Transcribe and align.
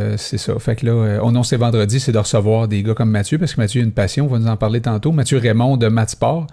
Euh, 0.00 0.14
c'est 0.16 0.38
ça. 0.38 0.58
Fait 0.58 0.76
que 0.76 0.86
là, 0.86 0.92
euh, 0.92 1.18
on 1.22 1.28
annonce 1.30 1.52
vendredi, 1.52 2.00
c'est 2.00 2.12
de 2.12 2.18
recevoir 2.18 2.68
des 2.68 2.82
gars 2.82 2.94
comme 2.94 3.10
Mathieu, 3.10 3.38
parce 3.38 3.54
que 3.54 3.60
Mathieu 3.60 3.80
a 3.82 3.84
une 3.84 3.92
passion, 3.92 4.24
on 4.24 4.28
va 4.28 4.38
nous 4.38 4.46
en 4.46 4.56
parler 4.56 4.80
tantôt. 4.80 5.12
Mathieu 5.12 5.38
Raymond 5.38 5.76
de 5.76 5.88
Matsport, 5.88 6.46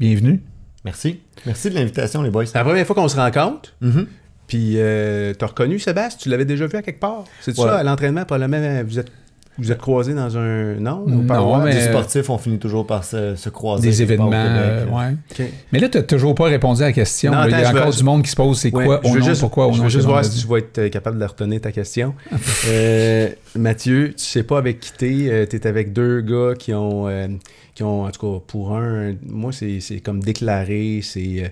bienvenue. 0.00 0.42
Merci. 0.84 1.20
Merci 1.46 1.70
de 1.70 1.74
l'invitation, 1.74 2.22
les 2.22 2.30
boys. 2.30 2.46
C'est 2.46 2.58
la 2.58 2.64
première 2.64 2.86
fois 2.86 2.94
qu'on 2.96 3.08
se 3.08 3.16
rencontre. 3.16 3.74
Mhm. 3.80 4.06
Puis, 4.46 4.74
euh, 4.76 5.32
t'as 5.34 5.46
reconnu 5.46 5.78
Sébastien? 5.78 6.18
Tu 6.20 6.28
l'avais 6.28 6.44
déjà 6.44 6.66
vu 6.66 6.76
à 6.76 6.82
quelque 6.82 7.00
part? 7.00 7.24
C'est 7.40 7.58
Ouais. 7.58 7.66
ça, 7.66 7.76
à 7.78 7.82
l'entraînement, 7.82 8.24
probablement, 8.24 8.82
vous 8.86 8.98
êtes, 8.98 9.10
vous 9.58 9.70
êtes 9.70 9.78
croisés 9.78 10.14
dans 10.14 10.36
un... 10.36 10.74
Non? 10.74 11.04
Non, 11.06 11.24
parois? 11.26 11.64
mais- 11.64 11.74
Les 11.74 11.80
sportifs, 11.82 12.28
on 12.30 12.38
finit 12.38 12.58
toujours 12.58 12.86
par 12.86 13.04
se, 13.04 13.36
se 13.36 13.48
croiser. 13.50 13.88
Des 13.88 14.02
événements. 14.02 14.30
Québec, 14.30 14.46
euh, 14.50 14.86
ouais. 14.86 15.48
Mais 15.72 15.78
là, 15.78 15.88
tu 15.88 15.98
n'as 15.98 16.02
toujours 16.04 16.34
pas 16.34 16.44
répondu 16.46 16.82
à 16.82 16.86
la 16.86 16.92
question. 16.92 17.30
Non, 17.32 17.38
là. 17.38 17.46
Il 17.48 17.50
y 17.52 17.54
a 17.54 17.64
je 17.64 17.68
encore 17.76 17.86
veux- 17.90 17.96
du 17.96 18.02
monde 18.04 18.22
qui 18.24 18.30
se 18.30 18.36
pose 18.36 18.58
c'est 18.58 18.74
Ouais, 18.74 18.84
quoi 18.84 19.00
je 19.04 19.08
au 19.08 19.12
veux 19.12 19.20
nom, 19.20 19.26
juste, 19.26 19.40
pourquoi 19.40 19.66
au 19.68 19.72
Je 19.72 19.78
nom 19.78 19.84
veux 19.84 19.90
c'est 19.90 19.94
juste 19.98 20.06
voir 20.06 20.24
si 20.24 20.40
tu 20.40 20.46
vas 20.48 20.58
être 20.58 20.78
euh, 20.78 20.88
capable 20.88 21.18
de 21.18 21.24
retenir 21.24 21.60
ta 21.60 21.70
question. 21.72 22.14
Euh, 22.68 23.28
Mathieu, 23.56 24.14
tu 24.16 24.24
sais 24.24 24.42
pas 24.42 24.58
avec 24.58 24.80
qui 24.80 24.92
t'es. 24.92 25.46
tu 25.48 25.56
es 25.56 25.66
avec 25.66 25.92
deux 25.92 26.20
gars 26.22 26.54
qui 26.58 26.72
ont, 26.72 27.06
euh, 27.08 27.28
qui 27.74 27.82
ont, 27.82 28.04
en 28.04 28.10
tout 28.10 28.20
cas, 28.38 28.44
pour 28.46 28.74
un, 28.76 29.12
moi, 29.28 29.52
c'est 29.52 29.80
c'est 29.80 30.00
comme 30.00 30.20
déclaré, 30.20 31.00
c'est 31.02 31.44
euh, 31.44 31.48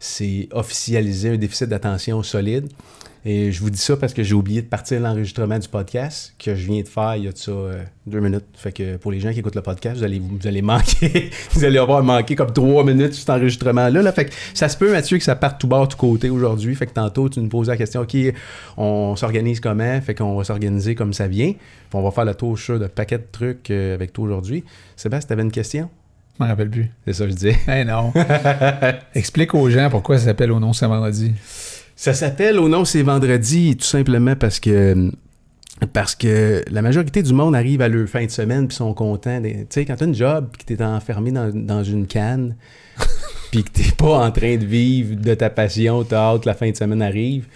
c'est 0.00 0.48
officialisé 0.52 1.30
un 1.30 1.36
déficit 1.36 1.68
d'attention 1.68 2.22
solide. 2.22 2.68
Et 3.28 3.50
je 3.50 3.60
vous 3.60 3.70
dis 3.70 3.78
ça 3.78 3.96
parce 3.96 4.14
que 4.14 4.22
j'ai 4.22 4.34
oublié 4.34 4.62
de 4.62 4.68
partir 4.68 5.00
l'enregistrement 5.00 5.58
du 5.58 5.66
podcast 5.66 6.32
que 6.38 6.54
je 6.54 6.64
viens 6.64 6.80
de 6.82 6.86
faire 6.86 7.16
il 7.16 7.24
y 7.24 7.28
a 7.28 7.32
de 7.32 7.36
ça 7.36 7.50
euh, 7.50 7.82
deux 8.06 8.20
minutes. 8.20 8.44
Fait 8.54 8.70
que 8.70 8.98
pour 8.98 9.10
les 9.10 9.18
gens 9.18 9.32
qui 9.32 9.40
écoutent 9.40 9.56
le 9.56 9.62
podcast, 9.62 9.96
vous 9.96 10.04
allez, 10.04 10.20
vous 10.20 10.46
allez 10.46 10.62
manquer, 10.62 11.30
vous 11.50 11.64
allez 11.64 11.78
avoir 11.78 12.04
manqué 12.04 12.36
comme 12.36 12.52
trois 12.52 12.84
minutes 12.84 13.14
cet 13.14 13.28
enregistrement-là. 13.28 14.00
Là. 14.00 14.12
Fait 14.12 14.26
que 14.26 14.30
ça 14.54 14.68
se 14.68 14.76
peut, 14.76 14.92
Mathieu, 14.92 15.18
que 15.18 15.24
ça 15.24 15.34
parte 15.34 15.60
tout 15.60 15.66
bord, 15.66 15.88
tout 15.88 15.96
côté 15.96 16.30
aujourd'hui. 16.30 16.72
Fait 16.76 16.86
que 16.86 16.92
tantôt, 16.92 17.28
tu 17.28 17.40
nous 17.40 17.48
poses 17.48 17.66
la 17.66 17.76
question, 17.76 18.02
OK, 18.02 18.16
on 18.76 19.16
s'organise 19.16 19.58
comment? 19.58 20.00
Fait 20.00 20.14
qu'on 20.14 20.36
va 20.36 20.44
s'organiser 20.44 20.94
comme 20.94 21.12
ça 21.12 21.26
vient. 21.26 21.50
Puis 21.50 21.94
on 21.94 22.02
va 22.02 22.12
faire 22.12 22.26
le 22.26 22.34
tour, 22.36 22.56
sûr, 22.56 22.78
de 22.78 22.86
paquets 22.86 23.18
de 23.18 23.26
trucs 23.32 23.72
euh, 23.72 23.96
avec 23.96 24.12
toi 24.12 24.24
aujourd'hui. 24.24 24.62
Sébastien, 24.94 25.30
t'avais 25.30 25.42
une 25.42 25.50
question? 25.50 25.90
Je 26.38 26.44
m'en 26.44 26.48
rappelle 26.48 26.70
plus. 26.70 26.92
C'est 27.04 27.14
ça 27.14 27.24
que 27.24 27.30
je 27.30 27.34
disais. 27.34 27.56
Eh 27.66 27.84
non. 27.84 28.12
Explique 29.16 29.52
aux 29.52 29.68
gens 29.68 29.90
pourquoi 29.90 30.16
ça 30.16 30.26
s'appelle 30.26 30.52
au 30.52 30.60
nom 30.60 30.72
c'est 30.72 30.86
vendredi. 30.86 31.32
Ça 31.96 32.12
s'appelle 32.12 32.58
Au 32.58 32.68
nom 32.68 32.84
c'est 32.84 33.02
vendredi 33.02 33.76
tout 33.76 33.86
simplement 33.86 34.36
parce 34.36 34.60
que 34.60 35.10
parce 35.92 36.14
que 36.14 36.62
la 36.70 36.80
majorité 36.80 37.22
du 37.22 37.34
monde 37.34 37.54
arrive 37.54 37.82
à 37.82 37.88
leur 37.88 38.08
fin 38.08 38.24
de 38.24 38.30
semaine 38.30 38.66
puis 38.66 38.76
sont 38.76 38.94
contents. 38.94 39.42
Tu 39.42 39.66
sais, 39.68 39.84
quand 39.84 39.96
t'as 39.96 40.06
une 40.06 40.14
job 40.14 40.48
puis 40.52 40.64
que 40.64 40.74
t'es 40.74 40.82
enfermé 40.82 41.32
dans, 41.32 41.50
dans 41.52 41.84
une 41.84 42.06
canne 42.06 42.56
puis 43.50 43.62
que 43.62 43.70
t'es 43.70 43.90
pas 43.96 44.26
en 44.26 44.30
train 44.30 44.56
de 44.56 44.64
vivre 44.64 45.16
de 45.16 45.34
ta 45.34 45.50
passion, 45.50 46.04
t'as 46.04 46.32
hâte 46.32 46.42
que 46.42 46.48
la 46.48 46.54
fin 46.54 46.70
de 46.70 46.76
semaine 46.76 47.02
arrive. 47.02 47.46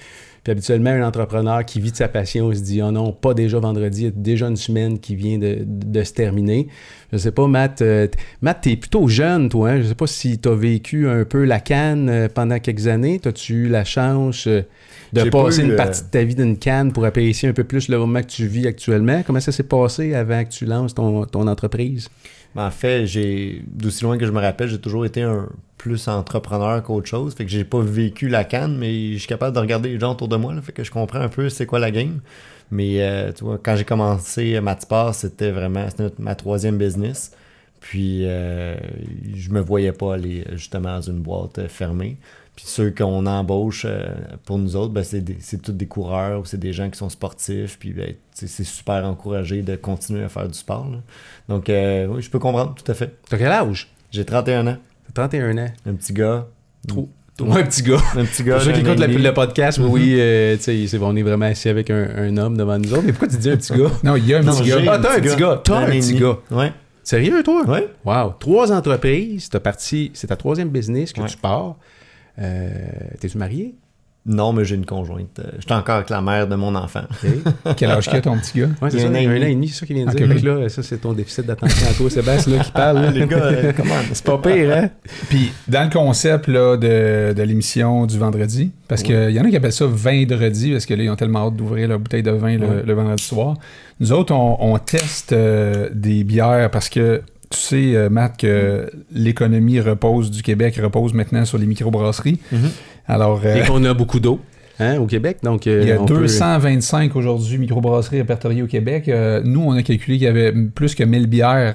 Puis 0.43 0.53
habituellement, 0.53 0.91
un 0.91 1.07
entrepreneur 1.07 1.65
qui 1.65 1.81
vit 1.81 1.91
de 1.91 1.97
sa 1.97 2.09
passion 2.09 2.53
se 2.53 2.61
dit 2.61 2.81
«Oh 2.85 2.91
non, 2.91 3.13
pas 3.13 3.35
déjà 3.35 3.59
vendredi, 3.59 4.03
il 4.03 4.05
y 4.05 4.09
a 4.09 4.11
déjà 4.11 4.47
une 4.47 4.57
semaine 4.57 4.99
qui 4.99 5.15
vient 5.15 5.39
de, 5.39 5.59
de 5.67 6.03
se 6.03 6.13
terminer.» 6.13 6.69
Je 7.13 7.19
sais 7.19 7.33
pas, 7.33 7.47
Matt, 7.49 7.83
euh, 7.83 8.07
Matt, 8.41 8.61
t'es 8.63 8.77
plutôt 8.77 9.09
jeune, 9.09 9.49
toi. 9.49 9.71
Hein? 9.71 9.83
Je 9.83 9.89
sais 9.89 9.95
pas 9.95 10.07
si 10.07 10.39
t'as 10.39 10.55
vécu 10.55 11.09
un 11.09 11.25
peu 11.25 11.45
la 11.45 11.59
canne 11.59 12.09
euh, 12.09 12.29
pendant 12.33 12.59
quelques 12.59 12.87
années. 12.87 13.19
T'as-tu 13.19 13.65
eu 13.65 13.69
la 13.69 13.85
chance 13.85 14.47
euh, 14.47 14.63
de 15.13 15.29
passer 15.29 15.65
une 15.65 15.73
euh, 15.73 15.77
partie 15.77 16.05
de 16.05 16.09
ta 16.09 16.23
vie 16.23 16.37
d'une 16.37 16.57
canne 16.57 16.93
pour 16.93 17.05
apprécier 17.05 17.49
un 17.49 17.53
peu 17.53 17.65
plus 17.65 17.89
le 17.89 17.99
moment 17.99 18.21
que 18.21 18.29
tu 18.29 18.47
vis 18.47 18.67
actuellement? 18.67 19.23
Comment 19.27 19.41
ça 19.41 19.51
s'est 19.51 19.65
passé 19.65 20.15
avant 20.15 20.45
que 20.45 20.51
tu 20.51 20.67
lances 20.67 20.95
ton, 20.95 21.25
ton 21.25 21.49
entreprise? 21.49 22.09
En 22.57 22.71
fait, 22.71 23.07
j'ai 23.07 23.63
d'aussi 23.67 24.03
loin 24.03 24.19
que 24.19 24.27
je 24.27 24.33
me 24.33 24.41
rappelle, 24.41 24.69
j'ai 24.69 24.81
toujours 24.81 25.05
été 25.05 25.23
un 25.23 25.49
plus 25.79 26.09
entrepreneur 26.09 26.83
qu'autre 26.83 27.07
chose. 27.07 27.35
Fait 27.35 27.45
que 27.45 27.51
j'ai 27.51 27.65
pas 27.65 27.81
vécu 27.81 28.29
la 28.29 28.45
canne, 28.45 28.77
mais 28.77 29.13
je 29.13 29.19
suis 29.19 29.29
capable 29.29 29.55
de 29.55 29.61
regarder 29.61 29.91
les 29.91 30.01
gens 30.01 30.13
autour 30.13 30.29
de 30.29 30.37
moi. 30.37 30.55
Fait 30.63 30.73
que 30.73 30.85
je 30.85 30.91
comprends 30.91 31.21
un 31.21 31.29
peu 31.29 31.49
c'est 31.49 31.67
quoi 31.67 31.79
la 31.79 31.91
game. 31.91 32.21
Mais 32.71 33.03
euh, 33.03 33.33
tu 33.33 33.45
vois, 33.45 33.59
quand 33.63 33.77
j'ai 33.77 33.85
commencé 33.85 34.61
Matsport, 34.61 35.15
c'était 35.15 35.51
vraiment 35.51 35.87
ma 36.19 36.35
troisième 36.35 36.77
business. 36.77 37.33
Puis 37.81 38.27
euh, 38.27 38.77
je 39.35 39.51
me 39.51 39.61
voyais 39.61 39.93
pas 39.93 40.15
aller 40.15 40.45
justement 40.53 40.97
dans 40.97 41.01
une 41.01 41.21
boîte 41.21 41.67
fermée. 41.69 42.19
Puis 42.63 42.71
ceux 42.71 42.91
qu'on 42.91 43.25
embauche 43.27 43.87
euh, 43.89 44.09
pour 44.45 44.59
nous 44.59 44.77
autres, 44.77 44.93
ben, 44.93 45.03
c'est, 45.03 45.23
des- 45.23 45.39
c'est 45.41 45.63
tous 45.63 45.73
des 45.73 45.87
coureurs 45.87 46.41
ou 46.41 46.45
c'est 46.45 46.59
des 46.61 46.73
gens 46.75 46.91
qui 46.91 46.99
sont 46.99 47.09
sportifs. 47.09 47.79
Puis 47.79 47.93
ben, 47.93 48.15
c'est 48.35 48.65
super 48.65 49.05
encouragé 49.07 49.63
de 49.63 49.77
continuer 49.77 50.23
à 50.25 50.29
faire 50.29 50.47
du 50.47 50.55
sport. 50.59 50.87
là. 50.91 50.99
Donc 51.49 51.71
euh, 51.71 52.07
oui, 52.07 52.21
je 52.23 52.29
peux 52.31 52.39
comprendre, 52.39 52.75
tout 52.75 52.91
à 52.91 52.95
fait. 52.95 53.15
T'as 53.29 53.39
quel 53.39 53.51
âge? 53.51 53.89
J'ai 54.11 54.25
31 54.25 54.67
ans, 54.67 54.77
T'as 55.15 55.29
31 55.29 55.57
ans. 55.59 55.71
un 55.87 55.95
petit 55.95 56.13
gars. 56.13 56.47
Trop. 56.87 57.09
Toi, 57.39 57.57
un 57.59 57.63
petit 57.63 57.83
gars. 57.83 57.97
Un 58.17 58.25
petit 58.27 58.43
gars. 58.45 58.57
Pour 58.57 58.65
ceux 58.65 58.73
qui 58.73 58.81
écoutent 58.81 58.99
le, 58.99 59.33
podcast, 59.33 59.79
oui, 59.79 59.85
Mhm. 59.87 59.93
oui, 59.93 60.15
euh, 60.19 60.57
tu 60.57 60.63
sais, 60.65 60.87
c'est 60.87 60.99
bon, 60.99 61.13
on 61.13 61.17
est 61.17 61.23
vraiment 61.23 61.47
assis 61.47 61.71
avec 61.71 61.89
un, 61.89 62.09
un 62.17 62.37
homme 62.37 62.57
devant 62.59 62.79
nous 62.79 62.93
autres. 62.93 63.03
Mais 63.07 63.13
pourquoi 63.13 63.29
tu 63.29 63.39
dis 63.39 63.49
un 63.51 63.57
petit 63.57 63.73
gars? 63.73 63.91
Non, 64.05 64.17
il 64.17 64.27
y 64.27 64.35
a 64.35 64.39
un 64.41 64.43
Non, 64.43 64.53
petit 64.55 64.69
gars. 64.69 64.77
Ah, 64.89 64.99
t'as 65.03 65.17
un 65.17 65.21
petit 65.21 65.37
gars. 65.37 65.61
T'as 65.65 65.79
un 65.79 65.87
petit 65.87 66.15
gars. 66.17 66.37
Ouais. 66.51 66.73
Sérieux, 67.03 67.43
toi? 67.43 67.65
Ouais. 67.67 67.89
Wow. 68.05 68.35
Trois 68.39 68.71
entreprises, 68.73 69.49
t'as 69.49 69.59
parti, 69.61 70.11
c'est 70.13 70.27
ta 70.27 70.37
troisième 70.37 70.69
business 70.69 71.15
que 71.15 71.23
Ouais. 71.23 71.29
tu 71.29 71.37
pars. 71.39 71.77
Euh, 72.39 72.69
T'es-tu 73.21 73.39
marié? 73.39 73.75
Non, 74.27 74.53
mais 74.53 74.67
j'ai 74.67 74.75
une 74.75 74.85
conjointe. 74.85 75.39
Euh, 75.39 75.45
J'étais 75.61 75.73
encore 75.73 75.95
avec 75.97 76.11
la 76.11 76.21
mère 76.21 76.47
de 76.47 76.55
mon 76.55 76.75
enfant. 76.75 77.05
Quel 77.79 77.91
âge 77.91 78.07
qu'il 78.07 78.19
a 78.19 78.21
ton 78.21 78.37
petit 78.37 78.59
gars? 78.61 78.69
Ouais, 78.83 78.91
c'est 78.91 78.99
Il 78.99 79.01
ça, 79.01 79.09
un 79.09 79.13
il 79.15 79.17
a 79.27 79.31
un 79.31 79.37
an 79.37 79.39
demi. 79.39 79.51
et 79.51 79.55
demi, 79.55 79.69
c'est 79.69 79.81
ça 79.81 79.87
qu'il 79.87 79.97
vient 79.97 80.05
de 80.05 80.35
dire. 80.35 80.59
là, 80.59 80.69
ça, 80.69 80.83
c'est 80.83 80.99
ton 80.99 81.15
déficit 81.15 81.47
d'attention 81.47 81.89
à 81.89 81.95
toi, 81.95 82.11
Sébastien, 82.11 82.59
là, 82.59 82.63
qui 82.63 82.71
parle. 82.71 83.01
là. 83.01 83.11
Les 83.13 83.27
gars, 83.27 83.37
euh, 83.45 83.73
comment? 83.77 83.95
C'est 84.13 84.23
pas 84.25 84.37
pire, 84.37 84.77
hein? 84.77 84.91
Puis, 85.31 85.51
dans 85.69 85.85
le 85.85 85.91
concept 85.91 86.49
là, 86.49 86.77
de, 86.77 87.33
de 87.33 87.43
l'émission 87.43 88.05
du 88.05 88.19
vendredi, 88.19 88.73
parce 88.89 89.03
qu'il 89.03 89.31
y 89.31 89.41
en 89.41 89.45
a 89.45 89.49
qui 89.49 89.57
appellent 89.57 89.73
ça 89.73 89.87
vendredi, 89.87 90.73
parce 90.73 90.85
que 90.85 90.93
là, 90.93 91.03
ils 91.03 91.11
ont 91.11 91.17
tellement 91.17 91.47
hâte 91.47 91.57
d'ouvrir 91.57 91.89
leur 91.89 91.99
bouteille 91.99 92.23
de 92.23 92.31
vin 92.31 92.59
le, 92.59 92.93
vendredi 92.93 93.25
soir. 93.25 93.57
Nous 94.01 94.13
autres, 94.13 94.35
on, 94.35 94.59
on 94.61 94.79
teste 94.79 95.33
euh, 95.33 95.89
des 95.95 96.25
bières 96.25 96.71
parce 96.71 96.91
que 96.91 97.23
tu 97.51 97.59
sais, 97.59 97.97
euh, 97.97 98.09
Matt, 98.09 98.37
que 98.39 98.91
l'économie 99.13 99.81
repose 99.81 100.31
du 100.31 100.43
Québec 100.43 100.79
repose 100.83 101.13
maintenant 101.15 101.45
sur 101.45 101.59
les 101.59 101.67
microbrasseries. 101.67 102.39
Mhm. 102.53 102.71
Alors, 103.09 103.41
euh, 103.45 103.57
Et 103.63 103.67
qu'on 103.67 103.85
a 103.85 103.93
beaucoup 103.93 104.21
d'eau 104.21 104.41
hein, 104.79 104.99
au 104.99 105.07
Québec. 105.07 105.39
Donc, 105.43 105.67
euh, 105.67 105.81
il 105.83 105.89
y 105.89 105.93
a 105.93 106.01
on 106.01 106.05
peut- 106.07 106.15
225 106.15 107.17
aujourd'hui 107.17 107.59
microbrasseries 107.59 108.19
répertoriées 108.19 108.63
au 108.63 108.67
Québec. 108.69 109.09
Euh, 109.09 109.43
nous, 109.45 109.63
on 109.63 109.73
a 109.73 109.83
calculé 109.83 110.17
qu'il 110.19 110.27
y 110.27 110.29
avait 110.29 110.53
plus 110.53 110.95
que 110.95 111.03
1000 111.05 111.27
bières. 111.27 111.75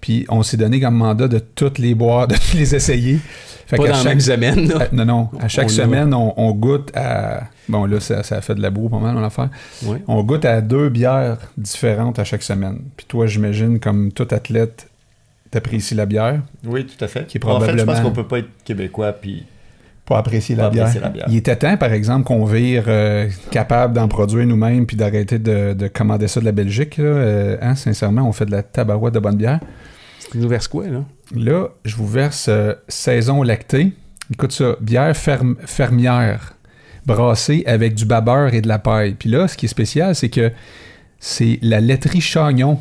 Puis 0.00 0.26
on 0.28 0.42
s'est 0.42 0.56
donné 0.56 0.80
comme 0.80 0.96
mandat 0.96 1.28
de 1.28 1.38
toutes 1.38 1.78
les 1.78 1.94
boire, 1.94 2.26
de 2.28 2.34
toutes 2.34 2.54
les 2.54 2.74
essayer. 2.74 3.20
Fait 3.66 3.76
Pas 3.76 3.84
dans 3.84 3.88
la 3.90 3.94
chaque- 3.94 4.04
même 4.06 4.20
semaine. 4.20 4.68
là. 4.68 4.88
non, 4.92 5.04
non. 5.04 5.28
À 5.40 5.46
chaque 5.46 5.66
On 5.66 5.68
semaine, 5.68 6.12
on, 6.12 6.34
on 6.36 6.50
goûte 6.50 6.90
à. 6.96 7.44
Bon, 7.68 7.84
là, 7.86 8.00
ça, 8.00 8.24
ça 8.24 8.40
fait 8.40 8.56
de 8.56 8.60
la 8.60 8.70
boue 8.70 8.88
pas 8.88 8.98
mal, 8.98 9.16
on 9.16 9.20
l'affaire. 9.20 9.50
Ouais. 9.86 10.02
On 10.08 10.24
goûte 10.24 10.44
à 10.44 10.60
deux 10.60 10.88
bières 10.88 11.38
différentes 11.56 12.18
à 12.18 12.24
chaque 12.24 12.42
semaine. 12.42 12.80
Puis 12.96 13.06
toi, 13.06 13.26
j'imagine, 13.28 13.78
comme 13.78 14.10
tout 14.10 14.26
athlète, 14.32 14.88
t'apprécies 15.52 15.94
la 15.94 16.06
bière? 16.06 16.40
Oui, 16.66 16.84
tout 16.86 17.02
à 17.04 17.06
fait. 17.06 17.26
Qui 17.28 17.38
est 17.38 17.44
En 17.44 17.60
fait, 17.60 17.66
je 17.66 17.70
pense 17.76 17.82
probablement- 17.84 18.08
qu'on 18.08 18.14
peut 18.14 18.26
pas 18.26 18.38
être 18.40 18.48
québécois 18.64 19.12
puis 19.12 19.46
pour 20.04 20.16
apprécier 20.16 20.56
la, 20.56 20.68
bière. 20.68 20.92
la 21.00 21.08
bière. 21.10 21.26
Il 21.28 21.36
était 21.36 21.54
temps, 21.54 21.76
par 21.76 21.92
exemple, 21.92 22.24
qu'on 22.24 22.44
vire 22.44 22.84
euh, 22.88 23.28
capable 23.52 23.94
d'en 23.94 24.08
produire 24.08 24.44
nous-mêmes 24.46 24.84
puis 24.84 24.96
d'arrêter 24.96 25.38
de, 25.38 25.74
de 25.74 25.86
commander 25.88 26.26
ça 26.26 26.40
de 26.40 26.44
la 26.44 26.50
Belgique. 26.52 26.96
Là. 26.98 27.04
Euh, 27.04 27.56
hein, 27.62 27.76
sincèrement, 27.76 28.22
on 28.28 28.32
fait 28.32 28.46
de 28.46 28.50
la 28.50 28.64
tabarouette 28.64 29.14
de 29.14 29.20
bonne 29.20 29.36
bière. 29.36 29.60
Tu 30.32 30.38
nous 30.38 30.48
verses 30.48 30.66
quoi, 30.66 30.88
là? 30.88 31.04
Là, 31.36 31.68
je 31.84 31.94
vous 31.94 32.08
verse 32.08 32.46
euh, 32.48 32.74
saison 32.88 33.42
lactée. 33.44 33.92
Écoute 34.32 34.52
ça, 34.52 34.76
bière 34.80 35.12
ferm- 35.14 35.56
fermière, 35.66 36.54
brassée 37.06 37.62
avec 37.66 37.94
du 37.94 38.04
babeur 38.04 38.54
et 38.54 38.60
de 38.60 38.68
la 38.68 38.78
paille. 38.78 39.14
Puis 39.14 39.28
là, 39.30 39.46
ce 39.46 39.56
qui 39.56 39.66
est 39.66 39.68
spécial, 39.68 40.14
c'est 40.14 40.30
que 40.30 40.50
c'est 41.20 41.58
la 41.62 41.80
laiterie 41.80 42.20
Chagnon. 42.20 42.80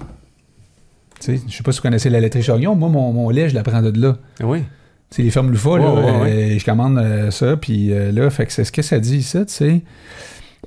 Tu 1.21 1.37
sais, 1.37 1.43
je 1.47 1.55
sais 1.55 1.63
pas 1.63 1.71
si 1.71 1.79
vous 1.79 1.83
connaissez 1.83 2.09
la 2.09 2.19
laiterie 2.19 2.41
Chagnon. 2.41 2.75
Moi, 2.75 2.89
mon, 2.89 3.13
mon 3.13 3.29
lait, 3.29 3.47
je 3.47 3.55
la 3.55 3.63
prends 3.63 3.81
de 3.81 3.99
là. 3.99 4.17
Oui. 4.43 4.63
C'est 5.11 5.23
les 5.23 5.29
fermes 5.29 5.51
Lufa, 5.51 5.77
là. 5.77 5.93
Ouais, 5.93 6.21
ouais, 6.21 6.55
euh, 6.55 6.59
je 6.59 6.65
commande 6.65 6.97
euh, 6.97 7.31
ça, 7.31 7.57
puis 7.57 7.93
euh, 7.93 8.11
là, 8.11 8.29
fait 8.29 8.45
que 8.45 8.53
c'est 8.53 8.63
ce 8.63 8.71
que 8.71 8.81
ça 8.81 8.97
dit 8.97 9.17
ici, 9.17 9.37
tu 9.45 9.53
sais. 9.53 9.81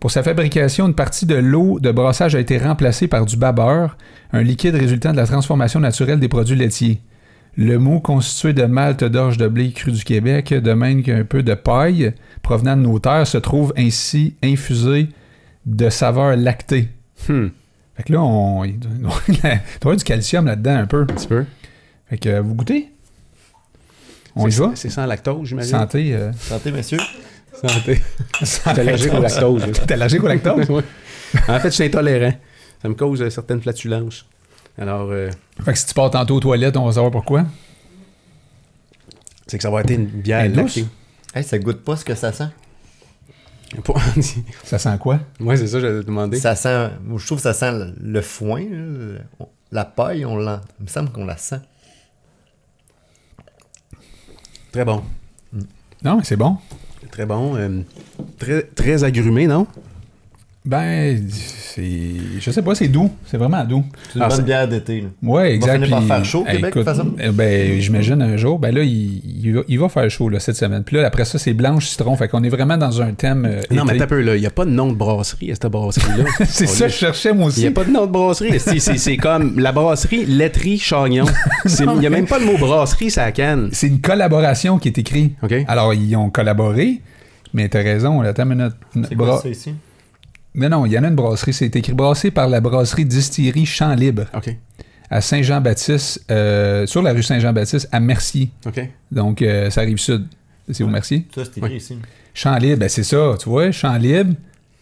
Pour 0.00 0.10
sa 0.10 0.22
fabrication, 0.22 0.86
une 0.86 0.94
partie 0.94 1.24
de 1.24 1.34
l'eau 1.34 1.80
de 1.80 1.90
brassage 1.90 2.34
a 2.34 2.40
été 2.40 2.58
remplacée 2.58 3.08
par 3.08 3.24
du 3.24 3.36
babeur, 3.36 3.96
un 4.32 4.42
liquide 4.42 4.74
résultant 4.74 5.12
de 5.12 5.16
la 5.16 5.26
transformation 5.26 5.80
naturelle 5.80 6.20
des 6.20 6.28
produits 6.28 6.56
laitiers. 6.56 7.00
Le 7.56 7.78
mou 7.78 8.00
constitué 8.00 8.52
de 8.52 8.64
malt 8.64 9.02
d'orge 9.02 9.38
de 9.38 9.48
blé 9.48 9.72
cru 9.72 9.92
du 9.92 10.04
Québec, 10.04 10.52
de 10.52 10.72
même 10.72 11.02
qu'un 11.02 11.24
peu 11.24 11.42
de 11.42 11.54
paille 11.54 12.12
provenant 12.42 12.76
de 12.76 12.82
nos 12.82 12.98
terres, 12.98 13.26
se 13.26 13.38
trouve 13.38 13.72
ainsi 13.78 14.34
infusé 14.42 15.08
de 15.64 15.88
saveurs 15.88 16.36
lactées. 16.36 16.88
Hmm. 17.28 17.48
Fait 17.96 18.02
que 18.04 18.12
là, 18.12 18.22
on, 18.22 18.64
il 18.64 18.78
doit 19.80 19.96
du 19.96 20.04
calcium 20.04 20.46
là-dedans 20.46 20.76
un 20.78 20.86
peu. 20.86 21.02
Un 21.02 21.06
petit 21.06 21.26
peu. 21.28 21.44
Fait 22.10 22.18
que 22.18 22.28
euh, 22.28 22.40
vous 22.40 22.54
goûtez? 22.54 22.90
On 24.36 24.48
y 24.48 24.50
va? 24.50 24.72
C'est 24.74 24.90
sans 24.90 25.06
lactose, 25.06 25.46
j'imagine. 25.48 25.70
Santé. 25.78 26.12
euh, 26.14 26.32
santé, 26.32 26.72
messieurs. 26.72 26.98
Santé. 27.52 28.02
Santé. 28.42 28.74
T'es 28.74 28.80
allergique 28.80 29.14
au 29.14 29.20
lactose. 29.20 29.62
T'es 29.86 29.92
allergique 29.94 30.22
au 30.22 30.28
lactose? 30.28 30.68
Ouais. 30.70 30.82
En 31.48 31.58
fait, 31.58 31.70
je 31.70 31.74
suis 31.74 31.84
intolérant. 31.84 32.32
Ça 32.80 32.88
me 32.88 32.94
cause 32.94 33.20
euh, 33.22 33.28
certaines 33.30 33.60
flatulences. 33.60 34.24
Alors, 34.78 35.08
euh, 35.10 35.30
Fait 35.64 35.72
que 35.72 35.78
si 35.78 35.86
tu 35.86 35.94
pars 35.94 36.10
tantôt 36.10 36.36
aux 36.36 36.40
toilettes, 36.40 36.76
on 36.76 36.84
va 36.86 36.92
savoir 36.92 37.10
pourquoi. 37.10 37.44
c'est 39.46 39.56
que 39.56 39.62
ça 39.62 39.70
va 39.70 39.80
être 39.80 39.90
une 39.90 40.06
bière 40.06 40.48
douce. 40.50 40.76
lactée. 40.76 40.86
Hey, 41.34 41.42
ça 41.44 41.58
goûte 41.58 41.82
pas 41.84 41.96
ce 41.96 42.04
que 42.04 42.14
ça 42.14 42.32
sent. 42.32 42.48
Pour- 43.82 43.98
Ça 44.64 44.78
sent 44.78 44.98
quoi? 45.00 45.20
ouais, 45.40 45.56
c'est 45.56 45.66
ça, 45.66 45.80
j'allais 45.80 46.00
te 46.00 46.06
demander. 46.06 46.38
Ça 46.38 46.54
sent, 46.54 46.90
je 47.16 47.26
trouve 47.26 47.38
que 47.38 47.42
ça 47.42 47.54
sent 47.54 47.72
le, 47.72 47.94
le 48.00 48.20
foin, 48.20 48.62
le- 48.70 49.18
la 49.72 49.84
paille, 49.84 50.24
on 50.24 50.36
l'en, 50.36 50.60
il 50.78 50.84
me 50.84 50.88
semble 50.88 51.10
qu'on 51.10 51.24
la 51.24 51.36
sent. 51.36 51.60
Très 54.72 54.84
bon. 54.84 55.02
Non, 56.02 56.16
mais 56.18 56.24
c'est 56.24 56.36
bon. 56.36 56.56
Très 57.10 57.26
bon. 57.26 57.56
euh, 57.56 57.80
très, 58.38 58.62
très 58.62 59.04
agrumé, 59.04 59.46
non? 59.46 59.66
Ben, 60.66 61.20
c'est. 61.28 61.82
Je 62.40 62.50
sais 62.50 62.62
pas, 62.62 62.74
c'est 62.74 62.88
doux. 62.88 63.10
C'est 63.26 63.36
vraiment 63.36 63.62
doux. 63.64 63.84
C'est 64.08 64.18
une 64.18 64.22
Ah, 64.24 64.28
bonne 64.28 64.42
bière 64.44 64.66
d'été. 64.66 65.02
là. 65.02 65.08
Ouais, 65.22 65.52
exact. 65.54 65.74
finir 65.74 65.90
par 65.90 65.98
puis- 65.98 66.08
faire 66.08 66.24
chaud 66.24 66.40
au 66.40 66.44
Québec, 66.44 66.64
de 66.64 66.70
toute 66.70 66.84
façon? 66.84 67.12
eh 67.20 67.28
Ben, 67.28 67.80
j'imagine 67.82 68.22
un 68.22 68.36
jour. 68.38 68.58
Ben 68.58 68.74
là, 68.74 68.82
il, 68.82 69.20
il 69.44 69.52
va, 69.56 69.60
il 69.68 69.78
va 69.78 69.90
faire 69.90 70.08
chaud 70.08 70.30
là, 70.30 70.40
cette 70.40 70.56
semaine. 70.56 70.82
Puis 70.82 70.96
là, 70.96 71.06
après 71.06 71.26
ça, 71.26 71.38
c'est 71.38 71.52
blanche 71.52 71.88
citron. 71.88 72.16
Fait 72.16 72.28
qu'on 72.28 72.42
est 72.44 72.48
vraiment 72.48 72.78
dans 72.78 73.02
un 73.02 73.12
thème. 73.12 73.44
euh, 73.46 73.60
Non, 73.70 73.84
mais 73.84 73.98
t'as 73.98 74.06
peu, 74.06 74.22
là. 74.22 74.36
Il 74.36 74.40
n'y 74.40 74.46
a 74.46 74.50
pas 74.50 74.64
de 74.64 74.70
nom 74.70 74.90
de 74.90 74.96
brasserie 74.96 75.50
à 75.50 75.54
cette 75.54 75.66
brasserie-là. 75.66 76.24
c'est 76.46 76.66
ça, 76.66 76.88
je 76.88 76.94
cherchais 76.94 77.34
moi 77.34 77.50
Il 77.54 77.60
n'y 77.60 77.64
a 77.66 77.68
aussi. 77.68 77.74
pas 77.74 77.84
de 77.84 77.90
nom 77.90 78.06
de 78.06 78.12
brasserie. 78.12 78.58
C'est- 78.58 79.16
comme 79.18 79.58
la 79.58 79.72
brasserie 79.72 80.24
Laiterie 80.24 80.78
Chagnon. 80.78 81.26
Il 81.66 81.98
n'y 81.98 82.06
a 82.06 82.10
même 82.10 82.26
pas 82.26 82.38
le 82.38 82.46
mot 82.46 82.56
brasserie, 82.56 83.10
ça 83.10 83.30
canne. 83.32 83.68
C'est 83.72 83.88
une 83.88 84.00
collaboration 84.00 84.78
qui 84.78 84.88
est 84.88 84.96
écrite. 84.98 85.34
OK? 85.42 85.52
Alors, 85.68 85.92
ils 85.92 86.16
ont 86.16 86.30
collaboré. 86.30 87.02
Mais 87.52 87.68
t'as 87.68 87.82
raison, 87.82 88.22
là, 88.22 88.30
attends 88.30 88.50
une. 88.50 88.72
C'est 89.06 89.14
quoi 89.14 89.40
ça 89.42 89.48
ici? 89.50 89.74
Non, 90.54 90.68
non, 90.68 90.86
il 90.86 90.92
y 90.92 90.98
en 90.98 91.02
a 91.04 91.08
une 91.08 91.14
brasserie. 91.16 91.52
C'est 91.52 91.74
écrit 91.76 91.92
brassé 91.92 92.30
par 92.30 92.48
la 92.48 92.60
brasserie 92.60 93.04
Distillerie 93.04 93.66
Champ 93.66 93.94
Libre 93.94 94.26
OK. 94.34 94.56
à 95.10 95.20
Saint-Jean-Baptiste, 95.20 96.24
euh, 96.30 96.86
sur 96.86 97.02
la 97.02 97.12
rue 97.12 97.22
Saint-Jean-Baptiste 97.22 97.88
à 97.92 98.00
Mercier. 98.00 98.50
OK. 98.66 98.80
Donc, 99.10 99.42
euh, 99.42 99.70
ça 99.70 99.80
arrive 99.80 99.98
sud. 99.98 100.26
C'est 100.70 100.84
au 100.84 100.88
Mercier? 100.88 101.26
Ça, 101.34 101.42
c'est 101.44 101.58
écrit 101.58 101.70
Oui. 101.72 101.76
ici. 101.76 101.98
Champ 102.32 102.56
Libre, 102.56 102.78
ben 102.80 102.88
c'est 102.88 103.02
ça, 103.04 103.36
tu 103.38 103.48
vois, 103.48 103.70
Champ 103.70 103.96
Libre, 103.96 104.34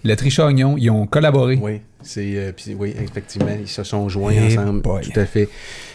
le 0.04 0.14
Trichagnon, 0.16 0.76
ils 0.78 0.90
ont 0.90 1.06
collaboré. 1.06 1.58
Oui, 1.60 1.80
c'est 2.02 2.32
euh, 2.36 2.52
puis 2.52 2.74
oui, 2.78 2.94
effectivement, 2.98 3.54
ils 3.60 3.68
se 3.68 3.82
sont 3.84 4.08
joints 4.08 4.32
Eh 4.34 4.58
ensemble. 4.58 4.80
boy. 4.80 5.02
Tout 5.02 5.18
à 5.20 5.26
fait. 5.26 5.48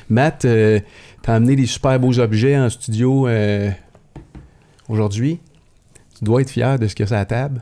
Matt, 0.10 0.46
euh, 0.46 0.80
t'as 1.24 1.34
amené 1.36 1.56
des 1.56 1.66
super 1.66 2.00
beaux 2.00 2.18
objets 2.20 2.58
en 2.58 2.70
studio 2.70 3.28
euh, 3.28 3.70
aujourd'hui. 4.90 5.40
Tu 6.18 6.26
dois 6.26 6.42
être 6.42 6.50
fier 6.50 6.78
de 6.80 6.88
ce 6.88 6.96
qu'il 6.96 7.04
y 7.04 7.06
a 7.06 7.08
sur 7.08 7.16
la 7.16 7.26
table. 7.26 7.62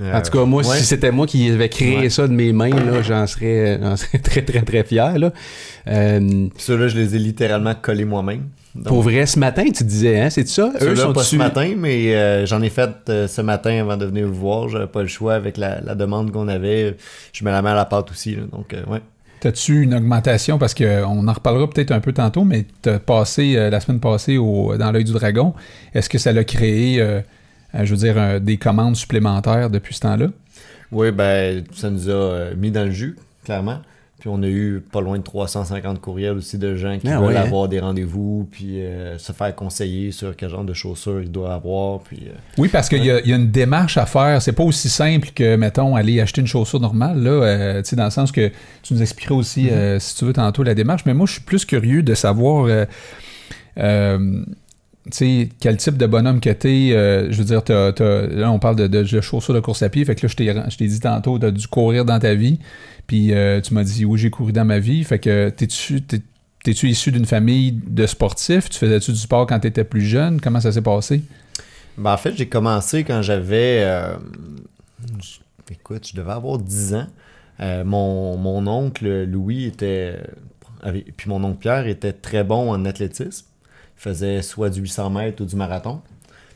En 0.00 0.22
tout 0.22 0.30
cas, 0.30 0.44
moi, 0.44 0.64
ouais. 0.66 0.76
si 0.76 0.84
c'était 0.84 1.10
moi 1.10 1.26
qui 1.26 1.50
avais 1.50 1.68
créé 1.68 1.98
Ouais. 1.98 2.10
ça 2.10 2.26
de 2.28 2.32
mes 2.32 2.52
mains, 2.52 2.70
là, 2.70 3.02
j'en 3.02 3.26
serais, 3.26 3.78
j'en 3.82 3.96
serais 3.96 4.18
très, 4.22 4.42
très, 4.42 4.62
très 4.62 4.84
fier. 4.84 5.18
Là. 5.18 5.32
Euh, 5.88 6.20
Puis 6.20 6.50
Ceux-là, 6.58 6.88
je 6.88 6.96
les 6.98 7.16
ai 7.16 7.18
littéralement 7.18 7.74
collés 7.74 8.04
moi-même. 8.04 8.44
Donc, 8.74 8.86
pour 8.86 9.02
vrai, 9.02 9.26
ce 9.26 9.38
matin, 9.38 9.64
tu 9.74 9.82
disais, 9.82 10.20
hein, 10.20 10.30
c'est 10.30 10.46
ça? 10.46 10.70
Eux 10.76 10.78
Ceux-là, 10.80 11.02
sont 11.02 11.12
pas 11.12 11.20
dessus? 11.22 11.36
ce 11.36 11.36
matin, 11.36 11.74
mais 11.76 12.14
euh, 12.14 12.46
j'en 12.46 12.62
ai 12.62 12.68
fait 12.70 12.90
euh, 13.08 13.26
ce 13.26 13.40
matin 13.40 13.80
avant 13.80 13.96
de 13.96 14.06
venir 14.06 14.26
vous 14.28 14.34
voir. 14.34 14.68
J'avais 14.68 14.86
pas 14.86 15.02
le 15.02 15.08
choix 15.08 15.34
avec 15.34 15.56
la, 15.56 15.80
la 15.80 15.94
demande 15.94 16.30
qu'on 16.30 16.46
avait. 16.48 16.96
Je 17.32 17.44
mets 17.44 17.50
la 17.50 17.62
main 17.62 17.72
à 17.72 17.76
la 17.76 17.86
pâte 17.86 18.10
aussi. 18.10 18.36
là. 18.36 18.42
donc, 18.52 18.74
euh, 18.74 18.84
ouais. 18.86 19.00
T'as-tu 19.40 19.82
une 19.82 19.94
augmentation, 19.94 20.58
parce 20.58 20.74
qu'on 20.74 21.28
en 21.28 21.32
reparlera 21.32 21.70
peut-être 21.70 21.92
un 21.92 22.00
peu 22.00 22.12
tantôt, 22.12 22.44
mais 22.44 22.66
t'as 22.82 22.98
passé 22.98 23.54
euh, 23.56 23.70
la 23.70 23.78
semaine 23.80 24.00
passée 24.00 24.36
au, 24.36 24.76
dans 24.76 24.90
l'œil 24.92 25.04
du 25.04 25.12
dragon. 25.12 25.54
Est-ce 25.94 26.08
que 26.08 26.18
ça 26.18 26.32
l'a 26.32 26.42
créé, 26.44 27.00
euh, 27.00 27.04
euh, 27.06 27.20
je 27.74 27.90
veux 27.90 27.96
dire, 27.98 28.14
euh, 28.16 28.38
des 28.38 28.56
commandes 28.56 28.96
supplémentaires 28.96 29.70
depuis 29.70 29.94
ce 29.94 30.00
temps-là? 30.00 30.28
Oui, 30.92 31.10
ben, 31.12 31.64
ça 31.74 31.90
nous 31.90 32.08
a 32.08 32.12
euh, 32.12 32.54
mis 32.56 32.70
dans 32.70 32.84
le 32.84 32.90
jus, 32.90 33.16
clairement. 33.44 33.78
Puis 34.18 34.28
on 34.28 34.42
a 34.42 34.48
eu 34.48 34.82
pas 34.90 35.00
loin 35.00 35.16
de 35.16 35.22
350 35.22 36.00
courriels 36.00 36.32
aussi 36.38 36.58
de 36.58 36.74
gens 36.74 36.98
qui 36.98 37.06
Ah 37.08 37.20
veulent 37.20 37.28
ouais, 37.28 37.36
hein? 37.36 37.42
avoir 37.42 37.68
des 37.68 37.78
rendez-vous, 37.78 38.48
puis 38.50 38.80
euh, 38.84 39.16
se 39.16 39.30
faire 39.30 39.54
conseiller 39.54 40.10
sur 40.10 40.34
quel 40.34 40.48
genre 40.50 40.64
de 40.64 40.72
chaussures 40.72 41.20
ils 41.22 41.30
doivent 41.30 41.52
avoir. 41.52 42.00
Puis, 42.00 42.24
euh, 42.26 42.32
Oui, 42.56 42.66
parce 42.68 42.88
qu'il 42.88 43.04
y, 43.04 43.12
a- 43.12 43.20
il 43.20 43.28
y 43.28 43.32
a 43.32 43.36
une 43.36 43.52
démarche 43.52 43.96
à 43.96 44.06
faire. 44.06 44.42
C'est 44.42 44.54
pas 44.54 44.64
aussi 44.64 44.88
simple 44.88 45.28
que, 45.32 45.54
mettons, 45.54 45.94
aller 45.94 46.20
acheter 46.20 46.40
une 46.40 46.48
chaussure 46.48 46.80
normale, 46.80 47.22
là, 47.22 47.30
euh, 47.30 47.82
tu 47.82 47.90
sais, 47.90 47.94
dans 47.96 48.06
le 48.06 48.10
sens 48.10 48.32
que 48.32 48.50
tu 48.82 48.92
nous 48.94 49.02
expliqueras 49.02 49.36
aussi, 49.36 49.70
euh, 49.70 50.00
si 50.00 50.16
tu 50.16 50.24
veux, 50.24 50.32
tantôt 50.32 50.64
la 50.64 50.74
démarche. 50.74 51.02
Mais 51.06 51.14
moi, 51.14 51.26
je 51.26 51.34
suis 51.34 51.42
plus 51.42 51.64
curieux 51.64 52.02
de 52.02 52.14
savoir, 52.14 52.64
euh, 52.64 52.86
euh, 53.78 54.42
sais, 55.16 55.48
quel 55.60 55.76
type 55.76 55.96
de 55.96 56.06
bonhomme 56.06 56.40
que 56.40 56.50
t'es. 56.50 56.90
Euh, 56.92 57.30
je 57.30 57.38
veux 57.38 57.44
dire, 57.44 57.62
t'as- 57.64 57.92
là, 58.26 58.50
on 58.50 58.58
parle 58.58 58.76
de, 58.76 58.86
de, 58.86 59.20
chaussures 59.20 59.54
de 59.54 59.60
course 59.60 59.82
à 59.82 59.88
pied. 59.88 60.04
Fait 60.04 60.14
que 60.14 60.26
là, 60.26 60.28
je 60.68 60.76
t'ai, 60.76 60.86
dit 60.86 61.00
tantôt, 61.00 61.38
t'as 61.38 61.50
dû 61.50 61.66
courir 61.66 62.04
dans 62.04 62.18
ta 62.18 62.34
vie. 62.34 62.58
Puis 63.06 63.32
euh, 63.32 63.60
tu 63.60 63.74
m'as 63.74 63.84
dit, 63.84 64.04
oui, 64.04 64.18
j'ai 64.18 64.30
couru 64.30 64.52
dans 64.52 64.64
ma 64.64 64.78
vie. 64.78 65.02
Fait 65.04 65.18
que 65.18 65.48
t'es-tu, 65.50 66.02
t'es, 66.02 66.20
t'es-tu 66.64 66.88
issu 66.88 67.10
d'une 67.12 67.24
famille 67.26 67.72
de 67.72 68.06
sportifs? 68.06 68.68
Tu 68.68 68.78
faisais-tu 68.78 69.12
du 69.12 69.18
sport 69.18 69.46
quand 69.46 69.60
t'étais 69.60 69.84
plus 69.84 70.02
jeune? 70.02 70.40
Comment 70.40 70.60
ça 70.60 70.72
s'est 70.72 70.82
passé? 70.82 71.22
Ben, 71.96 72.12
en 72.12 72.16
fait, 72.16 72.34
j'ai 72.36 72.48
commencé 72.48 73.04
quand 73.04 73.22
j'avais. 73.22 73.82
euh, 73.84 74.14
écoute, 75.70 76.08
je 76.10 76.16
devais 76.16 76.32
avoir 76.32 76.58
10 76.58 76.94
ans. 76.94 77.06
Mon, 77.84 78.36
mon 78.36 78.66
oncle 78.66 79.24
Louis 79.24 79.64
était. 79.64 80.16
puis 81.16 81.28
mon 81.28 81.42
oncle 81.42 81.58
Pierre 81.58 81.86
était 81.88 82.12
très 82.12 82.44
bon 82.44 82.70
en 82.70 82.84
athlétisme. 82.84 83.46
Faisait 83.98 84.42
soit 84.42 84.70
du 84.70 84.80
800 84.80 85.10
mètres 85.10 85.42
ou 85.42 85.46
du 85.46 85.56
marathon. 85.56 86.00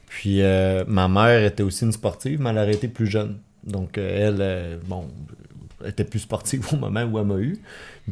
Puis 0.06 0.42
euh, 0.42 0.84
ma 0.86 1.08
mère 1.08 1.44
était 1.44 1.62
aussi 1.62 1.84
une 1.84 1.92
sportive, 1.92 2.40
mais 2.40 2.50
elle 2.50 2.58
a 2.58 2.60
arrêté 2.62 2.88
plus 2.88 3.06
jeune. 3.06 3.38
Donc 3.64 3.98
euh, 3.98 4.28
elle, 4.28 4.36
euh, 4.40 4.78
bon, 4.86 5.08
était 5.84 6.04
plus 6.04 6.20
sportive 6.20 6.66
au 6.72 6.76
moment 6.76 7.02
où 7.02 7.18
elle 7.18 7.26
m'a 7.26 7.38
eu. 7.38 7.58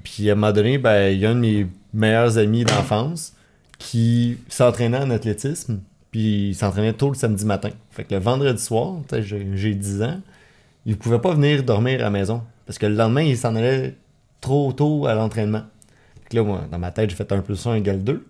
Puis 0.03 0.31
à 0.31 0.35
un 0.35 0.53
donné, 0.53 0.79
ben, 0.79 1.11
il 1.11 1.19
y 1.19 1.27
a 1.27 1.31
un 1.31 1.35
de 1.35 1.41
mes 1.41 1.67
meilleurs 1.95 2.39
amis 2.39 2.65
d'enfance 2.65 3.35
qui 3.79 4.39
s'entraînait 4.49 4.99
en 4.99 5.11
athlétisme. 5.11 5.81
Puis 6.11 6.49
il 6.49 6.55
s'entraînait 6.55 6.93
tôt 6.93 7.09
le 7.09 7.15
samedi 7.15 7.45
matin. 7.45 7.71
Fait 7.91 8.05
que 8.05 8.15
le 8.15 8.21
vendredi 8.21 8.61
soir, 8.61 8.97
j'ai 9.13 9.47
j'ai 9.55 9.75
10 9.75 10.03
ans, 10.03 10.21
il 10.87 10.97
pouvait 10.99 11.21
pas 11.21 11.35
venir 11.35 11.63
dormir 11.63 12.01
à 12.01 12.05
la 12.05 12.11
maison. 12.11 12.43
Parce 12.67 12.79
que 12.79 12.87
le 12.87 12.95
lendemain, 12.95 13.23
il 13.23 13.37
s'en 13.37 13.55
allait 13.55 13.95
trop 14.41 14.73
tôt 14.73 15.07
à 15.07 15.15
l'entraînement. 15.15 15.63
Là, 16.33 16.43
moi, 16.43 16.63
dans 16.71 16.79
ma 16.79 16.91
tête, 16.91 17.11
j'ai 17.11 17.17
fait 17.17 17.31
1 17.31 17.41
plus 17.43 17.67
1 17.67 17.75
égale 17.75 18.03
2. 18.03 18.25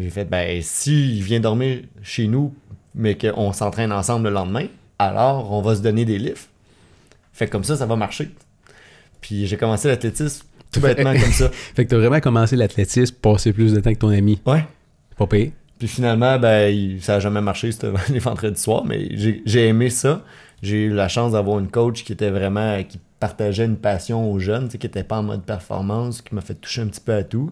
J'ai 0.00 0.10
fait, 0.10 0.24
ben, 0.24 0.60
s'il 0.62 1.22
vient 1.22 1.40
dormir 1.40 1.80
chez 2.02 2.26
nous, 2.26 2.54
mais 2.94 3.16
qu'on 3.16 3.52
s'entraîne 3.52 3.92
ensemble 3.92 4.28
le 4.28 4.34
lendemain, 4.34 4.66
alors 4.98 5.52
on 5.52 5.62
va 5.62 5.76
se 5.76 5.82
donner 5.82 6.04
des 6.04 6.18
lifts. 6.18 6.48
Fait 7.32 7.46
que 7.46 7.52
comme 7.52 7.64
ça, 7.64 7.76
ça 7.76 7.86
va 7.86 7.96
marcher. 7.96 8.30
Puis 9.20 9.46
j'ai 9.46 9.56
commencé 9.56 9.88
l'athlétisme 9.88 10.44
tout 10.72 10.80
bêtement 10.80 11.12
comme 11.12 11.32
ça. 11.32 11.48
Fait 11.74 11.84
que 11.84 11.90
t'as 11.90 11.96
vraiment 11.96 12.20
commencé 12.20 12.56
l'athlétisme, 12.56 13.16
passer 13.20 13.52
plus 13.52 13.72
de 13.72 13.80
temps 13.80 13.92
que 13.92 13.98
ton 13.98 14.10
ami. 14.10 14.40
Ouais. 14.46 14.64
Pas 15.16 15.26
payé. 15.26 15.52
Puis 15.78 15.88
finalement, 15.88 16.38
ben, 16.38 16.98
ça 17.00 17.16
a 17.16 17.20
jamais 17.20 17.40
marché 17.40 17.72
c'était 17.72 17.90
les 18.10 18.18
vendredis 18.18 18.60
soirs, 18.60 18.84
mais 18.84 19.08
j'ai 19.16 19.66
aimé 19.66 19.90
ça. 19.90 20.22
J'ai 20.62 20.84
eu 20.84 20.90
la 20.90 21.08
chance 21.08 21.32
d'avoir 21.32 21.58
une 21.58 21.68
coach 21.68 22.04
qui 22.04 22.12
était 22.12 22.30
vraiment, 22.30 22.82
qui 22.84 23.00
partageait 23.18 23.64
une 23.64 23.78
passion 23.78 24.30
aux 24.30 24.38
jeunes, 24.38 24.66
tu 24.66 24.72
sais, 24.72 24.78
qui 24.78 24.86
était 24.86 25.04
pas 25.04 25.18
en 25.18 25.22
mode 25.22 25.42
performance, 25.42 26.20
qui 26.20 26.34
m'a 26.34 26.42
fait 26.42 26.54
toucher 26.54 26.82
un 26.82 26.86
petit 26.86 27.00
peu 27.00 27.14
à 27.14 27.24
tout. 27.24 27.50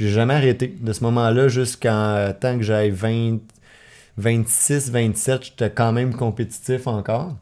Puis 0.00 0.08
j'ai 0.08 0.14
jamais 0.14 0.32
arrêté. 0.32 0.74
De 0.80 0.94
ce 0.94 1.04
moment-là 1.04 1.48
jusqu'en 1.48 2.32
tant 2.40 2.56
que 2.56 2.62
j'avais 2.62 2.88
20, 2.88 3.36
26, 4.16 4.90
27, 4.90 5.44
j'étais 5.44 5.68
quand 5.68 5.92
même 5.92 6.14
compétitif 6.14 6.86
encore. 6.86 7.36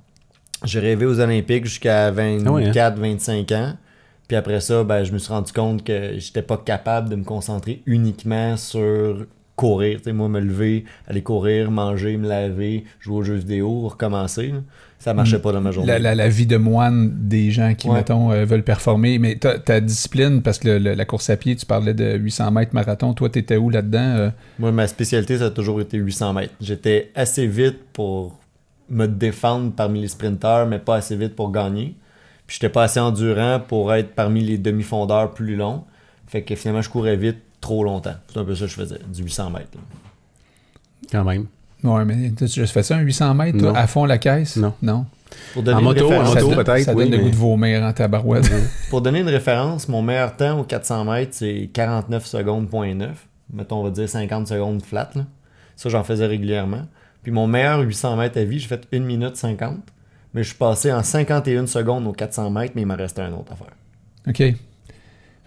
J'ai 0.65 0.81
rêvé 0.81 1.07
aux 1.07 1.21
Olympiques 1.21 1.67
jusqu'à 1.67 2.11
24, 2.11 2.77
Ah 2.77 2.87
hein? 2.89 2.95
25 2.97 3.53
ans. 3.53 3.75
Puis 4.27 4.37
après 4.37 4.61
ça, 4.61 4.83
ben, 4.83 5.05
je 5.05 5.13
me 5.13 5.19
suis 5.19 5.33
rendu 5.33 5.53
compte 5.53 5.85
que 5.85 6.19
j'étais 6.19 6.43
pas 6.43 6.57
capable 6.57 7.11
de 7.11 7.15
me 7.15 7.23
concentrer 7.23 7.81
uniquement 7.87 8.57
sur 8.57 9.25
courir. 9.59 9.99
Tu 9.99 10.05
sais, 10.05 10.13
moi, 10.13 10.29
me 10.29 10.41
lever, 10.41 10.85
aller 11.07 11.23
courir, 11.23 11.71
manger, 11.71 12.17
me 12.17 12.27
laver, 12.29 12.85
jouer 13.01 13.17
aux 13.17 13.23
jeux 13.23 13.35
vidéo, 13.35 13.89
recommencer. 13.89 14.49
là. 14.49 14.61
Ça 15.01 15.15
marchait 15.15 15.39
pas 15.39 15.53
dans 15.53 15.61
ma 15.61 15.71
journée. 15.71 15.93
la, 15.93 15.99
la- 16.01 16.15
la 16.17 16.29
vie 16.29 16.47
de 16.47 16.57
moine 16.57 17.13
des 17.29 17.51
gens 17.53 17.75
qui, 17.75 17.89
Ouais. 17.89 17.95
mettons, 17.99 18.33
euh, 18.33 18.45
veulent 18.45 18.65
performer. 18.65 19.19
Mais 19.21 19.37
ta, 19.37 19.59
ta 19.59 19.81
discipline, 19.81 20.43
parce 20.43 20.59
que 20.59 20.69
le- 20.69 20.79
le- 20.79 20.95
la 20.95 21.05
course 21.05 21.31
à 21.31 21.37
pied, 21.37 21.55
tu 21.55 21.67
parlais 21.67 21.95
de 21.95 22.17
800 22.17 22.51
mètres 22.51 22.75
marathon. 22.75 23.15
Toi, 23.15 23.29
t'étais 23.31 23.57
où 23.57 23.71
là-dedans? 23.71 23.99
euh? 24.17 24.31
Moi, 24.59 24.73
ma 24.73 24.87
spécialité, 24.89 25.39
ça 25.39 25.47
a 25.47 25.51
toujours 25.51 25.81
été 25.81 25.99
800 25.99 26.33
mètres. 26.33 26.55
J'étais 26.61 27.13
assez 27.15 27.47
vite 27.47 27.79
pour 27.93 28.39
me 28.91 29.07
défendre 29.07 29.73
parmi 29.77 30.01
les 30.01 30.09
sprinteurs, 30.09 30.67
mais 30.67 30.79
pas 30.81 30.97
assez 30.97 31.15
vite 31.17 31.37
pour 31.37 31.53
gagner. 31.53 31.95
Puis 32.49 32.57
j'étais 32.61 32.73
pas 32.73 32.83
assez 32.85 32.99
endurant 32.99 33.61
pour 33.61 33.93
être 33.95 34.15
parmi 34.17 34.41
les 34.43 34.59
demi-fondeurs 34.59 35.33
plus 35.33 35.55
longs. 35.55 35.85
Fait 36.27 36.43
que 36.43 36.55
finalement, 36.57 36.83
je 36.83 36.89
courais 36.91 37.17
vite 37.17 37.37
trop 37.61 37.85
longtemps. 37.85 38.15
C'est 38.33 38.39
un 38.39 38.45
peu 38.45 38.55
ça 38.55 38.65
que 38.67 38.71
je 38.71 38.75
faisais, 38.77 38.99
du 39.13 39.23
800 39.23 39.51
mètres. 39.51 39.69
là. 39.75 39.81
Quand 41.13 41.25
même. 41.25 41.47
Ouais, 41.85 42.05
mais 42.05 42.33
tu 42.37 42.45
as 42.45 42.47
juste 42.49 42.73
fait 42.73 42.83
ça, 42.83 42.97
un 42.97 43.01
800 43.01 43.35
mètres, 43.35 43.59
toi, 43.59 43.77
à 43.77 43.87
fond 43.87 44.05
la 44.05 44.19
caisse? 44.19 44.57
Non. 44.57 44.75
Non. 44.83 45.07
Pour 45.53 45.63
donner 45.63 45.77
En 45.77 45.79
une 45.81 45.85
moto, 45.85 46.13
en 46.13 46.25
moto, 46.25 46.49
peut-être, 46.51 46.85
ça 46.85 46.95
oui, 46.95 47.05
donne 47.05 47.13
le 47.13 47.19
mais- 47.19 47.23
goût 47.25 47.31
de 47.31 47.37
vomir 47.37 47.83
en 47.83 47.93
tabarouette. 47.93 48.51
Pour 48.91 49.03
donner 49.03 49.21
une 49.21 49.29
référence, 49.29 49.87
mon 49.89 50.01
meilleur 50.03 50.35
temps 50.37 50.59
au 50.61 50.65
400 50.65 51.05
mètres, 51.05 51.33
c'est 51.35 51.69
49 51.73 52.27
secondes, 52.27 52.69
point 52.69 52.95
9. 52.95 53.27
Mettons, 53.53 53.81
on 53.81 53.85
va 53.85 53.91
dire 53.91 54.09
50 54.09 54.49
secondes 54.49 54.83
flat. 54.83 55.11
là. 55.15 55.27
Ça, 55.77 55.89
j'en 55.91 56.03
faisais 56.03 56.27
régulièrement. 56.27 56.83
Puis 57.23 57.31
mon 57.31 57.47
meilleur 57.47 57.81
800 57.81 58.17
mètres 58.17 58.39
à 58.39 58.45
vie, 58.45 58.59
j'ai 58.59 58.69
fait 58.69 58.89
1 58.93 59.01
minute 59.01 59.37
50. 59.37 59.77
Mais 60.35 60.43
je 60.43 60.49
suis 60.49 60.57
passé 60.59 60.91
en 60.93 61.03
51 61.03 61.67
secondes 61.67 62.07
au 62.07 62.13
400 62.13 62.51
mètres, 62.51 62.73
mais 62.75 62.83
il 62.83 62.87
m'en 62.87 62.97
restait 62.97 63.23
un 63.23 63.33
autre 63.33 63.53
à 63.53 63.57
faire. 63.57 63.75
OK. 64.29 64.57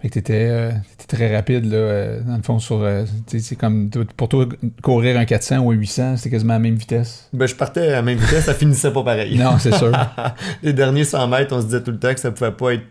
Fait 0.02 0.08
que 0.08 0.14
t'étais, 0.14 0.48
euh, 0.50 0.72
t'étais 0.98 1.16
très 1.16 1.32
rapide, 1.32 1.64
là, 1.66 1.76
euh, 1.76 2.20
dans 2.22 2.36
le 2.36 2.42
fond, 2.42 2.58
sur... 2.58 2.82
euh, 2.82 3.04
c'est 3.28 3.54
comme... 3.54 3.88
Pour 4.16 4.28
toi, 4.28 4.46
courir 4.82 5.16
un 5.16 5.24
400 5.24 5.58
ou 5.58 5.70
un 5.70 5.74
800, 5.74 6.16
c'était 6.16 6.30
quasiment 6.30 6.54
à 6.54 6.56
la 6.56 6.60
même 6.60 6.74
vitesse. 6.74 7.28
Ben, 7.32 7.46
je 7.46 7.54
partais 7.54 7.86
à 7.86 7.92
la 7.92 8.02
même 8.02 8.18
vitesse, 8.18 8.46
ça 8.46 8.54
finissait 8.54 8.92
pas 8.92 9.04
pareil. 9.04 9.38
Non, 9.38 9.58
c'est 9.58 9.72
sûr. 9.76 9.92
Les 10.64 10.72
derniers 10.72 11.04
100 11.04 11.28
mètres, 11.28 11.54
on 11.54 11.60
se 11.60 11.66
disait 11.66 11.84
tout 11.84 11.92
le 11.92 12.00
temps 12.00 12.12
que 12.12 12.18
ça 12.18 12.32
pouvait 12.32 12.50
pas 12.50 12.74
être. 12.74 12.82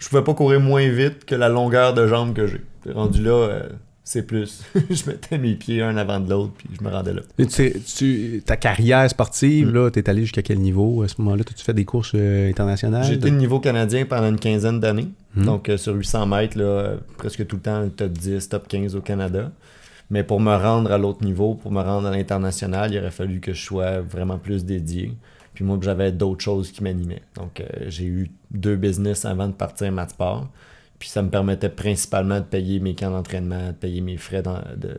Je 0.00 0.08
pouvais 0.08 0.24
pas 0.24 0.34
courir 0.34 0.58
moins 0.58 0.88
vite 0.88 1.24
que 1.24 1.36
la 1.36 1.48
longueur 1.48 1.94
de 1.94 2.08
jambe 2.08 2.34
que 2.34 2.48
j'ai. 2.48 2.62
Rendu 2.92 3.22
là, 3.22 3.62
c'est 4.10 4.22
plus. 4.26 4.62
je 4.90 5.06
mettais 5.08 5.38
mes 5.38 5.54
pieds 5.54 5.82
un 5.82 5.96
avant 5.96 6.18
de 6.18 6.28
l'autre, 6.28 6.52
puis 6.58 6.68
je 6.76 6.82
me 6.84 6.90
rendais 6.90 7.12
là. 7.12 7.20
Et 7.38 7.46
tu 7.46 7.72
tu- 7.82 8.42
ta 8.44 8.56
carrière 8.56 9.08
sportive, 9.08 9.68
Mm. 9.68 9.72
là, 9.72 9.90
t'es 9.90 10.10
allé 10.10 10.22
jusqu'à 10.22 10.42
quel 10.42 10.58
niveau 10.58 11.02
à 11.02 11.08
ce 11.08 11.14
moment-là? 11.22 11.44
T'as-tu 11.44 11.62
fait 11.64 11.74
des 11.74 11.84
courses 11.84 12.12
euh, 12.16 12.48
internationales? 12.50 13.04
J'ai 13.04 13.14
été 13.14 13.30
niveau 13.30 13.60
canadien 13.60 14.04
pendant 14.06 14.28
une 14.28 14.38
quinzaine 14.40 14.80
d'années. 14.80 15.08
Mhm. 15.36 15.44
Donc, 15.44 15.68
euh, 15.68 15.76
sur 15.76 15.94
800 15.94 16.26
mètres, 16.26 16.58
là, 16.58 16.94
presque 17.18 17.46
tout 17.46 17.56
le 17.56 17.62
temps, 17.62 17.88
top 17.90 18.10
10, 18.12 18.48
top 18.48 18.66
15 18.66 18.96
au 18.96 19.00
Canada. 19.00 19.52
Mais 20.10 20.24
pour 20.24 20.40
me 20.40 20.54
rendre 20.56 20.90
à 20.90 20.98
l'autre 20.98 21.24
niveau, 21.24 21.54
pour 21.54 21.70
me 21.70 21.80
rendre 21.80 22.08
à 22.08 22.10
l'international, 22.10 22.92
il 22.92 22.98
aurait 22.98 23.12
fallu 23.12 23.38
que 23.38 23.52
je 23.52 23.62
sois 23.62 24.00
vraiment 24.00 24.38
plus 24.38 24.64
dédié. 24.64 25.12
Puis 25.54 25.64
moi, 25.64 25.78
j'avais 25.80 26.10
d'autres 26.10 26.42
choses 26.42 26.72
qui 26.72 26.82
m'animaient. 26.82 27.22
Donc, 27.36 27.60
euh, 27.60 27.64
j'ai 27.86 28.06
eu 28.06 28.30
deux 28.50 28.74
business 28.76 29.24
avant 29.24 29.46
de 29.46 29.52
partir 29.52 29.86
à 29.86 29.90
Matsport. 29.92 30.48
Puis 31.00 31.08
ça 31.08 31.22
me 31.22 31.30
permettait 31.30 31.70
principalement 31.70 32.36
de 32.40 32.44
payer 32.44 32.78
mes 32.78 32.94
camps 32.94 33.10
d'entraînement, 33.10 33.68
de 33.68 33.72
payer 33.72 34.02
mes 34.02 34.18
frais 34.18 34.42
d'en- 34.42 34.60
de- 34.76 34.98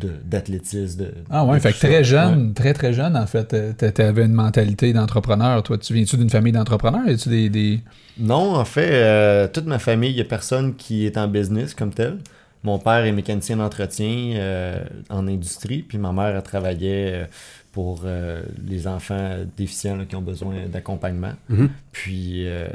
de- 0.00 0.16
d'athlétisme. 0.24 0.98
De, 1.04 1.14
Ah 1.30 1.44
ouais, 1.46 1.60
fait 1.60 1.72
que 1.72 1.78
très 1.78 1.98
Ouais. 1.98 2.04
jeune, 2.04 2.52
très 2.54 2.74
très 2.74 2.92
jeune, 2.92 3.16
en 3.16 3.26
fait, 3.26 3.54
euh, 3.54 3.72
t'a- 3.72 3.92
t'avais 3.92 4.24
une 4.24 4.32
mentalité 4.34 4.92
d'entrepreneur. 4.92 5.62
Toi, 5.62 5.78
tu 5.78 5.94
viens-tu 5.94 6.16
d'une 6.16 6.28
famille 6.28 6.52
d'entrepreneurs? 6.52 7.06
Es-tu 7.08 7.28
des... 7.28 7.48
des... 7.48 7.80
Non, 8.18 8.56
en 8.56 8.64
fait, 8.64 8.90
euh, 8.92 9.46
toute 9.48 9.66
ma 9.66 9.78
famille, 9.78 10.10
il 10.10 10.16
n'y 10.16 10.20
a 10.20 10.24
personne 10.24 10.74
qui 10.74 11.06
est 11.06 11.16
en 11.16 11.28
business 11.28 11.72
comme 11.72 11.94
tel. 11.94 12.18
Mon 12.64 12.78
père 12.80 13.04
est 13.04 13.12
mécanicien 13.12 13.56
d'entretien 13.56 14.34
euh, 14.36 14.84
en 15.08 15.26
industrie, 15.28 15.82
puis 15.82 15.98
ma 15.98 16.12
mère, 16.12 16.34
elle 16.36 16.42
travaillait 16.42 17.12
euh, 17.14 17.24
pour 17.72 18.02
euh, 18.04 18.42
les 18.66 18.86
enfants 18.86 19.38
déficients 19.56 19.96
là, 19.96 20.04
qui 20.04 20.14
ont 20.14 20.22
besoin 20.22 20.66
d'accompagnement. 20.66 21.32
Mhm. 21.48 21.70
Puis, 21.90 22.46
euh, 22.46 22.68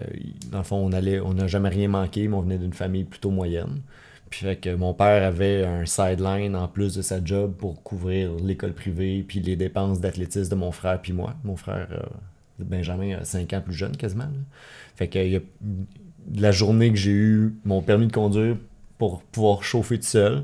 dans 0.52 0.58
le 0.58 0.64
fond, 0.64 0.78
on 0.78 0.92
allait, 0.92 1.20
on 1.20 1.34
n'a 1.34 1.48
jamais 1.48 1.70
rien 1.70 1.88
manqué, 1.88 2.28
mais 2.28 2.36
on 2.36 2.42
venait 2.42 2.58
d'une 2.58 2.74
famille 2.74 3.04
plutôt 3.04 3.30
moyenne. 3.30 3.82
Puis, 4.32 4.42
fait 4.42 4.56
que 4.56 4.76
mon 4.76 4.94
père 4.94 5.24
avait 5.24 5.64
un 5.64 5.86
sideline 5.86 6.56
en 6.56 6.68
plus 6.68 6.96
de 6.96 7.04
sa 7.04 7.24
job 7.24 7.54
pour 7.58 7.82
couvrir 7.84 8.32
l'école 8.44 8.74
privée, 8.74 9.24
puis 9.26 9.40
les 9.40 9.56
dépenses 9.56 10.02
d'athlétisme 10.02 10.50
de 10.50 10.56
mon 10.56 10.72
frère, 10.72 11.00
puis 11.00 11.14
moi. 11.14 11.36
Mon 11.44 11.56
frère, 11.56 11.88
euh, 11.92 12.64
Benjamin, 12.66 13.20
a 13.20 13.24
5 13.24 13.54
ans 13.54 13.62
plus 13.62 13.76
jeune 13.76 13.96
quasiment. 13.96 14.24
là. 14.24 14.40
Fait 14.96 15.08
que 15.08 15.20
il 15.20 15.32
y 15.32 15.36
a 15.38 15.42
la 16.36 16.52
journée 16.52 16.92
que 16.92 16.98
j'ai 16.98 17.12
eu 17.12 17.56
mon 17.66 17.82
permis 17.82 18.08
de 18.08 18.12
conduire 18.12 18.58
pour 18.98 19.22
pouvoir 19.22 19.64
chauffer 19.64 20.00
tout 20.00 20.06
seul, 20.08 20.44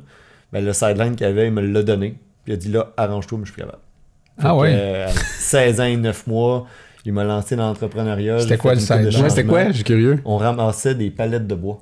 ben, 0.52 0.64
le 0.64 0.74
sideline 0.74 1.16
qu'il 1.16 1.26
avait, 1.26 1.48
il 1.48 1.54
me 1.54 1.62
l'a 1.62 1.82
donné. 1.82 2.20
Puis 2.44 2.52
il 2.52 2.54
a 2.54 2.58
dit 2.58 2.70
là, 2.70 2.94
arrange-toi, 2.98 3.40
mais 3.40 3.46
je 3.46 3.52
suis 3.52 3.56
plus 3.56 3.66
capable. 3.66 3.83
Ah 4.38 4.56
ouais? 4.56 4.72
euh, 4.74 5.08
à 5.08 5.12
16 5.12 5.80
ans 5.82 5.86
et 5.86 5.98
9 5.98 6.28
mois, 6.28 6.68
il 7.06 7.14
m'a 7.14 7.24
lancé 7.24 7.56
dans 7.56 7.68
l'entrepreneuriat. 7.68 8.40
C'était 8.40 8.58
quoi 8.58 8.74
le 8.74 8.80
une 8.80 8.86
couple 8.88 9.00
de 9.00 9.06
sideline? 9.10 9.24
Ouais, 9.24 9.30
c'était 9.30 9.46
quoi? 9.48 9.68
Je 9.68 9.72
suis 9.74 9.84
curieux. 9.84 10.20
On 10.26 10.38
ramassait 10.38 10.96
des 10.96 11.10
palettes 11.12 11.48
de 11.48 11.56
bois. 11.56 11.80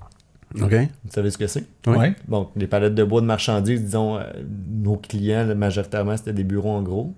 OK. 0.62 0.74
Vous 0.74 1.12
savez 1.12 1.32
ce 1.32 1.38
que 1.38 1.48
c'est? 1.48 1.64
Ouais. 1.88 2.14
Bon, 2.28 2.50
les 2.58 2.68
palettes 2.68 2.96
de 2.96 3.04
bois 3.04 3.22
de 3.22 3.26
marchandises, 3.26 3.82
disons, 3.84 4.18
euh, 4.18 4.24
nos 4.70 4.98
clients, 4.98 5.56
majoritairement, 5.56 6.18
c'était 6.18 6.34
des 6.34 6.44
bureaux 6.44 6.72
en 6.72 6.82
gros. 6.82 7.14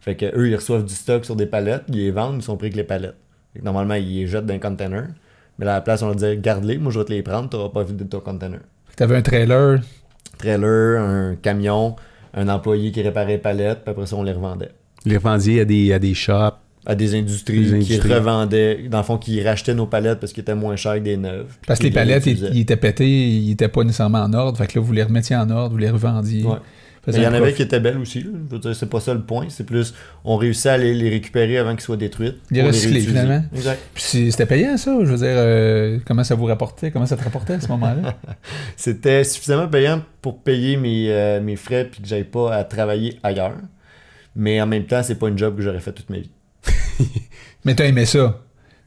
Fait 0.00 0.14
que 0.14 0.26
eux, 0.38 0.48
ils 0.48 0.54
reçoivent 0.54 0.84
du 0.84 0.94
stock 0.94 1.24
sur 1.24 1.34
des 1.36 1.46
palettes, 1.46 1.82
ils 1.88 1.96
les 1.96 2.10
vendent, 2.10 2.36
ils 2.36 2.42
sont 2.42 2.56
pris 2.56 2.66
avec 2.66 2.76
les 2.76 2.84
palettes. 2.84 3.16
Fait 3.52 3.58
que 3.58 3.64
normalement, 3.64 3.94
ils 3.94 4.20
les 4.20 4.26
jettent 4.26 4.46
dans 4.46 4.54
un 4.54 4.58
container. 4.58 5.08
Mais 5.58 5.66
là, 5.66 5.72
à 5.72 5.74
la 5.76 5.80
place, 5.82 6.00
on 6.02 6.06
leur 6.06 6.14
dit 6.16 6.36
garde-les, 6.38 6.78
moi 6.78 6.92
je 6.92 7.00
vais 7.00 7.04
te 7.04 7.12
les 7.12 7.22
prendre, 7.22 7.50
tu 7.50 7.56
n'auras 7.56 7.68
pas 7.70 7.82
vidé 7.82 8.06
ton 8.06 8.20
container. 8.20 8.60
Fait 8.86 8.92
que 8.92 8.96
T'avais 8.96 9.16
un 9.16 9.22
trailer. 9.22 9.80
Trailer, 10.38 11.02
un 11.02 11.34
camion, 11.34 11.96
un 12.34 12.48
employé 12.48 12.92
qui 12.92 13.02
réparait 13.02 13.32
les 13.32 13.38
palettes, 13.38 13.80
puis 13.82 13.90
après 13.90 14.06
ça, 14.06 14.16
on 14.16 14.22
les 14.22 14.32
revendait. 14.32 14.70
Les 15.04 15.16
revendiez 15.16 15.60
à 15.60 15.64
des, 15.64 15.92
à 15.92 15.98
des 15.98 16.14
shops. 16.14 16.56
À 16.86 16.94
des 16.94 17.14
industries, 17.14 17.70
Des 17.70 17.80
qui 17.80 18.00
revendaient, 18.00 18.88
dans 18.88 18.98
le 18.98 19.04
fond, 19.04 19.18
qui 19.18 19.42
rachetaient 19.42 19.74
nos 19.74 19.86
palettes 19.86 20.18
parce 20.18 20.32
qu'ils 20.32 20.40
étaient 20.40 20.54
moins 20.54 20.76
chers 20.76 20.94
que 20.94 21.00
des 21.00 21.18
neuves. 21.18 21.58
Parce 21.66 21.78
que 21.78 21.84
les 21.84 21.90
palettes, 21.90 22.24
ils, 22.24 22.58
étaient 22.58 22.76
pétés, 22.76 23.28
ils 23.28 23.50
étaient 23.50 23.68
pas 23.68 23.84
nécessairement 23.84 24.22
en 24.22 24.32
ordre. 24.32 24.56
Fait 24.56 24.66
que 24.66 24.78
là, 24.78 24.84
vous 24.84 24.92
les 24.92 25.02
remettiez 25.02 25.36
en 25.36 25.50
ordre, 25.50 25.72
vous 25.72 25.78
les 25.78 25.90
revendiez. 25.90 26.42
Ouais. 26.42 26.56
Mais 27.06 27.14
il 27.14 27.22
y 27.22 27.26
en 27.26 27.32
avait 27.32 27.54
qui 27.54 27.62
étaient 27.62 27.80
belles 27.80 27.98
aussi. 27.98 28.22
là. 28.22 28.30
Je 28.48 28.54
veux 28.54 28.60
dire, 28.60 28.76
c'est 28.76 28.88
pas 28.88 29.00
ça 29.00 29.14
le 29.14 29.22
point. 29.22 29.46
C'est 29.48 29.64
plus, 29.64 29.94
on 30.24 30.36
réussit 30.36 30.66
à 30.66 30.76
les, 30.76 30.92
les 30.92 31.08
récupérer 31.08 31.56
avant 31.58 31.72
qu'ils 31.72 31.80
soient 31.80 31.96
détruites. 31.96 32.36
Les 32.50 32.62
recycler, 32.62 33.00
finalement. 33.00 33.42
Exact. 33.54 33.80
Puis 33.94 34.02
c'était 34.30 34.46
payant, 34.46 34.76
ça? 34.76 34.96
Je 35.00 35.10
veux 35.10 35.16
dire, 35.16 35.26
euh, 35.28 35.98
comment 36.04 36.24
ça 36.24 36.34
vous 36.34 36.44
rapportait? 36.44 36.90
Comment 36.90 37.06
ça 37.06 37.16
te 37.16 37.24
rapportait 37.24 37.54
à 37.54 37.60
ce 37.60 37.68
moment-là? 37.68 38.16
C'était 38.76 39.24
suffisamment 39.24 39.68
payant 39.68 40.02
pour 40.20 40.42
payer 40.42 40.76
mes, 40.76 41.10
euh, 41.10 41.40
mes 41.40 41.56
frais 41.56 41.86
puis 41.90 42.02
que 42.02 42.08
j'aille 42.08 42.24
pas 42.24 42.54
à 42.54 42.64
travailler 42.64 43.18
ailleurs. 43.22 43.56
Mais 44.36 44.60
en 44.60 44.66
même 44.66 44.84
temps, 44.84 45.02
c'est 45.02 45.18
pas 45.18 45.28
une 45.28 45.38
job 45.38 45.56
que 45.56 45.62
j'aurais 45.62 45.80
fait 45.80 45.92
toute 45.92 46.10
ma 46.10 46.18
vie. 46.18 46.30
Mais 47.64 47.74
t'as 47.74 47.86
aimé 47.86 48.04
ça. 48.04 48.40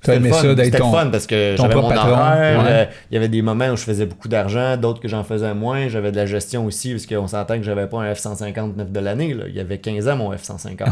C'était 0.04 0.20
le 0.20 0.30
fun. 0.30 0.56
ça 0.72 0.78
ton... 0.78 0.92
fun 0.92 1.08
parce 1.08 1.28
que 1.28 1.56
j'avais 1.58 1.76
mon 1.76 1.86
horaire. 1.86 2.60
Ouais. 2.60 2.66
euh, 2.70 2.86
Il 3.10 3.14
y 3.14 3.18
avait 3.18 3.30
des 3.30 3.42
moments 3.42 3.70
où 3.70 3.78
je 3.78 3.84
faisais 3.84 4.06
beaucoup 4.06 4.28
d'argent, 4.28 4.76
d'autres 4.76 5.00
que 5.00 5.08
j'en 5.08 5.24
faisais 5.24 5.54
moins. 5.54 5.88
J'avais 5.88 6.12
de 6.12 6.18
la 6.18 6.26
gestion 6.26 6.66
aussi 6.66 6.92
parce 6.92 7.06
qu'on 7.06 7.28
s'entend 7.28 7.58
que 7.58 7.64
j'avais 7.64 7.88
pas 7.88 8.00
un 8.00 8.12
F-159 8.12 8.92
de 8.92 9.00
l'année. 9.00 9.36
Il 9.48 9.56
y 9.56 9.60
avait 9.60 9.78
15 9.78 10.08
ans 10.10 10.18
mon 10.18 10.34
F-150. 10.34 10.84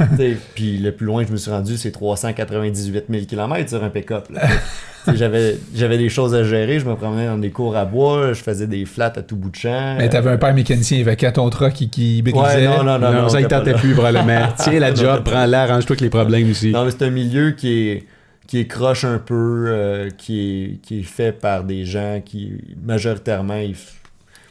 T'sais, 0.14 0.36
Puis 0.54 0.78
le 0.78 0.92
plus 0.92 1.06
loin 1.06 1.22
que 1.22 1.28
je 1.28 1.32
me 1.32 1.38
suis 1.38 1.50
rendu, 1.50 1.76
c'est 1.76 1.92
398 1.92 3.04
000 3.08 3.24
km 3.26 3.68
sur 3.68 3.84
un 3.84 3.90
pick-up. 3.90 4.26
J'avais 5.14 5.98
des 5.98 6.08
choses 6.08 6.34
à 6.34 6.44
gérer. 6.44 6.78
Je 6.78 6.84
me 6.86 6.94
promenais 6.94 7.26
dans 7.26 7.38
des 7.38 7.50
cours 7.50 7.76
à 7.76 7.84
bois. 7.84 8.32
Je 8.32 8.42
faisais 8.42 8.66
des 8.66 8.84
flats 8.84 9.12
à 9.16 9.22
tout 9.22 9.36
bout 9.36 9.50
de 9.50 9.56
champ. 9.56 9.96
Mais 9.98 10.08
t'avais 10.08 10.30
un 10.30 10.36
père 10.36 10.54
mécanicien, 10.54 10.98
il 10.98 11.08
avait 11.08 11.16
ton 11.32 11.48
truck 11.50 11.72
qui, 11.72 11.88
qui 11.88 12.22
brisait. 12.22 12.38
Ouais, 12.40 12.64
non, 12.64 12.84
non, 12.84 12.98
non. 12.98 13.12
Non, 13.12 13.22
non, 13.22 13.28
ça, 13.28 13.40
il 13.40 13.46
tentait 13.46 13.74
plus, 13.74 13.92
probablement. 13.94 14.48
Tiens, 14.58 14.78
la 14.78 14.94
job, 14.94 15.22
prends-la, 15.24 15.62
arrange-toi 15.62 15.94
avec 15.94 16.00
les 16.00 16.10
problèmes 16.10 16.50
aussi. 16.50 16.70
Non, 16.70 16.84
mais 16.84 16.90
c'est 16.90 17.02
un 17.04 17.10
milieu 17.10 17.52
qui 17.52 17.88
est, 17.88 18.04
qui 18.50 18.58
est 18.58 18.66
croche 18.66 19.04
un 19.04 19.20
peu, 19.20 19.66
euh, 19.68 20.10
qui, 20.10 20.40
est, 20.40 20.82
qui 20.82 20.98
est 20.98 21.04
fait 21.04 21.30
par 21.30 21.62
des 21.62 21.84
gens 21.84 22.20
qui, 22.20 22.60
majoritairement, 22.82 23.62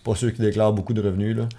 pas 0.06 0.16
ceux 0.16 0.32
qui 0.32 0.42
déclarent 0.42 0.72
beaucoup 0.72 0.94
de 0.94 1.02
revenus. 1.02 1.36
Là. 1.36 1.50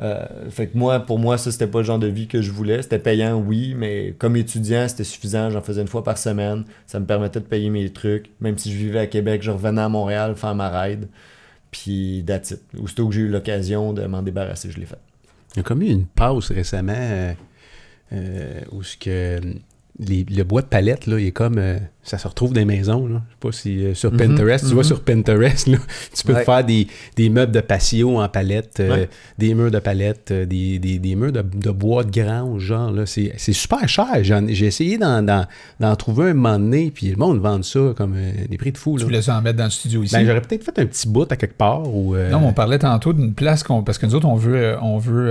Euh, 0.00 0.48
fait 0.48 0.68
que 0.68 0.78
moi, 0.78 1.00
pour 1.00 1.18
moi, 1.18 1.36
ça, 1.36 1.52
c'était 1.52 1.66
pas 1.66 1.80
le 1.80 1.84
genre 1.84 1.98
de 1.98 2.06
vie 2.06 2.26
que 2.26 2.40
je 2.40 2.52
voulais. 2.52 2.80
C'était 2.80 2.98
payant, 2.98 3.38
oui, 3.38 3.74
mais 3.76 4.14
comme 4.16 4.36
étudiant, 4.36 4.88
c'était 4.88 5.04
suffisant. 5.04 5.50
J'en 5.50 5.60
faisais 5.60 5.82
une 5.82 5.88
fois 5.88 6.02
par 6.02 6.16
semaine. 6.16 6.64
Ça 6.86 7.00
me 7.00 7.04
permettait 7.04 7.40
de 7.40 7.44
payer 7.44 7.68
mes 7.68 7.90
trucs. 7.90 8.30
Même 8.40 8.56
si 8.56 8.72
je 8.72 8.78
vivais 8.78 9.00
à 9.00 9.06
Québec, 9.06 9.42
je 9.42 9.50
revenais 9.50 9.82
à 9.82 9.90
Montréal 9.90 10.36
faire 10.36 10.54
ma 10.54 10.70
ride. 10.70 11.06
Puis, 11.70 12.24
that's 12.26 12.52
it. 12.52 12.62
Aussitôt 12.82 13.08
que 13.08 13.14
j'ai 13.14 13.20
eu 13.20 13.28
l'occasion 13.28 13.92
de 13.92 14.06
m'en 14.06 14.22
débarrasser, 14.22 14.70
je 14.70 14.80
l'ai 14.80 14.86
fait. 14.86 14.96
Il 15.54 15.58
y 15.58 15.60
a 15.60 15.64
comme 15.64 15.82
eu 15.82 15.90
une 15.90 16.06
pause 16.06 16.50
récemment 16.50 17.34
euh, 18.12 18.60
où 18.72 18.82
ce 18.82 18.96
que 18.96 19.38
les- 20.00 20.24
le 20.28 20.42
bois 20.44 20.62
de 20.62 20.66
palette, 20.66 21.06
là, 21.06 21.18
il 21.18 21.26
est 21.26 21.32
comme. 21.32 21.58
euh, 21.58 21.78
ça 22.02 22.16
se 22.16 22.26
retrouve 22.26 22.54
dans 22.54 22.60
les 22.60 22.64
maisons. 22.64 23.06
Là. 23.06 23.20
Je 23.28 23.32
sais 23.34 23.38
pas 23.40 23.52
si 23.52 23.84
euh, 23.84 23.94
sur 23.94 24.10
Mhm, 24.10 24.18
Pinterest, 24.18 24.64
tu 24.66 24.72
vois 24.72 24.82
mhm. 24.82 24.88
sur 24.88 25.02
Pinterest, 25.04 25.66
là, 25.68 25.76
tu 26.16 26.24
peux 26.24 26.32
te 26.32 26.40
faire 26.44 26.64
des, 26.64 26.86
des 27.14 27.28
meubles 27.28 27.52
de 27.52 27.60
patio 27.60 28.18
en 28.18 28.26
palette, 28.28 28.80
euh, 28.80 28.90
Ouais. 28.90 29.08
des 29.38 29.54
murs 29.54 29.70
de 29.70 29.78
palette, 29.78 30.32
des, 30.32 30.78
des, 30.78 30.98
des 30.98 31.14
murs 31.14 31.30
de, 31.32 31.42
de 31.42 31.70
bois 31.70 32.02
de 32.04 32.10
grange, 32.10 32.62
genre. 32.62 32.92
C'est, 33.04 33.32
super 33.52 33.86
cher. 33.88 34.06
J'ai 34.22 34.66
essayé 34.66 34.96
d'en, 34.98 35.46
trouver 35.96 36.30
un 36.30 36.34
moment 36.34 36.58
donné, 36.58 36.90
puis 36.90 37.08
le 37.10 37.16
monde 37.16 37.38
vend 37.38 37.62
ça 37.62 37.92
comme 37.96 38.16
des 38.48 38.56
prix 38.56 38.72
de 38.72 38.78
fou. 38.78 38.94
Tu 38.94 39.00
Là. 39.00 39.04
voulais 39.04 39.22
ça 39.22 39.36
en 39.36 39.42
mettre 39.42 39.58
dans 39.58 39.64
le 39.64 39.70
studio 39.70 40.02
ici? 40.02 40.14
Ben, 40.16 40.24
j'aurais 40.26 40.40
peut-être 40.40 40.64
fait 40.64 40.78
un 40.78 40.86
petit 40.86 41.06
bout 41.06 41.30
à 41.30 41.36
quelque 41.36 41.56
part. 41.56 41.86
Ou, 41.94 42.16
Non, 42.16 42.40
mais 42.40 42.46
on 42.46 42.52
parlait 42.54 42.78
tantôt 42.78 43.12
d'une 43.12 43.34
place 43.34 43.62
qu'on. 43.62 43.82
Parce 43.82 43.98
que 43.98 44.06
nous 44.06 44.14
autres, 44.14 44.26
on 44.28 44.36
veut, 44.36 44.74
on 44.80 44.96
veut, 44.98 45.30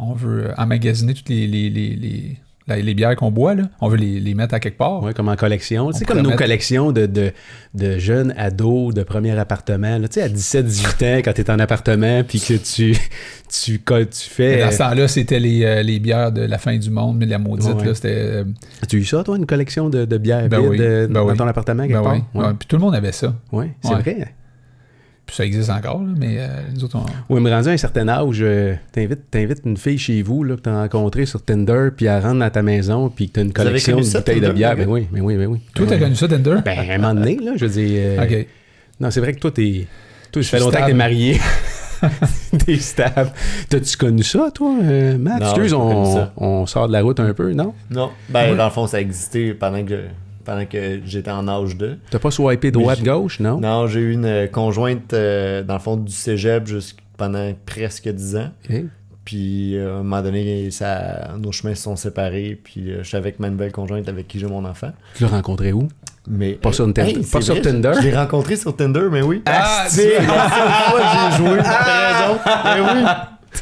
on 0.00 0.12
veut 0.14 0.52
emmagasiner 0.56 1.12
toutes 1.14 1.28
les, 1.28 1.46
les, 1.48 1.68
les, 1.70 1.96
les, 1.96 2.36
la- 2.66 2.76
les 2.76 2.94
bières 2.94 3.14
qu'on 3.16 3.30
boit, 3.30 3.54
là. 3.54 3.64
On 3.80 3.88
veut 3.88 3.96
les, 3.96 4.20
les 4.20 4.34
mettre 4.34 4.54
à 4.54 4.60
quelque 4.60 4.78
part. 4.78 5.02
Ouais, 5.02 5.12
comme 5.14 5.28
en 5.28 5.36
collection. 5.36 5.86
Tu 5.90 6.00
pourrait 6.00 6.04
comme 6.06 6.22
nos 6.22 6.30
mettre- 6.30 6.38
collections 6.42 6.92
de, 6.92 7.06
de, 7.06 7.32
de 7.74 7.98
jeunes 7.98 8.32
ados 8.36 8.94
de 8.94 9.02
premier 9.02 9.38
appartement. 9.38 9.98
là. 9.98 10.08
Tu 10.08 10.14
sais, 10.20 10.22
à 10.22 10.28
17-18 10.28 11.18
ans, 11.18 11.22
quand 11.24 11.32
tu 11.32 11.40
es 11.42 11.50
en 11.50 11.58
appartement, 11.58 12.22
puis 12.24 12.40
que 12.40 12.54
tu, 12.54 12.92
tu, 13.52 13.78
tu 13.78 13.80
Mais 13.86 14.06
fais. 14.10 14.60
dans 14.60 14.70
ce 14.70 14.78
temps-là, 14.78 15.08
c'était 15.08 15.40
les, 15.40 15.64
euh, 15.64 15.82
les 15.82 15.98
bières 16.00 16.32
de 16.32 16.42
la 16.42 16.58
fin 16.58 16.76
du 16.76 16.90
monde, 16.90 17.18
mais 17.18 17.26
la 17.26 17.38
maudite, 17.38 17.70
Ouais, 17.70 17.80
ouais. 17.80 17.86
là, 17.86 17.94
c'était. 17.94 18.08
euh, 18.16 18.44
Tu 18.88 18.96
as 18.96 18.98
eu 19.00 19.04
ça, 19.04 19.22
toi, 19.24 19.36
une 19.36 19.46
collection 19.46 19.88
de, 19.90 20.04
de 20.04 20.18
bières 20.18 20.48
Ben 20.48 20.60
oui, 20.60 20.78
euh, 20.80 21.06
ben 21.06 21.12
dans 21.12 21.28
oui. 21.28 21.36
ton 21.36 21.46
appartement, 21.46 21.82
quelque 21.86 21.96
ben 21.98 22.02
part? 22.02 22.14
oui. 22.14 22.22
Ouais, 22.34 22.46
Ouais, 22.46 22.52
Puis 22.58 22.66
tout 22.68 22.76
le 22.76 22.82
monde 22.82 22.94
avait 22.94 23.12
ça. 23.12 23.34
Ouais, 23.52 23.70
c'est 23.82 23.92
vrai. 23.94 24.34
Puis 25.26 25.36
ça 25.36 25.44
existe 25.46 25.70
encore, 25.70 26.02
là, 26.02 26.12
mais 26.18 26.36
euh, 26.38 26.46
nous 26.74 26.84
autres, 26.84 26.98
on. 26.98 27.34
Oui, 27.34 27.40
me 27.40 27.50
rendu 27.50 27.68
à 27.68 27.72
un 27.72 27.76
certain 27.78 28.06
âge, 28.08 28.38
euh, 28.42 28.74
t'invites, 28.92 29.30
t'invites 29.30 29.62
une 29.64 29.76
fille 29.78 29.96
chez 29.96 30.20
vous 30.22 30.44
là, 30.44 30.56
que 30.56 30.60
t'as 30.60 30.82
rencontrée 30.82 31.24
sur 31.24 31.42
Tinder, 31.42 31.88
puis 31.96 32.04
elle 32.06 32.22
rentre 32.22 32.40
dans 32.40 32.50
ta 32.50 32.62
maison, 32.62 33.08
puis 33.08 33.28
que 33.28 33.34
t'as 33.34 33.42
une 33.42 33.52
collection 33.54 33.96
de 33.96 34.02
ça, 34.02 34.18
bouteilles 34.18 34.40
de 34.42 34.52
bière. 34.52 34.74
les 34.74 34.84
Ben 34.84 34.90
oui, 34.90 35.08
ben 35.10 35.22
oui, 35.22 35.36
ben 35.36 35.46
oui. 35.46 35.60
Toi, 35.74 35.86
t'as 35.88 35.94
oui. 35.94 36.00
connu 36.00 36.14
ça, 36.14 36.28
Tinder? 36.28 36.56
Ben, 36.64 36.78
à 36.78 36.94
un 36.94 36.98
moment 36.98 37.14
donné, 37.14 37.36
là, 37.42 37.52
je 37.56 37.64
veux 37.64 37.72
dire. 37.72 37.90
euh, 38.20 38.24
OK. 38.24 38.46
Non, 39.00 39.10
c'est 39.10 39.20
vrai 39.20 39.32
que 39.32 39.40
toi, 39.40 39.50
t'es. 39.50 39.86
Toi, 40.30 40.42
ça 40.42 40.50
fait 40.50 40.56
suis 40.58 40.64
longtemps 40.66 40.80
que 40.82 40.86
t'es 40.88 40.94
marié. 40.94 41.40
t'es 42.66 42.76
stable. 42.76 43.32
T'as-tu 43.68 43.96
connu 43.96 44.22
ça, 44.22 44.50
toi, 44.54 44.74
euh, 44.82 45.16
Matt? 45.16 45.40
Non, 45.40 45.46
Excuse, 45.50 45.72
on, 45.72 46.30
on 46.36 46.66
sort 46.66 46.86
de 46.88 46.92
la 46.92 47.00
route 47.02 47.18
un 47.20 47.32
peu, 47.32 47.52
non? 47.54 47.72
Non. 47.90 48.10
Ben, 48.28 48.50
Ouais. 48.50 48.56
dans 48.56 48.64
le 48.66 48.70
fond, 48.70 48.86
ça 48.86 48.98
a 48.98 49.00
existé 49.00 49.54
pendant 49.54 49.82
que 49.84 49.90
je- 49.90 49.96
pendant 50.44 50.66
que 50.66 51.00
j'étais 51.04 51.30
en 51.30 51.48
âge 51.48 51.76
2. 51.76 51.98
T'as 52.10 52.18
pas 52.18 52.30
swipé 52.30 52.70
droite-gauche, 52.70 53.40
non? 53.40 53.58
Non, 53.60 53.86
j'ai 53.86 54.00
eu 54.00 54.12
une 54.12 54.24
euh, 54.26 54.46
conjointe 54.46 55.12
euh, 55.14 55.62
dans 55.62 55.74
le 55.74 55.80
fond 55.80 55.96
du 55.96 56.12
cégep 56.12 56.64
pendant 57.16 57.52
presque 57.66 58.08
10 58.08 58.36
ans. 58.36 58.50
Puis 59.24 59.76
euh, 59.78 59.88
à 59.96 59.98
un 60.00 60.02
moment 60.02 60.20
donné, 60.22 60.70
ça, 60.70 61.30
nos 61.38 61.50
chemins 61.52 61.74
se 61.74 61.82
sont 61.84 61.96
séparés. 61.96 62.60
Puis 62.62 62.90
euh, 62.90 62.98
je 63.02 63.08
suis 63.08 63.16
avec 63.16 63.40
ma 63.40 63.48
nouvelle 63.48 63.72
conjointe 63.72 64.08
avec 64.08 64.28
qui 64.28 64.38
j'ai 64.38 64.46
mon 64.46 64.64
enfant. 64.64 64.92
Tu 65.14 65.22
l'as 65.22 65.30
rencontré 65.30 65.72
où? 65.72 65.88
Mais, 66.26 66.52
Pas 66.52 66.72
sur 66.72 66.86
Tinder- 66.92 67.18
c'est 67.22 67.30
pas 67.32 67.40
sur 67.42 67.54
vrai, 67.54 67.62
Tinder? 67.62 67.92
Je 68.00 68.08
l'ai 68.08 68.16
rencontré 68.16 68.56
sur 68.56 68.74
Tinder, 68.74 69.08
mais 69.12 69.20
oui. 69.20 69.42
Ah, 69.46 69.84
c'est 69.88 70.14
la 70.14 70.20
seule 70.20 70.28
fois 70.28 71.00
que 71.00 71.06
j'ai 71.12 71.36
joué. 71.44 71.58
T'as 71.62 72.22
raison. 72.22 72.38
Mais 72.64 72.80
oui. 73.00 73.06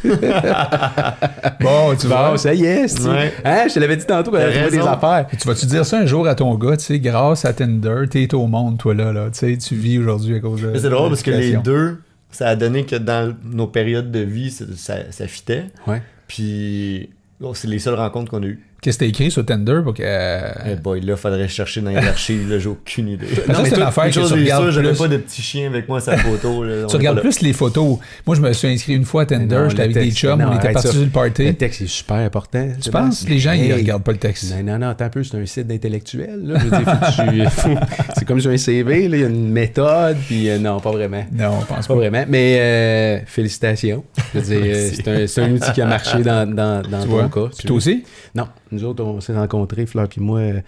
Bon, 1.60 1.94
tu 1.98 2.06
vas. 2.06 2.30
Bon, 2.30 2.36
ça 2.36 2.54
y 2.54 2.64
est, 2.64 2.88
c'est- 2.88 3.08
Ouais. 3.08 3.32
Hein, 3.44 3.64
je 3.68 3.74
te 3.74 3.78
l'avais 3.80 3.96
dit 3.96 4.06
tantôt 4.06 4.30
qu'on 4.30 4.36
T'as 4.36 4.44
avait 4.44 4.62
trouvé 4.62 4.78
des 4.78 4.86
affaires. 4.86 5.26
Tu 5.40 5.46
vas-tu 5.48 5.66
dire 5.66 5.84
ça 5.86 5.98
un 5.98 6.06
jour 6.06 6.26
à 6.26 6.34
ton 6.34 6.54
gars, 6.56 6.76
tu 6.76 6.84
sais, 6.84 6.98
grâce 7.00 7.44
à 7.44 7.52
Tinder, 7.52 8.02
t'es 8.10 8.32
au 8.34 8.46
monde, 8.46 8.78
toi 8.78 8.94
là, 8.94 9.12
là. 9.12 9.26
Tu 9.32 9.38
sais, 9.38 9.56
tu 9.56 9.74
vis 9.74 9.98
aujourd'hui 9.98 10.36
à 10.36 10.40
cause 10.40 10.62
de. 10.62 10.68
Mais 10.68 10.78
C'est 10.78 10.88
drôle 10.90 11.10
parce 11.10 11.22
que 11.22 11.30
les 11.30 11.56
deux, 11.56 11.98
ça 12.30 12.48
a 12.48 12.56
donné 12.56 12.84
que 12.84 12.96
dans 12.96 13.34
nos 13.44 13.66
périodes 13.66 14.10
de 14.10 14.20
vie, 14.20 14.50
ça, 14.50 14.64
ça, 14.76 14.94
ça 15.10 15.26
fitait. 15.26 15.64
Ouais. 15.86 16.02
Puis 16.26 17.10
c'est 17.54 17.68
les 17.68 17.78
seules 17.78 17.94
rencontres 17.94 18.30
qu'on 18.30 18.42
a 18.42 18.46
eues. 18.46 18.62
Qu'est-ce 18.82 18.98
que 18.98 19.04
t'as 19.04 19.08
écrit 19.10 19.30
sur 19.30 19.46
Tinder 19.46 19.78
pour 19.84 19.94
que. 19.94 20.02
Eh 20.02 20.74
boy, 20.74 21.00
là, 21.02 21.14
faudrait 21.16 21.46
chercher 21.46 21.80
dans 21.82 21.90
les 21.90 21.96
archives, 21.98 22.50
là, 22.50 22.58
j'ai 22.58 22.68
aucune 22.68 23.10
idée. 23.10 23.26
Non, 23.48 23.60
mais 23.62 23.70
c'est 23.70 23.76
une 23.76 23.82
affaire 23.82 24.04
Une 24.06 24.10
que 24.10 24.20
chose 24.20 24.32
tu 24.32 24.40
regardes 24.40 24.70
j'avais 24.72 24.88
plus. 24.88 24.98
pas 24.98 25.06
de 25.08 25.16
petit 25.18 25.40
chien 25.40 25.68
avec 25.68 25.88
moi 25.88 26.00
la 26.04 26.16
photo. 26.16 26.64
là. 26.64 26.86
Tu 26.88 26.96
regardes 26.96 27.20
plus 27.20 27.40
les 27.42 27.52
photos. 27.52 27.98
Moi, 28.26 28.34
je 28.34 28.40
me 28.40 28.52
suis 28.52 28.66
inscrit 28.66 28.94
une 28.94 29.04
fois 29.04 29.22
à 29.22 29.26
Tinder, 29.26 29.66
j'étais 29.68 29.82
avec 29.82 29.94
des 29.94 30.10
chums, 30.10 30.40
non, 30.40 30.48
on 30.50 30.56
était 30.56 30.72
partis 30.72 30.88
sur 30.88 31.00
le 31.00 31.06
party. 31.06 31.44
Le 31.44 31.54
texte 31.54 31.82
est 31.82 31.86
super 31.86 32.16
important. 32.16 32.68
Tu 32.80 32.90
penses? 32.90 33.24
Les 33.28 33.38
gens, 33.38 33.52
ils 33.52 33.72
regardent 33.72 34.02
pas 34.02 34.10
le 34.12 34.18
texte. 34.18 34.52
Non, 34.52 34.64
non, 34.64 34.78
non, 34.80 34.88
attends 34.88 35.04
un 35.04 35.10
peu, 35.10 35.22
c'est 35.22 35.36
un 35.36 35.46
site 35.46 35.68
d'intellectuel. 35.68 36.40
là. 36.44 36.58
Je 36.58 36.64
veux 36.64 36.70
dire, 36.70 36.80
faut 36.80 37.22
que 37.22 37.30
tu- 37.30 37.50
faut- 37.50 37.86
c'est 38.18 38.24
comme 38.24 38.40
sur 38.40 38.50
un 38.50 38.56
CV, 38.56 39.04
il 39.04 39.14
y 39.16 39.22
a 39.22 39.28
une 39.28 39.48
méthode, 39.50 40.16
puis 40.26 40.50
euh, 40.50 40.58
non, 40.58 40.80
pas 40.80 40.90
vraiment. 40.90 41.24
Non, 41.32 41.60
je 41.60 41.66
pense 41.66 41.86
Pas 41.86 41.94
pas. 41.94 42.00
vraiment, 42.00 42.24
mais 42.28 42.58
euh, 42.60 43.18
félicitations. 43.26 44.02
Je 44.34 44.40
veux 44.40 44.44
dire, 44.60 44.74
euh, 45.06 45.26
c'est 45.28 45.40
un, 45.40 45.52
outil 45.52 45.70
qui 45.72 45.82
a 45.82 45.86
marché 45.86 46.18
dans, 46.22 46.52
dans, 46.52 46.82
ton 46.82 47.28
cas. 47.28 47.50
Puis 47.56 47.68
toi 47.68 47.76
aussi? 47.76 48.02
Non, 48.34 48.48
nous 48.72 48.84
autres, 48.84 49.02
on 49.04 49.20
s'est 49.20 49.34
rencontrés, 49.36 49.86
Fleur 49.86 50.08
puis 50.08 50.20
moi, 50.20 50.40
euh, 50.40 50.60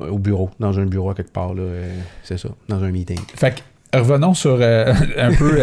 euh, 0.00 0.08
au 0.10 0.18
bureau, 0.18 0.50
dans 0.60 0.78
un 0.78 0.86
bureau 0.86 1.10
à 1.10 1.14
quelque 1.14 1.32
part, 1.32 1.54
là, 1.54 1.62
euh, 1.62 1.92
c'est 2.22 2.38
ça, 2.38 2.48
dans 2.68 2.82
un 2.82 2.90
meeting. 2.90 3.18
Fait 3.36 3.54
que, 3.92 3.98
revenons 3.98 4.34
sur 4.34 4.54
un 4.60 5.32
peu. 5.38 5.58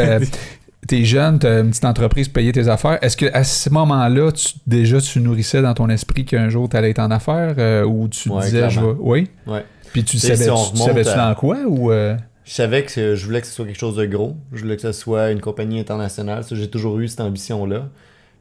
T'es 0.87 1.05
jeune, 1.05 1.37
t'as 1.37 1.61
une 1.61 1.69
petite 1.69 1.85
entreprise, 1.85 2.27
payer 2.27 2.51
tes 2.51 2.67
affaires. 2.67 2.97
Est-ce 3.03 3.15
que 3.15 3.27
à 3.33 3.43
ce 3.43 3.69
moment-là, 3.69 4.31
tu, 4.31 4.47
déjà, 4.65 4.99
tu 4.99 5.19
nourrissais 5.21 5.61
dans 5.61 5.75
ton 5.75 5.87
esprit 5.89 6.25
qu'un 6.25 6.49
jour, 6.49 6.67
tu 6.69 6.75
allais 6.75 6.89
être 6.89 6.97
en 6.99 7.11
affaires 7.11 7.53
euh, 7.59 7.83
ou 7.85 8.07
tu 8.07 8.29
Ouais, 8.29 8.43
disais, 8.45 8.67
je 8.71 8.79
vais. 8.79 8.95
Oui? 8.99 9.29
Ouais. 9.45 9.63
Puis 9.93 10.03
tu 10.03 10.11
Tu 10.17 10.19
sais, 10.19 10.35
savais, 10.35 10.37
si 10.37 10.45
tu 10.45 10.51
remonte 10.51 10.77
savais-tu 10.87 11.09
à- 11.09 11.15
dans 11.29 11.35
quoi 11.35 11.57
ou. 11.67 11.91
euh, 11.91 12.17
Je 12.45 12.51
savais 12.53 12.83
que 12.83 13.13
je 13.15 13.25
voulais 13.25 13.41
que 13.41 13.47
ce 13.47 13.53
soit 13.53 13.65
quelque 13.65 13.77
chose 13.79 13.95
de 13.95 14.05
gros. 14.07 14.35
Je 14.53 14.61
voulais 14.63 14.75
que 14.75 14.81
ce 14.81 14.91
soit 14.91 15.29
une 15.29 15.39
compagnie 15.39 15.79
internationale. 15.79 16.43
J'ai 16.49 16.67
toujours 16.69 16.97
eu 16.99 17.07
cette 17.07 17.21
ambition-là. 17.21 17.87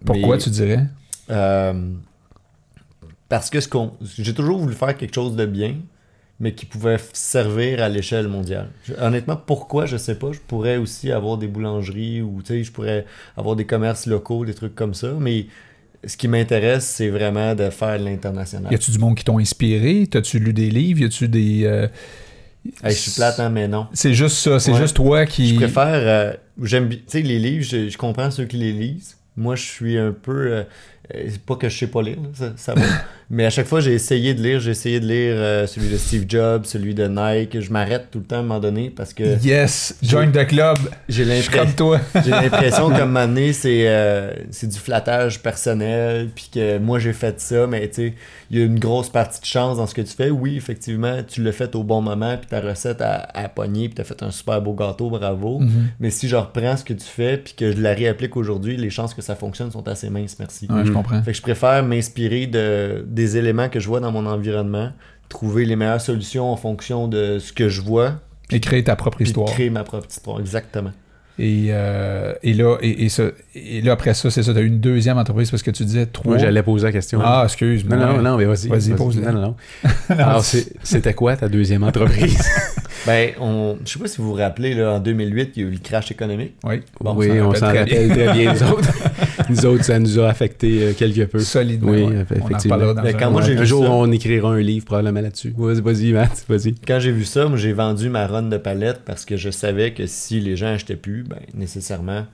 pourquoi 0.06 0.36
Mais, 0.36 0.42
tu 0.42 0.48
dirais? 0.48 0.86
euh, 1.30 1.74
parce 3.30 3.48
que 3.48 3.60
ce 3.60 3.68
qu'on, 3.68 3.92
j'ai 4.18 4.34
toujours 4.34 4.58
voulu 4.58 4.74
faire 4.74 4.94
quelque 4.94 5.14
chose 5.14 5.34
de 5.36 5.46
bien, 5.46 5.76
mais 6.38 6.52
qui 6.54 6.66
pouvait 6.66 6.96
servir 7.14 7.82
à 7.82 7.88
l'échelle 7.88 8.28
mondiale. 8.28 8.68
Je- 8.84 8.94
honnêtement, 8.94 9.36
pourquoi, 9.36 9.86
je 9.86 9.96
sais 9.96 10.16
pas. 10.16 10.32
Je 10.32 10.38
pourrais 10.46 10.76
aussi 10.76 11.10
avoir 11.12 11.38
des 11.38 11.46
boulangeries 11.46 12.20
ou, 12.22 12.40
tu 12.42 12.48
sais, 12.48 12.64
je 12.64 12.72
pourrais 12.72 13.06
avoir 13.36 13.56
des 13.56 13.64
commerces 13.66 14.06
locaux, 14.06 14.44
des 14.44 14.54
trucs 14.54 14.74
comme 14.74 14.94
ça. 14.94 15.12
Mais 15.18 15.46
ce 16.06 16.16
qui 16.16 16.28
m'intéresse, 16.28 16.86
c'est 16.86 17.08
vraiment 17.10 17.54
de 17.54 17.68
faire 17.70 17.98
de 17.98 18.04
l'international. 18.04 18.72
Y 18.72 18.74
a-tu 18.74 18.90
du 18.90 18.98
monde 18.98 19.16
qui 19.16 19.24
t'ont 19.24 19.38
inspiré? 19.38 20.06
T'as-tu 20.10 20.38
lu 20.38 20.52
des 20.52 20.70
livres? 20.70 21.00
Y 21.00 21.04
a-tu 21.04 21.28
des. 21.28 21.64
euh, 21.64 21.88
Hey, 22.84 22.92
je 22.92 22.98
suis 22.98 23.10
plate, 23.12 23.40
hein, 23.40 23.48
mais 23.50 23.68
non. 23.68 23.86
C'est 23.92 24.12
juste 24.14 24.36
ça, 24.36 24.58
c'est 24.60 24.72
Ouais. 24.72 24.78
juste 24.80 24.96
toi 24.96 25.24
qui. 25.26 25.48
Je 25.50 25.54
préfère. 25.56 25.86
euh, 25.94 26.32
J'aime 26.62 26.88
Tu 26.90 27.00
sais, 27.06 27.22
les 27.22 27.38
livres, 27.38 27.64
je, 27.64 27.88
je 27.88 27.96
comprends 27.98 28.30
ceux 28.30 28.44
qui 28.44 28.56
les 28.58 28.72
lisent. 28.72 29.16
Moi, 29.36 29.56
je 29.56 29.62
suis 29.62 29.96
un 29.98 30.12
peu. 30.12 30.52
euh, 30.52 30.62
c'est 31.14 31.40
pas 31.42 31.56
que 31.56 31.68
je 31.68 31.76
sais 31.78 31.86
pas 31.86 32.02
lire, 32.02 32.18
ça, 32.34 32.52
ça 32.56 32.74
va. 32.74 32.82
Mais 33.32 33.44
à 33.46 33.50
chaque 33.50 33.66
fois, 33.68 33.78
j'ai 33.78 33.92
essayé 33.92 34.34
de 34.34 34.42
lire. 34.42 34.58
J'ai 34.58 34.72
essayé 34.72 34.98
de 34.98 35.06
lire 35.06 35.34
euh, 35.36 35.64
celui 35.68 35.88
de 35.88 35.96
Steve 35.96 36.24
Jobs, 36.28 36.64
celui 36.64 36.94
de 36.96 37.06
Nike. 37.06 37.60
Je 37.60 37.70
m'arrête 37.70 38.08
tout 38.10 38.18
le 38.18 38.24
temps 38.24 38.36
à 38.36 38.38
un 38.40 38.42
moment 38.42 38.58
donné 38.58 38.90
parce 38.90 39.14
que 39.14 39.40
Yes, 39.46 39.96
join 40.02 40.32
the 40.32 40.44
club. 40.48 40.78
j'ai 41.08 41.24
Je 41.24 41.32
suis 41.42 41.48
comme 41.50 41.60
l'impression. 41.68 41.76
toi. 41.76 42.00
J'ai 42.24 42.30
l'impression 42.30 42.88
qu'à 42.90 43.02
un 43.04 43.06
moment 43.06 43.28
donné, 43.28 43.52
c'est 43.52 43.86
euh, 43.86 44.32
c'est 44.50 44.66
du 44.66 44.76
flattage 44.78 45.40
personnel, 45.42 46.30
puis 46.34 46.50
que 46.52 46.78
moi 46.78 46.98
j'ai 46.98 47.12
fait 47.12 47.38
ça, 47.40 47.68
mais 47.68 47.86
tu 47.88 47.94
sais, 47.94 48.14
il 48.50 48.58
y 48.58 48.62
a 48.62 48.64
une 48.64 48.80
grosse 48.80 49.08
partie 49.10 49.40
de 49.40 49.46
chance 49.46 49.76
dans 49.76 49.86
ce 49.86 49.94
que 49.94 50.02
tu 50.02 50.12
fais. 50.12 50.30
Oui, 50.30 50.56
effectivement, 50.56 51.18
tu 51.22 51.40
l'as 51.42 51.52
fait 51.52 51.76
au 51.76 51.84
bon 51.84 52.02
moment, 52.02 52.36
puis 52.36 52.48
ta 52.48 52.60
recette 52.60 53.00
a, 53.00 53.28
a 53.32 53.48
pogné, 53.48 53.86
puis 53.88 53.94
tu 53.94 54.00
as 54.00 54.04
fait 54.04 54.20
un 54.24 54.32
super 54.32 54.60
beau 54.60 54.72
gâteau, 54.74 55.08
bravo. 55.08 55.60
Mhm. 55.60 55.90
Mais 56.00 56.10
si 56.10 56.26
je 56.26 56.34
reprends 56.34 56.76
ce 56.76 56.82
que 56.82 56.94
tu 56.94 57.06
fais, 57.06 57.36
puis 57.36 57.54
que 57.56 57.70
je 57.70 57.80
la 57.80 57.94
réapplique 57.94 58.36
aujourd'hui, 58.36 58.76
les 58.76 58.90
chances 58.90 59.14
que 59.14 59.22
ça 59.22 59.36
fonctionne 59.36 59.70
sont 59.70 59.86
assez 59.86 60.10
minces, 60.10 60.36
merci. 60.40 60.66
Ouais, 60.68 60.82
Mhm. 60.82 60.92
Comprends. 61.02 61.22
Fait 61.22 61.32
que 61.32 61.36
je 61.36 61.42
préfère 61.42 61.82
m'inspirer 61.84 62.46
de, 62.46 63.04
des 63.06 63.36
éléments 63.36 63.68
que 63.68 63.80
je 63.80 63.86
vois 63.88 64.00
dans 64.00 64.12
mon 64.12 64.26
environnement, 64.26 64.90
trouver 65.28 65.64
les 65.64 65.76
meilleures 65.76 66.00
solutions 66.00 66.50
en 66.52 66.56
fonction 66.56 67.06
de 67.08 67.38
ce 67.38 67.52
que 67.52 67.68
je 67.68 67.80
vois, 67.80 68.20
Et 68.50 68.60
créer 68.60 68.82
ta 68.84 68.96
propre 68.96 69.16
puis 69.18 69.26
histoire. 69.26 69.48
créer 69.48 69.70
ma 69.70 69.84
propre 69.84 70.06
histoire. 70.10 70.40
Exactement. 70.40 70.92
Et, 71.38 71.68
euh, 71.70 72.34
et, 72.42 72.52
là, 72.52 72.76
et, 72.82 73.04
et 73.04 73.08
ça, 73.08 73.22
et 73.54 73.80
là, 73.80 73.92
après 73.92 74.12
ça, 74.12 74.30
c'est 74.30 74.42
ça, 74.42 74.52
t'as 74.52 74.60
eu 74.60 74.66
une 74.66 74.80
deuxième 74.80 75.16
entreprise 75.16 75.50
parce 75.50 75.62
que 75.62 75.70
tu 75.70 75.84
disais 75.86 76.04
trois. 76.04 76.32
Moi, 76.32 76.38
j'allais 76.38 76.62
poser 76.62 76.84
la 76.86 76.92
question. 76.92 77.18
Ah, 77.24 77.42
excuse-moi. 77.44 77.96
non, 77.96 78.16
non, 78.16 78.22
non, 78.22 78.36
mais 78.36 78.44
vas-y. 78.44 78.68
Vas-y, 78.68 78.90
pose-la. 78.94 79.32
Non, 79.32 79.40
non, 79.40 79.46
non. 79.48 79.86
Alors, 80.18 80.44
c'est- 80.44 80.74
c'était 80.82 81.14
quoi 81.14 81.36
ta 81.36 81.48
deuxième 81.48 81.82
entreprise? 81.82 82.38
Ben, 83.06 83.30
on, 83.40 83.78
je 83.84 83.90
sais 83.92 83.98
pas 83.98 84.08
si 84.08 84.18
vous 84.18 84.28
vous 84.28 84.34
rappelez, 84.34 84.74
là, 84.74 84.92
en 84.94 85.00
2008, 85.00 85.52
il 85.56 85.62
y 85.62 85.64
a 85.64 85.68
eu 85.68 85.72
le 85.72 85.78
crash 85.78 86.10
économique. 86.10 86.54
Oui, 86.64 86.82
Bon, 87.00 87.14
oui, 87.14 87.40
on 87.40 87.54
s'en 87.54 87.66
rappelle 87.66 88.08
très 88.10 88.32
bien, 88.34 88.52
nous 88.52 88.62
autres. 88.62 88.88
nous 89.48 89.66
autres, 89.66 89.84
ça 89.84 89.98
nous 89.98 90.18
a 90.20 90.28
affecté 90.28 90.82
euh, 90.82 90.92
quelque 90.92 91.22
peu. 91.24 91.38
solidement. 91.38 91.90
Oui, 91.92 92.02
ouais. 92.02 92.06
On 92.14 92.18
en 92.18 92.46
effectivement. 92.46 92.76
dans 92.78 92.94
Ben, 92.94 93.06
un- 93.06 93.12
quand 93.18 93.30
moi, 93.30 93.42
j'ai 93.42 93.56
un 93.56 93.60
vu 93.60 93.66
jour, 93.66 93.84
ça. 93.84 93.90
on 93.90 94.10
écrira 94.12 94.50
un 94.50 94.60
livre 94.60 94.84
probablement 94.84 95.20
là-dessus. 95.22 95.54
Vas-y, 95.56 95.80
vas-y, 95.80 96.12
Matt, 96.12 96.44
vas-y. 96.48 96.74
Quand 96.86 97.00
j'ai 97.00 97.12
vu 97.12 97.24
ça, 97.24 97.46
moi, 97.46 97.56
j'ai 97.56 97.72
vendu 97.72 98.10
ma 98.10 98.26
run 98.26 98.42
de 98.42 98.58
palette 98.58 99.00
parce 99.06 99.24
que 99.24 99.36
je 99.36 99.50
savais 99.50 99.92
que 99.94 100.06
si 100.06 100.40
les 100.40 100.56
gens 100.56 100.68
achetaient 100.68 100.96
plus, 100.96 101.22
ben, 101.22 101.38
nécessairement, 101.54 102.26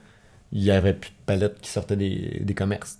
il 0.51 0.63
y 0.63 0.71
avait 0.71 0.93
plus 0.93 1.09
de 1.11 1.15
palettes 1.25 1.57
qui 1.61 1.69
sortaient 1.71 1.95
des, 1.95 2.41
des 2.41 2.53
commerces. 2.53 2.97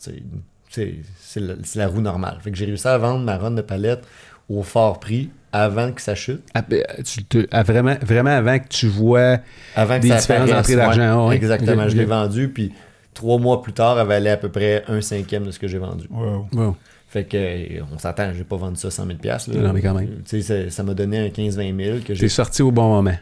C'est 0.69 0.93
c'est 1.19 1.39
la, 1.39 1.53
c'est 1.63 1.79
la 1.79 1.87
roue 1.87 2.01
normale. 2.01 2.37
Fait 2.41 2.51
que 2.51 2.57
j'ai 2.57 2.65
réussi 2.65 2.87
à 2.87 2.97
vendre 2.97 3.23
ma 3.23 3.37
run 3.37 3.51
de 3.51 3.61
palette 3.61 4.03
au 4.49 4.63
fort 4.63 4.99
prix 4.99 5.29
avant 5.51 5.91
que 5.91 6.01
ça 6.01 6.13
chute? 6.15 6.41
Ah, 6.53 6.61
ben, 6.61 6.83
tu 7.05 7.23
te- 7.23 7.47
ah, 7.51 7.63
vraiment, 7.63 7.95
vraiment 8.01 8.29
avant 8.31 8.59
que 8.59 8.67
tu 8.69 8.87
vois. 8.87 9.37
Avant 9.75 9.97
que 9.97 10.03
Des 10.03 10.09
différentes 10.11 10.51
entrées 10.51 10.75
d'argent, 10.75 11.23
ouais. 11.23 11.29
ouais. 11.29 11.35
Exactement. 11.35 11.87
Je 11.89 11.95
l'ai 11.97 12.05
vendu, 12.05 12.49
puis 12.49 12.73
trois 13.13 13.37
mois 13.39 13.61
plus 13.61 13.73
tard, 13.73 13.99
elle 13.99 14.07
valait 14.07 14.31
à 14.31 14.37
peu 14.37 14.49
près 14.49 14.83
un 14.87 15.01
cinquième 15.01 15.45
de 15.45 15.51
ce 15.51 15.59
que 15.59 15.67
j'ai 15.67 15.79
vendu. 15.79 16.05
Wow. 16.11 16.47
Bon, 16.51 16.75
Fait 17.09 17.23
que, 17.23 17.37
euh, 17.37 17.81
on 17.93 17.97
s'entend, 17.97 18.31
j'ai 18.33 18.43
pas 18.43 18.57
vendu 18.57 18.75
ça 18.75 18.91
100 18.91 19.05
000 19.05 19.17
piastres, 19.17 19.51
là. 19.53 19.61
Non, 19.61 19.73
mais 19.73 19.81
quand 19.81 19.93
même. 19.93 20.07
Tu 20.27 20.41
sais, 20.41 20.65
ça- 20.65 20.69
ça 20.69 20.83
m'a 20.83 20.93
donné 20.93 21.19
un 21.19 21.29
15-20 21.29 21.73
000 21.75 21.99
que 22.05 22.13
j'ai 22.13 22.19
t'es 22.21 22.29
sorti 22.29 22.61
au 22.61 22.71
bon 22.71 22.89
moment. 22.89 23.15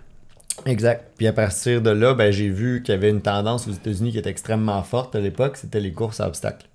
Exact. 0.66 1.04
Puis 1.18 1.28
à 1.28 1.34
partir 1.34 1.82
de 1.82 1.92
là, 1.92 2.14
ben, 2.16 2.32
j'ai 2.32 2.50
vu 2.50 2.82
qu'il 2.82 2.94
y 2.96 2.98
avait 2.98 3.10
une 3.10 3.22
tendance 3.22 3.68
aux 3.68 3.72
États-Unis 3.72 4.12
qui 4.12 4.18
était 4.18 4.30
extrêmement 4.30 4.82
forte 4.84 5.16
à 5.16 5.20
l'époque, 5.20 5.58
c'était 5.58 5.80
les 5.80 5.92
courses 5.92 6.20
à 6.20 6.28
obstacles. 6.28 6.66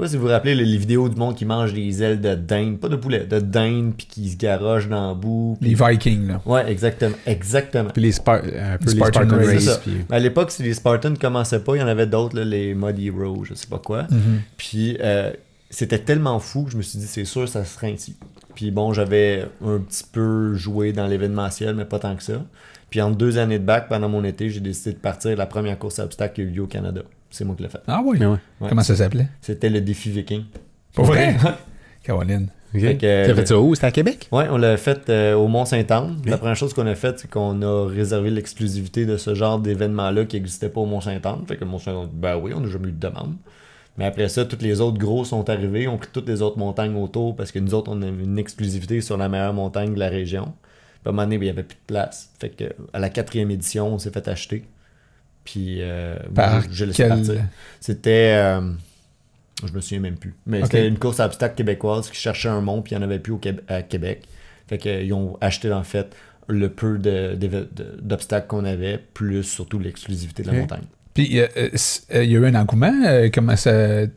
Je 0.00 0.06
sais 0.06 0.08
pas 0.08 0.12
si 0.12 0.16
vous 0.16 0.22
vous 0.22 0.32
rappelez 0.32 0.54
les, 0.54 0.64
les 0.64 0.78
vidéos 0.78 1.08
du 1.10 1.16
monde 1.16 1.36
qui 1.36 1.44
mange 1.44 1.74
des 1.74 2.02
ailes 2.02 2.20
de 2.22 2.34
dinde, 2.34 2.78
pas 2.78 2.88
de 2.88 2.96
poulet, 2.96 3.26
de 3.26 3.38
dinde, 3.38 3.92
puis 3.98 4.06
qui 4.06 4.30
se 4.30 4.36
garoche 4.38 4.88
dans 4.88 5.10
le 5.10 5.14
bout. 5.14 5.58
Les 5.60 5.74
Vikings, 5.74 6.26
là. 6.26 6.40
Ouais, 6.46 6.70
exactement. 6.72 7.16
Exactement. 7.26 7.90
Puis 7.90 8.00
les, 8.00 8.12
Spar- 8.12 8.40
peu 8.40 8.48
les 8.86 8.90
Spartan 8.92 9.24
Spartan, 9.28 9.36
Race, 9.36 9.64
ça. 9.64 9.76
puis- 9.82 9.92
À 10.10 10.18
l'époque, 10.18 10.52
si 10.52 10.62
les 10.62 10.72
Spartans 10.72 11.14
commençaient 11.20 11.60
pas, 11.60 11.76
il 11.76 11.80
y 11.80 11.82
en 11.82 11.86
avait 11.86 12.06
d'autres, 12.06 12.40
les 12.40 12.74
Muddy 12.74 13.08
Heroes, 13.08 13.44
je 13.44 13.52
sais 13.54 13.66
pas 13.66 13.78
quoi. 13.78 14.04
Mhm. 14.04 14.40
Puis 14.56 14.96
euh, 15.00 15.32
c'était 15.68 15.98
tellement 15.98 16.38
fou 16.38 16.64
que 16.64 16.70
je 16.70 16.78
me 16.78 16.82
suis 16.82 16.98
dit, 16.98 17.06
c'est 17.06 17.26
sûr, 17.26 17.46
ça 17.46 17.64
sera 17.66 17.88
ainsi. 17.88 18.16
Puis 18.54 18.70
bon, 18.70 18.94
j'avais 18.94 19.44
un 19.62 19.78
petit 19.80 20.04
peu 20.10 20.54
joué 20.54 20.92
dans 20.94 21.06
l'événementiel, 21.06 21.74
mais 21.74 21.84
pas 21.84 21.98
tant 21.98 22.16
que 22.16 22.22
ça. 22.22 22.42
Puis 22.88 23.02
en 23.02 23.10
deux 23.10 23.36
années 23.36 23.58
de 23.58 23.64
bac, 23.64 23.88
pendant 23.88 24.08
mon 24.08 24.24
été, 24.24 24.48
j'ai 24.48 24.60
décidé 24.60 24.92
de 24.92 24.98
partir 24.98 25.36
la 25.36 25.46
première 25.46 25.78
course 25.78 25.98
à 25.98 26.04
obstacles 26.04 26.34
qui 26.36 26.40
a 26.40 26.44
eu 26.44 26.48
lieu 26.50 26.62
au 26.62 26.66
Canada. 26.66 27.02
C'est 27.30 27.44
moi 27.44 27.54
qui 27.56 27.62
l'ai 27.62 27.68
fait. 27.68 27.80
Ah 27.86 28.02
oui? 28.04 28.18
Ouais. 28.24 28.36
Comment 28.68 28.82
ça 28.82 28.96
s'appelait? 28.96 29.28
C'était 29.40 29.68
le 29.70 29.80
défi 29.80 30.10
viking. 30.10 30.44
Pour 30.94 31.04
vrai? 31.06 31.36
Caroline. 32.02 32.48
Ok. 32.74 32.80
Fait 32.80 32.96
que- 32.96 33.26
T'as 33.26 33.34
fait 33.34 33.46
ça 33.48 33.58
où? 33.58 33.74
C'était 33.74 33.86
à 33.88 33.90
Québec? 33.90 34.28
Ouais, 34.32 34.46
on 34.50 34.56
l'a 34.56 34.76
fait 34.76 35.08
euh, 35.10 35.34
au 35.34 35.48
Mont-Saint-Anne. 35.48 36.18
La 36.24 36.32
Oui. 36.32 36.38
première 36.38 36.56
chose 36.56 36.72
qu'on 36.72 36.86
a 36.86 36.94
faite, 36.94 37.18
c'est 37.18 37.28
qu'on 37.30 37.60
a 37.62 37.88
réservé 37.88 38.30
l'exclusivité 38.30 39.06
de 39.06 39.16
ce 39.16 39.34
genre 39.34 39.58
d'événement-là 39.58 40.24
qui 40.24 40.36
n'existait 40.36 40.68
pas 40.68 40.80
au 40.80 40.86
Mont-Saint-Anne. 40.86 41.44
Fait 41.48 41.56
que 41.56 41.64
le 41.64 41.70
Mont-Saint-Anne, 41.70 42.08
ben 42.12 42.36
oui, 42.36 42.52
on 42.54 42.60
n'a 42.60 42.68
jamais 42.68 42.88
eu 42.88 42.92
de 42.92 43.00
demande. 43.00 43.34
Mais 43.98 44.06
après 44.06 44.28
ça, 44.28 44.44
toutes 44.44 44.62
les 44.62 44.80
autres 44.80 44.98
gros 44.98 45.24
sont 45.24 45.50
arrivés, 45.50 45.88
ont 45.88 45.98
pris 45.98 46.08
toutes 46.12 46.28
les 46.28 46.42
autres 46.42 46.58
montagnes 46.58 46.94
autour 46.96 47.34
parce 47.36 47.50
que 47.52 47.58
nous 47.58 47.74
autres, 47.74 47.90
on 47.92 48.00
a 48.02 48.06
une 48.06 48.38
exclusivité 48.38 49.00
sur 49.00 49.16
la 49.16 49.28
meilleure 49.28 49.52
montagne 49.52 49.92
de 49.94 49.98
la 49.98 50.08
région. 50.08 50.44
Puis 51.02 51.06
à 51.06 51.08
un 51.08 51.12
moment 51.12 51.24
donné, 51.24 51.38
ben, 51.38 51.42
il 51.44 51.46
n'y 51.46 51.50
avait 51.50 51.64
plus 51.64 51.74
de 51.76 51.86
place. 51.86 52.30
Fait 52.38 52.50
que 52.50 52.64
à 52.92 52.98
la 53.00 53.10
quatrième 53.10 53.50
édition, 53.50 53.88
on 53.94 53.98
s'est 53.98 54.10
fait 54.10 54.26
acheter. 54.28 54.64
Puis 55.44 55.78
euh, 55.80 56.16
moi, 56.34 56.62
je 56.70 56.84
laissé 56.84 57.02
quel- 57.02 57.08
partir. 57.08 57.44
C'était. 57.80 58.34
euh, 58.36 58.60
je 59.66 59.72
me 59.72 59.80
souviens 59.80 60.00
même 60.00 60.16
plus. 60.16 60.34
Mais 60.46 60.60
c'était 60.66 60.88
une 60.88 60.98
course 60.98 61.20
à 61.20 61.26
obstacles 61.26 61.54
québécoise 61.56 62.08
qui 62.10 62.16
cherchait 62.16 62.48
un 62.48 62.60
mont, 62.60 62.82
puis 62.82 62.94
il 62.94 62.98
n'y 62.98 63.04
en 63.04 63.06
avait 63.06 63.18
plus 63.18 63.32
au 63.32 63.38
Québec- 63.38 63.64
à 63.68 63.82
Québec. 63.82 64.22
Fait 64.68 64.78
qu'ils 64.78 65.12
ont 65.12 65.36
acheté, 65.40 65.72
en 65.72 65.82
fait, 65.82 66.14
le 66.48 66.68
peu 66.70 66.98
d'obstacles 66.98 68.46
qu'on 68.46 68.64
avait, 68.64 68.98
plus 69.14 69.42
surtout 69.42 69.78
l'exclusivité 69.78 70.42
de 70.42 70.48
la 70.48 70.54
montagne. 70.60 70.84
Puis, 71.12 71.40
euh, 71.40 71.46
euh, 71.56 71.68
euh, 72.14 72.24
il 72.24 72.30
y 72.30 72.36
a 72.36 72.38
eu 72.38 72.46
un 72.46 72.54
engouement. 72.54 72.92
euh, 73.04 73.28
comment 73.34 73.56
ça, 73.56 73.72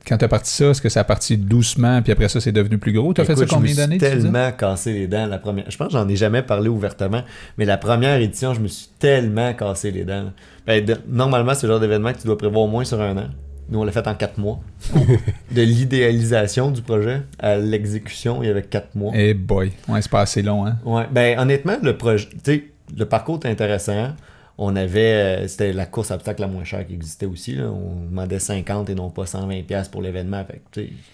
quand 0.08 0.18
tu 0.18 0.26
as 0.26 0.28
parti 0.28 0.52
ça, 0.52 0.66
est-ce 0.70 0.82
que 0.82 0.90
ça 0.90 1.00
a 1.00 1.04
parti 1.04 1.38
doucement, 1.38 2.02
puis 2.04 2.12
après 2.12 2.30
ça, 2.30 2.40
c'est 2.40 2.52
devenu 2.52 2.78
plus 2.78 2.94
gros? 2.94 3.14
Tu 3.16 3.22
as 3.22 3.26
fait 3.26 3.36
ça 3.36 3.46
combien 3.48 3.72
je 3.74 3.74
me 3.74 3.78
d'années? 3.78 4.00
suis 4.00 4.08
tellement 4.10 4.52
cassé 4.52 4.94
les 4.94 5.08
dents 5.08 5.26
la 5.26 5.40
première. 5.40 5.70
Je 5.72 5.76
pense 5.78 5.88
que 5.88 5.94
j'en 5.94 6.08
ai 6.08 6.16
jamais 6.16 6.44
parlé 6.44 6.70
ouvertement, 6.70 7.24
mais 7.58 7.66
la 7.66 7.78
première 7.78 8.18
édition, 8.22 8.54
je 8.54 8.60
me 8.60 8.68
suis 8.68 8.90
tellement 9.00 9.54
cassé 9.54 9.90
les 9.92 10.04
dents. 10.06 10.32
Ben, 10.68 10.86
de- 10.86 10.98
normalement, 11.10 11.54
c'est 11.56 11.66
le 11.66 11.74
genre 11.74 11.80
d'événement 11.80 12.14
que 12.14 12.20
tu 12.20 12.28
dois 12.28 12.38
prévoir 12.38 12.64
au 12.64 12.68
moins 12.68 12.84
sur 12.86 13.02
un 13.02 13.18
an. 13.18 13.28
Nous, 13.70 13.80
on 13.80 13.86
l'a 13.86 13.92
fait 13.92 14.08
en 14.08 14.14
quatre 14.14 14.38
mois. 14.38 14.60
de 15.52 15.62
l'idéalisation 15.62 16.70
du 16.70 16.82
projet 16.82 17.22
à 17.40 17.58
l'exécution, 17.58 18.44
il 18.44 18.48
y 18.48 18.50
avait 18.50 18.62
quatre 18.62 18.94
mois. 18.96 19.14
Eh 19.16 19.34
boy, 19.34 19.72
ouais, 19.88 20.02
c'est 20.02 20.12
pas 20.12 20.22
assez 20.22 20.42
long, 20.42 20.66
hein? 20.68 20.78
Ouais, 20.86 21.06
ben 21.12 21.40
honnêtement, 21.40 21.78
le 21.82 21.98
projet, 21.98 22.28
tu 22.32 22.40
sais, 22.44 22.64
le 22.96 23.06
parcours 23.06 23.38
était 23.38 23.50
intéressant. 23.50 24.10
On 24.58 24.76
avait, 24.76 25.44
euh, 25.44 25.48
c'était 25.48 25.74
la 25.74 25.86
course 25.86 26.12
obstacle 26.12 26.42
la 26.42 26.48
moins 26.48 26.64
chère 26.64 26.86
qui 26.86 26.94
existait 26.94 27.26
aussi. 27.26 27.56
là. 27.56 27.72
On 27.72 28.06
demandait 28.06 28.40
50 28.40 28.90
et 28.90 28.96
non 28.96 29.10
pas 29.10 29.26
120 29.26 29.64
pièces 29.64 29.88
pour 29.88 30.02
l'événement. 30.02 30.46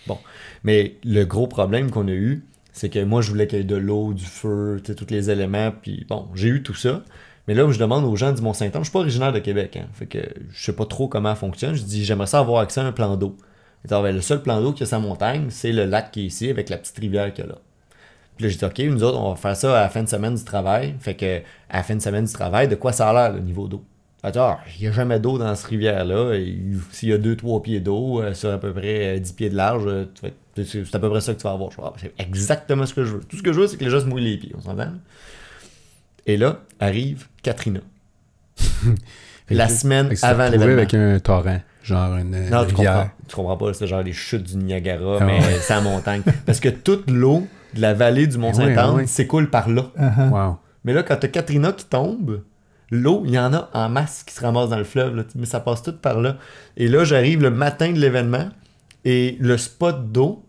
Bon. 0.08 0.18
Mais 0.64 0.96
le 1.04 1.24
gros 1.24 1.48
problème 1.48 1.90
qu'on 1.90 2.08
a 2.08 2.12
eu, 2.12 2.44
c'est 2.74 2.90
que 2.90 3.04
moi, 3.04 3.22
je 3.22 3.30
voulais 3.30 3.48
qu'il 3.48 3.60
y 3.60 3.62
ait 3.62 3.66
de 3.66 3.76
l'eau, 3.76 4.14
du 4.14 4.26
feu, 4.26 4.82
tous 4.84 5.10
les 5.10 5.30
éléments. 5.30 5.72
Puis 5.82 6.06
bon, 6.08 6.28
j'ai 6.36 6.50
eu 6.50 6.64
tout 6.64 6.76
ça. 6.76 7.02
Mais 7.48 7.56
là 7.56 7.66
où 7.66 7.72
je 7.72 7.80
demande 7.80 8.06
aux 8.06 8.16
gens 8.16 8.32
du 8.32 8.42
Mont-Saint-Anne, 8.42 8.82
je 8.82 8.90
suis 8.90 8.92
pas 8.92 9.00
originaire 9.00 9.34
de 9.34 9.40
Québec, 9.40 9.76
hein, 9.76 9.88
fait 9.94 10.06
que 10.06 10.20
je 10.52 10.66
sais 10.66 10.74
pas 10.74 10.86
trop 10.86 11.08
comment 11.08 11.30
ça 11.30 11.36
fonctionne. 11.36 11.74
Je 11.74 11.82
dis, 11.82 12.06
j'aimerais 12.06 12.28
ça 12.28 12.40
avoir 12.40 12.62
accès 12.62 12.80
à 12.80 12.86
un 12.86 12.92
plan 12.92 13.18
d'eau. 13.18 13.36
Alors, 13.90 14.04
ben, 14.04 14.14
le 14.14 14.22
seul 14.22 14.44
plan 14.44 14.62
d'eau 14.62 14.72
qu'il 14.72 14.86
y 14.86 14.90
a 14.90 14.92
la 14.96 15.00
montagne, 15.00 15.48
c'est 15.50 15.72
le 15.72 15.86
lac 15.86 16.12
qui 16.12 16.22
est 16.22 16.26
ici 16.26 16.50
avec 16.50 16.70
la 16.70 16.78
petite 16.78 16.98
rivière 17.00 17.34
qu'il 17.34 17.46
y 17.46 17.48
a 17.48 17.52
là. 17.52 17.58
Puis 18.40 18.46
là, 18.46 18.50
j'ai 18.54 18.58
dit, 18.58 18.64
OK, 18.64 18.80
nous 18.96 19.04
autres, 19.04 19.18
on 19.20 19.32
va 19.32 19.36
faire 19.36 19.58
ça 19.58 19.78
à 19.78 19.82
la 19.82 19.90
fin 19.90 20.02
de 20.02 20.08
semaine 20.08 20.34
du 20.34 20.46
travail. 20.46 20.96
Fait 21.02 21.14
que, 21.14 21.40
à 21.70 21.78
la 21.78 21.84
fin 21.84 21.94
de 21.94 22.02
semaine 22.02 22.24
du 22.24 22.32
travail, 22.32 22.70
de 22.70 22.76
quoi 22.76 22.94
ça 22.94 23.10
a 23.10 23.14
l'air, 23.14 23.34
le 23.34 23.42
niveau 23.42 23.68
d'eau? 23.68 23.84
Ah, 24.24 24.60
il 24.78 24.82
n'y 24.84 24.88
a 24.88 24.92
jamais 24.94 25.20
d'eau 25.20 25.38
dans 25.38 25.54
cette 25.56 25.66
rivière-là. 25.68 26.38
S'il 26.92 27.10
y 27.10 27.14
a 27.14 27.18
2-3 27.18 27.62
pieds 27.62 27.82
d'eau 27.82 28.22
euh, 28.22 28.34
sur 28.34 28.50
à 28.54 28.58
peu 28.58 28.72
près 28.72 29.18
euh, 29.18 29.20
10 29.20 29.34
pieds 29.34 29.50
de 29.50 29.58
large, 29.58 29.84
euh, 29.88 30.06
c'est 30.56 30.96
à 30.96 31.00
peu 31.00 31.10
près 31.10 31.20
ça 31.20 31.34
que 31.34 31.40
tu 31.40 31.44
vas 31.44 31.52
avoir. 31.52 31.70
Ah, 31.84 31.92
c'est 31.98 32.14
exactement 32.18 32.86
ce 32.86 32.94
que 32.94 33.04
je 33.04 33.16
veux. 33.16 33.20
Tout 33.26 33.36
ce 33.36 33.44
que 33.44 33.52
je 33.52 33.60
veux, 33.60 33.68
c'est 33.68 33.76
que 33.76 33.84
les 33.84 33.90
gens 33.90 34.00
se 34.00 34.06
mouillent 34.06 34.24
les 34.32 34.38
pieds. 34.38 34.54
On 34.58 34.62
s'entend? 34.62 34.92
Et 36.26 36.38
là, 36.38 36.60
arrive 36.80 37.28
Katrina. 37.44 37.82
La 39.50 39.68
que- 39.68 39.74
semaine 39.74 40.14
avant 40.22 40.46
l'événement. 40.50 40.74
avec 40.74 40.94
un 40.94 41.20
torrent, 41.20 41.60
genre 41.84 42.16
une 42.18 42.36
euh, 42.36 42.50
Non, 42.50 42.66
tu 42.66 42.74
comprends. 42.76 43.10
Tu 43.28 43.36
comprends 43.36 43.58
pas, 43.58 43.74
c'est 43.74 43.88
genre 43.88 44.04
les 44.04 44.14
chutes 44.14 44.44
du 44.44 44.58
Niagara, 44.58 45.18
Ah 45.22 45.26
mais 45.26 45.40
c'est 45.60 45.74
en 45.74 45.82
montagne. 45.82 46.22
Parce 46.46 46.60
que 46.60 46.70
toute 46.70 47.10
l'eau 47.10 47.48
de 47.76 47.82
la 47.82 47.94
vallée 47.94 48.28
du 48.28 48.38
Mont-Saint-Anne 48.38 48.90
Ouais, 48.96 49.02
ouais. 49.02 49.08
s'écoule 49.08 49.50
par 49.50 49.70
là. 49.70 49.86
Uh-huh. 50.00 50.30
Wow. 50.30 50.58
Mais 50.84 50.94
là, 50.94 51.04
quand 51.04 51.16
t'as 51.18 51.28
Katrina 51.28 51.72
qui 51.72 51.86
tombe, 51.86 52.42
l'eau, 52.92 53.24
il 53.26 53.32
y 53.34 53.40
en 53.40 53.54
a 53.54 53.70
en 53.74 53.90
masse 53.90 54.24
qui 54.24 54.34
se 54.34 54.42
ramasse 54.42 54.70
dans 54.70 54.78
le 54.78 54.84
fleuve, 54.84 55.16
là, 55.16 55.24
mais 55.36 55.46
ça 55.46 55.60
passe 55.60 55.84
tout 55.84 55.94
par 55.94 56.20
là. 56.22 56.38
Et 56.78 56.88
là, 56.88 57.04
j'arrive 57.04 57.42
le 57.42 57.52
matin 57.52 57.92
de 57.92 58.00
l'événement, 58.00 58.50
et 59.06 59.38
le 59.40 59.58
spot 59.58 60.12
d'eau, 60.12 60.44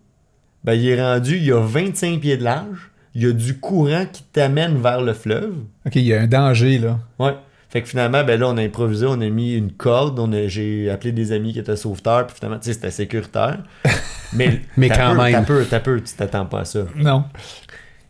ben, 0.64 0.74
il 0.74 0.88
est 0.88 1.00
rendu, 1.02 1.36
il 1.36 1.44
y 1.44 1.52
a 1.52 1.60
25 1.60 2.20
pieds 2.20 2.36
de 2.36 2.44
large, 2.44 2.90
il 3.14 3.22
y 3.22 3.26
a 3.26 3.32
du 3.32 3.58
courant 3.58 4.04
qui 4.12 4.22
t'amène 4.22 4.80
vers 4.80 5.00
le 5.02 5.12
fleuve. 5.14 5.54
OK, 5.86 5.96
il 5.96 6.02
y 6.02 6.14
a 6.14 6.20
un 6.20 6.26
danger, 6.26 6.78
là. 6.78 6.98
Ouais. 7.18 7.34
Fait 7.68 7.82
que 7.82 7.88
finalement, 7.88 8.24
ben 8.24 8.38
là, 8.38 8.48
on 8.48 8.56
a 8.56 8.62
improvisé, 8.62 9.06
on 9.08 9.20
a 9.20 9.28
mis 9.28 9.54
une 9.54 9.70
corde, 9.72 10.18
on 10.18 10.32
a- 10.32 10.48
j'ai 10.48 10.90
appelé 10.90 11.12
des 11.12 11.30
amis 11.32 11.52
qui 11.52 11.60
étaient 11.60 11.76
sauveteurs, 11.76 12.26
puis 12.26 12.36
finalement, 12.36 12.58
tu 12.58 12.66
sais, 12.66 12.72
c'était 12.72 12.90
sécuritaire. 12.90 13.58
Mais, 14.32 14.60
quand 14.88 15.14
peu, 15.14 15.22
même. 15.22 15.32
T'as 15.32 15.42
peu, 15.42 15.64
t'as 15.68 15.80
peu, 15.80 16.00
tu 16.00 16.14
t'attends 16.14 16.46
pas 16.46 16.60
à 16.60 16.64
ça. 16.64 16.80
Non. 16.96 17.24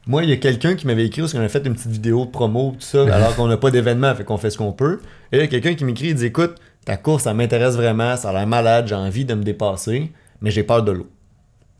Moi, 0.06 0.24
il 0.24 0.30
y 0.30 0.32
a 0.32 0.36
quelqu'un 0.36 0.74
qui 0.74 0.86
m'avait 0.86 1.06
écrit 1.06 1.20
parce 1.22 1.32
qu'on 1.32 1.40
a 1.40 1.48
fait 1.48 1.64
une 1.66 1.74
petite 1.74 1.90
vidéo 1.90 2.24
de 2.24 2.30
promo, 2.30 2.72
tout 2.72 2.84
ça, 2.84 3.02
alors 3.14 3.36
qu'on 3.36 3.46
n'a 3.48 3.56
pas 3.56 3.70
d'événement, 3.70 4.14
fait 4.14 4.24
qu'on 4.24 4.38
fait 4.38 4.50
ce 4.50 4.58
qu'on 4.58 4.72
peut. 4.72 5.00
Et 5.32 5.36
là, 5.36 5.44
il 5.44 5.46
y 5.46 5.48
a 5.48 5.60
quelqu'un 5.60 5.74
qui 5.74 5.84
m'écrit, 5.84 6.08
il 6.08 6.14
dit 6.14 6.26
Écoute, 6.26 6.56
ta 6.84 6.96
course, 6.96 7.24
ça 7.24 7.34
m'intéresse 7.34 7.74
vraiment, 7.76 8.16
ça 8.16 8.30
a 8.30 8.32
l'air 8.32 8.46
malade, 8.46 8.86
j'ai 8.88 8.94
envie 8.94 9.24
de 9.24 9.34
me 9.34 9.42
dépasser, 9.42 10.12
mais 10.40 10.50
j'ai 10.50 10.62
peur 10.62 10.82
de 10.82 10.92
l'eau. 10.92 11.08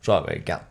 Genre, 0.01 0.23
ben, 0.25 0.37
regarde. 0.39 0.63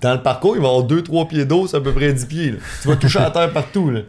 Dans 0.00 0.14
le 0.14 0.22
parcours, 0.22 0.56
il 0.56 0.62
va 0.62 0.68
y 0.68 0.70
avoir 0.70 0.86
2-3 0.86 1.28
pieds 1.28 1.44
d'eau, 1.44 1.66
c'est 1.66 1.76
à 1.76 1.80
peu 1.80 1.92
près 1.92 2.12
10 2.12 2.26
pieds. 2.26 2.50
là. 2.52 2.58
Tu 2.82 2.88
vas 2.88 2.96
toucher 2.96 3.18
à 3.18 3.30
terre 3.30 3.52
partout. 3.52 3.90
Là. 3.90 4.00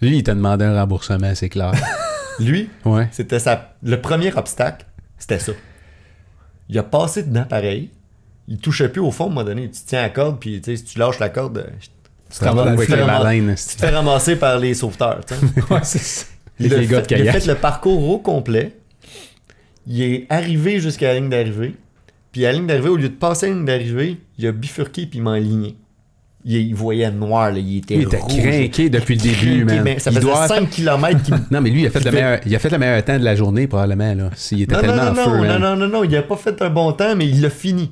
Lui, 0.00 0.18
il 0.18 0.22
t'a 0.22 0.34
demandé 0.34 0.64
un 0.64 0.78
remboursement, 0.78 1.34
c'est 1.34 1.48
clair. 1.48 1.72
Lui, 2.40 2.68
Ouais. 2.84 3.08
C'était 3.12 3.38
sa... 3.38 3.74
le 3.82 4.00
premier 4.00 4.32
obstacle, 4.34 4.86
c'était 5.18 5.38
ça. 5.38 5.52
Il 6.68 6.78
a 6.78 6.82
passé 6.82 7.22
dedans 7.22 7.44
pareil. 7.44 7.90
Il 8.48 8.58
touchait 8.58 8.88
plus 8.88 9.00
au 9.00 9.10
fond 9.10 9.24
à 9.24 9.26
un 9.26 9.30
moment 9.30 9.44
donné. 9.44 9.70
Tu 9.70 9.80
tiens 9.86 10.02
la 10.02 10.08
corde, 10.10 10.38
puis 10.40 10.60
si 10.64 10.82
tu 10.84 10.98
lâches 10.98 11.18
la 11.20 11.28
corde, 11.28 11.58
euh, 11.58 11.64
tu 12.30 12.38
te 12.38 12.44
ramasses- 12.44 12.84
tu 12.86 12.90
les 12.96 13.02
ramasses- 13.02 13.66
tu 13.76 13.78
fais 13.78 13.90
ramasser 13.90 14.36
par 14.36 14.58
les 14.58 14.74
sauveteurs. 14.74 15.20
Ouais, 15.70 15.78
ça. 15.84 16.26
Les 16.58 16.66
il, 16.68 16.74
a 16.74 16.84
gars 16.84 17.00
de 17.00 17.06
fait, 17.08 17.18
il 17.20 17.28
a 17.28 17.32
fait 17.32 17.46
le 17.46 17.54
parcours 17.54 18.08
au 18.10 18.18
complet. 18.18 18.76
Il 19.86 20.00
est 20.02 20.26
arrivé 20.30 20.80
jusqu'à 20.80 21.08
la 21.08 21.14
ligne 21.20 21.28
d'arrivée. 21.30 21.74
Puis 22.30 22.44
à 22.46 22.52
la 22.52 22.58
ligne 22.58 22.66
d'arrivée, 22.66 22.88
au 22.88 22.96
lieu 22.96 23.08
de 23.08 23.14
passer 23.14 23.46
à 23.46 23.48
la 23.50 23.54
ligne 23.56 23.64
d'arrivée, 23.64 24.16
il 24.38 24.46
a 24.46 24.52
bifurqué 24.52 25.06
puis 25.06 25.18
il 25.18 25.22
m'a 25.22 25.34
aligné. 25.34 25.76
Il, 26.44 26.56
il 26.56 26.74
voyait 26.74 27.10
noir, 27.10 27.50
là, 27.52 27.58
il 27.58 27.78
était 27.78 27.94
Il 27.94 28.02
était 28.02 28.16
rouge. 28.18 28.36
craqué 28.36 28.90
depuis 28.90 29.14
le 29.16 29.20
début, 29.22 29.64
man. 29.64 29.82
ben, 29.84 29.98
ça 29.98 30.10
Il 30.10 30.16
faisait 30.16 30.26
doit 30.26 30.48
5 30.48 30.70
km 30.70 31.22
qu'il 31.22 31.34
Non, 31.50 31.60
mais 31.60 31.70
lui, 31.70 31.82
il 31.82 31.86
a 31.86 31.90
fait, 31.90 32.00
le 32.00 32.04
fait- 32.10 32.12
meilleur, 32.12 32.40
il 32.46 32.54
a 32.54 32.58
fait 32.58 32.70
le 32.70 32.78
meilleur 32.78 33.04
temps 33.04 33.18
de 33.18 33.24
la 33.24 33.34
journée, 33.36 33.66
probablement. 33.66 34.14
Là. 34.14 34.30
S'il 34.34 34.62
était 34.62 34.74
Non, 34.74 34.80
tellement 34.80 34.96
non, 34.96 35.10
en 35.10 35.14
non, 35.14 35.24
feu. 35.24 35.46
non, 35.46 35.58
non, 35.58 35.76
non, 35.76 35.88
non, 35.88 36.04
il 36.04 36.16
a 36.16 36.22
pas 36.22 36.36
fait 36.36 36.60
un 36.62 36.70
bon 36.70 36.92
temps, 36.92 37.14
mais 37.16 37.28
il 37.28 37.40
l'a 37.40 37.50
fini. 37.50 37.90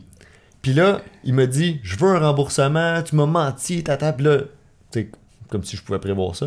Puis 0.62 0.72
là, 0.74 1.00
il 1.24 1.34
m'a 1.34 1.46
dit, 1.46 1.80
je 1.82 1.96
veux 1.96 2.10
un 2.10 2.18
remboursement, 2.18 3.02
tu 3.02 3.16
m'as 3.16 3.26
menti, 3.26 3.82
tata, 3.82 4.12
Puis 4.12 4.26
là, 4.26 4.38
tu 4.90 5.00
sais, 5.00 5.10
comme 5.48 5.64
si 5.64 5.76
je 5.76 5.82
pouvais 5.82 5.98
prévoir 5.98 6.36
ça. 6.36 6.46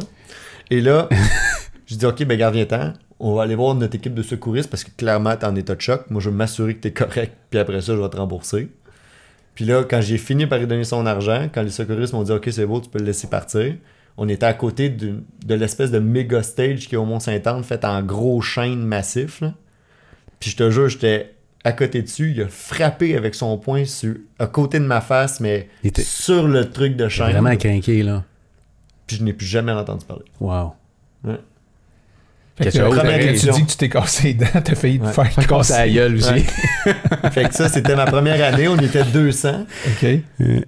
Et 0.70 0.82
là, 0.82 1.10
je 1.86 1.96
dis, 1.96 2.06
ok, 2.06 2.24
ben 2.26 2.38
garde 2.38 2.56
viens 2.56 2.66
ten 2.66 2.94
on 3.24 3.36
va 3.36 3.44
aller 3.44 3.56
voir 3.56 3.74
notre 3.74 3.96
équipe 3.96 4.14
de 4.14 4.22
secouristes 4.22 4.70
parce 4.70 4.84
que 4.84 4.92
clairement, 4.92 5.34
t'es 5.38 5.46
en 5.46 5.56
état 5.56 5.76
de 5.76 5.82
choc. 5.82 6.10
Moi, 6.10 6.22
je 6.22 6.30
veux 6.30 6.36
m'assurer 6.36 6.76
que 6.76 6.82
t'es 6.82 6.92
correct, 6.92 7.34
puis 7.50 7.58
après 7.58 7.80
ça, 7.80 7.96
je 7.96 8.02
vais 8.02 8.10
te 8.10 8.18
rembourser. 8.18 8.68
Puis 9.56 9.64
là, 9.64 9.86
quand 9.90 10.02
j'ai 10.02 10.18
fini 10.18 10.46
par 10.46 10.60
lui 10.60 10.68
donner 10.68 10.84
son 10.84 11.06
argent, 11.06 11.48
quand 11.54 11.62
les 11.62 11.70
secouristes 11.70 12.12
m'ont 12.12 12.24
dit, 12.24 12.34
ok, 12.34 12.50
c'est 12.52 12.66
beau, 12.66 12.82
tu 12.82 12.90
peux 12.90 13.00
le 13.00 13.06
laisser 13.06 13.28
partir, 13.28 13.76
on 14.18 14.28
était 14.28 14.46
à 14.46 14.54
côté 14.54 14.90
de 14.90 15.24
l'espèce 15.48 15.90
de 15.90 16.00
méga 16.00 16.44
stage 16.44 16.90
qui 16.90 16.96
est 16.96 16.98
au 16.98 17.06
Mont-Saint-Anne, 17.06 17.64
fait 17.64 17.86
en 17.86 18.02
gros 18.02 18.42
chaîne 18.42 18.84
massif. 18.84 19.40
là. 19.40 19.54
Puis 20.42 20.50
je 20.50 20.58
te 20.58 20.70
jure, 20.70 20.90
j'étais 20.90 21.34
à 21.64 21.72
côté 21.72 22.02
dessus, 22.02 22.34
il 22.36 22.42
a 22.42 22.48
frappé 22.48 23.16
avec 23.16 23.36
son 23.36 23.58
poing 23.58 23.86
sur, 23.86 24.16
à 24.40 24.48
côté 24.48 24.80
de 24.80 24.86
ma 24.86 25.00
face, 25.02 25.40
mais 25.40 25.70
Il 25.84 25.88
était- 25.88 26.02
sur 26.04 26.48
le 26.48 26.70
truc 26.70 26.96
de 26.96 27.08
chaîne. 27.08 27.32
Vraiment 27.32 27.56
craqué, 27.56 28.04
là. 28.04 28.24
Puis 29.08 29.18
je 29.18 29.24
n'ai 29.24 29.34
plus 29.34 29.46
jamais 29.48 29.72
entendu 29.72 30.06
parler. 30.06 30.26
Wow. 30.40 30.74
Fait 32.56 32.70
que, 32.72 32.78
euh, 32.78 32.90
première 32.90 33.18
tu 33.34 33.50
dis 33.50 33.66
que 33.66 33.72
tu 33.72 33.78
t'es 33.78 33.90
cassé 33.90 34.28
les 34.28 34.34
dents, 34.36 34.46
t'as 34.64 34.76
failli 34.76 35.00
te 35.00 35.06
Ouais. 35.06 35.12
faire 35.12 35.24
à 35.38 35.42
la 35.42 35.48
casser. 35.48 35.92
gueule 35.92 36.16
aussi. 36.18 36.30
Ouais. 36.30 36.46
fait 37.32 37.46
que 37.50 37.56
ça, 37.56 37.68
c'était 37.68 37.96
ma 37.96 38.06
première 38.06 38.44
année, 38.54 38.68
on 38.68 38.78
était 38.78 39.04
200. 39.06 39.66
OK. 39.88 40.08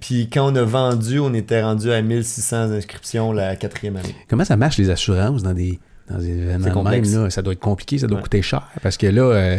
Puis 0.00 0.28
quand 0.28 0.50
on 0.52 0.56
a 0.56 0.62
vendu, 0.64 1.20
on 1.20 1.32
était 1.32 1.62
rendu 1.62 1.92
à 1.92 2.02
1600 2.02 2.72
inscriptions 2.72 3.30
la 3.32 3.54
quatrième 3.54 3.96
année. 3.98 4.16
Comment 4.28 4.44
ça 4.44 4.56
marche 4.56 4.78
les 4.78 4.90
assurances 4.90 5.44
dans 5.44 5.54
des, 5.54 5.78
dans 6.10 6.18
des 6.18 6.30
événements 6.36 6.82
même? 6.82 7.04
Là? 7.04 7.30
Ça 7.30 7.40
doit 7.42 7.52
être 7.52 7.60
compliqué, 7.60 7.98
ça 7.98 8.08
doit 8.08 8.16
Ouais. 8.16 8.22
coûter 8.24 8.42
cher. 8.42 8.66
Parce 8.82 8.96
que 8.96 9.06
là, 9.06 9.22
euh, 9.22 9.58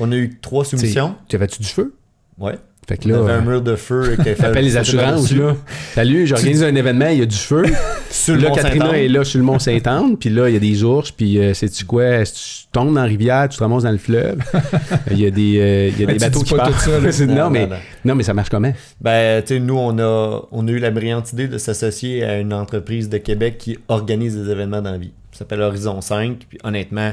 On 0.00 0.12
a 0.12 0.16
eu 0.16 0.38
trois 0.40 0.64
soumissions. 0.64 1.14
tu 1.28 1.36
avais-tu 1.36 1.62
du 1.62 1.68
feu? 1.68 1.94
Ouais. 2.38 2.54
Fait 2.88 2.98
que 2.98 3.08
là, 3.08 3.18
avait 3.18 3.32
un 3.32 3.36
euh, 3.38 3.40
mur 3.40 3.62
de 3.62 3.74
feu. 3.74 4.16
t'appelles 4.16 4.64
les 4.64 4.76
assurances, 4.76 5.32
là. 5.32 5.56
Salut, 5.92 6.24
j'organise 6.24 6.62
un 6.62 6.74
événement, 6.74 7.08
il 7.08 7.18
y 7.18 7.22
a 7.22 7.26
du 7.26 7.36
feu. 7.36 7.64
Sur 8.10 8.36
le 8.36 8.42
là. 8.42 8.50
Katrina 8.50 8.96
est 8.96 9.08
là 9.08 9.24
sur 9.24 9.38
le 9.38 9.44
Mont-Saint-Anne, 9.44 10.16
puis 10.16 10.30
là, 10.30 10.48
il 10.48 10.52
y 10.52 10.56
a 10.56 10.60
des 10.60 10.84
ours, 10.84 11.10
puis 11.10 11.38
euh, 11.38 11.52
sais-tu 11.52 11.84
quoi? 11.84 12.24
Si 12.24 12.62
tu 12.62 12.66
tombes 12.70 12.94
dans 12.94 13.00
la 13.00 13.06
rivière, 13.06 13.48
tu 13.48 13.58
te 13.58 13.62
ramasses 13.62 13.82
dans 13.82 13.90
le 13.90 13.98
fleuve? 13.98 14.38
Il 15.10 15.20
y 15.20 15.26
a 15.26 15.30
des, 15.30 15.58
euh, 15.58 15.88
il 15.88 16.00
y 16.00 16.04
a 16.04 16.12
des 16.12 16.18
bateaux 16.18 16.40
qui 16.42 16.54
partent. 16.54 16.86
non, 17.20 17.34
Non, 17.34 17.50
mais, 17.50 17.68
non, 18.04 18.14
mais 18.14 18.22
ça 18.22 18.32
marche 18.34 18.48
comment? 18.50 18.72
Ben, 19.00 19.42
tu 19.42 19.54
sais, 19.54 19.60
nous, 19.60 19.76
on 19.76 19.98
a, 19.98 20.42
on 20.52 20.68
a 20.68 20.70
eu 20.70 20.78
la 20.78 20.90
brillante 20.92 21.32
idée 21.32 21.48
de 21.48 21.58
s'associer 21.58 22.22
à 22.24 22.38
une 22.38 22.54
entreprise 22.54 23.08
de 23.08 23.18
Québec 23.18 23.58
qui 23.58 23.78
organise 23.88 24.36
des 24.36 24.50
événements 24.50 24.80
dans 24.80 24.92
la 24.92 24.98
vie. 24.98 25.12
Ça 25.32 25.40
s'appelle 25.40 25.60
Horizon 25.62 26.00
5. 26.00 26.46
Puis 26.48 26.58
honnêtement, 26.62 27.12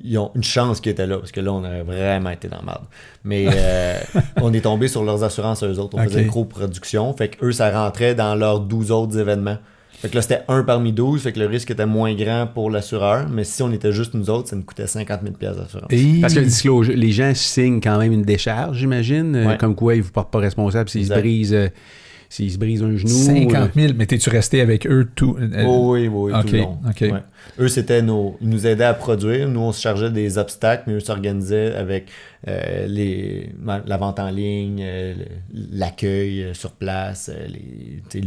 ils 0.00 0.18
ont 0.18 0.30
une 0.34 0.42
chance 0.42 0.80
qu'ils 0.80 0.92
étaient 0.92 1.06
là, 1.06 1.18
parce 1.18 1.32
que 1.32 1.40
là, 1.40 1.52
on 1.52 1.58
aurait 1.64 1.82
vraiment 1.82 2.30
été 2.30 2.48
dans 2.48 2.56
la 2.58 2.62
merde. 2.64 2.84
Mais 3.24 3.46
euh, 3.52 3.98
on 4.42 4.52
est 4.52 4.62
tombé 4.62 4.88
sur 4.88 5.04
leurs 5.04 5.22
assurances 5.24 5.62
eux 5.62 5.78
autres. 5.78 5.96
On 5.98 6.02
faisait 6.04 6.22
une 6.22 6.30
co-production. 6.30 7.12
Fait 7.14 7.28
que 7.28 7.44
eux, 7.46 7.52
ça 7.52 7.70
rentrait 7.70 8.14
dans 8.14 8.34
leurs 8.34 8.60
12 8.60 8.90
autres 8.90 9.18
événements. 9.18 9.58
Fait 10.00 10.08
que 10.08 10.16
là, 10.16 10.22
c'était 10.22 10.40
un 10.48 10.64
parmi 10.64 10.92
12. 10.92 11.22
Fait 11.22 11.30
que 11.32 11.38
le 11.38 11.46
risque 11.46 11.70
était 11.70 11.86
moins 11.86 12.12
grand 12.14 12.48
pour 12.52 12.70
l'assureur. 12.70 13.28
Mais 13.28 13.44
si 13.44 13.62
on 13.62 13.70
était 13.70 13.92
juste 13.92 14.14
nous 14.14 14.28
autres, 14.30 14.48
ça 14.48 14.56
nous 14.56 14.62
coûtait 14.64 14.88
50 14.88 15.20
000 15.22 15.54
d'assurance. 15.54 15.86
Et- 15.90 16.20
Parce 16.20 16.34
que 16.34 16.40
le 16.40 16.46
disclosure, 16.46 16.94
les 16.96 17.12
gens 17.12 17.30
signent 17.36 17.80
quand 17.80 17.98
même 17.98 18.12
une 18.12 18.22
décharge, 18.22 18.78
j'imagine, 18.78 19.36
euh, 19.36 19.46
Ouais. 19.46 19.56
comme 19.58 19.76
quoi 19.76 19.94
ils 19.94 19.98
ne 19.98 20.02
vous 20.02 20.10
portent 20.10 20.32
pas 20.32 20.40
responsable 20.40 20.88
s'ils 20.88 21.06
se 21.06 21.12
brisent, 21.14 21.54
euh, 21.54 21.68
s'ils 22.28 22.50
se 22.50 22.58
brisent 22.58 22.82
un 22.82 22.96
genou. 22.96 23.10
50 23.10 23.74
000, 23.76 23.92
mais 23.96 24.06
t'es-tu 24.06 24.28
resté 24.30 24.60
avec 24.60 24.88
eux 24.88 25.08
tout. 25.14 25.36
Oh 25.64 25.92
oui, 25.92 26.08
oui, 26.08 26.32
ok, 26.34 26.46
tout 26.46 26.52
le 26.52 26.58
long. 26.58 26.78
Ouais. 27.00 27.22
Eux, 27.58 27.68
c'était 27.68 28.02
nos. 28.02 28.36
Ils 28.40 28.48
nous 28.48 28.66
aidaient 28.66 28.84
à 28.84 28.94
produire. 28.94 29.48
Nous, 29.48 29.60
on 29.60 29.72
se 29.72 29.80
chargeait 29.80 30.10
des 30.10 30.38
obstacles, 30.38 30.84
mais 30.86 30.94
eux 30.94 31.00
s'organisaient 31.00 31.74
avec 31.74 32.06
euh, 32.48 32.86
les, 32.88 33.50
la 33.86 33.96
vente 33.98 34.18
en 34.18 34.30
ligne, 34.30 34.80
euh, 34.82 35.14
l'accueil 35.72 36.42
euh, 36.42 36.54
sur 36.54 36.72
place, 36.72 37.30
euh, 37.32 37.46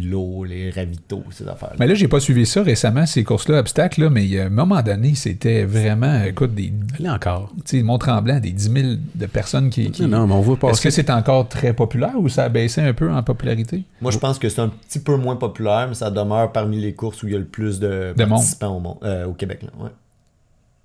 l'eau, 0.04 0.44
les 0.44 0.70
ravitaux, 0.70 1.24
ces 1.32 1.48
affaires-là. 1.48 1.76
Mais 1.80 1.88
là, 1.88 1.94
j'ai 1.96 2.08
pas 2.08 2.20
suivi 2.20 2.46
ça 2.46 2.64
récemment, 2.64 3.06
ces 3.06 3.24
courses-là, 3.24 3.60
obstacles, 3.60 4.04
là, 4.04 4.10
mais 4.10 4.40
à 4.40 4.46
un 4.46 4.50
moment 4.50 4.82
donné, 4.82 5.16
c'était 5.16 5.64
vraiment, 5.66 6.24
écoute, 6.24 6.54
des. 6.56 6.72
Là 7.00 7.14
encore. 7.16 7.52
Tu 7.66 7.78
sais, 7.78 7.84
Mont-Tremblant, 7.84 8.40
des 8.40 8.52
10 8.52 8.72
000 8.72 8.88
de 9.16 9.26
personnes 9.26 9.70
qui. 9.70 9.92
qui- 9.92 10.04
Non, 10.04 10.20
non, 10.20 10.28
mais 10.28 10.34
on 10.36 10.42
voit 10.42 10.56
Est-ce 10.56 10.62
passer. 10.68 10.84
que 10.84 10.90
c'est 10.92 11.10
encore 11.10 11.48
très 11.50 11.74
populaire 11.74 12.14
ou 12.18 12.30
ça 12.30 12.46
a 12.46 12.50
baissé 12.50 12.82
un 12.82 12.94
peu 12.94 13.12
en 13.12 13.22
popularité? 13.24 13.84
Moi, 14.02 14.12
je 14.12 14.18
pense 14.18 14.40
que 14.40 14.48
c'est 14.50 14.62
un 14.62 14.70
petit 14.70 15.00
peu 15.00 15.16
moins 15.18 15.36
populaire, 15.36 15.88
mais 15.90 15.96
ça 15.96 16.10
demeure 16.12 16.52
parmi 16.52 16.80
les 16.80 16.94
courses 16.94 17.22
où 17.24 17.28
il 17.28 17.34
y 17.34 17.36
a 17.36 17.40
le 17.40 17.46
plus 17.46 17.80
de, 17.80 18.14
De 18.16 18.24
monde. 18.24 18.30
participants 18.30 18.78
au, 18.78 18.80
monde, 18.80 18.98
euh, 19.06 19.26
au 19.26 19.34
Québec. 19.34 19.60
Là. 19.64 19.70
Ouais. 19.78 19.90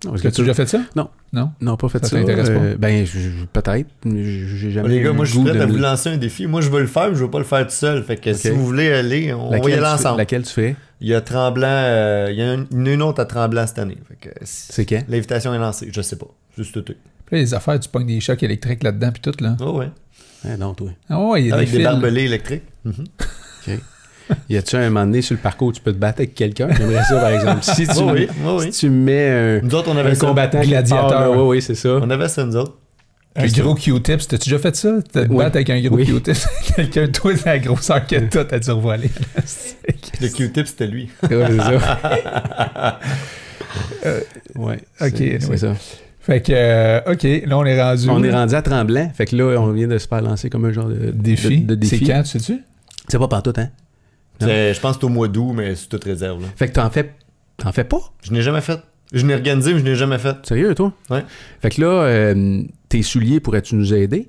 Non, 0.05 0.13
parce 0.13 0.23
que 0.23 0.29
que 0.29 0.35
tu 0.35 0.41
as 0.41 0.45
déjà 0.45 0.55
fait 0.55 0.67
ça? 0.67 0.81
Non. 0.97 1.11
Non? 1.35 1.51
Non, 1.61 1.77
pas 1.77 1.89
fait 1.91 1.99
Ça 2.03 2.09
ça. 2.11 2.17
t'intéresse 2.19 2.49
pas? 2.49 2.55
Euh, 2.55 2.77
ben, 2.79 3.05
je- 3.05 3.19
je- 3.19 3.45
peut-être. 3.53 3.87
J'ai 4.07 4.71
jamais. 4.71 4.89
les 4.89 5.03
gars, 5.03 5.13
moi, 5.13 5.27
je 5.27 5.33
suis 5.33 5.43
prêt 5.43 5.53
de 5.53 5.61
à 5.61 5.67
vous 5.67 5.77
lancer 5.77 6.09
un 6.09 6.17
défi. 6.17 6.47
Moi, 6.47 6.63
je 6.63 6.71
veux 6.71 6.81
le 6.81 6.87
faire, 6.87 7.09
mais 7.11 7.17
je 7.17 7.23
veux 7.25 7.31
pas 7.31 7.39
le 7.39 7.45
faire 7.45 7.67
tout 7.67 7.73
seul. 7.75 8.03
Fait 8.03 8.17
que 8.17 8.33
si 8.33 8.49
vous 8.51 8.65
voulez 8.65 8.91
aller, 8.91 9.35
on 9.35 9.51
va 9.51 9.59
y 9.59 9.61
Laquelle, 9.61 9.73
aller 9.75 9.83
fais- 9.83 9.89
ensemble. 9.93 10.19
laquelle 10.19 10.43
tu 10.45 10.53
fais? 10.53 10.77
Il 11.03 11.09
y 11.09 11.15
a 11.15 11.21
Tremblant, 11.21 11.67
euh, 11.69 12.29
il 12.31 12.37
y 12.39 12.43
a 12.43 12.55
une, 12.55 12.67
une 12.87 13.03
autre 13.03 13.21
à 13.21 13.27
Tremblant 13.27 13.67
cette 13.67 13.79
année. 13.79 13.99
Fait 14.09 14.17
que 14.17 14.35
si- 14.43 14.73
C'est 14.73 14.87
quand? 14.87 15.03
L'invitation 15.09 15.53
est 15.53 15.59
lancée, 15.59 15.91
je 15.93 16.01
sais 16.01 16.17
pas. 16.17 16.29
Juste 16.57 16.73
tout. 16.73 16.83
Puis 17.27 17.37
là, 17.37 17.39
les 17.39 17.53
affaires, 17.53 17.79
tu 17.79 17.89
pognes 17.91 18.07
des 18.07 18.21
chocs 18.21 18.43
électriques 18.43 18.83
là-dedans, 18.83 19.13
puis 19.13 19.21
tout, 19.21 19.45
là. 19.45 19.57
Oh 19.61 19.79
ouais. 19.79 19.91
Ah, 20.47 20.57
Non, 20.57 20.73
toi. 20.73 20.91
Ah 21.11 21.21
ouais, 21.21 21.43
il 21.43 21.49
y 21.49 21.53
a 21.53 21.57
Avec 21.57 21.71
des 21.71 21.77
des, 21.79 21.85
barbelés 21.85 22.23
électriques. 22.25 22.63
Mhm. 22.87 23.05
OK. 23.69 23.79
Y 24.49 24.57
a-tu 24.57 24.77
un 24.77 24.89
moment 24.91 25.05
donné 25.07 25.23
sur 25.23 25.35
le 25.35 25.41
parcours 25.41 25.69
où 25.69 25.73
tu 25.73 25.81
peux 25.81 25.93
te 25.93 25.99
battre 25.99 26.21
avec 26.21 26.35
quelqu'un? 26.35 26.69
J'aimerais 26.77 27.05
ça, 27.05 27.17
par 27.21 27.31
exemple. 27.31 27.63
Si 27.63 27.87
tu, 27.87 27.93
Oh 27.99 28.11
oui, 28.15 28.29
oh 28.47 28.61
si 28.61 28.71
tu 28.71 28.91
mets 28.91 29.29
un, 29.29 29.61
Nous 29.63 29.75
autres, 29.75 29.89
on 29.91 29.97
un 29.97 30.01
avait 30.01 30.15
ça. 30.15 30.27
combattant 30.27 30.61
gladiateur. 30.61 31.31
Oui, 31.33 31.57
oui, 31.57 31.63
c'est 31.63 31.75
ça. 31.75 31.99
On 32.03 32.11
avait 32.11 32.29
ça, 32.29 32.45
nous 32.45 32.57
autres. 32.57 32.77
Un 33.37 33.47
gros 33.47 33.75
Q-tips. 33.77 34.27
T'as-tu 34.27 34.51
déjà 34.51 34.59
fait 34.59 34.75
ça? 34.75 34.91
Te 35.13 35.21
Oui. 35.21 35.37
battre 35.37 35.57
avec 35.57 35.71
un 35.71 35.81
gros 35.81 35.95
Oui. 35.97 36.05
Q-tips? 36.05 36.49
Quelqu'un, 36.77 37.07
toi, 37.09 37.33
de 37.33 37.39
la 37.47 37.59
grosseur 37.61 38.05
que 38.07 38.17
toi, 38.29 38.45
t'as 38.45 38.59
dû 38.59 38.71
revoiler. 38.73 39.11
Le 40.21 40.29
Q-tip, 40.29 40.67
c'était 40.67 40.87
lui. 40.89 41.09
Ouais, 41.31 41.47
c'est 41.49 41.57
ça. 41.59 42.99
ouais, 44.57 44.79
ok, 45.01 45.09
c'est- 45.17 45.49
oui. 45.49 45.59
ça. 45.59 45.75
fait 46.21 46.41
que, 46.43 46.53
euh, 46.55 47.01
OK, 47.07 47.23
là, 47.47 47.59
on 47.59 47.65
est 47.65 47.81
rendu. 47.81 48.09
On 48.11 48.23
est 48.23 48.33
rendu 48.33 48.55
à 48.55 48.63
Tremblant. 48.63 49.11
Fait 49.15 49.27
que 49.27 49.37
là, 49.37 49.61
on 49.61 49.71
vient 49.73 49.87
de 49.89 49.99
se 49.99 50.09
faire 50.09 50.23
lancer 50.23 50.51
comme 50.51 50.65
un 50.65 50.73
genre 50.73 50.89
de 50.89 51.11
Défi. 51.13 51.61
de- 51.61 51.67
de 51.69 51.75
défi. 51.77 51.99
C'est 52.05 52.13
quand, 52.13 52.23
tu 52.23 52.31
sais-tu? 52.39 52.61
C'est 53.09 53.19
pas 53.19 53.29
partout, 53.29 53.53
hein? 53.57 53.69
Je 54.41 54.81
pense 54.81 54.97
que 54.97 55.01
c'est 55.01 55.07
au 55.07 55.11
mois 55.11 55.29
d'août, 55.29 55.53
mais 55.55 55.75
c'est 55.77 55.89
toute 55.89 56.05
réserve. 56.05 56.43
là. 56.43 56.49
Fait 56.57 56.69
que 56.69 56.73
t'en 56.73 56.91
fais, 56.91 57.15
t'en 57.57 57.73
fais 57.73 57.85
pas? 57.85 58.01
Je 58.23 58.33
n'ai 58.33 58.43
jamais 58.43 58.61
fait. 58.61 58.81
Je 59.13 59.27
n'ai 59.27 59.35
organisé, 59.35 59.73
mais 59.75 59.81
je 59.81 59.85
n'ai 59.85 59.97
jamais 59.97 60.19
fait. 60.19 60.37
Sérieux, 60.47 60.75
toi? 60.75 60.93
Ouais. 61.11 61.25
Fait 61.61 61.71
que 61.71 61.81
là, 61.81 61.89
euh, 62.05 62.63
tes 62.89 63.03
souliers, 63.03 63.41
pourrais-tu 63.41 63.75
nous 63.75 63.93
aider? 63.93 64.29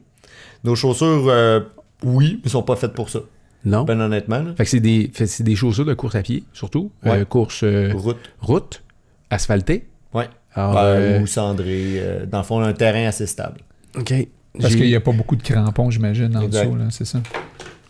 Nos 0.63 0.75
chaussures, 0.75 1.25
euh, 1.29 1.59
oui, 2.03 2.39
mais 2.43 2.49
sont 2.49 2.63
pas 2.63 2.75
faites 2.75 2.93
pour 2.93 3.09
ça. 3.09 3.19
Non? 3.63 3.83
Ben 3.83 3.99
honnêtement. 4.01 4.39
là. 4.41 4.53
Fait 4.57 4.63
que 4.63 4.69
c'est 4.71 4.79
des, 4.79 5.11
c'est 5.13 5.43
des 5.43 5.55
chaussures 5.55 5.85
de 5.85 5.93
course 5.93 6.15
à 6.15 6.23
pied, 6.23 6.43
surtout. 6.51 6.91
Ouais. 7.03 7.19
Euh, 7.19 7.25
course 7.25 7.61
euh, 7.63 7.91
Route. 7.93 8.17
route, 8.39 8.83
asphaltée. 9.29 9.87
Ouais. 10.15 10.27
Alors, 10.55 10.73
Ben, 10.73 10.79
euh, 10.81 11.19
Ou 11.21 11.27
cendré. 11.27 11.93
euh, 11.97 12.25
dans 12.25 12.39
le 12.39 12.43
fond, 12.43 12.59
un 12.59 12.73
terrain 12.73 13.05
assez 13.07 13.27
stable. 13.27 13.61
OK. 13.97 14.13
Parce 14.59 14.73
J'ai- 14.73 14.79
qu'il 14.79 14.87
n'y 14.87 14.95
a 14.95 14.99
pas 14.99 15.11
beaucoup 15.13 15.35
de 15.35 15.43
crampons, 15.43 15.91
j'imagine, 15.91 16.35
en 16.35 16.41
Exact. 16.41 16.65
dessous, 16.65 16.75
là, 16.75 16.85
c'est 16.89 17.05
ça. 17.05 17.19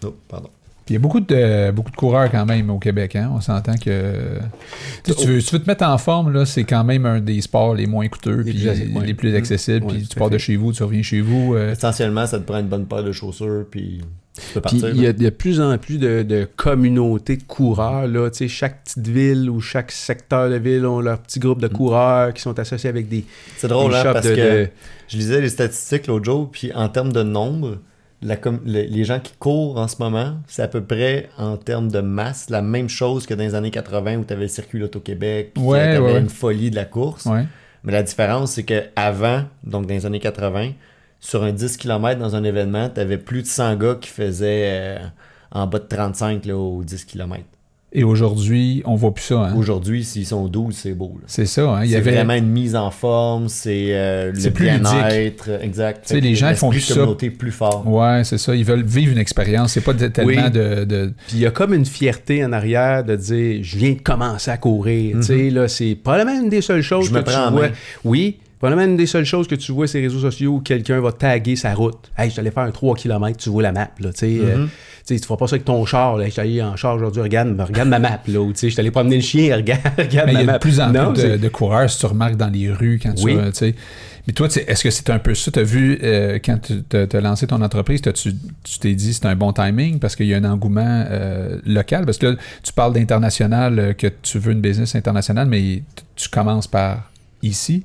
Oh, 0.05 0.13
pardon. 0.27 0.49
Il 0.91 0.95
y 0.95 0.97
a 0.97 0.99
beaucoup 0.99 1.21
de, 1.21 1.71
beaucoup 1.71 1.89
de 1.91 1.95
coureurs 1.95 2.29
quand 2.29 2.45
même 2.45 2.69
au 2.69 2.77
Québec, 2.77 3.15
hein? 3.15 3.31
On 3.33 3.39
s'entend 3.39 3.75
que. 3.77 4.39
Tu, 5.05 5.15
tu 5.15 5.27
veux, 5.27 5.39
si 5.39 5.47
tu 5.47 5.55
veux 5.55 5.61
te 5.63 5.69
mettre 5.69 5.85
en 5.85 5.97
forme, 5.97 6.33
là, 6.33 6.45
c'est 6.45 6.65
quand 6.65 6.83
même 6.83 7.05
un 7.05 7.21
des 7.21 7.39
sports 7.39 7.75
les 7.75 7.87
moins 7.87 8.07
coûteux, 8.09 8.41
Les 8.41 8.51
puis 8.51 8.59
plus 8.59 8.67
accessibles, 8.69 8.97
ouais. 8.99 9.05
les 9.05 9.13
plus 9.13 9.35
accessibles. 9.35 9.85
Ouais, 9.85 9.93
puis 9.99 10.07
tu 10.07 10.15
pars 10.19 10.29
de 10.29 10.37
chez 10.37 10.57
vous, 10.57 10.73
tu 10.73 10.83
reviens 10.83 11.01
chez 11.01 11.21
vous. 11.21 11.55
euh, 11.55 11.71
Essentiellement, 11.71 12.27
ça 12.27 12.39
te 12.39 12.43
prend 12.43 12.59
une 12.59 12.67
bonne 12.67 12.85
paire 12.87 13.03
de 13.05 13.13
chaussures, 13.13 13.65
puis 13.71 14.01
tu 14.35 14.41
peux 14.53 14.61
Puis 14.61 14.79
partir. 14.81 14.89
il 14.95 15.01
y, 15.01 15.07
a 15.07 15.13
de 15.13 15.29
plus 15.29 15.61
en 15.61 15.77
plus 15.77 15.97
de, 15.97 16.23
de 16.23 16.45
communautés 16.57 17.37
de 17.37 17.43
coureurs. 17.43 18.07
Là. 18.07 18.29
Tu 18.29 18.39
sais, 18.39 18.47
Chaque 18.49 18.83
petite 18.83 19.07
ville 19.07 19.49
ou 19.49 19.61
chaque 19.61 19.91
secteur 19.93 20.49
de 20.49 20.55
ville 20.55 20.85
ont 20.85 20.99
leur 20.99 21.19
petit 21.19 21.39
groupe 21.39 21.61
de 21.61 21.67
coureurs 21.69 22.33
qui 22.33 22.41
sont 22.41 22.59
associés 22.59 22.89
avec 22.89 23.07
des, 23.07 23.23
C'est 23.57 23.67
drôle, 23.69 23.91
des 23.91 23.97
hein, 23.97 24.03
shops 24.03 24.13
parce 24.13 24.27
de- 24.27 24.35
que 24.35 24.63
de- 24.63 24.69
je 25.07 25.17
lisais 25.17 25.39
les 25.39 25.49
statistiques 25.49 26.07
l'autre 26.07 26.25
jour, 26.25 26.49
puis 26.51 26.71
en 26.73 26.89
termes 26.89 27.13
de 27.13 27.23
nombre, 27.23 27.77
la 28.21 28.35
com- 28.35 28.61
le- 28.65 28.83
les 28.83 29.03
gens 29.03 29.19
qui 29.19 29.33
courent 29.39 29.77
en 29.77 29.87
ce 29.87 29.95
moment, 29.99 30.35
c'est 30.47 30.61
à 30.61 30.67
peu 30.67 30.81
près 30.83 31.29
en 31.37 31.57
termes 31.57 31.89
de 31.89 31.99
masse 32.01 32.49
la 32.49 32.61
même 32.61 32.87
chose 32.89 33.25
que 33.25 33.33
dans 33.33 33.43
les 33.43 33.55
années 33.55 33.71
80 33.71 34.17
où 34.17 34.23
tu 34.23 34.33
avais 34.33 34.43
le 34.43 34.47
circuit 34.47 34.81
Auto-Québec, 34.83 35.51
puis 35.55 35.63
Ouais, 35.63 35.79
tu 35.79 35.83
avais 35.83 35.99
ouais, 35.99 36.13
ouais. 36.13 36.19
une 36.19 36.29
folie 36.29 36.69
de 36.69 36.75
la 36.75 36.85
course. 36.85 37.25
ouais. 37.25 37.45
Mais 37.83 37.91
la 37.93 38.03
différence, 38.03 38.51
c'est 38.51 38.63
que 38.63 38.83
avant, 38.95 39.43
donc 39.63 39.87
dans 39.87 39.93
les 39.95 40.05
années 40.05 40.19
80, 40.19 40.71
sur 41.19 41.41
un 41.43 41.51
10 41.51 41.77
km 41.77 42.19
dans 42.19 42.35
un 42.35 42.43
événement, 42.43 42.89
tu 42.89 42.99
avais 42.99 43.17
plus 43.17 43.41
de 43.41 43.47
100 43.47 43.75
gars 43.75 43.95
qui 43.99 44.09
faisaient 44.09 44.69
euh, 44.71 44.99
en 45.51 45.65
bas 45.65 45.79
de 45.79 45.85
35 45.85 46.45
là, 46.45 46.55
au 46.57 46.83
10 46.83 47.05
km. 47.05 47.41
Et 47.93 48.05
aujourd'hui, 48.05 48.81
on 48.85 48.95
voit 48.95 49.13
plus 49.13 49.25
ça. 49.25 49.35
Hein? 49.47 49.53
Aujourd'hui, 49.57 50.05
s'ils 50.05 50.25
sont 50.25 50.47
12, 50.47 50.73
c'est 50.73 50.93
beau. 50.93 51.17
C'est 51.27 51.45
ça. 51.45 51.69
Hein? 51.71 51.81
Il 51.83 51.87
y 51.87 51.91
C'est 51.91 51.97
avait... 51.97 52.11
vraiment 52.11 52.35
une 52.35 52.47
mise 52.47 52.73
en 52.75 52.89
forme, 52.89 53.49
c'est 53.49 53.87
euh, 53.89 54.31
le 54.31 54.49
bien-être, 54.49 55.49
exact. 55.61 56.03
Tu 56.03 56.07
sais, 56.07 56.13
Fait 56.15 56.21
que 56.21 56.25
les 56.25 56.35
gens, 56.35 56.53
font 56.55 56.69
plus 56.69 56.79
ça. 56.79 56.93
communauté 56.93 57.29
plus 57.29 57.51
fort. 57.51 57.85
Ouais, 57.85 58.21
c'est 58.23 58.37
ça. 58.37 58.55
Ils 58.55 58.63
veulent 58.63 58.85
vivre 58.85 59.11
une 59.11 59.17
expérience. 59.17 59.73
C'est 59.73 59.81
pas 59.81 59.91
de- 59.93 60.07
tellement 60.07 60.29
Oui. 60.45 60.51
de, 60.51 60.85
de- 60.85 61.13
Puis 61.27 61.37
il 61.37 61.39
y 61.39 61.45
a 61.45 61.51
comme 61.51 61.73
une 61.73 61.85
fierté 61.85 62.45
en 62.45 62.53
arrière 62.53 63.03
de 63.03 63.15
dire 63.17 63.59
je 63.61 63.77
viens 63.77 63.93
de 63.93 63.99
commencer 64.01 64.51
à 64.51 64.57
courir. 64.57 65.17
Tu 65.17 65.23
sais, 65.23 65.49
là, 65.49 65.67
c'est 65.67 65.95
probablement 66.01 66.39
une 66.41 66.49
des 66.49 66.61
seules 66.61 66.81
choses. 66.83 67.07
Je 67.07 67.11
que 67.11 67.15
me 67.17 67.23
prends 67.23 67.45
en 67.47 67.47
tu 67.49 67.53
vois. 67.57 67.67
main. 67.67 67.73
Oui, 68.05 68.37
probablement 68.61 68.91
une 68.91 68.97
des 68.97 69.05
seules 69.07 69.25
choses 69.25 69.47
que 69.47 69.55
tu 69.55 69.71
vois 69.71 69.87
sur 69.87 69.97
les 69.99 70.07
réseaux 70.07 70.19
sociaux 70.19 70.51
où 70.53 70.59
quelqu'un 70.59 70.99
va 71.01 71.11
taguer 71.11 71.55
sa 71.55 71.73
route. 71.73 72.11
Hey, 72.17 72.29
je 72.29 72.39
allé 72.39 72.51
faire 72.51 72.63
un 72.63 72.71
3 72.71 72.95
km, 72.95 73.37
tu 73.37 73.49
vois 73.49 73.63
la 73.63 73.71
map. 73.71 73.89
Là, 73.99 74.11
tu 74.13 74.19
sais, 74.19 74.37
euh, 74.39 74.57
Mhm. 74.57 74.69
tu 75.07 75.19
tu 75.19 75.25
feras 75.25 75.37
pas 75.37 75.47
ça 75.47 75.55
avec 75.55 75.65
ton 75.65 75.83
char. 75.85 76.17
Là. 76.17 76.25
Je 76.25 76.31
suis 76.31 76.41
allé 76.41 76.61
en 76.61 76.75
char 76.75 76.95
aujourd'hui, 76.95 77.21
regarde, 77.21 77.59
regarde 77.59 77.89
ma 77.89 77.99
map. 77.99 78.19
Là, 78.27 78.39
ou, 78.41 78.53
tu 78.53 78.59
sais, 78.59 78.67
je 78.69 78.73
suis 78.73 78.79
allé 78.79 78.91
promener 78.91 79.15
le 79.15 79.21
chien, 79.23 79.55
regarde, 79.57 79.81
regarde 79.97 80.27
Mais 80.27 80.33
il 80.33 80.35
ma 80.35 80.39
y 80.41 80.43
a 80.43 80.45
map. 80.45 80.53
de 80.53 80.57
plus 80.59 80.79
en 80.79 80.91
Non, 80.91 81.13
plus 81.13 81.23
de, 81.23 81.37
de 81.37 81.49
coureurs, 81.49 81.89
si 81.89 81.97
tu 81.99 82.05
remarques 82.05 82.35
dans 82.37 82.49
les 82.49 82.71
rues 82.71 82.99
quand 83.01 83.13
tu 83.13 83.23
Oui. 83.25 83.35
vas. 83.35 83.49
Mais 84.27 84.33
toi, 84.33 84.47
est-ce 84.67 84.83
que 84.83 84.91
c'est 84.91 85.09
un 85.09 85.17
peu 85.17 85.33
ça? 85.33 85.49
Tu 85.49 85.57
as 85.59 85.63
vu, 85.63 85.97
euh, 86.03 86.37
quand 86.45 86.59
tu 86.61 86.95
as 87.17 87.21
lancé 87.21 87.47
ton 87.47 87.59
entreprise, 87.63 88.01
tu 88.03 88.33
t'es 88.79 88.93
dit 88.93 89.15
c'est 89.15 89.25
un 89.25 89.35
bon 89.35 89.51
timing 89.51 89.97
parce 89.97 90.15
qu'il 90.15 90.27
y 90.27 90.35
a 90.35 90.37
un 90.37 90.43
engouement 90.43 91.05
euh, 91.09 91.57
local? 91.65 92.05
Parce 92.05 92.19
que 92.19 92.27
là, 92.27 92.35
tu 92.61 92.71
parles 92.71 92.93
d'international, 92.93 93.95
que 93.97 94.05
tu 94.21 94.37
veux 94.37 94.51
une 94.51 94.61
business 94.61 94.93
internationale, 94.93 95.47
mais 95.47 95.81
tu 96.15 96.29
commences 96.29 96.67
par 96.67 97.09
ici, 97.41 97.83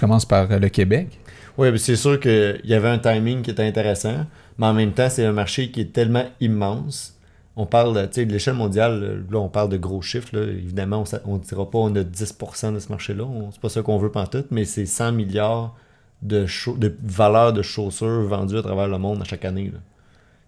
commences 0.00 0.24
par 0.24 0.50
euh, 0.50 0.58
le 0.58 0.68
Québec? 0.68 1.20
Oui, 1.58 1.78
c'est 1.78 1.96
sûr 1.96 2.18
qu'il 2.18 2.60
y 2.64 2.74
avait 2.74 2.88
un 2.88 2.98
timing 2.98 3.42
qui 3.42 3.50
était 3.50 3.66
intéressant, 3.66 4.26
mais 4.58 4.66
en 4.66 4.72
même 4.72 4.92
temps, 4.92 5.10
c'est 5.10 5.24
un 5.24 5.32
marché 5.32 5.70
qui 5.70 5.82
est 5.82 5.92
tellement 5.92 6.24
immense. 6.40 7.16
On 7.56 7.66
parle, 7.66 8.08
de 8.08 8.22
l'échelle 8.22 8.54
mondiale, 8.54 9.24
là, 9.30 9.38
on 9.38 9.48
parle 9.48 9.68
de 9.68 9.76
gros 9.76 10.00
chiffres. 10.00 10.34
Évidemment, 10.36 11.04
on 11.26 11.34
ne 11.34 11.40
dira 11.40 11.70
pas 11.70 11.78
on 11.78 11.94
a 11.96 12.02
10% 12.02 12.74
de 12.74 12.78
ce 12.78 12.88
marché-là. 12.88 13.26
C'est 13.52 13.60
pas 13.60 13.68
ça 13.68 13.82
qu'on 13.82 13.98
veut 13.98 14.10
pantoute, 14.10 14.46
mais 14.50 14.64
c'est 14.64 14.86
100 14.86 15.12
milliards 15.12 15.76
de, 16.22 16.46
de 16.76 16.96
valeur 17.02 17.52
de 17.52 17.60
chaussures 17.60 18.22
vendues 18.22 18.58
à 18.58 18.62
travers 18.62 18.88
le 18.88 18.98
monde 18.98 19.20
à 19.20 19.24
chaque 19.24 19.44
année. 19.44 19.72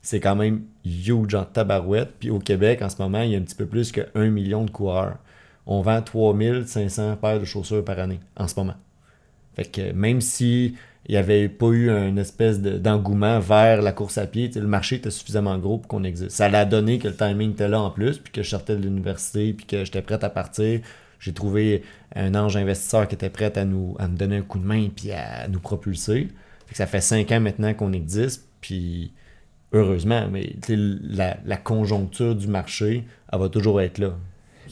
C'est 0.00 0.20
quand 0.20 0.36
même 0.36 0.62
huge 0.84 1.34
en 1.34 1.44
tabarouette. 1.44 2.12
Puis 2.18 2.30
au 2.30 2.38
Québec, 2.38 2.80
en 2.80 2.88
ce 2.88 3.02
moment, 3.02 3.20
il 3.20 3.32
y 3.32 3.34
a 3.34 3.38
un 3.38 3.42
petit 3.42 3.56
peu 3.56 3.66
plus 3.66 3.92
que 3.92 4.02
1 4.14 4.30
million 4.30 4.64
de 4.64 4.70
coureurs. 4.70 5.16
On 5.66 5.82
vend 5.82 6.00
3500 6.00 7.16
paires 7.16 7.40
de 7.40 7.44
chaussures 7.44 7.84
par 7.84 7.98
année 7.98 8.20
en 8.36 8.48
ce 8.48 8.54
moment. 8.58 8.74
Fait 9.56 9.64
que 9.64 9.92
même 9.92 10.20
si 10.20 10.74
il 11.08 11.12
n'y 11.12 11.16
avait 11.18 11.48
pas 11.48 11.66
eu 11.66 11.90
une 11.90 12.18
espèce 12.18 12.60
de- 12.60 12.78
d'engouement 12.78 13.40
vers 13.40 13.82
la 13.82 13.92
course 13.92 14.18
à 14.18 14.26
pied, 14.26 14.50
le 14.54 14.66
marché 14.68 14.96
était 14.96 15.10
suffisamment 15.10 15.58
gros 15.58 15.78
pour 15.78 15.88
qu'on 15.88 16.04
existe. 16.04 16.30
Ça 16.36 16.48
l'a 16.48 16.64
donné 16.64 16.98
que 16.98 17.08
le 17.08 17.16
timing 17.16 17.52
était 17.52 17.68
là 17.68 17.80
en 17.80 17.90
plus, 17.90 18.18
puis 18.18 18.32
que 18.32 18.42
je 18.42 18.48
sortais 18.50 18.76
de 18.76 18.82
l'université, 18.82 19.52
puis 19.52 19.66
que 19.66 19.84
j'étais 19.84 20.02
prêt 20.02 20.22
à 20.22 20.30
partir. 20.30 20.80
J'ai 21.18 21.32
trouvé 21.32 21.82
un 22.14 22.34
ange 22.34 22.56
investisseur 22.56 23.08
qui 23.08 23.14
était 23.16 23.30
prêt 23.30 23.56
à 23.58 23.64
nous 23.64 23.96
à 23.98 24.06
me 24.08 24.16
donner 24.16 24.36
un 24.38 24.42
coup 24.42 24.58
de 24.58 24.64
main 24.64 24.88
puis 24.94 25.10
à 25.12 25.48
nous 25.48 25.60
propulser. 25.60 26.28
Fait 26.66 26.72
que 26.72 26.76
ça 26.76 26.86
fait 26.86 27.00
cinq 27.00 27.32
ans 27.32 27.40
maintenant 27.40 27.74
qu'on 27.74 27.92
existe, 27.92 28.46
puis 28.60 29.12
heureusement, 29.72 30.28
mais 30.30 30.54
la, 30.68 31.36
la 31.44 31.56
conjoncture 31.56 32.34
du 32.36 32.46
marché, 32.46 33.04
elle 33.32 33.38
va 33.40 33.48
toujours 33.48 33.80
être 33.80 33.98
là. 33.98 34.16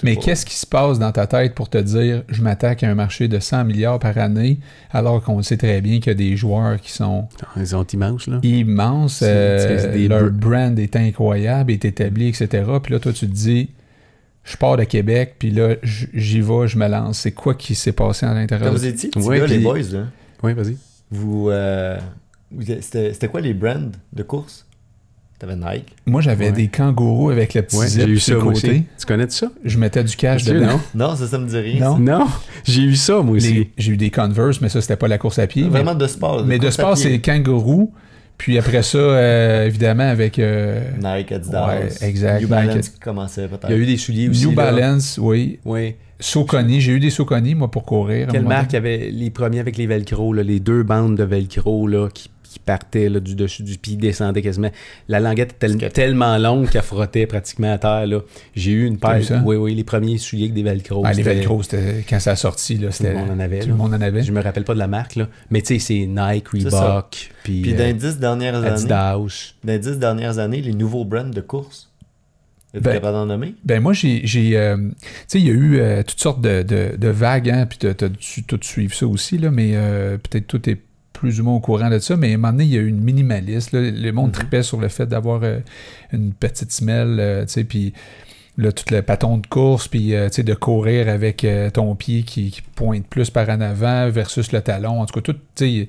Mais 0.05 0.15
pas- 0.15 0.21
qu'est-ce 0.23 0.45
qui 0.47 0.55
se 0.57 0.67
passe 0.67 0.99
dans 0.99 1.13
ta 1.13 1.27
tête 1.27 1.55
pour 1.55 1.69
te 1.69 1.79
dire 1.79 2.23
je 2.29 2.43
m'attaque 2.43 2.83
à 2.83 2.89
un 2.91 2.95
marché 2.95 3.29
de 3.29 3.39
100 3.39 3.65
milliards 3.65 3.99
par 3.99 4.17
année 4.19 4.59
alors 4.91 5.23
qu'on 5.23 5.43
sait 5.43 5.57
très 5.57 5.81
bien 5.81 5.99
qu'il 6.01 6.09
y 6.09 6.11
a 6.11 6.15
des 6.15 6.37
joueurs 6.37 6.81
qui 6.81 6.91
sont 6.93 7.29
Ils 7.57 7.67
sont 7.67 7.87
immenses, 7.87 8.27
là. 8.27 8.39
immense, 8.43 9.17
C'est- 9.17 9.27
euh, 9.29 9.93
des 9.93 10.09
leur 10.09 10.25
br- 10.25 10.31
brand 10.31 10.79
est 10.79 10.97
incroyable, 10.97 11.73
est 11.73 11.85
établi, 11.85 12.29
etc. 12.29 12.65
Puis 12.83 12.93
là, 12.93 13.01
toi, 13.01 13.13
tu 13.13 13.27
te 13.29 13.33
dis, 13.33 13.71
je 14.45 14.57
pars 14.57 14.77
de 14.77 14.85
Québec, 14.85 15.35
puis 15.39 15.51
là, 15.51 15.75
j'y 15.83 16.41
vais, 16.41 16.67
je 16.67 16.79
me 16.79 16.89
lance. 16.89 17.19
C'est 17.21 17.33
quoi 17.33 17.55
qui 17.55 17.75
s'est 17.75 17.93
passé 17.93 18.25
à 18.27 18.33
l'intérieur? 18.35 18.71
Quand 18.71 18.77
vous 18.77 18.87
étiez 18.87 19.11
petits 19.11 19.27
Ouais, 19.27 19.39
gars, 19.39 19.47
les 19.47 19.59
boys, 19.59 19.79
là, 19.93 20.05
Oui, 20.43 20.55
vas-y. 20.55 20.77
vous, 21.11 21.51
euh, 21.51 21.99
vous- 22.51 22.63
c'était 22.81 23.29
quoi 23.29 23.41
les 23.41 23.53
brands 23.55 23.91
de 24.13 24.23
course? 24.23 24.67
T'avais 25.41 25.57
Nike. 25.57 25.87
Moi, 26.05 26.21
j'avais 26.21 26.47
Ouais. 26.47 26.53
des 26.53 26.69
kangourous 26.69 27.31
avec 27.31 27.55
le 27.55 27.63
petit 27.63 27.77
Ouais, 27.79 27.87
zip 27.89 28.03
j'ai 28.03 28.09
eu 28.09 28.19
sur 28.21 28.35
le 28.37 28.43
côté. 28.43 28.71
aussi. 28.71 28.83
Tu 28.99 29.07
connais 29.07 29.29
ça? 29.31 29.51
Je 29.65 29.79
mettais 29.79 30.05
du 30.05 30.15
cash 30.15 30.45
dedans. 30.45 30.79
Non, 30.95 31.17
ça, 31.17 31.27
ça 31.27 31.39
me 31.39 31.49
dit 31.49 31.57
rien. 31.59 31.81
Non? 31.81 31.99
Non, 31.99 32.27
j'ai 32.65 32.83
eu 32.83 32.95
ça 32.95 33.23
moi 33.23 33.37
aussi. 33.37 33.71
J'ai 33.79 33.93
eu 33.93 33.97
des 33.97 34.11
Converse, 34.11 34.61
mais 34.61 34.69
ça, 34.69 34.83
c'était 34.83 34.97
pas 34.97 35.09
la 35.09 35.17
course 35.17 35.39
à 35.39 35.47
pied. 35.47 35.63
mais- 35.65 35.71
Vraiment 35.71 35.95
de 35.95 36.07
sport. 36.07 36.45
mais 36.45 36.59
de 36.59 36.69
sport, 36.71 36.97
c'est 36.97 37.19
kangourou. 37.21 37.91
Puis 38.37 38.59
après 38.59 38.83
ça, 38.83 38.97
euh, 38.99 39.67
évidemment, 39.67 40.09
avec 40.09 40.39
euh, 40.39 40.81
Nike, 41.03 41.33
Adidas. 41.33 41.69
Ouais, 41.69 41.89
exact, 42.03 42.41
New 42.41 42.49
Nike, 42.49 42.51
Balance 42.51 42.89
qui 42.91 42.99
commençait 42.99 43.49
peut-être. 43.49 43.67
Il 43.69 43.73
y 43.73 43.75
a 43.75 43.77
eu 43.79 43.87
des 43.87 43.97
souliers 43.99 44.29
aussi. 44.31 44.47
New 44.47 44.51
là. 44.57 44.71
Balance, 44.73 45.19
oui. 45.21 45.59
Oui. 45.67 45.95
Soconi, 46.19 46.81
j'ai 46.83 46.93
eu 46.93 47.01
des 47.01 47.11
Soconi, 47.11 47.55
moi, 47.55 47.71
pour 47.71 47.85
courir. 47.85 48.29
Quelle 48.31 48.45
marque 48.45 48.75
avait 48.75 49.11
les 49.11 49.31
premiers 49.31 49.61
avec 49.61 49.77
les 49.79 49.87
velcro, 49.87 50.33
là, 50.35 50.43
les 50.43 50.61
deux 50.61 50.83
bandes 50.83 51.17
de 51.17 51.25
velcro 51.25 51.87
là, 51.87 52.09
qui, 52.13 52.31
qui 52.51 52.59
partaient 52.59 53.09
là, 53.09 53.21
du 53.21 53.37
dessus 53.37 53.63
du 53.63 53.79
pied, 53.79 53.95
descendaient 53.97 54.43
quasiment. 54.43 54.71
La 55.09 55.21
languette 55.21 55.53
était 55.53 55.69
tel- 55.79 55.93
tellement 55.93 56.37
longue 56.37 56.69
qu'elle 56.69 56.83
frottait 56.83 57.27
pratiquement 57.27 57.73
à 57.73 57.79
terre. 57.79 58.07
là. 58.09 58.21
J'ai 58.57 58.73
eu 58.73 58.87
une 58.87 58.99
paire. 58.99 59.21
Oui, 59.45 59.55
oui, 59.57 59.75
les 59.77 59.85
premiers 59.85 60.19
souliers 60.19 60.45
avec 60.45 60.55
des 60.55 60.65
velcro. 60.65 61.03
Ah, 61.07 61.13
les 61.13 61.23
Velcro, 61.23 61.63
quand 62.09 62.19
ça 62.19 62.33
a 62.33 62.37
sorti, 62.37 62.77
là, 62.77 62.89
Tout 62.89 62.95
c'était 62.95 63.13
le 63.13 63.19
monde 63.21 63.31
en 63.31 63.39
avait. 63.41 63.61
tout 63.61 63.69
le 63.69 63.75
monde 63.77 63.95
en 63.95 64.01
avait. 64.01 64.23
Je 64.25 64.33
me 64.33 64.43
rappelle 64.43 64.65
pas 64.65 64.75
de 64.75 64.81
la 64.81 64.89
marque, 64.89 65.15
là. 65.15 65.29
mais 65.51 65.63
tu 65.63 65.75
sais, 65.75 65.79
c'est 65.79 66.07
Nike. 66.07 66.49
Reebok, 66.49 67.31
puis 67.45 67.63
Puis 67.63 67.75
dans 67.75 67.81
euh, 67.85 67.87
les 67.87 67.95
dix 67.95 68.19
dernières 68.19 68.57
années, 68.57 68.85
dans 68.89 69.29
les 69.65 69.79
dix 69.79 69.97
dernières 69.99 70.39
années, 70.39 70.61
les 70.61 70.73
nouveaux 70.75 71.05
brands 71.05 71.25
de 71.29 71.41
course, 71.41 71.89
Ben, 72.75 73.01
d'en 73.01 73.27
nommer? 73.27 73.55
Ben 73.65 73.81
moi, 73.81 73.93
j'ai... 73.93 74.23
euh, 74.57 74.77
tu 74.77 74.95
sais, 75.29 75.39
il 75.41 75.47
y 75.47 75.51
a 75.51 75.53
eu 75.53 75.79
euh, 75.79 76.03
toutes 76.03 76.21
sortes 76.21 76.41
de, 76.41 76.63
de- 76.63 76.97
de 76.97 77.09
vagues, 77.09 77.51
hein, 77.51 77.67
puis 77.67 77.79
t'as 77.79 77.95
t'as 77.95 78.09
dû 78.09 78.43
tout 78.47 78.59
suivre 78.63 78.95
ça 78.95 79.07
aussi, 79.07 79.39
là, 79.39 79.51
mais 79.51 79.73
euh, 79.75 80.19
peut-être 80.19 80.47
tout 80.47 80.69
est 80.71 80.79
plus 81.21 81.39
ou 81.39 81.45
moins 81.45 81.55
au 81.55 81.61
courant 81.61 81.91
de 81.91 81.99
ça, 81.99 82.17
mais 82.17 82.31
à 82.31 82.35
un 82.35 82.37
moment 82.39 82.53
donné, 82.53 82.65
il 82.65 82.71
y 82.73 82.79
a 82.79 82.81
eu 82.81 82.87
une 82.89 83.03
minimaliste. 83.03 83.73
là. 83.73 83.81
le 83.83 84.11
monde 84.13 84.29
Mhm. 84.29 84.33
tripait 84.33 84.63
sur 84.63 84.81
le 84.81 84.89
fait 84.89 85.05
d'avoir 85.07 85.41
euh, 85.43 85.59
une 86.15 86.33
petite 86.33 86.73
semelle, 86.73 87.19
euh, 87.21 87.45
tu 87.45 87.53
sais, 87.53 87.65
puis 87.65 87.93
là, 88.57 88.73
tout 88.73 88.85
le 88.91 89.03
bâton 89.03 89.37
de 89.37 89.47
course, 89.47 89.87
puis 89.87 90.15
euh, 90.15 90.29
tu 90.31 90.37
sais, 90.37 90.43
de 90.43 90.55
courir 90.55 91.09
avec 91.11 91.47
ton 91.75 91.95
pied 91.95 92.23
qui, 92.23 92.51
qui 92.51 92.63
pointe 92.75 93.07
plus 93.07 93.29
par 93.29 93.49
en 93.51 93.61
avant 93.61 94.09
versus 94.09 94.51
le 94.53 94.63
talon. 94.63 95.01
En 95.03 95.05
tout 95.07 95.21
cas, 95.21 95.33
tout, 95.33 95.39
tu 95.55 95.83
sais... 95.83 95.89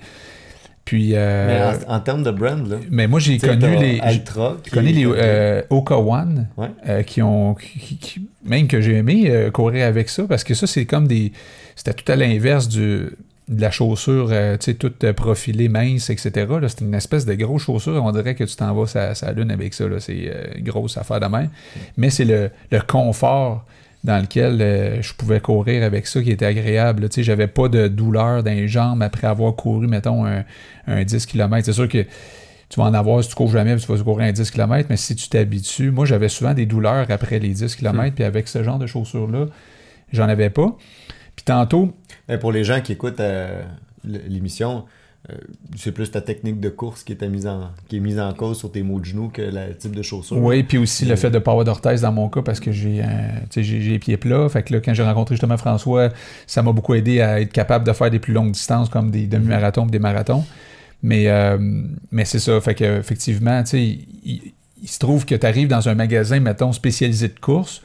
Puis... 0.84 1.12
euh, 1.16 1.78
Mais 1.80 1.86
en, 1.88 1.96
en 1.96 2.00
termes 2.02 2.24
de 2.24 2.32
brand, 2.32 2.68
là. 2.68 2.76
mais 2.90 3.08
moi, 3.08 3.20
j'ai 3.22 3.38
connu 3.38 3.78
les... 3.78 4.00
Altra. 4.02 4.58
Je 4.66 4.72
connais 4.72 4.92
les 4.92 5.06
Oka 5.70 5.98
One, 5.98 6.50
Ouais. 6.58 7.04
qui 7.06 7.22
ont. 7.22 7.54
qui- 7.54 7.98
qui- 7.98 8.28
même 8.44 8.68
que 8.68 8.82
j'ai 8.82 8.96
aimé 8.96 9.50
courir 9.54 9.86
avec 9.88 10.10
ça, 10.10 10.24
parce 10.28 10.44
que 10.44 10.56
ça, 10.56 10.68
c'est 10.68 10.86
comme 10.86 11.08
des. 11.08 11.32
C'était 11.76 11.94
tout 11.94 12.12
à 12.12 12.16
l'inverse 12.18 12.68
du 12.68 13.12
de 13.52 13.62
la 13.62 13.70
chaussure, 13.70 14.30
euh, 14.32 14.58
tu 14.58 14.66
sais, 14.66 14.74
toute 14.76 15.04
euh, 15.04 15.14
profilée, 15.14 15.68
mince, 15.68 16.10
etc. 16.10 16.32
C'était 16.68 16.86
une 16.86 16.96
espèce 16.96 17.26
de 17.26 17.34
grosse 17.34 17.64
chaussure. 17.64 18.02
On 18.04 18.12
dirait 18.12 18.34
que 18.34 18.46
tu 18.46 18.56
t'en 18.56 18.74
vas 18.74 18.88
sa, 18.88 19.14
sa 19.14 19.32
lune 19.34 19.52
avec 19.52 19.74
ça. 19.74 19.86
C'est 20.00 20.32
euh, 20.34 20.46
une 20.56 20.64
grosse 20.64 20.98
affaire 20.98 21.20
de 21.20 21.28
main. 21.28 21.48
Mais 21.98 22.10
c'est 22.10 22.26
le, 22.26 22.50
le 22.72 22.82
confort 22.82 23.66
dans 24.04 24.20
lequel 24.20 24.62
euh, 24.62 25.02
je 25.02 25.14
pouvais 25.14 25.42
courir 25.42 25.84
avec 25.84 26.08
ça 26.08 26.22
qui 26.22 26.32
était 26.32 26.46
agréable. 26.46 27.10
Tu 27.10 27.16
sais, 27.16 27.24
j'avais 27.24 27.48
pas 27.48 27.68
de 27.68 27.88
douleur 27.88 28.42
dans 28.42 28.52
les 28.52 28.68
jambes 28.68 29.04
après 29.04 29.28
avoir 29.28 29.56
couru, 29.56 29.88
mettons, 29.88 30.26
un, 30.26 30.44
un 30.88 31.04
10 31.04 31.26
km. 31.26 31.66
C'est 31.66 31.74
sûr 31.74 31.90
que 31.90 32.06
tu 32.70 32.80
vas 32.80 32.86
en 32.86 32.94
avoir 32.94 33.22
si 33.22 33.30
tu 33.30 33.36
cours 33.36 33.52
jamais, 33.52 33.76
puis 33.76 33.86
tu 33.86 33.92
vas 33.92 34.02
courir 34.02 34.28
un 34.28 34.32
10 34.32 34.50
km, 34.50 34.88
mais 34.90 34.98
si 34.98 35.14
tu 35.16 35.28
t'habitues, 35.28 35.92
moi 35.92 36.06
j'avais 36.06 36.30
souvent 36.30 36.54
des 36.54 36.66
douleurs 36.66 37.06
après 37.10 37.38
les 37.38 37.50
10 37.50 37.76
km, 37.76 38.16
puis 38.16 38.24
avec 38.24 38.48
ce 38.48 38.64
genre 38.64 38.80
de 38.80 38.88
chaussures-là, 38.88 39.48
j'en 40.14 40.30
avais 40.30 40.50
pas. 40.50 40.78
Puis 41.44 41.54
tantôt, 41.54 41.92
Mais 42.30 42.38
pour 42.38 42.52
les 42.52 42.64
gens 42.64 42.82
qui 42.82 42.92
écoutent 42.92 43.20
euh, 43.20 43.64
l'émission, 44.04 44.86
euh, 45.32 45.36
c'est 45.76 45.92
plus 45.92 46.12
ta 46.12 46.22
technique 46.22 46.60
de 46.60 46.70
course 46.70 47.04
qui 47.04 47.14
est, 47.14 47.28
mise 47.28 47.48
en, 47.48 47.72
qui 47.88 47.98
est 47.98 48.00
mise 48.00 48.20
en 48.20 48.32
cause 48.34 48.60
sur 48.60 48.72
tes 48.72 48.84
mots 48.84 49.00
de 49.00 49.06
genoux 49.06 49.30
que 49.30 49.42
le 49.42 49.76
type 49.76 49.96
de 49.96 50.02
chaussure. 50.04 50.38
oui, 50.38 50.62
puis 50.64 50.78
aussi 50.78 51.06
le 51.06 51.14
Euh, 51.14 51.16
fait 51.16 51.32
de 51.32 51.40
pas 51.40 51.52
avoir 51.52 51.66
d'orthèse 51.66 52.02
dans 52.02 52.12
mon 52.12 52.30
cas 52.30 52.42
parce 52.44 52.60
que 52.60 52.72
j'ai 52.72 53.04
les 53.56 54.00
pieds 54.00 54.18
plats. 54.18 54.50
Fait 54.50 54.62
que 54.64 54.74
là, 54.74 54.80
quand 54.82 54.94
j'ai 54.94 55.04
rencontré 55.04 55.36
justement 55.36 55.58
François, 55.58 56.10
ça 56.48 56.62
m'a 56.62 56.72
beaucoup 56.72 56.94
aidé 56.94 57.22
à 57.22 57.42
être 57.42 57.52
capable 57.52 57.86
de 57.88 57.94
faire 57.94 58.12
des 58.12 58.20
plus 58.20 58.34
longues 58.34 58.52
distances 58.52 58.90
comme 58.90 59.10
des 59.12 59.26
demi-marathons 59.28 59.86
des 59.88 60.00
marathons. 60.00 60.44
Mais, 61.04 61.28
euh, 61.28 61.58
mais 62.12 62.26
c'est 62.26 62.40
ça. 62.40 62.62
Fait 62.62 62.76
que 62.76 63.00
effectivement, 63.00 63.62
tu 63.64 63.70
sais, 63.70 63.84
il, 63.84 64.08
il- 64.24 64.54
il 64.84 64.88
se 64.88 64.98
trouve 64.98 65.26
que 65.28 65.36
tu 65.36 65.46
arrives 65.46 65.68
dans 65.68 65.88
un 65.90 65.94
magasin, 65.94 66.40
mettons, 66.40 66.72
spécialisé 66.72 67.28
de 67.28 67.40
course. 67.40 67.84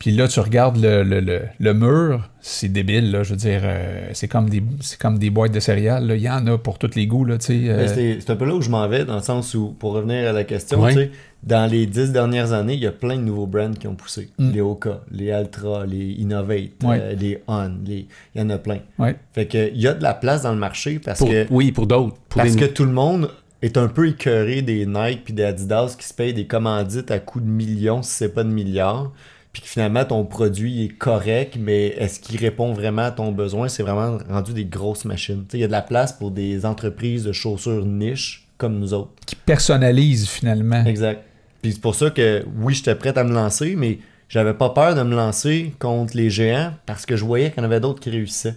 Puis 0.00 0.12
là, 0.12 0.26
tu 0.28 0.40
regardes 0.40 0.78
le, 0.78 1.02
le, 1.04 1.20
le, 1.20 1.42
le 1.60 1.74
mur, 1.74 2.28
c'est 2.40 2.68
débile, 2.68 3.12
là. 3.12 3.22
Je 3.22 3.30
veux 3.32 3.36
dire, 3.36 3.60
euh, 3.62 4.08
c'est 4.14 4.28
comme 4.28 4.48
des 4.48 4.62
c'est 4.80 4.98
comme 4.98 5.18
des 5.18 5.28
boîtes 5.28 5.52
de 5.52 5.60
céréales. 5.60 6.06
là. 6.06 6.16
Il 6.16 6.22
y 6.22 6.28
en 6.30 6.44
a 6.46 6.56
pour 6.58 6.78
tous 6.78 6.94
les 6.96 7.06
goûts, 7.06 7.26
là, 7.26 7.36
sais. 7.38 7.68
euh, 7.68 7.86
c'est 8.18 8.30
un 8.30 8.36
peu 8.36 8.46
là 8.46 8.54
où 8.54 8.62
je 8.62 8.70
m'en 8.70 8.88
vais, 8.88 9.04
dans 9.04 9.16
le 9.16 9.22
sens 9.22 9.54
où, 9.54 9.76
pour 9.78 9.92
revenir 9.92 10.28
à 10.30 10.32
la 10.32 10.44
question, 10.44 10.80
Ouais. 10.80 10.92
tu 10.94 10.98
sais, 11.00 11.10
dans 11.42 11.70
les 11.70 11.84
dix 11.86 12.12
dernières 12.12 12.52
années, 12.54 12.74
il 12.74 12.80
y 12.80 12.86
a 12.86 12.92
plein 12.92 13.16
de 13.16 13.22
nouveaux 13.22 13.46
brands 13.46 13.72
qui 13.74 13.86
ont 13.88 13.94
poussé. 13.94 14.30
Mm. 14.38 14.50
Les 14.52 14.60
Oka, 14.62 15.02
les 15.10 15.30
Altra, 15.32 15.84
les 15.84 16.12
Innovate, 16.12 16.82
Ouais. 16.82 16.98
euh, 16.98 17.14
les 17.14 17.42
On, 17.46 17.70
les... 17.86 18.06
il 18.34 18.40
y 18.40 18.42
en 18.42 18.48
a 18.48 18.56
plein. 18.56 18.78
Ouais. 18.98 19.16
Fait 19.34 19.44
que 19.46 19.70
il 19.70 19.80
y 19.82 19.86
a 19.86 19.92
de 19.92 20.02
la 20.02 20.14
place 20.14 20.42
dans 20.42 20.52
le 20.52 20.58
marché 20.58 20.98
parce 20.98 21.18
Pour- 21.18 21.28
que 21.28 21.46
Oui, 21.50 21.72
pour 21.72 21.86
d'autres. 21.86 22.16
Parce 22.34 22.56
que 22.56 22.64
tout 22.64 22.86
le 22.86 22.92
monde 22.92 23.30
est 23.60 23.76
un 23.76 23.88
peu 23.88 24.08
écœuré 24.08 24.62
des 24.62 24.86
Nike 24.86 25.24
puis 25.26 25.34
des 25.34 25.44
Adidas 25.44 25.94
qui 25.98 26.06
se 26.06 26.14
payent 26.14 26.32
des 26.32 26.46
commandites 26.46 27.10
à 27.10 27.18
coups 27.18 27.44
de 27.44 27.50
millions, 27.50 28.02
si 28.02 28.12
c'est 28.14 28.32
pas 28.34 28.44
de 28.44 28.48
milliards. 28.48 29.12
Puis 29.52 29.62
que 29.62 29.68
finalement, 29.68 30.04
ton 30.04 30.24
produit 30.24 30.84
est 30.84 30.88
correct, 30.88 31.56
mais 31.58 31.88
est-ce 31.98 32.20
qu'il 32.20 32.38
répond 32.38 32.72
vraiment 32.72 33.02
à 33.02 33.10
ton 33.10 33.32
besoin? 33.32 33.68
C'est 33.68 33.82
vraiment 33.82 34.18
rendu 34.28 34.52
des 34.52 34.64
grosses 34.64 35.04
machines. 35.04 35.44
Tu 35.48 35.52
sais, 35.52 35.58
Il 35.58 35.60
y 35.62 35.64
a 35.64 35.66
de 35.66 35.72
la 35.72 35.82
place 35.82 36.12
pour 36.12 36.30
des 36.30 36.64
entreprises 36.64 37.24
de 37.24 37.32
chaussures 37.32 37.84
niche 37.84 38.46
comme 38.58 38.78
nous 38.78 38.92
autres. 38.94 39.10
qui 39.26 39.34
personnalise 39.36 40.28
finalement. 40.28 40.84
Exact. 40.84 41.24
Puis 41.62 41.72
c'est 41.72 41.80
pour 41.80 41.94
ça 41.94 42.10
que 42.10 42.44
oui, 42.60 42.74
j'étais 42.74 42.94
prêt 42.94 43.16
à 43.18 43.24
me 43.24 43.32
lancer, 43.32 43.74
mais 43.76 43.98
j'avais 44.28 44.54
pas 44.54 44.70
peur 44.70 44.94
de 44.94 45.02
me 45.02 45.16
lancer 45.16 45.74
contre 45.78 46.16
les 46.16 46.30
géants 46.30 46.72
parce 46.86 47.04
que 47.04 47.16
je 47.16 47.24
voyais 47.24 47.50
qu'il 47.50 47.58
y 47.58 47.60
en 47.62 47.64
avait 47.64 47.80
d'autres 47.80 48.00
qui 48.00 48.10
réussissaient. 48.10 48.54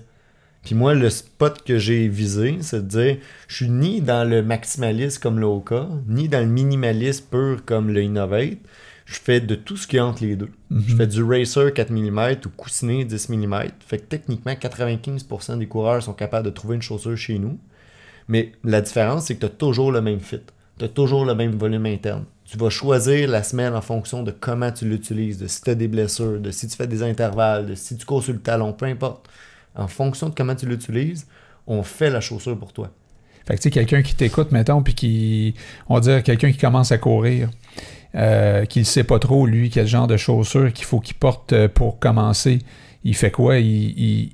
Puis 0.63 0.75
moi, 0.75 0.93
le 0.93 1.09
spot 1.09 1.61
que 1.65 1.77
j'ai 1.77 2.07
visé, 2.07 2.57
c'est 2.61 2.87
de 2.87 2.87
dire, 2.87 3.17
je 3.49 3.55
suis 3.55 3.69
ni 3.69 3.99
dans 3.99 4.23
le 4.29 4.41
maximalisme 4.41 5.21
comme 5.21 5.39
le 5.39 5.45
Oka, 5.45 5.89
ni 6.07 6.29
dans 6.29 6.39
le 6.39 6.45
minimalisme 6.45 7.25
pur 7.29 7.65
comme 7.65 7.89
le 7.89 8.01
Innovate. 8.01 8.59
Je 9.13 9.19
fais 9.19 9.39
de 9.39 9.53
tout 9.53 9.77
ce 9.77 9.85
qui 9.85 9.97
est 9.97 9.99
entre 9.99 10.23
les 10.23 10.35
deux. 10.35 10.49
Mhm. 10.71 10.83
Je 10.87 10.95
fais 10.95 11.07
du 11.07 11.23
racer 11.23 11.71
4 11.71 11.91
mm 11.91 12.35
ou 12.45 12.49
coussinet 12.49 13.05
10 13.05 13.29
mm. 13.29 13.55
Fait 13.85 13.99
que 13.99 14.03
techniquement, 14.03 14.53
95% 14.53 15.59
des 15.59 15.67
coureurs 15.67 16.01
sont 16.01 16.13
capables 16.13 16.45
de 16.45 16.51
trouver 16.51 16.75
une 16.75 16.81
chaussure 16.81 17.15
chez 17.15 17.37
nous. 17.37 17.59
Mais 18.27 18.53
la 18.63 18.81
différence, 18.81 19.25
c'est 19.25 19.35
que 19.35 19.41
tu 19.41 19.45
as 19.45 19.49
toujours 19.49 19.91
le 19.91 20.01
même 20.01 20.19
fit. 20.19 20.41
Tu 20.79 20.85
as 20.85 20.87
toujours 20.87 21.25
le 21.25 21.35
même 21.35 21.51
volume 21.51 21.85
interne. 21.85 22.25
Tu 22.45 22.57
vas 22.57 22.69
choisir 22.69 23.29
la 23.29 23.43
semelle 23.43 23.75
en 23.75 23.81
fonction 23.81 24.23
de 24.23 24.31
comment 24.31 24.71
tu 24.71 24.85
l'utilises, 24.85 25.37
de 25.37 25.47
si 25.47 25.61
tu 25.61 25.69
as 25.69 25.75
des 25.75 25.87
blessures, 25.87 26.39
de 26.39 26.49
si 26.49 26.67
tu 26.67 26.75
fais 26.75 26.87
des 26.87 27.03
intervalles, 27.03 27.67
de 27.67 27.75
si 27.75 27.95
tu 27.95 28.05
cours 28.05 28.23
sur 28.23 28.33
le 28.33 28.39
talon, 28.39 28.73
peu 28.73 28.85
importe. 28.85 29.27
En 29.75 29.87
fonction 29.87 30.29
de 30.29 30.35
comment 30.35 30.55
tu 30.55 30.65
l'utilises, 30.65 31.27
on 31.67 31.83
fait 31.83 32.09
la 32.09 32.19
chaussure 32.19 32.57
pour 32.57 32.73
toi. 32.73 32.91
Fait 33.45 33.55
que 33.55 33.59
tu 33.59 33.63
sais, 33.63 33.71
quelqu'un 33.71 34.01
qui 34.01 34.15
t'écoute, 34.15 34.51
mettons, 34.51 34.81
puis 34.81 34.93
qui. 34.95 35.53
On 35.89 35.95
va 35.95 35.99
dire 35.99 36.23
quelqu'un 36.23 36.51
qui 36.51 36.57
commence 36.57 36.91
à 36.91 36.97
courir, 36.97 37.49
euh, 38.15 38.65
qui 38.65 38.79
ne 38.79 38.83
sait 38.83 39.03
pas 39.03 39.19
trop, 39.19 39.45
lui, 39.47 39.69
quel 39.69 39.87
genre 39.87 40.07
de 40.07 40.17
chaussures 40.17 40.71
qu'il 40.71 40.85
faut 40.85 40.99
qu'il 40.99 41.15
porte 41.15 41.53
euh, 41.53 41.67
pour 41.67 41.99
commencer. 41.99 42.59
Il 43.03 43.15
fait 43.15 43.31
quoi? 43.31 43.57
Il, 43.57 44.29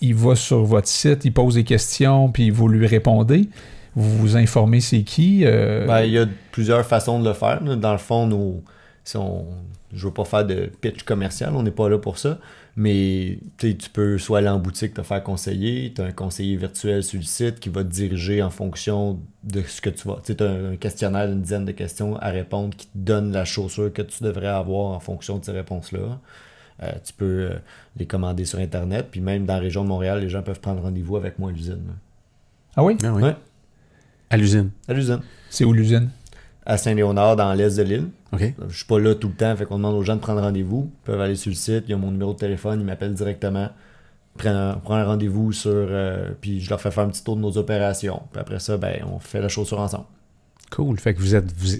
il, 0.00 0.14
va 0.14 0.36
sur 0.36 0.64
votre 0.64 0.88
site, 0.88 1.24
il 1.24 1.32
pose 1.32 1.54
des 1.54 1.64
questions, 1.64 2.30
puis 2.30 2.50
vous 2.50 2.68
lui 2.68 2.86
répondez. 2.86 3.48
Vous 3.94 4.18
vous 4.18 4.36
informez 4.36 4.80
c'est 4.80 5.02
qui. 5.02 5.42
euh, 5.44 5.86
Ben, 5.86 6.02
il 6.02 6.12
y 6.12 6.18
a 6.18 6.26
plusieurs 6.52 6.84
façons 6.84 7.18
de 7.18 7.26
le 7.26 7.32
faire. 7.34 7.62
Dans 7.62 7.92
le 7.92 7.98
fond, 7.98 8.26
nous, 8.26 8.62
si 9.02 9.16
on, 9.16 9.46
je 9.94 10.06
veux 10.06 10.12
pas 10.12 10.24
faire 10.26 10.44
de 10.44 10.70
pitch 10.80 11.02
commercial, 11.02 11.52
on 11.54 11.62
n'est 11.62 11.70
pas 11.70 11.88
là 11.88 11.98
pour 11.98 12.18
ça. 12.18 12.38
Mais 12.78 13.38
tu 13.56 13.74
peux 13.90 14.18
soit 14.18 14.38
aller 14.38 14.50
en 14.50 14.58
boutique 14.58 14.92
te 14.92 15.02
faire 15.02 15.22
conseiller, 15.22 15.94
tu 15.94 16.02
as 16.02 16.04
un 16.04 16.12
conseiller 16.12 16.56
virtuel 16.56 17.02
sur 17.02 17.18
le 17.18 17.24
site 17.24 17.58
qui 17.58 17.70
va 17.70 17.82
te 17.82 17.88
diriger 17.88 18.42
en 18.42 18.50
fonction 18.50 19.18
de 19.44 19.62
ce 19.62 19.80
que 19.80 19.88
tu 19.88 20.06
vas. 20.06 20.20
Tu 20.22 20.36
as 20.38 20.46
un 20.46 20.76
questionnaire 20.76 21.26
d'une 21.26 21.40
dizaine 21.40 21.64
de 21.64 21.72
questions 21.72 22.16
à 22.16 22.28
répondre 22.28 22.76
qui 22.76 22.86
te 22.86 22.98
donne 22.98 23.32
la 23.32 23.46
chaussure 23.46 23.90
que 23.90 24.02
tu 24.02 24.22
devrais 24.22 24.48
avoir 24.48 24.94
en 24.94 25.00
fonction 25.00 25.38
de 25.38 25.44
ces 25.46 25.52
réponses-là. 25.52 26.20
Euh, 26.82 26.92
tu 27.02 27.14
peux 27.14 27.24
euh, 27.24 27.58
les 27.96 28.04
commander 28.04 28.44
sur 28.44 28.58
Internet. 28.58 29.08
Puis 29.10 29.22
même 29.22 29.46
dans 29.46 29.54
la 29.54 29.60
région 29.60 29.82
de 29.82 29.88
Montréal, 29.88 30.20
les 30.20 30.28
gens 30.28 30.42
peuvent 30.42 30.60
prendre 30.60 30.82
rendez-vous 30.82 31.16
avec 31.16 31.38
moi 31.38 31.48
à 31.48 31.52
l'usine. 31.54 31.80
Ah 32.76 32.84
oui? 32.84 32.98
Ah 33.02 33.12
oui. 33.14 33.22
Ouais. 33.22 33.36
À 34.28 34.36
l'usine. 34.36 34.70
À 34.86 34.92
l'usine. 34.92 35.20
C'est 35.48 35.64
où 35.64 35.72
l'usine? 35.72 36.10
À 36.66 36.76
Saint-Léonard, 36.76 37.36
dans 37.36 37.52
l'est 37.54 37.76
de 37.78 37.82
l'île. 37.84 38.08
OK. 38.32 38.54
Je 38.68 38.76
suis 38.76 38.86
pas 38.86 38.98
là 38.98 39.14
tout 39.14 39.28
le 39.28 39.34
temps, 39.34 39.54
fait 39.56 39.64
qu'on 39.64 39.76
demande 39.76 39.94
aux 39.94 40.02
gens 40.02 40.16
de 40.16 40.20
prendre 40.20 40.40
rendez-vous. 40.40 40.90
Ils 40.92 41.06
peuvent 41.06 41.20
aller 41.20 41.36
sur 41.36 41.50
le 41.50 41.54
site, 41.56 41.84
il 41.86 41.90
y 41.90 41.94
a 41.94 41.96
mon 41.96 42.10
numéro 42.10 42.32
de 42.32 42.38
téléphone, 42.38 42.80
ils 42.80 42.84
m'appellent 42.86 43.14
directement. 43.14 43.68
Prennent 44.36 44.56
un, 44.56 44.74
prennent 44.74 44.98
un 44.98 45.04
rendez-vous 45.06 45.52
sur. 45.52 45.70
euh, 45.72 46.32
puis 46.40 46.60
je 46.60 46.68
leur 46.68 46.80
fais 46.80 46.90
faire 46.90 47.04
un 47.04 47.08
petit 47.08 47.22
tour 47.24 47.36
de 47.36 47.40
nos 47.40 47.56
opérations. 47.56 48.22
Puis 48.32 48.40
après 48.40 48.58
ça, 48.58 48.76
ben, 48.76 48.96
on 49.10 49.18
fait 49.20 49.40
la 49.40 49.48
chaussure 49.48 49.78
ensemble. 49.80 50.04
Cool. 50.74 50.98
Fait 50.98 51.14
que 51.14 51.20
vous 51.20 51.34
êtes. 51.34 51.46
vous- 51.56 51.74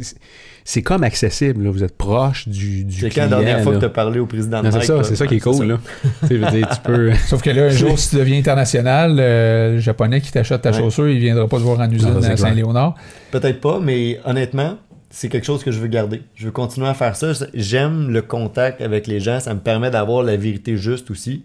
c'est 0.69 0.83
comme 0.83 1.05
accessible, 1.05 1.65
là. 1.65 1.71
Vous 1.71 1.85
êtes 1.85 1.97
proche 1.97 2.49
du, 2.49 2.85
du 2.85 3.01
C'est 3.01 3.11
quand 3.11 3.23
la 3.23 3.29
dernière 3.29 3.63
fois 3.63 3.73
là. 3.73 3.79
que 3.79 3.85
tu 3.85 3.87
as 3.87 3.91
parlé 3.91 4.19
au 4.21 4.27
président 4.27 4.63
de 4.63 4.71
c'est 4.71 4.83
ça, 4.83 5.03
c'est 5.05 5.15
ça 5.17 5.27
qui 5.27 5.37
est 5.37 5.47
Ouais, 5.47 5.53
cool, 5.57 5.67
là. 5.67 5.79
tu 6.23 6.27
sais, 6.29 6.35
je 6.37 6.45
veux 6.45 6.51
dire, 6.51 6.69
tu 6.69 6.81
peux. 6.83 7.13
Sauf 7.29 7.43
que 7.43 7.51
là, 7.51 7.65
un 7.67 7.69
jour, 7.71 7.99
si 7.99 8.11
tu 8.11 8.17
deviens 8.17 8.39
international, 8.39 9.17
euh, 9.21 9.73
le 9.75 9.79
japonais 9.79 10.21
qui 10.21 10.33
t'achète 10.33 10.63
ta 10.63 10.71
Ouais. 10.71 10.79
chaussure, 10.79 11.09
il 11.09 11.19
viendra 11.19 11.47
pas 11.49 11.59
te 11.59 11.63
voir 11.63 11.79
en 11.81 11.91
usine 11.91 12.13
Non, 12.15 12.23
à. 12.23 12.37
Saint-Léonard. 12.37 12.95
Peut-être 13.31 13.61
pas, 13.61 13.79
mais 13.81 14.19
honnêtement, 14.25 14.77
c'est 15.11 15.29
quelque 15.29 15.45
chose 15.45 15.63
que 15.63 15.71
je 15.71 15.79
veux 15.79 15.89
garder. 15.89 16.23
Je 16.35 16.47
veux 16.47 16.51
continuer 16.51 16.89
à 16.89 16.95
faire 16.95 17.17
ça. 17.17 17.33
J'aime 17.55 18.11
le 18.11 18.23
contact 18.23 18.81
avec 18.81 19.07
les 19.07 19.21
gens. 19.21 19.41
Ça 19.41 19.55
me 19.55 19.61
permet 19.61 19.91
d'avoir 19.91 20.23
la 20.23 20.37
vérité 20.37 20.77
juste 20.77 21.11
aussi. 21.11 21.45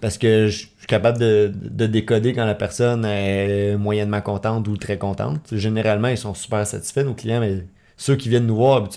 Parce 0.00 0.18
que 0.18 0.48
je 0.48 0.56
suis 0.56 0.86
capable 0.86 1.18
de, 1.18 1.52
de 1.54 1.86
décoder 1.86 2.32
quand 2.34 2.44
la 2.44 2.54
personne 2.54 3.04
est 3.04 3.76
moyennement 3.76 4.20
contente 4.20 4.66
ou 4.68 4.76
très 4.76 4.98
contente. 4.98 5.40
Généralement, 5.52 6.08
ils 6.08 6.18
sont 6.18 6.34
super 6.34 6.66
satisfaits, 6.66 7.04
nos 7.04 7.14
clients, 7.14 7.40
mais 7.40 7.64
ceux 7.96 8.16
qui 8.16 8.28
viennent 8.28 8.46
nous 8.46 8.56
voir 8.56 8.88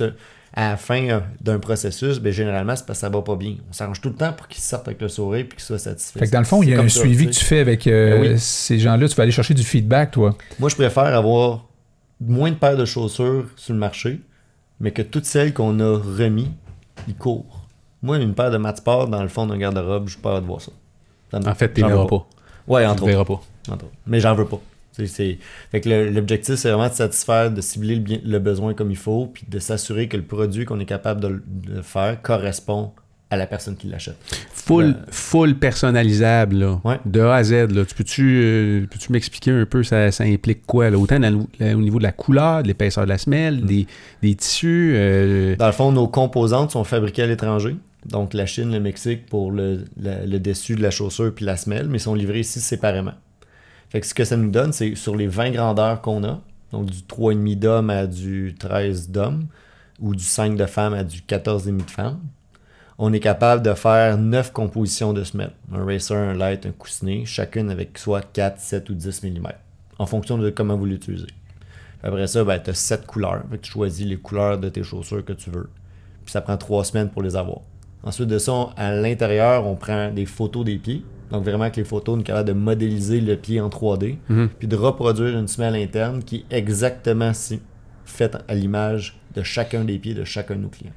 à 0.53 0.71
la 0.71 0.77
fin 0.77 1.07
euh, 1.07 1.19
d'un 1.41 1.59
processus, 1.59 2.19
ben, 2.19 2.31
généralement, 2.31 2.75
c'est 2.75 2.85
parce 2.85 2.99
que 2.99 3.01
ça 3.01 3.09
va 3.09 3.21
pas 3.21 3.35
bien. 3.35 3.55
On 3.69 3.73
s'arrange 3.73 4.01
tout 4.01 4.09
le 4.09 4.15
temps 4.15 4.33
pour 4.33 4.47
qu'ils 4.47 4.61
sortent 4.61 4.87
avec 4.87 5.01
le 5.01 5.07
sourire 5.07 5.45
et 5.45 5.47
qu'ils 5.47 5.59
soient 5.61 5.79
satisfaits. 5.79 6.19
Fait 6.19 6.27
que 6.27 6.31
dans 6.31 6.39
le 6.39 6.45
fond, 6.45 6.61
il 6.61 6.69
y 6.69 6.75
a 6.75 6.79
un 6.79 6.89
ça, 6.89 6.99
suivi 6.99 7.27
que 7.27 7.31
tu 7.31 7.45
fais 7.45 7.59
avec 7.59 7.87
euh, 7.87 8.21
Ben 8.21 8.31
oui. 8.33 8.39
ces 8.39 8.77
gens-là. 8.77 9.07
Tu 9.07 9.15
vas 9.15 9.23
aller 9.23 9.31
chercher 9.31 9.53
du 9.53 9.63
feedback, 9.63 10.11
toi. 10.11 10.35
Moi, 10.59 10.69
je 10.69 10.75
préfère 10.75 11.05
avoir 11.05 11.65
moins 12.21 12.51
de 12.51 12.55
paires 12.55 12.77
de 12.77 12.85
chaussures 12.85 13.45
sur 13.55 13.73
le 13.73 13.79
marché, 13.79 14.21
mais 14.79 14.91
que 14.91 15.01
toutes 15.01 15.25
celles 15.25 15.53
qu'on 15.53 15.79
a 15.79 15.97
remis, 15.97 16.51
ils 17.07 17.15
courent. 17.15 17.65
Moi, 18.03 18.17
une 18.17 18.33
paire 18.33 18.51
de 18.51 18.57
mat 18.57 18.77
sport 18.77 19.07
dans 19.07 19.21
le 19.21 19.27
fond 19.29 19.45
d'un 19.47 19.57
garde-robe, 19.57 20.07
je 20.07 20.13
suis 20.13 20.21
pas 20.21 20.39
de 20.41 20.45
voir 20.45 20.61
ça. 20.61 20.71
En 21.33 21.55
fait, 21.55 21.73
tu 21.73 21.81
verras 21.81 22.05
pas. 22.07 22.27
Ouais, 22.67 22.83
Tu 22.83 22.87
entre 22.89 23.03
autres. 23.03 23.23
pas. 23.25 23.73
entre 23.73 23.85
autres. 23.85 23.93
Mais 24.07 24.19
j'en 24.19 24.33
veux 24.35 24.45
pas. 24.45 24.59
Fait 24.93 25.81
que 25.81 26.09
l'objectif, 26.13 26.55
c'est 26.55 26.69
vraiment 26.69 26.89
de 26.89 26.93
satisfaire, 26.93 27.49
de 27.51 27.61
cibler 27.61 27.95
le, 27.95 28.01
bien- 28.01 28.19
le 28.23 28.39
besoin 28.39 28.73
comme 28.73 28.91
il 28.91 28.97
faut, 28.97 29.27
puis 29.27 29.45
de 29.47 29.57
s'assurer 29.59 30.07
que 30.07 30.17
le 30.17 30.23
produit 30.23 30.65
qu'on 30.65 30.79
est 30.79 30.85
capable 30.85 31.21
de, 31.21 31.41
de 31.47 31.81
faire 31.81 32.21
correspond 32.21 32.91
à 33.31 33.37
la 33.37 33.47
personne 33.47 33.75
qui 33.75 33.87
l'achète. 33.87 34.17
Full, 34.53 34.95
full 35.09 35.55
personnalisable, 35.55 36.57
là. 36.57 36.79
Ouais. 36.83 36.99
De 37.05 37.21
A 37.21 37.35
à 37.35 37.43
Z, 37.43 37.51
là. 37.71 37.85
Tu 37.85 37.95
peux-tu 37.95 38.41
euh, 38.43 38.85
peux-tu 38.91 39.11
m'expliquer 39.11 39.51
un 39.51 39.65
peu 39.65 39.83
ça, 39.83 40.11
ça 40.11 40.23
implique 40.25 40.65
quoi, 40.67 40.89
là? 40.89 40.97
Autant 40.99 41.19
dans 41.19 41.29
le- 41.33 41.65
là, 41.65 41.75
au 41.75 41.81
niveau 41.81 41.97
de 41.97 42.03
la 42.03 42.11
couleur, 42.11 42.61
de 42.61 42.67
l'épaisseur 42.67 43.05
de 43.05 43.09
la 43.09 43.17
semelle, 43.17 43.61
des, 43.65 43.87
des 44.21 44.35
tissus. 44.35 44.93
euh, 44.95 45.55
Dans 45.55 45.65
le 45.65 45.71
fond, 45.71 45.91
nos 45.91 46.07
composantes 46.07 46.71
sont 46.71 46.83
fabriquées 46.83 47.23
à 47.23 47.27
l'étranger. 47.27 47.75
Donc 48.05 48.33
la 48.33 48.45
Chine, 48.45 48.71
le 48.71 48.79
Mexique 48.79 49.25
pour 49.27 49.51
le, 49.51 49.85
la- 49.99 50.25
le 50.25 50.39
dessus 50.39 50.75
de 50.75 50.81
la 50.81 50.91
chaussure 50.91 51.33
puis 51.33 51.45
la 51.45 51.55
semelle, 51.57 51.87
mais 51.87 51.99
sont 51.99 52.15
livrés 52.15 52.41
ici 52.41 52.59
séparément. 52.59 53.13
Fait 53.89 53.99
que 54.01 54.07
ce 54.07 54.13
que 54.13 54.23
ça 54.23 54.37
nous 54.37 54.49
donne, 54.51 54.73
c'est 54.73 54.95
sur 54.95 55.15
les 55.15 55.27
20 55.27 55.51
grandeurs 55.51 56.01
qu'on 56.01 56.23
a, 56.23 56.41
donc 56.71 56.87
du 56.87 56.99
3,5 56.99 57.55
d'homme 57.59 57.89
à 57.89 58.07
du 58.07 58.55
13 58.59 59.09
d'homme, 59.09 59.45
ou 59.99 60.15
du 60.15 60.23
5 60.23 60.55
de 60.57 60.65
femmes 60.65 60.93
à 60.95 61.03
du 61.03 61.19
14,5 61.21 61.77
de 61.85 61.91
femmes, 61.91 62.19
on 63.03 63.11
est 63.13 63.19
capable 63.19 63.63
de 63.63 63.73
faire 63.73 64.17
9 64.17 64.51
compositions 64.53 65.11
de 65.11 65.23
semelles. 65.23 65.53
Un 65.73 65.83
racer, 65.85 66.15
un 66.17 66.33
light, 66.35 66.65
un 66.67 66.71
coussinet, 66.71 67.25
chacune 67.25 67.71
avec 67.71 67.97
soit 67.97 68.21
4, 68.31 68.59
7 68.59 68.89
ou 68.91 68.93
10 68.93 69.23
mm, 69.23 69.47
en 69.97 70.05
fonction 70.05 70.37
de 70.37 70.49
comment 70.51 70.77
vous 70.77 70.85
l'utilisez. 70.85 71.25
Après 72.03 72.27
ça, 72.27 72.43
ben, 72.43 72.59
tu 72.59 72.69
as 72.69 72.73
7 72.75 73.05
couleurs. 73.07 73.41
Fait 73.49 73.57
que 73.57 73.63
tu 73.63 73.71
choisis 73.71 74.05
les 74.05 74.17
couleurs 74.17 74.59
de 74.59 74.69
tes 74.69 74.83
chaussures 74.83 75.25
que 75.25 75.33
tu 75.33 75.49
veux. 75.49 75.69
Puis 76.23 76.31
ça 76.31 76.41
prend 76.41 76.57
3 76.57 76.83
semaines 76.85 77.09
pour 77.09 77.23
les 77.23 77.35
avoir. 77.35 77.61
Ensuite 78.03 78.27
de 78.29 78.37
ça, 78.37 78.53
on- 78.53 78.69
à 78.77 78.91
l'intérieur, 78.93 79.65
on 79.67 79.75
prend 79.75 80.11
des 80.11 80.25
photos 80.25 80.63
des 80.65 80.77
pieds. 80.77 81.03
Donc 81.31 81.43
vraiment 81.43 81.63
avec 81.63 81.77
les 81.77 81.83
photos, 81.83 82.17
on 82.17 82.19
est 82.19 82.23
capable 82.23 82.49
de 82.49 82.53
modéliser 82.53 83.19
le 83.21 83.35
pied 83.35 83.59
en 83.61 83.69
3D. 83.69 84.17
Mhm. 84.29 84.49
Puis 84.59 84.67
de 84.67 84.75
reproduire 84.75 85.37
une 85.37 85.47
semelle 85.47 85.75
interne 85.75 86.23
qui 86.23 86.45
est 86.49 86.55
exactement 86.57 87.33
si- 87.33 87.61
faite 88.05 88.37
à 88.47 88.53
l'image 88.53 89.19
de 89.35 89.41
chacun 89.43 89.83
des 89.85 89.97
pieds 89.97 90.13
de 90.13 90.23
chacun 90.23 90.55
de 90.55 90.61
nos 90.61 90.69
clients. 90.69 90.91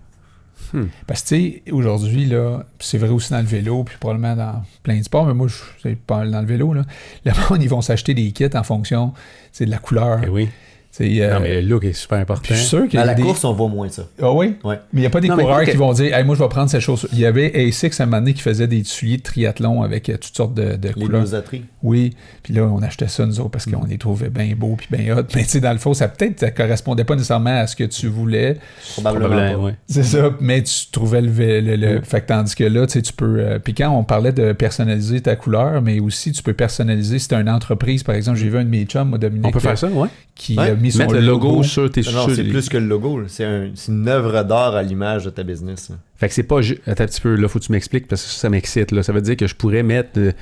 Parce 1.07 1.23
que, 1.23 1.29
tu 1.29 1.35
sais, 1.37 1.63
aujourd'hui, 1.73 2.27
là, 2.27 2.65
c'est 2.81 2.99
vrai 2.99 3.11
aussi 3.11 3.31
dans 3.31 3.39
le 3.39 3.45
vélo, 3.45 3.85
puis 3.85 3.97
probablement 3.99 4.35
dans 4.35 4.63
plein 4.83 4.99
de 4.99 5.05
sports, 5.05 5.27
mais 5.27 5.35
moi, 5.35 5.47
je 5.49 5.55
c'est 5.83 5.97
pas 5.97 6.27
dans 6.27 6.41
le 6.41 6.47
vélo, 6.47 6.73
là. 6.75 6.83
Le 7.25 7.33
monde, 7.49 7.63
ils 7.63 7.69
vont 7.69 7.81
s'acheter 7.81 8.15
des 8.15 8.33
kits 8.33 8.49
en 8.55 8.63
fonction, 8.63 9.13
c'est 9.53 9.67
de 9.67 9.71
la 9.71 9.79
couleur. 9.79 10.21
eh 10.25 10.29
oui. 10.29 10.49
Euh, 11.01 11.35
non, 11.35 11.41
mais 11.41 11.61
le 11.61 11.69
look 11.69 11.85
est 11.85 11.93
super 11.93 12.19
important. 12.19 12.45
je 12.51 12.55
suis 12.55 12.67
sûr 12.67 12.85
qu'il 12.89 12.95
y 12.95 12.99
À 12.99 13.03
a 13.03 13.07
la 13.07 13.15
des... 13.15 13.23
course, 13.23 13.45
on 13.45 13.53
voit 13.53 13.69
moins 13.69 13.89
ça. 13.89 14.05
Ah 14.23 14.33
oui? 14.33 14.55
Ouais. 14.63 14.79
Mais 14.93 14.99
il 14.99 15.01
n'y 15.01 15.07
a 15.07 15.11
pas 15.11 15.21
des 15.21 15.29
Non, 15.29 15.37
coureurs 15.37 15.65
qui 15.65 15.77
vont 15.77 15.93
dire 15.93 16.17
hey, 16.17 16.25
moi, 16.25 16.37
je 16.37 16.43
vais 16.43 16.49
prendre 16.49 16.71
cette 16.71 16.81
chose. 16.83 17.09
Il 17.13 17.19
y 17.19 17.27
avait 17.27 17.53
ASICS 17.67 18.01
à 18.01 18.05
un 18.05 18.07
moment 18.07 18.19
donné 18.19 18.35
qui 18.35 18.43
faisait 18.43 18.67
des 18.69 18.85
souliers 18.85 19.17
de 19.17 19.23
triathlon 19.23 19.83
avec 19.83 20.09
euh, 20.09 20.17
toutes 20.17 20.37
sortes 20.37 20.55
de, 20.55 20.77
de 20.77 20.89
Les 20.89 20.95
couleurs. 20.95 21.23
dosateries. 21.23 21.65
Oui, 21.83 22.15
puis 22.43 22.55
là, 22.55 22.63
on 22.63 22.81
achetait 22.83 23.09
ça, 23.09 23.27
nous 23.27 23.41
autres, 23.41 23.51
parce 23.51 23.67
qu'on 23.67 23.85
les 23.85 23.99
trouvait 23.99 24.31
bien 24.31 24.53
beaux 24.57 24.77
puis 24.77 24.87
bien 24.91 25.17
hot. 25.17 25.23
Mais 25.35 25.43
tu 25.43 25.49
sais, 25.51 25.61
dans 25.61 25.73
le 25.73 25.79
fond, 25.79 25.95
ça 25.95 26.09
peut-être 26.09 26.39
ça 26.41 26.51
correspondait 26.51 27.05
pas 27.05 27.15
nécessairement 27.15 27.59
à 27.61 27.67
ce 27.67 27.75
que 27.77 27.85
tu 27.85 28.07
voulais. 28.09 28.57
Probablement. 28.93 29.71
C'est 29.89 30.03
ça, 30.05 30.31
mais 30.41 30.63
tu 30.63 30.73
trouvais 30.93 31.21
le... 31.21 31.31
le, 31.61 31.77
le- 31.77 31.95
Mm. 31.95 32.03
Fait 32.03 32.21
que 32.23 32.27
tandis 32.27 32.55
que 32.57 32.65
là, 32.65 32.87
tu 32.87 32.95
sais, 32.95 33.03
tu 33.03 33.13
peux... 33.13 33.39
euh, 33.39 33.59
puis 33.59 33.73
quand 33.75 33.91
on 33.91 34.03
parlait 34.05 34.33
de 34.33 34.53
personnaliser 34.53 35.21
ta 35.21 35.37
couleur, 35.37 35.81
mais 35.83 36.01
aussi, 36.01 36.33
tu 36.33 36.43
peux 36.43 36.53
personnaliser 36.53 37.19
si 37.19 37.29
t'as 37.29 37.41
une 37.41 37.49
entreprise, 37.49 38.03
par 38.03 38.15
exemple, 38.15 38.39
j'ai 38.39 38.49
vu 38.49 38.59
un 38.59 38.65
de 38.65 38.69
mes 38.69 38.85
chums, 38.85 39.09
moi, 39.11 39.19
Dominique, 39.19 39.47
On 39.47 39.51
peut 39.53 39.61
faire 39.61 39.79
ça, 39.79 39.87
ouais. 39.89 40.09
qui 40.35 40.59
Ouais. 40.59 40.75
A 40.85 40.87
mis 40.87 40.93
son 40.93 40.99
Mettre 40.99 41.15
le 41.15 41.21
logo 41.21 41.63
sur 41.63 41.91
tes 41.91 42.01
Non, 42.03 42.27
c'est 42.35 42.45
plus 42.45 42.69
que 42.69 42.77
le 42.77 42.87
logo. 42.87 43.23
C'est 43.29 43.45
un- 43.45 43.71
c'est 43.75 43.93
une 43.93 44.07
œuvre 44.09 44.43
d'art 44.43 44.75
à 44.75 44.83
l'image 44.83 45.25
de 45.25 45.31
ta 45.31 45.43
business. 45.43 45.91
là. 45.91 45.97
Fait 46.17 46.29
que 46.29 46.35
c'est 46.35 46.43
pas 46.43 46.61
ju- 46.61 46.79
Attends 46.87 47.05
un 47.05 47.07
petit 47.07 47.21
peu, 47.21 47.35
là, 47.35 47.49
faut 47.49 47.59
que 47.59 47.65
tu 47.65 47.73
m'expliques 47.73 48.07
parce 48.09 48.23
que 48.23 48.29
ça, 48.29 48.41
ça 48.43 48.51
m'excite. 48.51 48.93
Là. 48.93 49.03
Ça 49.03 49.13
veut 49.13 49.21
dire 49.23 49.37
que 49.37 49.47
je 49.47 49.55
pourrais 49.55 49.83
mettre, 49.83 50.11
euh, 50.19 50.33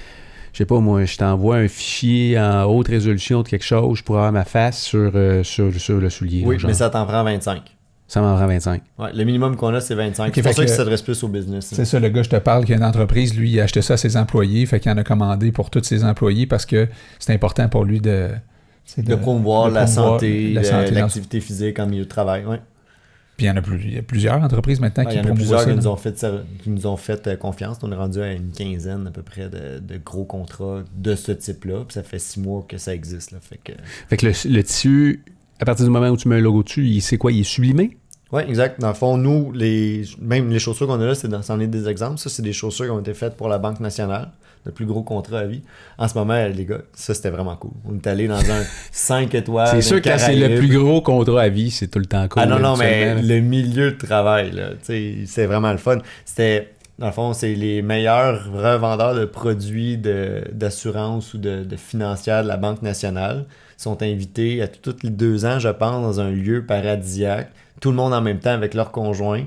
je 0.53 0.59
sais 0.59 0.67
pas 0.67 0.79
moi, 0.81 1.05
je 1.05 1.17
t'envoie 1.17 1.57
un 1.57 1.69
fichier 1.69 2.39
en 2.39 2.65
haute 2.65 2.89
résolution 2.89 3.43
de 3.43 3.49
quelque 3.49 3.65
chose, 3.65 3.99
je 3.99 4.03
pourrais 4.03 4.19
avoir 4.19 4.33
ma 4.33 4.45
face 4.45 4.83
sur, 4.83 5.11
euh, 5.15 5.43
sur, 5.43 5.73
sur 5.75 5.99
le 5.99 6.11
soulier. 6.11 6.43
Oui, 6.45 6.59
genre. 6.59 6.69
mais 6.69 6.75
ça 6.75 6.91
t'en 6.91 7.07
prend 7.07 7.25
25. 7.25 7.63
Ça 8.09 8.21
m'en 8.21 8.37
prend 8.37 8.47
25. 8.47 8.83
Ouais, 8.99 9.09
le 9.15 9.25
minimum 9.25 9.57
qu'on 9.57 9.73
a, 9.73 9.81
c'est 9.81 9.95
25. 9.95 10.27
Ok, 10.29 10.33
c'est 10.35 10.43
pour 10.43 10.53
ça 10.53 10.63
que- 10.63 10.67
qu'il 10.67 10.77
s'adresse 10.77 11.01
plus 11.01 11.23
au 11.25 11.29
business. 11.29 11.71
C'est 11.73 11.87
ça, 11.87 11.99
le 11.99 12.11
gars, 12.11 12.23
je 12.23 12.29
te 12.29 12.37
parle, 12.37 12.67
qui 12.67 12.75
a 12.75 12.77
une 12.77 12.85
entreprise, 12.85 13.35
lui, 13.35 13.53
il 13.53 13.59
a 13.61 13.63
acheté 13.65 13.81
ça 13.81 13.95
à 13.95 13.97
ses 13.97 14.19
employés, 14.19 14.67
fait 14.67 14.81
qu'il 14.81 14.93
en 14.93 14.99
a 14.99 15.05
commandé 15.05 15.51
pour 15.51 15.71
tous 15.71 15.83
ses 15.85 16.05
employés 16.05 16.47
parce 16.47 16.67
que 16.67 16.89
c'est 17.19 17.33
important 17.33 17.69
pour 17.71 17.85
lui 17.87 18.01
de... 18.03 18.29
De 18.99 19.15
promouvoir 19.15 19.69
de 19.71 19.75
la 19.75 19.85
promouvoir 19.85 20.15
santé, 20.15 20.53
la 20.53 20.65
santé 20.65 20.91
dans- 20.91 21.01
l'activité 21.01 21.41
physique 21.41 21.79
en 21.79 21.87
milieu 21.87 22.05
de 22.05 22.09
travail. 22.09 22.45
Ouais. 22.45 22.61
Puis 23.37 23.47
il 23.47 23.49
y 23.49 23.51
en 23.51 23.57
a, 23.57 23.63
plus, 23.63 23.81
il 23.83 23.95
y 23.95 23.99
a 23.99 24.03
plusieurs 24.03 24.43
entreprises 24.43 24.79
maintenant 24.79 25.05
Ouais, 25.05 25.11
qui 25.13 25.17
il 25.19 25.25
y 25.25 25.27
en 25.27 25.33
a 25.33 25.35
plusieurs 25.35 25.61
ça. 25.61 25.71
qui 25.71 25.75
nous 25.77 25.87
ont 25.87 25.97
fait, 25.97 26.27
qui 26.63 26.69
nous 26.71 26.87
ont 26.87 26.97
fait 26.99 27.39
confiance. 27.39 27.79
On 27.83 27.91
est 27.91 27.97
rendu 27.97 28.21
à 28.21 28.33
une 28.33 28.51
quinzaine 28.51 29.07
à 29.07 29.11
peu 29.11 29.23
près 29.23 29.49
de, 29.49 29.79
de 29.79 29.99
gros 30.05 30.25
contrats 30.25 30.83
de 30.95 31.15
ce 31.15 31.33
type-là. 31.33 31.85
Puis 31.89 31.95
ça 31.95 32.03
fait 32.03 32.19
six 32.19 32.39
mois 32.41 32.65
que 32.69 32.77
ça 32.77 32.95
existe. 32.95 33.31
Là. 33.31 33.39
Fait 33.41 33.59
que... 33.63 33.73
Fait 34.09 34.17
que 34.19 34.27
le, 34.27 34.33
le 34.55 34.63
tissu, 34.63 35.25
à 35.61 35.65
partir 35.65 35.87
du 35.87 35.91
moment 35.91 36.09
où 36.09 36.17
tu 36.17 36.29
mets 36.29 36.37
un 36.37 36.41
logo 36.41 36.63
dessus, 36.63 36.87
il- 36.87 37.01
c'est 37.01 37.17
quoi? 37.17 37.33
Il 37.33 37.41
est 37.41 37.45
sublimé? 37.45 37.97
Oui, 38.33 38.43
exact. 38.49 38.81
Dans 38.81 38.89
le 38.89 38.95
fond, 38.95 39.17
nous, 39.17 39.53
les, 39.53 40.05
même 40.21 40.51
les 40.51 40.59
chaussures 40.59 40.87
qu'on 40.87 41.01
a 41.01 41.05
là, 41.07 41.15
c'est 41.15 41.29
dans- 41.29 41.43
c'en 41.43 41.61
est 41.61 41.67
des 41.67 41.89
exemples. 41.89 42.19
Ça, 42.19 42.31
c'est 42.31 42.43
des 42.43 42.53
chaussures 42.55 42.87
qui 42.87 42.91
ont 42.91 43.01
été 43.01 43.13
faites 43.15 43.37
pour 43.37 43.49
la 43.49 43.59
Banque 43.59 43.81
nationale, 43.81 44.29
le 44.65 44.73
plus 44.73 44.87
gros 44.87 45.03
contrat 45.03 45.41
à 45.41 45.45
vie. 45.45 45.63
En 45.99 46.09
ce 46.09 46.17
moment, 46.17 46.43
les 46.47 46.65
gars, 46.65 46.79
ça, 46.95 47.13
c'était 47.15 47.31
vraiment 47.31 47.57
cool. 47.57 47.73
On 47.85 47.95
est 47.95 48.07
allé 48.07 48.29
dans 48.29 48.39
un 48.51 48.63
5 48.93 49.35
étoiles. 49.35 49.69
C'est 49.69 49.83
sûr 49.83 50.01
que 50.01 50.09
quand 50.09 50.17
c'est 50.19 50.35
le 50.37 50.57
plus 50.59 50.69
gros 50.79 51.03
contrat 51.03 51.43
à 51.43 51.49
vie, 51.51 51.71
c'est 51.71 51.89
tout 51.89 51.99
le 51.99 52.07
temps 52.07 52.27
cool. 52.29 52.43
Ah 52.43 52.47
non, 52.47 52.59
non, 52.59 52.77
mais 52.79 53.21
le 53.23 53.41
milieu 53.41 53.91
de 53.93 53.97
travail, 53.99 54.53
là, 54.53 54.71
tu 54.71 54.77
sais, 54.85 55.15
c'est 55.27 55.47
vraiment 55.47 55.73
le 55.73 55.79
fun. 55.79 55.99
C'était, 56.25 56.73
dans 56.99 57.07
le 57.09 57.13
fond, 57.13 57.35
c'est 57.35 57.55
les 57.55 57.83
meilleurs 57.83 58.51
revendeurs 58.53 59.15
de 59.15 59.25
produits 59.27 59.99
de- 59.99 60.45
d'assurance 60.53 61.35
ou 61.35 61.39
de, 61.39 61.65
de 61.65 61.77
financière 61.77 62.43
de 62.45 62.49
la 62.49 62.57
Banque 62.57 62.81
nationale 62.81 63.45
sont 63.77 64.01
invités 64.03 64.63
à 64.63 64.69
tous 64.69 64.95
les 65.03 65.11
deux 65.11 65.45
ans, 65.45 65.59
je 65.59 65.69
pense, 65.69 66.03
dans 66.03 66.21
un 66.21 66.31
lieu 66.31 66.65
paradisiaque, 66.65 67.51
tout 67.83 67.91
le 67.91 67.97
monde 67.97 68.15
en 68.15 68.23
même 68.23 68.39
temps 68.39 68.53
avec 68.53 68.73
leurs 68.73 68.91
conjoints, 68.93 69.45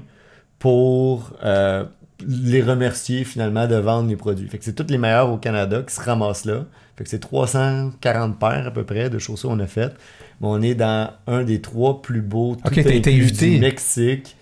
pour 0.60 1.32
euh, 1.44 1.84
les 2.28 2.62
remercier 2.62 3.24
finalement 3.24 3.66
de 3.68 3.76
vendre 3.76 4.08
les 4.10 4.16
produits. 4.16 4.48
Fait 4.48 4.58
que 4.58 4.64
c'est 4.66 4.74
tous 4.74 4.88
les 4.90 4.98
meilleurs 4.98 5.32
au 5.32 5.38
Canada 5.38 5.82
qui 5.88 5.94
se 5.94 6.02
ramassent 6.02 6.46
là. 6.46 6.66
Fait 6.98 7.04
que 7.04 7.10
c'est 7.10 7.20
340 7.20 8.40
paires 8.40 8.68
à 8.68 8.72
peu 8.72 8.84
près 8.84 9.10
de 9.10 9.20
chaussures 9.20 9.50
qu'on 9.50 9.60
a 9.60 9.68
faites. 9.68 9.96
Mais 10.42 10.48
on 10.48 10.62
est 10.62 10.76
dans 10.76 11.10
un 11.28 11.44
des 11.44 11.60
trois 11.62 12.02
plus 12.02 12.22
beaux 12.22 12.56
tout 12.56 12.68
Ok, 12.68 12.76
t'as 12.76 12.82
été 12.94 13.12
inclus 13.12 13.24
invité. 13.24 13.50
du 13.52 13.60
Mexique. 13.60 14.36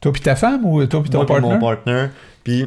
Toi 0.00 0.12
puis 0.12 0.22
ta 0.22 0.36
femme 0.36 0.64
ou 0.64 0.84
toi 0.86 1.00
puis 1.02 1.10
ton 1.10 1.18
Moi 1.18 1.26
puis 1.26 1.34
partner? 1.34 1.48
mon 1.54 1.58
partner? 1.58 2.06
Puis 2.44 2.66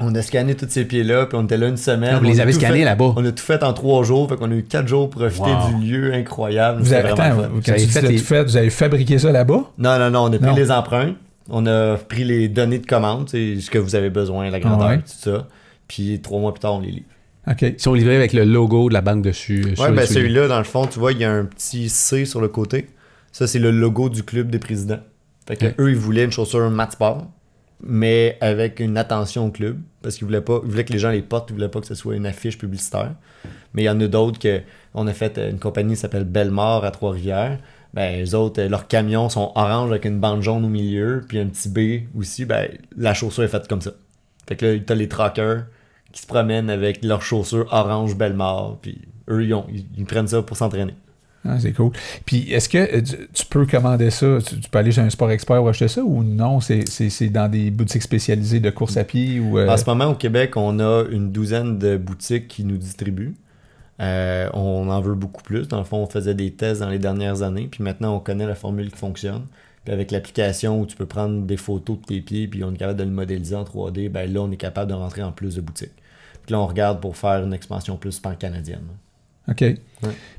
on 0.00 0.14
a 0.14 0.22
scanné 0.22 0.54
tous 0.54 0.66
ces 0.68 0.84
pieds-là, 0.84 1.26
puis 1.26 1.36
on 1.38 1.44
était 1.44 1.56
là 1.56 1.68
une 1.68 1.76
semaine. 1.76 2.10
Ah, 2.14 2.18
vous 2.18 2.26
On 2.26 2.28
les 2.28 2.40
a 2.40 2.42
avez 2.44 2.52
tout 2.52 2.58
scannés 2.58 2.78
fait- 2.80 2.84
là-bas. 2.84 3.12
On 3.16 3.24
a 3.24 3.32
tout 3.32 3.42
fait 3.44 3.62
en 3.62 3.72
trois 3.72 4.02
jours, 4.02 4.28
fait 4.28 4.36
qu'on 4.36 4.50
a 4.50 4.54
eu 4.54 4.62
quatre 4.64 4.88
jours 4.88 5.08
pour 5.10 5.20
profiter 5.20 5.50
Wow. 5.50 5.78
du 5.78 5.86
lieu 5.86 6.12
incroyable. 6.14 6.78
Vous 6.80 6.86
C'était 6.86 6.96
avez, 6.98 7.10
attends, 7.10 7.42
dis 7.60 7.86
fait 7.86 8.02
les- 8.02 8.08
tu 8.16 8.18
fais, 8.18 8.42
vous 8.44 8.56
avez 8.56 8.70
fabriqué 8.70 9.18
ça 9.18 9.30
là-bas? 9.30 9.70
Non, 9.78 9.98
non, 9.98 10.10
non, 10.10 10.20
on 10.24 10.32
a 10.32 10.38
pris 10.38 10.46
Non. 10.48 10.54
les 10.56 10.70
empreintes, 10.70 11.16
on 11.48 11.66
a 11.66 11.96
pris 11.96 12.24
les 12.24 12.48
données 12.48 12.78
de 12.78 12.86
commande, 12.86 13.28
c'est 13.28 13.60
ce 13.60 13.70
que 13.70 13.78
vous 13.78 13.94
avez 13.94 14.10
besoin, 14.10 14.50
la 14.50 14.60
grandeur, 14.60 14.88
Ouais. 14.88 14.98
tout 14.98 15.04
ça. 15.06 15.46
Puis 15.88 16.20
trois 16.20 16.40
mois 16.40 16.52
plus 16.54 16.60
tard, 16.60 16.74
on 16.74 16.80
les 16.80 16.90
livre. 16.90 17.06
OK. 17.50 17.62
Ils 17.62 17.74
sont 17.80 17.94
livrés 17.94 18.16
avec 18.16 18.32
le 18.32 18.44
logo 18.44 18.88
de 18.88 18.94
la 18.94 19.00
banque 19.00 19.22
dessus. 19.22 19.64
euh, 19.78 19.88
les 19.88 19.96
ben 19.96 20.06
celui-là, 20.06 20.46
dans 20.46 20.58
le 20.58 20.64
fond, 20.64 20.86
tu 20.86 20.98
vois, 20.98 21.12
il 21.12 21.18
y 21.18 21.24
a 21.24 21.32
un 21.32 21.44
petit 21.44 21.88
C 21.88 22.24
sur 22.24 22.40
le 22.40 22.48
côté. 22.48 22.86
Ça, 23.32 23.46
c'est 23.46 23.58
le 23.58 23.70
logo 23.70 24.08
du 24.08 24.22
club 24.22 24.50
des 24.50 24.58
présidents. 24.58 25.00
Fait 25.48 25.56
que 25.56 25.66
eux, 25.82 25.90
ils 25.90 25.96
voulaient 25.96 26.24
une 26.24 26.30
chaussure 26.32 26.68
mat 26.70 26.92
sport, 26.92 27.26
mais 27.82 28.36
avec 28.40 28.80
une 28.80 28.96
attention 28.98 29.46
au 29.46 29.50
club. 29.50 29.78
Parce 30.02 30.16
qu'ils 30.16 30.26
voulaient 30.26 30.42
que 30.84 30.92
les 30.92 30.98
gens 30.98 31.10
les 31.10 31.22
portent, 31.22 31.50
ils 31.50 31.54
voulaient 31.54 31.68
pas 31.68 31.80
que 31.80 31.86
ce 31.86 31.94
soit 31.94 32.16
une 32.16 32.26
affiche 32.26 32.56
publicitaire. 32.58 33.12
Mais 33.74 33.82
il 33.82 33.86
y 33.86 33.90
en 33.90 34.00
a 34.00 34.06
d'autres 34.06 34.38
que 34.38 34.60
on 34.94 35.06
a 35.06 35.12
fait 35.12 35.38
une 35.38 35.58
compagnie 35.58 35.94
qui 35.94 36.00
s'appelle 36.00 36.24
Bellemare 36.24 36.84
à 36.84 36.90
Trois-Rivières. 36.90 37.58
Ben, 37.92 38.16
les 38.16 38.34
autres, 38.34 38.62
leurs 38.62 38.86
camions 38.88 39.28
sont 39.28 39.52
orange 39.54 39.90
avec 39.90 40.04
une 40.04 40.18
bande 40.20 40.42
jaune 40.42 40.64
au 40.64 40.68
milieu, 40.68 41.24
puis 41.28 41.38
un 41.38 41.46
petit 41.46 41.68
B 41.68 42.06
aussi. 42.18 42.44
Ben, 42.44 42.68
la 42.96 43.14
chaussure 43.14 43.42
est 43.44 43.48
faite 43.48 43.68
comme 43.68 43.80
ça. 43.80 43.90
Fait 44.48 44.56
que 44.56 44.66
là, 44.66 44.78
t'as 44.84 44.94
les 44.94 45.08
trackers 45.08 45.64
qui 46.12 46.22
se 46.22 46.26
promènent 46.26 46.70
avec 46.70 47.04
leurs 47.04 47.22
chaussures 47.22 47.66
orange 47.72 48.16
Bellemare, 48.16 48.78
puis 48.80 49.00
eux, 49.28 49.44
ils, 49.44 49.54
ont- 49.54 49.66
ils 49.96 50.04
prennent 50.06 50.26
ça 50.28 50.42
pour 50.42 50.56
s'entraîner. 50.56 50.94
Ah, 51.44 51.58
c'est 51.58 51.72
cool. 51.72 51.92
Puis, 52.26 52.52
est-ce 52.52 52.68
que 52.68 52.78
euh, 52.78 53.00
tu, 53.32 53.46
peux 53.46 53.64
commander 53.64 54.10
ça? 54.10 54.38
Tu, 54.46 54.56
peux 54.70 54.78
aller 54.78 54.92
chez 54.92 55.00
un 55.00 55.08
sport 55.08 55.30
expert 55.30 55.62
ou 55.62 55.68
acheter 55.68 55.88
ça? 55.88 56.02
Ou 56.02 56.22
non? 56.22 56.60
C'est 56.60 57.28
dans 57.30 57.50
des 57.50 57.70
boutiques 57.70 58.02
spécialisées 58.02 58.60
de 58.60 58.68
course 58.70 58.96
à 58.98 59.04
pied 59.04 59.40
ou. 59.40 59.58
euh, 59.58 59.68
En 59.68 59.76
ce 59.78 59.86
moment, 59.86 60.06
au 60.06 60.14
Québec, 60.14 60.56
on 60.56 60.78
a 60.80 61.04
une 61.10 61.32
douzaine 61.32 61.78
de 61.78 61.96
boutiques 61.96 62.48
qui 62.48 62.64
nous 62.64 62.76
distribuent. 62.76 63.34
Euh, 64.00 64.48
on 64.52 64.88
en 64.90 65.00
veut 65.00 65.14
beaucoup 65.14 65.42
plus. 65.42 65.66
Dans 65.68 65.78
le 65.78 65.84
fond, 65.84 65.98
on 65.98 66.06
faisait 66.06 66.34
des 66.34 66.52
tests 66.52 66.80
dans 66.80 66.90
les 66.90 66.98
dernières 66.98 67.42
années. 67.42 67.68
Puis 67.70 67.82
maintenant, 67.82 68.16
on 68.16 68.20
connaît 68.20 68.46
la 68.46 68.54
formule 68.54 68.90
qui 68.90 68.98
fonctionne. 68.98 69.46
Puis 69.84 69.94
avec 69.94 70.10
l'application 70.10 70.80
où 70.80 70.86
tu 70.86 70.94
peux 70.94 71.06
prendre 71.06 71.42
des 71.46 71.56
photos 71.56 71.98
de 72.00 72.04
tes 72.04 72.20
pieds, 72.20 72.48
puis 72.48 72.62
on 72.64 72.72
est 72.72 72.76
capable 72.76 72.98
de 72.98 73.04
le 73.04 73.10
modéliser 73.10 73.56
en 73.56 73.64
3D, 73.64 74.10
ben 74.10 74.30
là, 74.30 74.40
on 74.42 74.50
est 74.50 74.56
capable 74.56 74.90
de 74.90 74.94
rentrer 74.96 75.22
en 75.22 75.32
plus 75.32 75.56
de 75.56 75.62
boutiques. 75.62 75.94
Puis 76.44 76.52
là, 76.52 76.60
on 76.60 76.66
regarde 76.66 77.00
pour 77.00 77.16
faire 77.16 77.42
une 77.44 77.54
expansion 77.54 77.96
plus 77.96 78.18
pan-canadienne. 78.20 78.84
OK? 79.50 79.64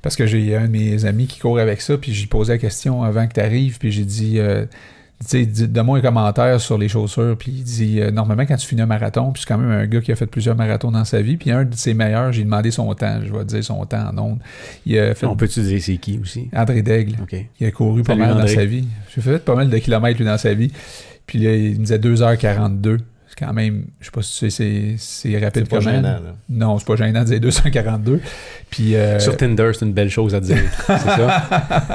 Parce 0.01 0.15
que 0.15 0.25
j'ai 0.25 0.55
un 0.55 0.65
de 0.65 0.71
mes 0.71 1.05
amis 1.05 1.27
qui 1.27 1.39
court 1.39 1.59
avec 1.59 1.81
ça, 1.81 1.97
puis 1.97 2.13
j'ai 2.13 2.25
posé 2.27 2.53
la 2.53 2.57
question 2.57 3.03
avant 3.03 3.27
que 3.27 3.33
tu 3.33 3.39
arrives, 3.39 3.77
puis 3.77 3.91
j'ai 3.91 4.05
dit, 4.05 4.39
euh, 4.39 4.65
tu 5.19 5.27
sais, 5.27 5.45
dis- 5.45 5.67
donne-moi 5.67 5.99
un 5.99 6.01
commentaire 6.01 6.59
sur 6.59 6.79
les 6.79 6.87
chaussures, 6.87 7.35
puis 7.37 7.51
il 7.57 7.63
dit, 7.63 7.99
euh, 8.01 8.09
normalement, 8.09 8.43
quand 8.47 8.55
tu 8.55 8.65
finis 8.65 8.81
un 8.81 8.87
marathon, 8.87 9.31
puis 9.31 9.43
c'est 9.43 9.47
quand 9.53 9.59
même 9.59 9.69
un 9.69 9.85
gars 9.85 10.01
qui 10.01 10.11
a 10.11 10.15
fait 10.15 10.25
plusieurs 10.25 10.55
marathons 10.55 10.89
dans 10.89 11.05
sa 11.05 11.21
vie, 11.21 11.37
puis 11.37 11.51
un 11.51 11.65
de 11.65 11.75
ses 11.75 11.93
meilleurs, 11.93 12.31
j'ai 12.31 12.43
demandé 12.43 12.71
son 12.71 12.91
temps, 12.95 13.19
je 13.23 13.31
vais 13.31 13.39
te 13.39 13.43
dire 13.49 13.63
son 13.63 13.85
temps 13.85 14.09
en 14.11 14.17
ondes. 14.17 14.39
Il 14.87 14.97
a 14.97 15.13
fait 15.13 15.27
On 15.27 15.35
peut 15.35 15.45
utiliser 15.45 15.79
c'est 15.79 15.97
qui 15.97 16.17
aussi? 16.19 16.49
André 16.55 16.81
Daigle. 16.81 17.17
OK. 17.21 17.35
Il 17.59 17.67
a 17.67 17.71
couru 17.71 18.01
pas 18.01 18.15
mal 18.15 18.31
André. 18.31 18.41
dans 18.41 18.59
sa 18.59 18.65
vie. 18.65 18.87
J'ai 19.13 19.21
fait 19.21 19.37
pas 19.37 19.53
mal 19.53 19.69
de 19.69 19.77
kilomètres 19.77 20.17
lui, 20.17 20.25
dans 20.25 20.39
sa 20.39 20.55
vie. 20.55 20.71
Puis 21.27 21.37
là, 21.37 21.55
il 21.55 21.73
me 21.79 21.85
disait 21.85 21.99
2h42. 21.99 22.97
C'est 23.33 23.45
quand 23.45 23.53
même, 23.53 23.85
je 24.01 24.05
sais 24.05 24.11
pas 24.11 24.21
si 24.21 24.37
tu 24.39 24.49
sais, 24.49 24.49
c'est, 24.49 24.95
c'est 24.97 25.39
rapide 25.39 25.63
C'est 25.63 25.69
pas 25.69 25.77
comment. 25.79 25.89
gênant, 25.91 26.01
là. 26.19 26.35
Non, 26.49 26.77
c'est 26.79 26.85
pas 26.85 26.97
gênant 26.97 27.21
de 27.21 27.25
dire 27.27 27.39
242. 27.39 28.19
Puis, 28.69 28.95
euh, 28.95 29.19
Sur 29.19 29.37
Tinder, 29.37 29.71
c'est 29.73 29.85
une 29.85 29.93
belle 29.93 30.09
chose 30.09 30.35
à 30.35 30.41
dire. 30.41 30.57
c'est 30.85 30.97
ça? 30.97 31.43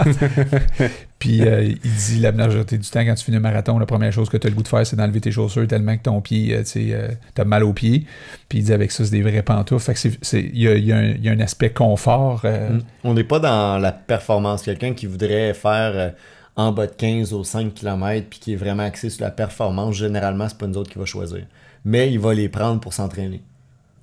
puis 1.18 1.42
euh, 1.42 1.62
il 1.62 1.78
dit 1.94 2.20
la 2.20 2.32
majorité 2.32 2.76
du 2.78 2.88
temps, 2.88 3.00
quand 3.04 3.14
tu 3.14 3.24
finis 3.24 3.36
un 3.38 3.40
marathon, 3.40 3.78
la 3.78 3.86
première 3.86 4.12
chose 4.12 4.28
que 4.28 4.36
tu 4.36 4.46
as 4.46 4.50
le 4.50 4.56
goût 4.56 4.62
de 4.62 4.68
faire, 4.68 4.86
c'est 4.86 4.96
d'enlever 4.96 5.20
tes 5.20 5.30
chaussures 5.30 5.66
tellement 5.66 5.96
que 5.96 6.02
ton 6.02 6.20
pied, 6.20 6.54
euh, 6.54 6.58
tu 6.60 6.66
sais, 6.66 6.86
euh, 6.92 7.08
t'as 7.34 7.44
mal 7.44 7.64
aux 7.64 7.72
pieds. 7.72 8.04
Puis 8.48 8.58
il 8.60 8.64
dit 8.64 8.72
avec 8.72 8.90
ça, 8.92 9.04
c'est 9.04 9.10
des 9.10 9.22
vrais 9.22 9.42
pantoufles. 9.42 9.84
Fait 9.84 9.92
que 9.94 9.98
c'est, 9.98 10.18
c'est- 10.22 10.50
il 10.52 10.62
y 10.62 10.68
a, 10.68 10.74
il 10.74 10.84
y 10.84 10.92
a 10.92 10.96
un, 10.96 11.04
il 11.08 11.24
y 11.24 11.28
a 11.28 11.32
un 11.32 11.40
aspect 11.40 11.70
confort. 11.70 12.42
euh, 12.44 12.70
Mm. 12.70 12.80
On 13.04 13.14
n'est 13.14 13.24
pas 13.24 13.38
dans 13.40 13.78
la 13.78 13.92
performance. 13.92 14.62
Quelqu'un 14.62 14.92
qui 14.94 15.06
voudrait 15.06 15.52
faire 15.54 15.92
euh, 15.94 16.08
en 16.56 16.72
bas 16.72 16.86
de 16.86 16.92
15 16.92 17.32
ou 17.34 17.44
5 17.44 17.74
km 17.74 18.26
puis 18.30 18.38
qui 18.38 18.52
est 18.54 18.56
vraiment 18.56 18.82
axé 18.82 19.10
sur 19.10 19.22
la 19.24 19.30
performance, 19.30 19.94
généralement, 19.96 20.48
c'est 20.48 20.58
pas 20.58 20.66
nous 20.66 20.76
autres 20.78 20.90
qui 20.90 20.98
va 20.98 21.04
choisir. 21.04 21.44
Mais 21.84 22.10
il 22.12 22.18
va 22.18 22.34
les 22.34 22.48
prendre 22.48 22.80
pour 22.80 22.92
s'entraîner. 22.94 23.42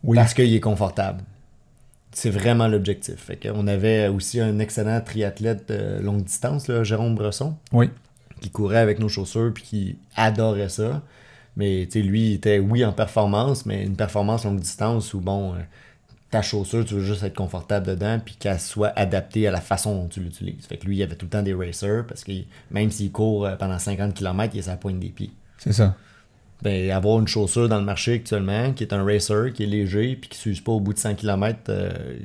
Oui. 0.04 0.16
Parce 0.16 0.34
qu'il 0.34 0.54
est 0.54 0.60
confortable. 0.60 1.24
C'est 2.12 2.30
vraiment 2.30 2.68
l'objectif. 2.68 3.32
On 3.56 3.66
avait 3.68 4.08
aussi 4.08 4.40
un 4.40 4.60
excellent 4.60 5.02
triathlète 5.02 5.68
de 5.70 6.00
longue 6.04 6.24
distance, 6.24 6.68
là, 6.68 6.84
Jérôme 6.84 7.16
Bresson, 7.16 7.56
Oui. 7.72 7.90
qui 8.40 8.50
courait 8.52 8.78
avec 8.78 9.00
nos 9.00 9.10
chaussures 9.10 9.52
puis 9.54 9.64
qui 9.64 9.96
adorait 10.16 10.70
ça. 10.70 11.02
Mais 11.58 11.86
lui, 11.96 12.30
il 12.30 12.34
était, 12.36 12.60
oui, 12.60 12.86
en 12.86 12.94
performance, 12.94 13.66
mais 13.66 13.84
une 13.84 13.96
performance 13.96 14.44
longue 14.46 14.60
distance 14.60 15.14
où, 15.14 15.20
bon, 15.22 15.54
euh, 15.54 15.58
ta 16.34 16.42
chaussure, 16.42 16.84
tu 16.84 16.96
veux 16.96 17.04
juste 17.04 17.22
être 17.22 17.36
confortable 17.36 17.86
dedans 17.86 18.20
puis 18.24 18.34
qu'elle 18.34 18.60
soit 18.60 18.92
adaptée 18.96 19.48
à 19.48 19.52
la 19.52 19.62
façon 19.62 19.94
dont 19.94 20.08
tu 20.08 20.20
l'utilises. 20.20 20.66
Fait 20.66 20.78
que 20.78 20.86
lui, 20.88 20.98
il 20.98 21.04
avait 21.04 21.16
tout 21.16 21.28
le 21.28 21.30
temps 21.30 21.44
des 21.44 21.54
racers 21.54 22.06
parce 22.08 22.24
que 22.24 22.32
même 22.72 22.90
s'il 22.90 23.12
court 23.12 23.46
euh, 23.46 23.56
pendant 23.56 23.78
50 23.78 24.16
km, 24.16 24.52
il 24.56 24.60
est 24.60 24.68
à 24.68 24.72
la 24.72 24.78
pointe 24.78 25.00
des 25.00 25.10
pieds. 25.10 25.30
C'est 25.60 25.74
ça. 25.74 25.96
Ben, 26.64 26.90
avoir 26.90 27.20
une 27.20 27.28
chaussure 27.28 27.70
dans 27.70 27.78
le 27.78 27.86
marché 27.86 28.14
actuellement 28.14 28.74
qui 28.74 28.84
est 28.84 28.94
un 28.94 29.06
racer, 29.06 29.54
qui 29.54 29.62
est 29.62 29.68
léger 29.68 30.16
puis 30.16 30.28
qui 30.28 30.38
ne 30.40 30.42
s'use 30.42 30.62
pas 30.62 30.72
au 30.72 30.80
bout 30.80 30.94
de 30.94 30.98
100 30.98 31.16
km, 31.16 31.72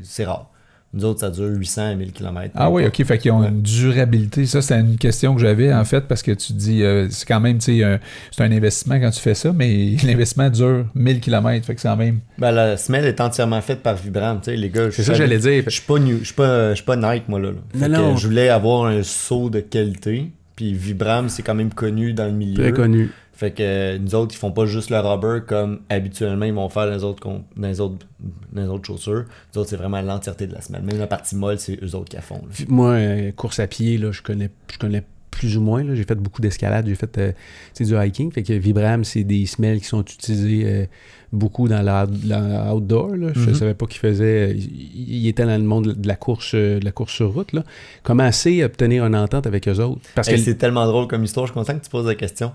c'est 0.02 0.24
rare. 0.24 0.50
Nous 0.94 1.04
autres, 1.04 1.20
ça 1.20 1.28
dure 1.30 1.48
800 1.48 1.82
à 1.90 1.94
1000 1.94 2.12
km. 2.12 2.50
Ah 2.54 2.70
oui, 2.70 2.86
ok. 2.86 3.04
Fait 3.04 3.18
qu'ils 3.18 3.30
ont 3.30 3.42
une 3.46 3.60
durabilité. 3.60 4.46
Ça, 4.46 4.62
c'est 4.62 4.78
une 4.80 4.96
question 4.96 5.34
que 5.34 5.40
j'avais, 5.40 5.72
en 5.72 5.84
fait, 5.84 6.00
parce 6.08 6.22
que 6.22 6.32
tu 6.32 6.54
dis, 6.54 6.82
euh, 6.82 7.08
c'est 7.10 7.26
quand 7.28 7.40
même, 7.40 7.58
tu 7.58 7.76
sais, 7.78 7.84
un- 7.84 7.98
c'est 8.30 8.42
un 8.42 8.50
investissement 8.52 8.98
quand 8.98 9.10
tu 9.10 9.20
fais 9.20 9.34
ça, 9.34 9.52
mais 9.52 9.96
l'investissement 10.06 10.48
dure 10.48 10.86
1000 10.94 11.20
km. 11.20 11.66
Fait 11.66 11.74
que 11.74 11.80
c'est 11.82 11.88
quand 11.88 11.96
même. 11.96 12.20
Ben, 12.38 12.52
la 12.52 12.76
semelle 12.78 13.04
est 13.04 13.20
entièrement 13.20 13.60
faite 13.60 13.82
par 13.82 13.96
Vibram. 13.96 14.38
Tu 14.40 14.46
sais, 14.50 14.56
les 14.56 14.70
gars, 14.70 14.90
C'est 14.90 15.02
ça 15.02 15.12
que 15.12 15.18
j'allais 15.18 15.38
dire. 15.38 15.64
Je 15.66 15.70
suis 15.70 15.82
pas, 15.82 15.98
new- 15.98 16.20
je 16.20 16.24
suis 16.24 16.34
pas, 16.34 16.70
je 16.70 16.76
suis 16.76 16.84
pas 16.84 16.96
Nike, 16.96 17.28
moi, 17.28 17.38
là. 17.38 17.50
là. 17.50 17.58
Fait 17.78 17.88
Non, 17.88 17.96
que 17.98 18.02
non. 18.02 18.16
Je 18.16 18.26
voulais 18.26 18.48
avoir 18.48 18.86
un 18.86 19.02
saut 19.02 19.50
de 19.50 19.60
qualité. 19.60 20.32
Puis 20.56 20.72
Vibram, 20.72 21.28
c'est 21.28 21.42
quand 21.42 21.54
même 21.54 21.70
connu 21.72 22.14
dans 22.14 22.24
le 22.26 22.32
milieu. 22.32 22.62
Très 22.62 22.72
connu. 22.72 23.10
Fait 23.38 23.52
que 23.52 23.98
nous 23.98 24.16
autres, 24.16 24.34
ils 24.34 24.38
font 24.38 24.50
pas 24.50 24.66
juste 24.66 24.90
le 24.90 24.98
rubber 24.98 25.46
comme 25.46 25.78
habituellement 25.90 26.44
ils 26.44 26.52
vont 26.52 26.68
faire 26.68 26.86
dans 26.86 26.92
les 26.96 27.04
autres, 27.04 27.24
dans 27.56 27.68
les 27.68 27.80
autres, 27.80 28.04
dans 28.52 28.62
les 28.62 28.68
autres 28.68 28.84
chaussures. 28.84 29.26
Nous 29.54 29.60
autres, 29.60 29.70
c'est 29.70 29.76
vraiment 29.76 30.00
l'entièreté 30.02 30.48
de 30.48 30.54
la 30.54 30.60
semelle. 30.60 30.82
Même 30.82 30.98
la 30.98 31.06
partie 31.06 31.36
molle, 31.36 31.60
c'est 31.60 31.78
eux 31.80 31.94
autres 31.94 32.08
qui 32.08 32.16
la 32.16 32.22
font. 32.22 32.42
là. 32.42 32.64
Moi, 32.68 32.90
euh, 32.94 33.30
course 33.30 33.60
à 33.60 33.68
pied, 33.68 33.96
là, 33.96 34.10
je 34.10 34.22
connais, 34.22 34.50
je 34.72 34.76
connais 34.78 35.04
plus 35.30 35.56
ou 35.56 35.60
moins. 35.60 35.84
J'ai 35.94 36.02
fait 36.02 36.16
beaucoup 36.16 36.42
d'escalade, 36.42 36.86
j'ai 36.88 36.96
fait 36.96 37.16
euh, 37.18 37.32
du 37.78 37.94
hiking. 37.96 38.32
Fait 38.32 38.42
que 38.42 38.54
Vibram, 38.54 39.04
c'est 39.04 39.22
des 39.22 39.46
semelles 39.46 39.78
qui 39.78 39.84
sont 39.86 40.02
utilisées 40.02 40.64
euh, 40.66 40.86
beaucoup 41.32 41.68
dans 41.68 41.80
la, 41.82 42.08
la 42.26 42.74
outdoor. 42.74 43.14
là. 43.14 43.28
Je 43.36 43.50
Mhm. 43.50 43.54
savais 43.54 43.74
pas 43.74 43.86
qu'il 43.86 44.00
faisait. 44.00 44.50
Il, 44.56 45.14
il 45.22 45.28
était 45.28 45.44
dans 45.46 45.56
le 45.56 45.62
monde 45.62 45.92
de 45.96 46.08
la 46.08 46.16
course, 46.16 46.56
de 46.56 46.80
la 46.82 46.90
course 46.90 47.12
sur 47.12 47.32
route. 47.32 47.52
Là. 47.52 47.62
Comment 48.02 48.32
c'est 48.32 48.64
obtenir 48.64 49.06
une 49.06 49.14
entente 49.14 49.46
avec 49.46 49.68
eux 49.68 49.78
autres? 49.78 50.00
Parce 50.16 50.26
Hey, 50.26 50.34
que 50.34 50.40
c'est 50.42 50.56
tellement 50.56 50.86
drôle 50.86 51.06
comme 51.06 51.22
histoire. 51.22 51.46
Je 51.46 51.52
suis 51.52 51.60
content 51.60 51.78
que 51.78 51.84
tu 51.84 51.90
poses 51.90 52.06
la 52.06 52.16
question. 52.16 52.50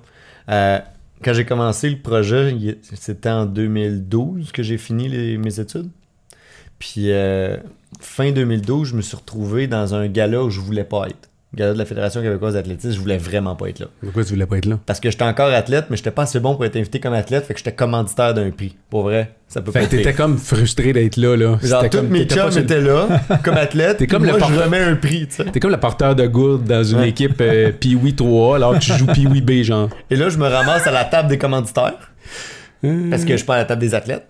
Euh, 0.50 0.80
quand 1.24 1.34
j'ai 1.34 1.46
commencé 1.46 1.90
le 1.90 1.98
projet, 2.00 2.56
c'était 2.82 3.30
en 3.30 3.46
2012 3.46 4.52
que 4.52 4.64
j'ai 4.64 4.78
fini 4.78 5.38
mes 5.38 5.60
études. 5.60 5.90
Puis 6.80 7.12
euh, 7.12 7.58
fin 8.02 8.32
2012, 8.32 8.90
je 8.90 8.96
me 8.96 9.02
suis 9.02 9.16
retrouvé 9.16 9.68
dans 9.68 9.96
un 9.96 10.08
gala 10.08 10.44
où 10.44 10.50
je 10.50 10.60
voulais 10.60 10.84
pas 10.84 11.08
être. 11.08 11.30
Gala 11.56 11.74
de 11.74 11.78
la 11.78 11.86
Fédération 11.86 12.22
québécoise 12.24 12.56
d'athlétisme, 12.56 12.94
je 12.96 13.00
voulais 13.00 13.18
vraiment 13.20 13.56
pas 13.56 13.70
être 13.70 13.80
là. 13.80 13.86
pourquoi 14.02 14.24
tu 14.24 14.32
voulais 14.34 14.48
pas 14.48 14.58
être 14.58 14.66
là? 14.66 14.80
Parce 14.88 15.00
que 15.00 15.12
j'étais 15.12 15.24
encore 15.24 15.54
athlète, 15.54 15.86
mais 15.92 15.98
j'étais 15.98 16.10
pas 16.10 16.24
assez 16.24 16.40
bon 16.40 16.56
pour 16.56 16.66
être 16.66 16.76
invité 16.78 17.00
comme 17.00 17.14
athlète, 17.14 17.46
fait 17.46 17.54
que 17.54 17.60
j'étais 17.60 17.74
commanditaire 17.74 18.34
d'un 18.34 18.50
prix. 18.50 18.76
Pour 18.90 19.04
vrai, 19.04 19.36
ça 19.48 19.62
peut 19.62 19.72
Fait 19.72 19.82
pas 19.82 19.86
que 19.86 19.96
être 19.96 20.00
t'étais 20.02 20.14
comme 20.16 20.40
frustré 20.40 20.94
d'être 20.94 21.18
là. 21.18 21.36
là. 21.38 21.60
Genre, 21.62 21.88
tous 21.92 22.02
mes 22.02 22.26
chums 22.26 22.58
étaient 22.58 22.82
là, 22.82 23.08
comme 23.44 23.58
athlète. 23.58 23.98
T'es 23.98 24.08
comme 24.08 24.24
le 24.26 24.30
moi, 24.32 24.40
je 24.40 24.46
porte- 24.46 24.64
remets 24.64 24.80
un 24.80 24.96
prix, 24.96 25.28
tu 25.28 25.36
sais. 25.36 25.46
T'es 25.46 25.60
comme 25.60 25.70
le 25.70 25.80
porteur 25.80 26.16
de 26.16 26.26
gourde 26.26 26.64
dans 26.64 26.84
une 26.84 26.98
Ouais. 27.00 27.10
équipe 27.10 27.40
euh, 27.40 27.72
Pee-Wee 27.80 28.16
3 28.16 28.56
alors 28.56 28.74
que 28.74 28.80
tu 28.80 28.92
joues 28.94 29.06
Pee-Wee 29.06 29.42
B, 29.42 29.62
genre. 29.64 29.90
Et 30.10 30.16
là, 30.16 30.30
je 30.30 30.38
me 30.40 30.48
ramasse 30.48 30.88
à 30.88 30.92
la 30.92 31.06
table 31.06 31.30
des 31.30 31.38
commanditaires. 31.38 32.12
Parce 32.82 33.24
que 33.26 33.32
je 33.34 33.38
suis 33.38 33.46
pas 33.46 33.56
à 33.56 33.60
la 33.60 33.66
table 33.66 33.80
des 33.82 33.94
athlètes. 33.94 34.28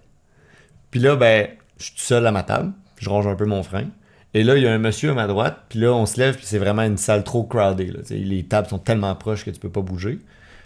Puis 0.91 0.99
là, 0.99 1.15
ben, 1.15 1.47
je 1.79 1.85
suis 1.85 1.93
tout 1.93 2.01
seul 2.01 2.27
à 2.27 2.31
ma 2.31 2.43
table. 2.43 2.71
Je 2.99 3.09
range 3.09 3.25
un 3.27 3.35
peu 3.35 3.45
mon 3.45 3.63
frein. 3.63 3.85
Et 4.33 4.43
là, 4.43 4.57
il 4.57 4.63
y 4.63 4.67
a 4.67 4.73
un 4.73 4.79
monsieur 4.79 5.11
à 5.11 5.13
ma 5.13 5.27
droite. 5.27 5.57
Puis 5.69 5.79
là, 5.79 5.93
on 5.93 6.05
se 6.05 6.19
lève. 6.19 6.35
Puis 6.35 6.45
c'est 6.45 6.57
vraiment 6.57 6.81
une 6.81 6.97
salle 6.97 7.23
trop 7.23 7.43
crowded. 7.43 7.93
là. 7.93 7.99
Les 8.09 8.43
tables 8.43 8.67
sont 8.67 8.79
tellement 8.79 9.13
proches 9.15 9.45
que 9.45 9.51
tu 9.51 9.59
peux 9.59 9.69
pas 9.69 9.81
bouger. 9.81 10.19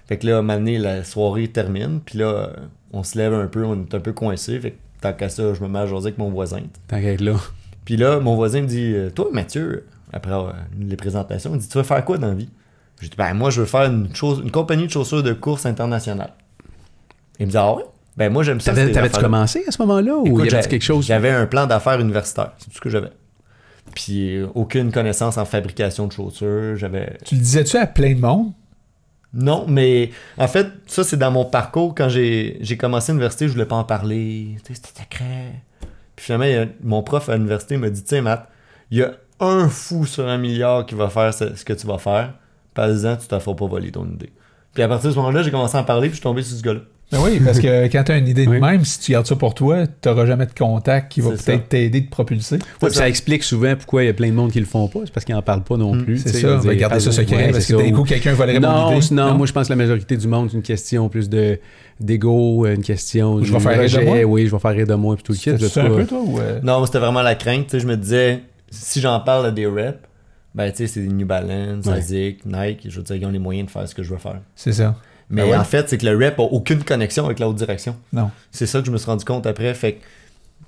Fait 0.07 0.17
que 0.17 0.25
là, 0.25 0.35
à 0.35 0.39
un 0.39 0.41
moment 0.41 0.57
donné, 0.57 0.77
la 0.77 1.03
soirée 1.03 1.49
termine. 1.49 1.99
Puis 2.05 2.19
là, 2.19 2.51
on 2.93 3.03
se 3.03 3.17
lève 3.17 3.33
un 3.33 3.47
peu. 3.47 3.65
On 3.65 3.83
est 3.83 3.93
un 3.93 3.99
peu 3.99 4.13
coincé. 4.13 4.59
Fait 4.59 4.71
que 4.71 4.77
tant 5.01 5.13
qu'à 5.13 5.29
ça, 5.29 5.53
je 5.53 5.61
me 5.61 5.67
mets 5.67 5.79
à 5.79 5.85
jaser 5.85 6.07
avec 6.07 6.17
mon 6.17 6.29
voisin. 6.29 6.61
Tant 6.87 7.01
qu'à 7.01 7.15
là. 7.17 7.35
Puis 7.83 7.97
là, 7.97 8.19
mon 8.19 8.35
voisin 8.35 8.61
me 8.61 8.67
dit 8.67 8.95
Toi, 9.13 9.29
Mathieu, 9.33 9.85
après 10.13 10.31
euh, 10.31 10.51
les 10.79 10.95
présentations, 10.95 11.51
il 11.53 11.59
dit 11.59 11.67
Tu 11.67 11.77
veux 11.77 11.83
faire 11.83 12.03
quoi 12.05 12.17
dans 12.17 12.27
la 12.27 12.33
vie 12.33 12.49
J'ai 13.01 13.09
dit 13.09 13.17
Ben, 13.17 13.33
moi, 13.33 13.49
je 13.49 13.61
veux 13.61 13.67
faire 13.67 13.91
une, 13.91 14.13
chose, 14.15 14.41
une 14.43 14.51
compagnie 14.51 14.87
de 14.87 14.91
chaussures 14.91 15.23
de 15.23 15.33
course 15.33 15.65
internationale. 15.65 16.33
Il 17.39 17.47
me 17.47 17.51
dit 17.51 17.57
Ah 17.57 17.73
ouais? 17.73 17.83
Ben, 18.15 18.31
moi, 18.31 18.43
j'aime 18.43 18.61
ça. 18.61 18.73
T'avais-tu 18.73 19.19
commencé 19.19 19.63
à 19.67 19.71
ce 19.71 19.81
moment-là 19.81 20.17
ou 20.17 20.39
il 20.39 20.49
y 20.49 20.55
avait 20.55 20.67
quelque 20.67 20.81
chose? 20.81 21.05
J'avais 21.05 21.29
un 21.29 21.45
plan 21.45 21.67
d'affaires 21.67 21.99
universitaire. 21.99 22.53
C'est 22.57 22.69
tout 22.69 22.75
ce 22.75 22.81
que 22.81 22.89
j'avais. 22.89 23.11
Puis 23.95 24.35
euh, 24.35 24.47
aucune 24.55 24.91
connaissance 24.91 25.37
en 25.37 25.45
fabrication 25.45 26.07
de 26.07 26.11
chaussures. 26.11 26.75
J'avais. 26.75 27.17
Tu 27.25 27.35
le 27.35 27.41
disais-tu 27.41 27.77
à 27.77 27.87
plein 27.87 28.13
de 28.13 28.19
monde? 28.19 28.53
Non, 29.33 29.65
mais 29.67 30.11
en 30.37 30.47
fait, 30.47 30.67
ça, 30.87 31.03
c'est 31.03 31.17
dans 31.17 31.31
mon 31.31 31.45
parcours. 31.45 31.93
Quand 31.95 32.09
j'ai 32.09 32.57
j'ai 32.61 32.77
commencé 32.77 33.11
à 33.11 33.13
l'université, 33.13 33.47
je 33.47 33.53
voulais 33.53 33.65
pas 33.65 33.75
en 33.75 33.83
parler. 33.83 34.57
C'était 34.63 35.01
secret. 35.03 35.63
Puis 36.15 36.25
finalement, 36.25 36.71
mon 36.81 37.03
prof 37.03 37.29
à 37.29 37.35
l'université 37.35 37.77
m'a 37.77 37.89
dit 37.89 38.03
Tu 38.03 38.09
sais, 38.09 38.21
Matt, 38.21 38.49
il 38.91 38.99
y 38.99 39.03
a 39.03 39.11
un 39.39 39.69
fou 39.69 40.05
sur 40.05 40.27
un 40.27 40.37
milliard 40.37 40.85
qui 40.85 40.95
va 40.95 41.09
faire 41.09 41.33
ce, 41.33 41.63
que 41.63 41.73
tu 41.73 41.87
vas 41.87 41.97
faire. 41.97 42.33
Pas-en, 42.73 43.17
tu 43.17 43.27
t'en 43.27 43.39
feras 43.39 43.55
pas 43.55 43.67
voler 43.67 43.91
ton 43.91 44.05
idée. 44.05 44.31
Puis 44.73 44.83
à 44.83 44.87
partir 44.87 45.09
de 45.09 45.13
ce 45.13 45.19
moment-là, 45.19 45.43
j'ai 45.43 45.51
commencé 45.51 45.77
à 45.77 45.81
en 45.81 45.83
parler, 45.83 46.09
puis 46.09 46.15
je 46.15 46.21
suis 46.21 46.23
tombé 46.23 46.41
sur 46.43 46.57
ce 46.57 46.63
gars-là. 46.63 46.81
Ben 47.09 47.19
oui, 47.23 47.39
parce 47.39 47.59
que 47.59 47.85
quand 47.87 48.03
tu 48.03 48.11
as 48.11 48.17
une 48.17 48.27
idée 48.27 48.43
de 48.45 48.49
Oui. 48.51 48.59
même, 48.59 48.83
si 48.83 48.99
tu 48.99 49.13
gardes 49.13 49.25
ça 49.25 49.37
pour 49.37 49.53
toi, 49.55 49.87
tu 49.87 50.09
n'auras 50.09 50.25
jamais 50.25 50.45
de 50.45 50.51
contact 50.53 51.09
qui 51.09 51.21
va 51.21 51.37
C'est 51.37 51.45
peut-être 51.53 51.69
t'aider 51.69 52.01
de 52.01 52.09
propulser. 52.09 52.59
Ça. 52.81 52.89
ça 52.89 53.07
explique 53.07 53.43
souvent 53.43 53.75
pourquoi 53.77 54.03
il 54.03 54.07
y 54.07 54.09
a 54.09 54.13
plein 54.13 54.27
de 54.27 54.33
monde 54.33 54.51
qui 54.51 54.59
le 54.59 54.65
font 54.65 54.89
pas. 54.89 54.99
C'est 55.05 55.13
parce 55.13 55.23
qu'ils 55.25 55.33
en 55.35 55.41
parlent 55.41 55.63
pas 55.63 55.77
non 55.77 55.95
Mm, 55.95 56.03
plus. 56.03 56.17
C'est 56.17 56.33
ça, 56.33 56.55
va 56.55 56.57
dire, 56.59 56.75
garder 56.75 56.99
ça 56.99 57.05
parle- 57.11 57.13
secret 57.15 57.35
ouais, 57.45 57.51
parce 57.53 57.63
c'est 57.63 57.73
que 57.75 57.77
d'un 57.81 57.91
coup, 57.93 58.03
quelqu'un 58.03 58.33
volerait 58.33 58.59
mon 58.59 58.67
Non, 58.91 58.99
idée. 58.99 59.15
non, 59.15 59.35
moi 59.35 59.45
je 59.47 59.53
pense 59.53 59.67
que 59.67 59.71
la 59.71 59.77
majorité 59.77 60.17
du 60.17 60.27
monde, 60.27 60.49
c'est 60.49 60.57
une 60.57 60.63
question 60.63 61.07
plus 61.07 61.29
de 61.29 61.59
d'ego, 62.01 62.65
une 62.67 62.83
question 62.83 63.41
Je 63.43 63.53
vais 63.53 63.59
faire 63.61 63.79
rire 63.79 63.99
de 63.99 64.05
moi. 64.05 64.23
Oui, 64.25 64.45
je 64.45 64.51
vais 64.51 64.59
faire 64.59 64.71
rire 64.71 64.87
de 64.87 64.95
moi 64.95 65.15
puis 65.15 65.23
tout 65.23 65.31
le 65.31 65.37
kit. 65.37 65.65
Sais 65.69 65.79
un 65.79 65.89
peu, 65.89 66.05
toi? 66.05 66.19
Ou, 66.21 66.39
Non, 66.61 66.85
c'était 66.85 66.99
vraiment 66.99 67.21
la 67.21 67.35
crainte. 67.35 67.67
Tu 67.67 67.71
sais, 67.71 67.79
je 67.79 67.87
me 67.87 67.95
disais, 67.95 68.41
si 68.69 68.99
j'en 68.99 69.19
parle 69.21 69.45
à 69.45 69.51
des 69.51 69.65
reps, 69.65 69.97
ben, 70.53 70.69
tu 70.71 70.77
sais, 70.77 70.87
c'est 70.87 70.99
New 71.01 71.25
Balance, 71.25 71.85
Ouais. 71.85 71.93
Asics, 71.93 72.45
Nike. 72.45 72.87
Je 72.89 72.97
veux 72.97 73.03
dire, 73.03 73.15
ils 73.15 73.25
ont 73.25 73.29
les 73.31 73.39
moyens 73.39 73.67
de 73.67 73.71
faire 73.71 73.87
ce 73.87 73.95
que 73.95 74.03
je 74.03 74.09
veux 74.11 74.17
faire. 74.19 74.41
C'est 74.55 74.73
ça. 74.73 74.95
Mais 75.29 75.43
Ben 75.43 75.49
ouais. 75.51 75.57
en 75.57 75.63
fait, 75.63 75.89
c'est 75.89 75.97
que 75.97 76.05
le 76.05 76.17
rep 76.17 76.39
a 76.39 76.43
aucune 76.43 76.83
connexion 76.83 77.25
avec 77.25 77.39
l'autre 77.39 77.55
direction. 77.55 77.95
Non. 78.13 78.31
C'est 78.51 78.65
ça 78.65 78.79
que 78.79 78.85
je 78.85 78.91
me 78.91 78.97
suis 78.97 79.07
rendu 79.07 79.25
compte 79.25 79.45
après. 79.45 79.73
Fait 79.73 79.93
que 79.93 80.03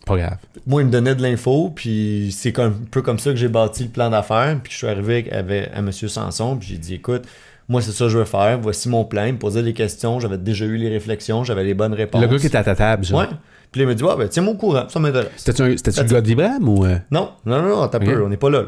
Pas 0.05 0.17
grave. 0.17 0.37
Moi, 0.67 0.81
il 0.81 0.85
me 0.87 0.91
donnait 0.91 1.15
de 1.15 1.21
l'info, 1.21 1.71
puis 1.75 2.33
c'est 2.35 2.57
un 2.59 2.71
peu 2.91 3.01
comme 3.01 3.19
ça 3.19 3.29
que 3.31 3.37
j'ai 3.37 3.47
bâti 3.47 3.83
le 3.83 3.89
plan 3.89 4.09
d'affaires. 4.09 4.57
Puis 4.61 4.71
je 4.73 4.77
suis 4.77 4.87
arrivé 4.87 5.29
avec, 5.31 5.69
à 5.73 5.79
M. 5.79 5.91
Sanson, 5.91 6.57
puis 6.57 6.69
j'ai 6.69 6.77
dit 6.77 6.95
écoute, 6.95 7.23
moi, 7.69 7.81
c'est 7.81 7.91
ça 7.91 8.05
que 8.05 8.09
je 8.09 8.17
veux 8.17 8.25
faire. 8.25 8.59
Voici 8.59 8.89
mon 8.89 9.05
plan. 9.05 9.25
Il 9.25 9.33
me 9.33 9.37
posait 9.39 9.61
des 9.63 9.73
questions. 9.73 10.19
J'avais 10.19 10.37
déjà 10.39 10.65
eu 10.65 10.75
les 10.77 10.89
réflexions. 10.89 11.43
J'avais 11.43 11.63
les 11.63 11.73
bonnes 11.75 11.93
réponses. 11.93 12.21
Le 12.21 12.27
gars 12.27 12.37
qui 12.39 12.47
était 12.47 12.57
à 12.57 12.63
ta 12.63 12.75
table, 12.75 13.05
genre. 13.05 13.19
Ouais. 13.19 13.27
Puis 13.71 13.81
il 13.81 13.87
m'a 13.87 13.93
dit 13.93 14.03
ouais, 14.03 14.15
ben, 14.17 14.27
tiens-moi 14.27 14.53
au 14.53 14.57
courant. 14.57 14.89
Ça 14.89 14.99
m'intéresse. 14.99 15.29
C'était-tu 15.37 15.61
un- 15.61 15.67
le 16.03 16.09
gars 16.09 16.21
de 16.21 16.27
Vibram 16.27 16.67
ou. 16.67 16.85
euh? 16.85 16.97
Non, 17.11 17.29
non, 17.45 17.61
non, 17.61 17.69
non, 17.81 17.87
t'as 17.87 17.99
Ok. 17.99 18.05
peu, 18.05 18.23
on 18.25 18.29
n'est 18.29 18.37
pas 18.37 18.49
là. 18.49 18.63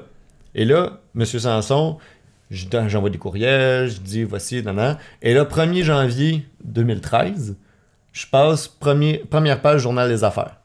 Et 0.54 0.64
là, 0.66 1.00
M. 1.18 1.26
Sanson, 1.26 1.98
j'envoie 2.52 3.10
des 3.10 3.18
courriels, 3.18 3.90
je 3.90 4.00
dis 4.00 4.24
voici, 4.24 4.62
nan, 4.64 4.76
nan. 4.76 4.98
Et 5.22 5.34
là, 5.34 5.46
1er 5.46 5.84
janvier 5.84 6.46
2013, 6.64 7.56
je 8.12 8.28
passe 8.28 8.68
premier, 8.68 9.20
première 9.30 9.62
page 9.62 9.82
Journal 9.82 10.10
des 10.10 10.24
Affaires. 10.24 10.58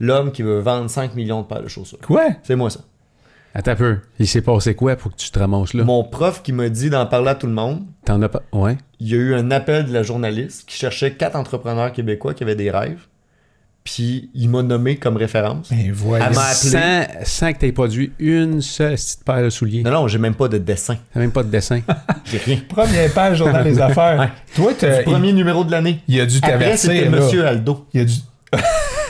L'homme 0.00 0.32
qui 0.32 0.42
veut 0.42 0.58
vendre 0.58 0.90
5 0.90 1.14
millions 1.14 1.42
de 1.42 1.46
paires 1.46 1.62
de 1.62 1.68
chaussures. 1.68 1.98
Quoi? 2.04 2.28
C'est 2.42 2.56
moi 2.56 2.68
ça. 2.70 2.80
Attends 3.54 3.70
un 3.70 3.76
peu. 3.76 3.98
Il 4.18 4.26
s'est 4.26 4.42
passé 4.42 4.74
quoi 4.74 4.96
pour 4.96 5.12
que 5.12 5.16
tu 5.16 5.30
te 5.30 5.38
ramasses 5.38 5.74
là? 5.74 5.84
Mon 5.84 6.02
prof 6.02 6.42
qui 6.42 6.52
m'a 6.52 6.68
dit 6.68 6.90
d'en 6.90 7.06
parler 7.06 7.28
à 7.28 7.34
tout 7.36 7.46
le 7.46 7.52
monde, 7.52 7.84
T'en 8.04 8.20
as 8.20 8.28
pas. 8.28 8.42
Ouais. 8.52 8.76
il 8.98 9.08
y 9.08 9.14
a 9.14 9.16
eu 9.16 9.34
un 9.34 9.50
appel 9.52 9.86
de 9.86 9.92
la 9.92 10.02
journaliste 10.02 10.68
qui 10.68 10.76
cherchait 10.76 11.12
quatre 11.14 11.36
entrepreneurs 11.36 11.92
québécois 11.92 12.34
qui 12.34 12.42
avaient 12.42 12.56
des 12.56 12.70
rêves. 12.72 13.06
Puis 13.84 14.30
il 14.34 14.48
m'a 14.48 14.62
nommé 14.62 14.96
comme 14.96 15.16
référence. 15.18 15.68
Ben 15.70 15.92
voyons. 15.92 16.24
Elle 16.26 16.34
m'a 16.34 16.40
appelé. 16.44 16.70
Sans, 16.70 17.04
sans 17.24 17.52
que 17.52 17.58
t'aies 17.58 17.72
produit 17.72 18.12
une 18.18 18.62
seule 18.62 18.94
petite 18.94 19.24
paire 19.24 19.42
de 19.42 19.50
souliers. 19.50 19.82
Non, 19.82 19.90
non, 19.90 20.08
j'ai 20.08 20.16
même 20.18 20.34
pas 20.34 20.48
de 20.48 20.56
dessin. 20.56 20.96
T'as 21.12 21.20
même 21.20 21.32
pas 21.32 21.42
de 21.42 21.50
dessin. 21.50 21.80
J'ai 22.24 22.38
rien. 22.38 22.58
Première 22.66 23.12
page 23.12 23.36
Journal 23.38 23.62
des 23.62 23.78
Affaires. 23.80 24.18
Ouais. 24.18 24.28
Toi, 24.56 24.72
t'as- 24.78 24.98
Du 25.02 25.04
premier 25.04 25.34
numéro 25.34 25.64
de 25.64 25.70
l'année. 25.70 26.00
il, 26.08 26.14
il 26.14 26.20
a 26.22 26.26
dû 26.26 26.38
Après, 26.38 26.52
t'avertir. 26.52 26.78
c'était 26.78 27.04
là. 27.10 27.10
Monsieur 27.20 27.46
Aldo. 27.46 27.86
Il 27.92 28.00
a 28.00 28.04
dû... 28.06 28.14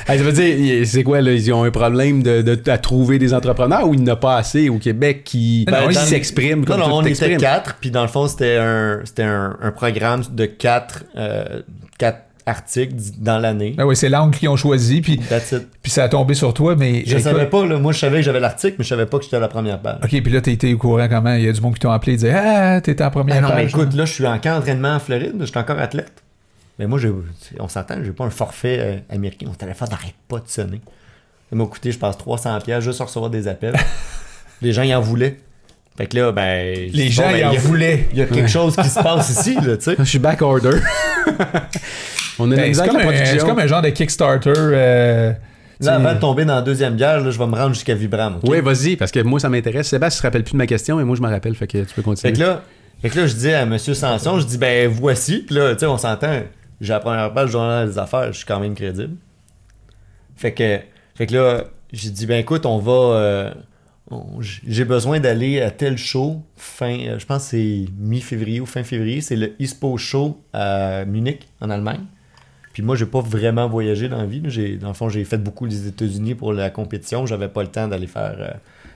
Hey, 0.06 0.18
ça 0.18 0.24
veut 0.24 0.32
dire, 0.32 0.86
c'est 0.86 1.02
quoi, 1.02 1.22
là? 1.22 1.32
Ils 1.32 1.50
ont 1.54 1.62
un 1.64 1.70
problème 1.70 2.22
de, 2.22 2.42
de- 2.42 2.70
à 2.70 2.76
trouver 2.76 3.18
des 3.18 3.32
entrepreneurs 3.32 3.88
ou 3.88 3.94
il 3.94 4.02
n'y 4.02 4.10
en 4.10 4.12
a 4.12 4.16
pas 4.16 4.36
assez 4.36 4.68
au 4.68 4.76
Québec 4.76 5.22
qui, 5.24 5.64
Ben, 5.66 5.90
s'expriment 5.92 6.58
Non, 6.60 6.66
comme 6.66 6.80
non, 6.80 6.86
tu 6.88 6.92
on 6.92 7.06
était 7.06 7.36
quatre, 7.38 7.76
puis 7.80 7.90
dans 7.90 8.02
le 8.02 8.08
fond, 8.08 8.28
c'était 8.28 8.58
un, 8.58 9.00
c'était 9.04 9.22
un, 9.22 9.56
un 9.62 9.70
programme 9.70 10.22
de 10.30 10.44
quatre, 10.44 11.04
euh, 11.16 11.62
quatre 11.96 12.18
articles 12.46 12.94
d- 12.94 13.12
dans 13.18 13.38
l'année. 13.38 13.74
Ben 13.76 13.84
oui, 13.84 13.96
c'est 13.96 14.08
l'angle 14.08 14.36
qu'ils 14.36 14.48
ont 14.48 14.56
choisi, 14.56 15.00
puis, 15.00 15.18
puis 15.82 15.90
ça 15.90 16.04
a 16.04 16.08
tombé 16.08 16.34
sur 16.34 16.52
toi, 16.52 16.76
mais... 16.76 17.02
Je 17.06 17.12
écoute- 17.12 17.22
savais 17.24 17.46
pas, 17.46 17.64
là, 17.66 17.78
moi 17.78 17.92
je 17.92 17.98
savais 17.98 18.16
que 18.18 18.22
j'avais 18.22 18.40
l'article, 18.40 18.76
mais 18.78 18.84
je 18.84 18.88
savais 18.90 19.06
pas 19.06 19.18
que 19.18 19.24
j'étais 19.24 19.36
à 19.36 19.40
la 19.40 19.48
première 19.48 19.80
page. 19.80 19.98
OK, 20.02 20.10
puis 20.10 20.32
là, 20.32 20.38
été 20.38 20.74
au 20.74 20.78
courant 20.78 21.08
comment? 21.08 21.34
Il 21.34 21.44
y 21.44 21.48
a 21.48 21.52
du 21.52 21.60
monde 21.60 21.74
qui 21.74 21.80
t'ont 21.80 21.90
appelé 21.90 22.12
et 22.12 22.16
dit 22.16 22.28
Ah, 22.28 22.80
t'étais 22.82 23.02
en 23.04 23.10
première 23.10 23.36
Ben 23.36 23.42
non, 23.42 23.54
mais 23.54 23.62
page. 23.62 23.70
écoute, 23.70 23.94
là, 23.94 24.04
je 24.04 24.12
suis 24.12 24.26
encore 24.26 24.52
en 24.52 24.58
entraînement 24.58 24.94
en 24.94 25.00
Floride, 25.00 25.32
je 25.40 25.44
suis 25.46 25.58
encore 25.58 25.78
athlète. 25.78 26.12
Mais 26.78 26.86
moi, 26.86 26.98
on 27.60 27.68
s'entend, 27.68 27.94
j'ai 28.04 28.10
pas 28.12 28.24
un 28.24 28.30
forfait 28.30 28.78
euh, 28.80 28.96
américain. 29.14 29.46
Mon 29.46 29.54
téléphone 29.54 29.88
n'arrête 29.90 30.14
pas 30.28 30.38
de 30.38 30.48
sonner. 30.48 30.80
Ça 31.50 31.56
m'a 31.56 31.64
coûté, 31.66 31.92
je 31.92 31.98
pense, 31.98 32.16
300$ 32.16 32.62
piastres 32.64 32.84
juste 32.84 33.00
à 33.00 33.04
recevoir 33.04 33.30
des 33.30 33.46
appels. 33.48 33.76
Les 34.62 34.72
gens, 34.72 34.82
ils 34.82 34.94
en 34.94 35.00
voulaient. 35.00 35.38
Fait 35.96 36.06
que 36.06 36.16
là, 36.16 36.32
ben. 36.32 36.88
je 36.90 36.96
Les 36.96 37.08
gens, 37.08 37.22
bon, 37.22 37.30
ben, 37.30 37.38
ils 37.38 37.44
en 37.44 37.50
il 37.50 37.54
y 37.54 37.56
a- 37.56 37.60
voulaient. 37.60 38.08
Il 38.12 38.18
y 38.18 38.22
a 38.22 38.26
quelque 38.26 38.48
chose 38.50 38.74
qui 38.76 38.88
se 38.88 39.00
passe 39.00 39.30
ici, 39.30 39.54
là, 39.54 39.76
tu 39.76 39.84
sais. 39.84 39.94
Je 39.98 40.04
suis 40.04 40.18
back 40.18 40.42
order. 40.42 40.78
on 42.38 42.50
a 42.50 42.56
Ben, 42.56 42.74
c'est, 42.74 42.86
comme 42.86 42.96
un, 42.96 43.24
c'est 43.24 43.38
comme 43.38 43.58
un 43.58 43.66
genre 43.66 43.82
de 43.82 43.90
Kickstarter. 43.90 44.52
euh, 44.56 45.32
tu 45.80 45.86
Là, 45.86 45.94
avant 45.96 46.14
de 46.14 46.18
tomber 46.20 46.44
dans 46.44 46.54
la 46.56 46.62
deuxième 46.62 46.96
guerre, 46.96 47.20
là, 47.20 47.30
je 47.30 47.38
vais 47.38 47.46
me 47.46 47.54
rendre 47.54 47.74
jusqu'à 47.74 47.94
Vibram. 47.94 48.38
Oui, 48.44 48.60
vas-y, 48.60 48.96
parce 48.96 49.10
que 49.10 49.20
moi, 49.20 49.38
ça 49.40 49.48
m'intéresse. 49.48 49.88
Sébastien 49.88 50.18
se 50.18 50.22
rappelle 50.22 50.44
plus 50.44 50.52
de 50.52 50.56
ma 50.58 50.66
question, 50.66 50.96
mais 50.96 51.04
moi, 51.04 51.16
je 51.16 51.22
me 51.22 51.28
rappelle, 51.28 51.54
fait 51.54 51.66
que 51.66 51.78
tu 51.78 51.84
peux 51.86 51.92
Fait 51.96 52.02
continuer. 52.02 52.32
que 52.32 52.40
là, 52.40 52.62
fait 53.02 53.10
que 53.10 53.20
là, 53.20 53.26
je 53.26 53.34
dis 53.34 53.52
à 53.52 53.62
M. 53.62 53.76
Sanson, 53.78 54.40
je 54.40 54.46
dis, 54.46 54.58
ben 54.58 54.88
voici. 54.88 55.38
Puis 55.46 55.54
là, 55.54 55.74
tu 55.74 55.80
sais, 55.80 55.86
on 55.86 55.98
s'entend, 55.98 56.40
j'ai 56.80 56.92
la 56.92 57.00
première 57.00 57.32
page 57.32 57.46
du 57.46 57.52
journal 57.52 57.88
des 57.88 57.98
affaires, 57.98 58.32
je 58.32 58.38
suis 58.38 58.46
quand 58.46 58.60
même 58.60 58.74
crédible. 58.74 59.14
Fait 60.36 60.52
que, 60.52 60.78
fait 61.16 61.26
que 61.26 61.34
là, 61.34 61.64
j'ai 61.92 62.10
dit, 62.10 62.26
ben 62.26 62.38
écoute, 62.40 62.66
on 62.66 62.78
va. 62.78 62.92
euh, 62.92 63.50
j'ai 64.40 64.84
besoin 64.84 65.20
d'aller 65.20 65.60
à 65.60 65.70
tel 65.70 65.96
show, 65.96 66.42
fin, 66.56 66.98
euh, 67.00 67.18
je 67.18 67.26
pense 67.26 67.44
c'est 67.44 67.86
mi-février 67.98 68.60
ou 68.60 68.66
fin 68.66 68.82
février, 68.82 69.20
c'est 69.20 69.36
le 69.36 69.52
ISPO 69.58 69.96
Show 69.96 70.40
à 70.52 71.04
Munich, 71.04 71.48
en 71.60 71.70
Allemagne. 71.70 72.04
Puis 72.72 72.82
moi, 72.82 72.96
j'ai 72.96 73.06
pas 73.06 73.20
vraiment 73.20 73.68
voyagé 73.68 74.08
dans 74.08 74.18
la 74.18 74.26
vie. 74.26 74.40
dans 74.78 74.88
le 74.88 74.94
fond, 74.94 75.08
j'ai 75.08 75.24
fait 75.24 75.38
beaucoup 75.38 75.64
les 75.64 75.86
États-Unis 75.86 76.34
pour 76.34 76.52
la 76.52 76.70
compétition. 76.70 77.24
J'avais 77.24 77.48
pas 77.48 77.62
le 77.62 77.68
temps 77.68 77.86
d'aller 77.86 78.08
faire, 78.08 78.36
euh, 78.38 78.50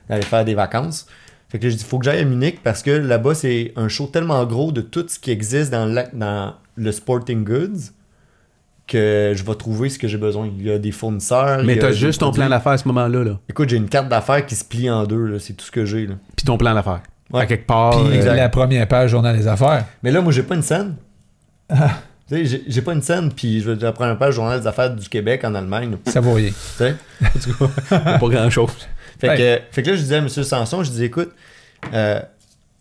d'aller 0.09 0.25
faire 0.25 0.45
des 0.45 0.55
vacances. 0.55 1.07
Fait 1.49 1.59
que 1.59 1.65
là, 1.65 1.71
j'ai 1.71 1.77
dit, 1.77 1.85
faut 1.85 1.99
que 1.99 2.05
j'aille 2.05 2.21
à 2.21 2.25
Munich 2.25 2.61
parce 2.63 2.83
que 2.83 2.91
là-bas, 2.91 3.35
c'est 3.35 3.73
un 3.77 3.89
show 3.89 4.07
tellement 4.07 4.45
gros 4.47 4.73
de 4.73 4.81
tout 4.81 5.07
ce 5.09 5.19
qui 5.19 5.31
existe 5.31 5.71
dans 5.71 6.53
le 6.77 6.93
sporting 6.93 7.45
goods 7.45 7.93
que 8.89 9.33
je 9.37 9.45
vais 9.45 9.55
trouver 9.55 9.89
ce 9.91 9.99
que 9.99 10.09
j'ai 10.09 10.17
besoin. 10.19 10.49
Il 10.59 10.67
y 10.67 10.71
a 10.73 10.79
des 10.79 10.91
fournisseurs. 10.93 11.63
mais 11.65 11.79
t'as 11.79 11.93
juste 11.93 12.21
ton 12.21 12.33
plan 12.33 12.49
d'affaires 12.49 12.73
à 12.73 12.79
ce 12.79 12.89
moment-là. 12.89 13.23
Là. 13.23 13.39
Écoute, 13.49 13.69
j'ai 13.69 13.77
une 13.77 13.89
carte 13.89 14.09
d'affaires 14.09 14.45
qui 14.47 14.57
se 14.57 14.65
plie 14.65 14.91
en 14.91 15.05
deux. 15.05 15.39
C'est 15.39 15.53
tout 15.53 15.65
ce 15.67 15.71
que 15.71 15.85
j'ai. 15.85 16.07
Puis 16.37 16.45
ton 16.47 16.57
plan 16.59 16.75
d'affaires. 16.75 17.03
Ouais. 17.31 17.43
À 17.43 17.47
quelque 17.47 17.67
part. 17.67 17.91
Puis 18.09 18.19
euh, 18.27 18.35
la 18.35 18.49
première 18.49 18.89
page 18.89 19.11
Journal 19.11 19.37
des 19.37 19.47
Affaires. 19.47 19.85
Mais 20.03 20.11
là, 20.11 20.21
moi, 20.23 20.33
j'ai 20.33 20.43
pas 20.43 20.55
une 20.55 20.63
scène. 20.63 20.95
Ah. 21.69 21.91
Tu 22.29 22.35
sais, 22.37 22.45
j'ai- 22.47 22.63
j'ai 22.67 22.83
pas 22.83 22.93
une 22.95 23.03
scène, 23.03 23.31
puis 23.33 23.61
je 23.61 23.71
vais 23.71 23.83
la 23.83 23.93
première 23.93 24.17
page 24.19 24.35
Journal 24.35 24.59
des 24.61 24.67
affaires 24.67 24.95
du 24.95 25.09
Québec 25.09 25.45
en 25.45 25.55
Allemagne. 25.55 25.97
Ça 26.07 26.21
vaut 26.21 26.33
rien. 26.35 26.49
Tu 26.51 26.55
sais? 26.77 26.95
pas 27.91 28.19
grand 28.29 28.51
chose. 28.51 28.71
Fait, 29.21 29.29
Ouais. 29.31 29.37
que, 29.37 29.75
fait 29.75 29.83
que 29.83 29.91
là, 29.91 29.97
je 29.97 30.01
disais 30.03 30.15
à 30.17 30.19
M. 30.19 30.29
Sanson, 30.29 30.83
je 30.85 30.91
disais, 30.91 31.07
écoute, 31.07 31.33
euh, 31.93 32.21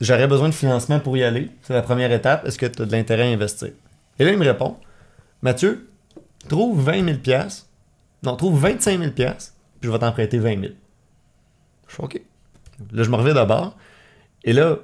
j'aurais 0.01 0.27
besoin 0.27 0.49
de 0.49 0.53
financement 0.53 0.99
pour 0.99 1.17
y 1.17 1.23
aller. 1.23 1.49
C'est 1.63 1.73
la 1.73 1.81
première 1.81 2.11
étape. 2.11 2.45
Est-ce 2.47 2.57
que 2.57 2.65
tu 2.65 2.81
as 2.81 2.85
de 2.85 2.91
l'intérêt 2.91 3.23
à 3.23 3.27
investir? 3.33 3.69
Et 4.19 4.25
là, 4.25 4.31
il 4.31 4.37
me 4.37 4.45
répond, 4.45 4.75
Mathieu, 5.41 5.86
trouve 6.47 6.81
20 6.83 7.05
000 7.05 7.17
piastres. 7.19 7.65
Non, 8.23 8.35
trouve 8.35 8.59
25 8.59 8.99
000 8.99 9.11
piastres, 9.11 9.53
puis 9.79 9.87
je 9.87 9.93
vais 9.93 9.99
t'en 9.99 10.11
prêter 10.11 10.39
20 10.39 10.59
000. 10.59 10.73
Je 11.87 11.95
fais 11.95 12.03
OK. 12.03 12.21
Là, 12.91 13.03
je 13.03 13.09
me 13.09 13.15
reviens 13.15 13.33
d'abord. 13.33 13.75
Et 14.43 14.53
là, 14.53 14.77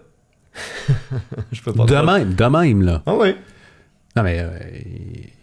je 1.52 1.62
peux 1.62 1.74
pas. 1.74 1.86
De 1.86 1.96
même, 1.96 2.34
de 2.36 2.46
même, 2.46 2.82
là. 2.82 3.02
Ah 3.06 3.16
oui. 3.16 3.36
Non, 4.16 4.24
mais. 4.24 4.40
euh, 4.40 4.50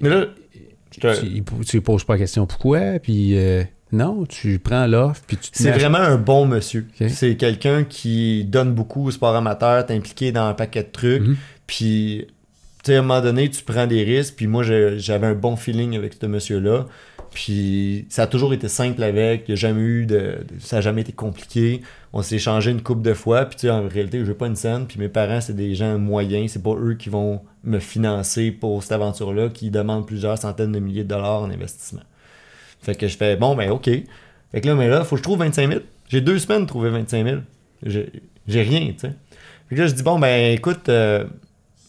Mais 0.01 0.09
là, 0.09 0.27
je 0.95 1.01
te- 1.01 1.21
tu, 1.21 1.77
lui 1.77 1.81
poses 1.81 2.05
pas 2.05 2.15
la 2.15 2.19
question 2.21 2.47
pourquoi, 2.47 2.99
puis. 3.03 3.37
euh, 3.39 3.65
non, 3.93 4.25
tu 4.25 4.61
prends 4.61 4.87
l'offre, 4.87 5.21
puis 5.27 5.37
tu 5.37 5.51
te 5.51 5.59
C'est 5.59 5.73
vraiment 5.73 5.99
un 5.99 6.17
bon 6.17 6.47
monsieur. 6.47 6.87
C'est 7.09 7.37
quelqu'un 7.37 7.83
qui 7.83 8.45
donne 8.45 8.73
beaucoup 8.73 9.07
au 9.07 9.11
sport 9.11 9.35
amateur, 9.35 9.85
t'es 9.85 9.95
impliqué 9.97 10.31
dans 10.31 10.45
un 10.47 10.55
paquet 10.55 10.85
de 10.85 10.91
trucs. 10.91 11.23
Mhm. 11.23 11.37
Puis, 11.67 12.29
tu 12.83 12.93
sais, 12.93 12.97
à 12.97 13.01
un 13.01 13.03
moment 13.03 13.21
donné, 13.21 13.51
tu 13.51 13.63
prends 13.63 13.87
des 13.87 14.05
risques. 14.05 14.35
Puis 14.37 14.47
moi, 14.47 14.63
j'avais 14.63 15.27
un 15.27 15.35
bon 15.35 15.57
feeling 15.57 15.97
avec 15.97 16.15
ce 16.21 16.27
monsieur-là. 16.27 16.87
Puis 17.31 18.07
ça 18.09 18.23
a 18.23 18.27
toujours 18.27 18.55
été 18.55 18.69
simple 18.69 19.03
avec. 19.03 19.45
Il 19.49 19.53
a 19.53 19.55
jamais 19.57 19.81
eu 19.81 20.07
de, 20.07 20.39
Ça 20.61 20.77
n'a 20.77 20.83
jamais 20.83 21.03
été 21.03 21.13
compliqué. 21.13 21.83
On 22.13 22.23
s'est 22.23 22.37
échangé 22.37 22.71
une 22.71 22.83
couple 22.83 23.03
de 23.03 23.15
fois. 23.15 23.45
Puis 23.45 23.57
tu 23.57 23.61
sais, 23.63 23.71
en 23.71 23.87
réalité, 23.87 24.21
je 24.21 24.25
veux 24.25 24.35
pas 24.35 24.47
une 24.47 24.57
scène. 24.57 24.87
Puis 24.87 24.99
mes 24.99 25.09
parents, 25.09 25.41
c'est 25.41 25.55
des 25.55 25.75
gens 25.75 25.99
moyens. 25.99 26.53
C'est 26.53 26.63
pas 26.63 26.75
eux 26.75 26.95
qui 26.95 27.09
vont 27.09 27.43
me 27.65 27.79
financer 27.79 28.51
pour 28.51 28.83
cette 28.83 28.93
aventure-là, 28.93 29.51
qui 29.51 29.71
demandent 29.71 30.07
plusieurs 30.07 30.39
centaines 30.39 30.73
de 30.73 30.79
milliers 30.79 31.05
de 31.05 31.09
dollars 31.09 31.43
en 31.43 31.51
investissement. 31.51 32.03
Fait 32.81 32.95
que 32.95 33.07
je 33.07 33.17
fais, 33.17 33.37
bon, 33.37 33.55
ben 33.55 33.71
ok. 33.71 33.91
Fait 34.53 34.61
que 34.61 34.67
là, 34.67 34.75
mais 34.75 34.89
là, 34.89 35.05
faut 35.05 35.17
que 35.17 35.19
je 35.19 35.23
trouve 35.23 35.39
25 35.41 35.69
000. 35.69 35.81
J'ai 36.09 36.21
deux 36.23 36.39
semaines 36.39 36.63
de 36.63 36.67
trouver 36.67 36.91
25 36.91 37.25
000. 37.25 37.41
J'ai 37.85 38.11
j'ai 38.49 38.63
rien, 38.63 38.93
tu 38.93 39.01
sais. 39.01 39.13
Fait 39.69 39.77
que 39.77 39.81
là, 39.81 39.87
je 39.87 39.95
dis, 39.95 40.03
bon, 40.03 40.19
ben 40.19 40.53
écoute, 40.53 40.89
euh, 40.89 41.25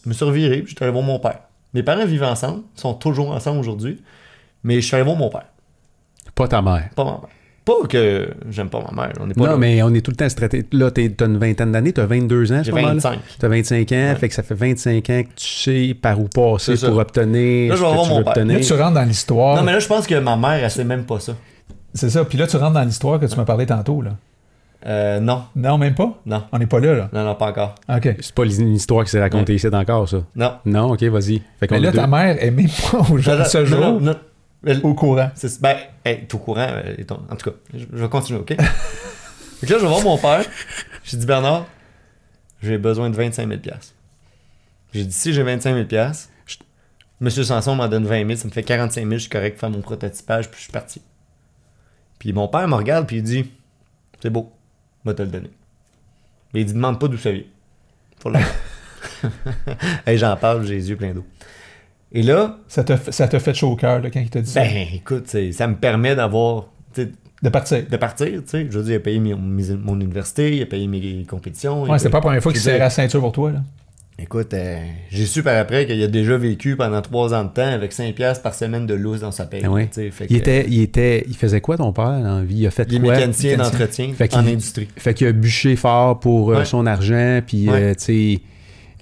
je 0.04 0.08
me 0.08 0.14
suis 0.14 0.24
reviré, 0.24 0.58
puis 0.62 0.70
je 0.72 0.76
suis 0.76 0.82
allé 0.84 0.92
voir 0.92 1.04
mon 1.04 1.18
père. 1.18 1.38
Mes 1.74 1.82
parents 1.82 2.04
vivent 2.06 2.22
ensemble, 2.24 2.62
ils 2.76 2.80
sont 2.80 2.94
toujours 2.94 3.30
ensemble 3.30 3.58
aujourd'hui, 3.58 4.00
mais 4.64 4.80
je 4.80 4.86
suis 4.86 4.94
allé 4.94 5.04
voir 5.04 5.16
mon 5.16 5.28
père, 5.30 5.46
Pas 6.34 6.48
ta 6.48 6.60
mère. 6.62 6.90
pas 6.94 7.04
ma 7.04 7.10
mère. 7.12 7.20
Pas 7.64 7.86
que 7.88 8.28
j'aime 8.50 8.68
pas 8.68 8.82
ma 8.90 9.02
mère, 9.04 9.12
on 9.20 9.26
n'est 9.28 9.34
pas 9.34 9.40
Non, 9.44 9.46
là. 9.52 9.56
mais 9.56 9.80
on 9.84 9.94
est 9.94 10.00
tout 10.00 10.10
le 10.10 10.16
temps 10.16 10.28
stratégique. 10.28 10.66
Là, 10.72 10.90
t'as 10.90 11.26
une 11.26 11.38
vingtaine 11.38 11.70
d'années, 11.70 11.92
t'as 11.92 12.06
22 12.06 12.52
ans 12.52 12.60
J'ai 12.64 12.72
moment-là. 12.72 12.94
25. 12.94 13.20
T'as 13.38 13.46
25 13.48 13.92
ans, 13.92 13.94
Ouais. 13.94 14.14
fait 14.16 14.28
que 14.28 14.34
ça 14.34 14.42
fait 14.42 14.54
25 14.56 15.10
ans 15.10 15.22
que 15.22 15.28
tu 15.36 15.46
sais 15.46 15.94
par 15.94 16.18
où 16.18 16.24
passer 16.26 16.74
pour 16.76 16.96
obtenir 16.98 17.68
Là, 17.70 17.76
je 17.76 17.80
ce 17.80 17.84
vais 17.84 17.90
que 17.90 17.94
voir 17.94 18.04
tu 18.06 18.10
mon 18.10 18.22
père. 18.24 18.28
obtenir. 18.32 18.58
Là, 18.58 18.64
tu 18.64 18.72
rentres 18.72 18.94
dans 18.94 19.04
l'histoire. 19.04 19.56
Non, 19.56 19.62
mais 19.62 19.72
là, 19.74 19.78
je 19.78 19.86
pense 19.86 20.08
que 20.08 20.16
ma 20.16 20.36
mère, 20.36 20.64
elle 20.64 20.70
sait 20.72 20.82
même 20.82 21.04
pas 21.04 21.20
ça. 21.20 21.36
C'est 21.94 22.10
ça. 22.10 22.24
Puis 22.24 22.36
là, 22.36 22.48
tu 22.48 22.56
rentres 22.56 22.72
dans 22.72 22.82
l'histoire 22.82 23.20
que 23.20 23.26
tu 23.26 23.36
m'as 23.36 23.44
parlé 23.44 23.64
tantôt. 23.64 24.02
Là. 24.02 24.10
Euh, 24.84 25.20
non, 25.20 25.44
Non, 25.54 25.78
même 25.78 25.94
pas? 25.94 26.20
non, 26.26 26.44
On 26.52 26.58
n'est 26.58 26.66
pas 26.66 26.80
là. 26.80 26.94
là? 26.94 27.10
non, 27.12 27.24
non, 27.24 27.34
pas 27.36 27.50
encore. 27.50 27.74
OK. 27.88 28.16
C'est 28.20 28.34
pas 28.34 28.44
une 28.44 28.74
histoire 28.74 29.04
qui 29.04 29.10
s'est 29.10 29.20
racontée 29.20 29.54
ici 29.54 29.68
encore, 29.68 30.08
ça? 30.08 30.24
Non. 30.34 30.54
Non, 30.64 30.92
ok, 30.92 31.02
vas-y. 31.04 31.40
Mais 31.60 31.68
là, 31.78 31.88
est 31.88 31.92
deux. 31.92 31.98
ta 31.98 32.06
mère 32.08 32.42
est 32.42 32.50
même 32.50 32.66
pas 32.90 32.98
au 32.98 33.16
jour, 33.18 33.34
Non, 33.34 33.44
ce 33.44 33.58
non, 33.58 33.64
jour 33.64 33.78
non, 33.80 34.00
non. 34.00 34.14
Elle- 34.66 34.80
au 34.84 34.94
courant. 34.94 35.30
C'est- 35.34 35.60
Ben, 35.60 35.76
hey, 36.04 36.24
t'es 36.26 36.34
au 36.34 36.38
courant. 36.38 36.66
euh, 36.68 36.94
et 36.98 37.04
ton- 37.04 37.20
En 37.30 37.36
tout 37.36 37.50
cas, 37.50 37.56
je, 37.74 37.84
je 37.92 37.96
vais 38.02 38.08
continuer, 38.08 38.40
OK? 38.40 38.48
fait 38.56 39.66
que 39.66 39.72
là, 39.72 39.78
je 39.78 39.84
vais 39.84 39.88
voir 39.88 40.02
mon 40.02 40.18
père. 40.18 40.44
J'ai 41.04 41.16
dit, 41.16 41.26
Bernard, 41.26 41.66
j'ai 42.62 42.78
besoin 42.78 43.08
de 43.10 43.16
25 43.16 43.48
000 43.48 43.60
J'ai 44.92 45.04
dit, 45.04 45.12
si 45.12 45.32
j'ai 45.32 45.42
25 45.42 45.74
000 45.88 46.12
je- 46.46 46.56
Monsieur 47.20 47.44
Sanson 47.44 47.74
m'en 47.76 47.86
donne 47.88 48.04
20 48.06 48.26
000, 48.26 48.36
ça 48.36 48.46
me 48.48 48.52
fait 48.52 48.62
45 48.64 49.02
000, 49.02 49.12
je 49.12 49.18
suis 49.18 49.30
correct 49.30 49.52
pour 49.54 49.60
faire 49.60 49.70
mon 49.70 49.80
prototypage, 49.80 50.48
puis 50.48 50.58
je 50.58 50.64
suis 50.64 50.72
parti. 50.72 51.02
Puis 52.18 52.32
mon 52.32 52.48
père 52.48 52.66
me 52.68 52.74
regarde, 52.74 53.06
puis 53.06 53.16
il 53.18 53.22
dit, 53.22 53.50
c'est 54.20 54.30
beau, 54.30 54.52
vais 55.10 55.14
te 55.14 55.22
le 55.22 55.28
donner. 55.28 55.50
Mais 56.54 56.60
il 56.60 56.66
dit, 56.66 56.74
demande 56.74 57.00
pas 57.00 57.08
d'où 57.08 57.16
ça 57.16 57.30
vient. 57.32 57.42
Faut 58.20 58.30
l'avoir. 58.30 58.50
hey, 60.06 60.18
j'en 60.18 60.36
parle, 60.36 60.64
j'ai 60.66 60.74
les 60.74 60.90
yeux 60.90 60.96
pleins 60.96 61.12
d'eau. 61.14 61.24
Et 62.12 62.22
là, 62.22 62.58
Ça 62.68 62.84
t'a 62.84 62.96
fait- 62.98 63.12
ça 63.12 63.26
t'a 63.26 63.40
fait 63.40 63.54
chaud 63.54 63.70
au 63.72 63.76
cœur 63.76 64.02
quand 64.02 64.20
il 64.20 64.28
t'a 64.30 64.40
dit 64.42 64.50
ça? 64.50 64.60
ben, 64.62 64.86
écoute, 64.92 65.24
c'est- 65.26 65.52
ça 65.52 65.66
me 65.66 65.76
permet 65.76 66.14
d'avoir 66.14 66.66
De 67.42 67.48
partir. 67.48 67.84
de 67.88 67.96
partir, 67.96 68.28
tu 68.42 68.48
sais. 68.48 68.66
Je 68.70 68.78
veux 68.78 68.84
dire, 68.84 68.92
il 68.94 68.96
a 68.96 69.00
payé 69.00 69.18
mes- 69.18 69.34
mes- 69.34 69.74
mon 69.76 69.98
université, 70.00 70.56
il 70.56 70.62
a 70.62 70.66
payé 70.66 70.86
mes 70.86 71.24
compétitions. 71.24 71.82
Ouais, 71.84 71.98
c'était 71.98 72.10
pas 72.10 72.18
la 72.18 72.22
première 72.22 72.42
fois 72.42 72.52
qu'il 72.52 72.60
serrait 72.60 72.78
la 72.78 72.90
ceinture 72.90 73.20
pour 73.20 73.32
toi, 73.32 73.50
là. 73.52 73.62
Écoute, 74.22 74.54
euh, 74.54 74.78
j'ai 75.10 75.26
su 75.26 75.42
par 75.42 75.56
après 75.56 75.84
qu'il 75.84 76.00
a 76.00 76.06
déjà 76.06 76.36
vécu 76.36 76.76
pendant 76.76 77.02
trois 77.02 77.34
ans 77.34 77.42
de 77.44 77.48
temps 77.50 77.66
avec 77.66 77.92
5 77.92 78.14
piastres 78.14 78.42
par 78.42 78.54
semaine 78.54 78.86
de 78.86 78.94
loose 78.94 79.20
dans 79.22 79.32
sa 79.32 79.46
paye. 79.46 79.66
Ouais. 79.66 79.88
sais, 79.90 80.10
fait 80.12 80.26
Il 80.30 80.36
que- 80.36 80.40
était, 80.40 80.66
il 80.68 80.80
était, 80.80 81.24
il 81.28 81.36
faisait 81.36 81.60
quoi 81.60 81.76
ton 81.76 81.92
père 81.92 82.20
dans 82.22 82.38
la 82.38 82.44
vie? 82.44 82.58
Il 82.60 82.66
a 82.66 82.70
fait 82.70 82.86
il 82.88 82.96
est 82.96 83.00
quoi? 83.00 83.14
mécanicien 83.14 83.56
d'entretien 83.56 84.12
en 84.32 84.46
industrie. 84.46 84.86
Fait 84.96 85.12
qu'il 85.12 85.26
a 85.26 85.32
bûché 85.32 85.74
fort 85.74 86.20
pour 86.20 86.52
euh, 86.52 86.58
Ouais. 86.58 86.64
son 86.64 86.86
argent, 86.86 87.40
puis 87.46 87.68
Ouais. 87.68 87.82
euh, 87.82 87.94
tu 87.94 88.04
sais. 88.04 88.40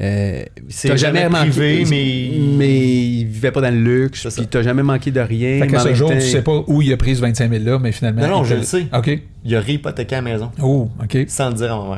euh, 0.00 0.42
C'est 0.70 0.96
jamais 0.96 1.28
manqué- 1.28 1.50
privé, 1.50 1.84
mais- 1.90 2.56
mais 2.56 2.78
il 3.20 3.26
vivait 3.26 3.50
pas 3.52 3.60
dans 3.60 3.74
le 3.74 3.80
luxe, 3.82 4.26
puis 4.34 4.46
t'as 4.46 4.62
jamais 4.62 4.82
manqué 4.82 5.10
de 5.10 5.20
rien. 5.20 5.58
Fait 5.60 5.66
que 5.66 5.76
en 5.76 5.80
ce 5.80 5.92
jour, 5.92 6.10
tu 6.12 6.20
sais 6.22 6.40
pas 6.42 6.64
où 6.66 6.80
il 6.80 6.90
a 6.92 6.96
pris 6.96 7.16
ce 7.16 7.20
25 7.20 7.50
000 7.52 7.62
là, 7.64 7.78
mais 7.78 7.92
finalement. 7.92 8.26
Non, 8.26 8.42
je 8.44 8.54
le 8.54 8.62
sais. 8.62 8.86
OK. 8.96 9.10
Il 9.44 9.54
a 9.54 9.60
réhypothéqué 9.60 10.14
la 10.14 10.22
maison 10.22 10.50
Oh, 10.62 10.88
OK. 11.02 11.18
sans 11.28 11.48
le 11.50 11.54
dire 11.56 11.74
à 11.74 11.78
ma 11.84 11.90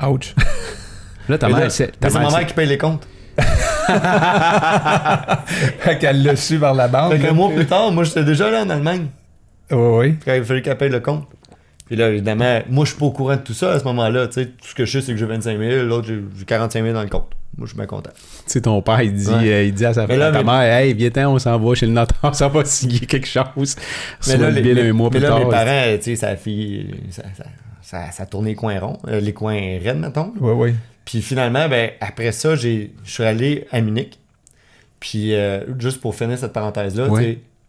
mère. 0.00 0.08
Ouch. 0.12 0.34
Là, 1.28 1.38
ta 1.38 1.48
mère, 1.48 1.70
c'est 1.70 1.92
c'est 2.00 2.14
ma 2.14 2.30
mère 2.30 2.46
qui 2.46 2.54
paye 2.54 2.66
les 2.68 2.78
comptes. 2.78 3.06
fait 5.78 5.98
qu'elle 5.98 6.22
l'a 6.22 6.36
su 6.36 6.56
vers 6.56 6.74
la 6.74 6.88
banque. 6.88 7.12
Fait 7.14 7.20
qu'un 7.20 7.32
mois 7.32 7.50
plus 7.50 7.66
tard, 7.66 7.92
moi, 7.92 8.04
j'étais 8.04 8.24
déjà 8.24 8.50
là 8.50 8.62
en 8.64 8.70
Allemagne. 8.70 9.06
Oui, 9.70 9.76
oui. 9.78 10.14
Quand 10.24 10.34
il 10.34 10.40
a 10.40 10.44
fallu 10.44 10.62
qu'elle 10.62 10.76
paye 10.78 10.88
le 10.90 11.00
compte. 11.00 11.26
Puis 11.86 11.96
là, 11.96 12.10
évidemment, 12.10 12.60
moi, 12.68 12.84
je 12.84 12.90
suis 12.90 12.98
pas 12.98 13.06
au 13.06 13.12
courant 13.12 13.36
de 13.36 13.40
tout 13.40 13.54
ça 13.54 13.72
à 13.72 13.78
ce 13.78 13.84
moment-là. 13.84 14.26
Tu 14.26 14.34
sais, 14.34 14.46
tout 14.46 14.68
ce 14.68 14.74
que 14.74 14.84
je 14.84 14.98
sais, 14.98 15.06
c'est 15.06 15.12
que 15.12 15.18
j'ai 15.18 15.24
25 15.26 15.58
000, 15.58 15.84
l'autre, 15.86 16.06
j'ai 16.06 16.20
j'ai 16.38 16.44
45 16.44 16.82
000 16.82 16.94
dans 16.94 17.02
le 17.02 17.08
compte. 17.08 17.28
Moi, 17.56 17.66
je 17.66 17.70
suis 17.70 17.76
bien 17.78 17.86
content. 17.86 18.10
tu 18.14 18.22
sais, 18.46 18.60
ton 18.60 18.82
père, 18.82 19.00
il 19.02 19.14
dit, 19.14 19.26
Ouais. 19.28 19.52
euh, 19.52 19.64
il 19.64 19.72
dit 19.74 19.84
à, 19.86 19.94
sa, 19.94 20.02
à 20.02 20.06
ta 20.06 20.30
mais- 20.32 20.44
mère, 20.44 20.60
hey, 20.62 20.92
viens-t'en, 20.94 21.32
on 21.32 21.38
s'en 21.38 21.58
va 21.58 21.74
chez 21.74 21.86
le 21.86 21.92
notaire, 21.92 22.18
on 22.22 22.32
s'en 22.32 22.48
va 22.50 22.64
signer 22.64 23.00
quelque 23.00 23.26
chose. 23.26 23.74
Mais 24.28 24.36
là, 24.36 24.50
le 24.50 24.60
les- 24.60 24.74
mais- 24.74 24.90
un 24.90 24.92
mois 24.92 25.08
mais 25.12 25.18
plus 25.18 25.22
là, 25.26 25.28
tard. 25.30 25.38
mes 25.40 25.46
parents, 25.50 25.96
tu 25.96 26.02
sais, 26.02 26.16
ça 26.16 26.28
a 26.28 26.36
fait. 26.36 26.86
Ça, 27.10 27.22
ça, 27.36 27.44
ça, 27.80 28.10
ça 28.12 28.26
les 28.44 28.54
coins 28.54 28.78
ronds, 28.78 28.98
euh, 29.08 29.18
les 29.20 29.32
coins 29.32 29.54
raides, 29.82 29.98
mettons. 29.98 30.32
Oui, 30.40 30.52
oui. 30.54 30.74
Puis 31.08 31.22
finalement, 31.22 31.70
ben, 31.70 31.92
après 32.02 32.32
ça, 32.32 32.54
je 32.54 32.88
suis 33.02 33.24
allé 33.24 33.66
à 33.72 33.80
Munich. 33.80 34.18
Puis 35.00 35.34
euh, 35.34 35.60
juste 35.78 36.02
pour 36.02 36.14
finir 36.14 36.36
cette 36.36 36.52
parenthèse-là, 36.52 37.08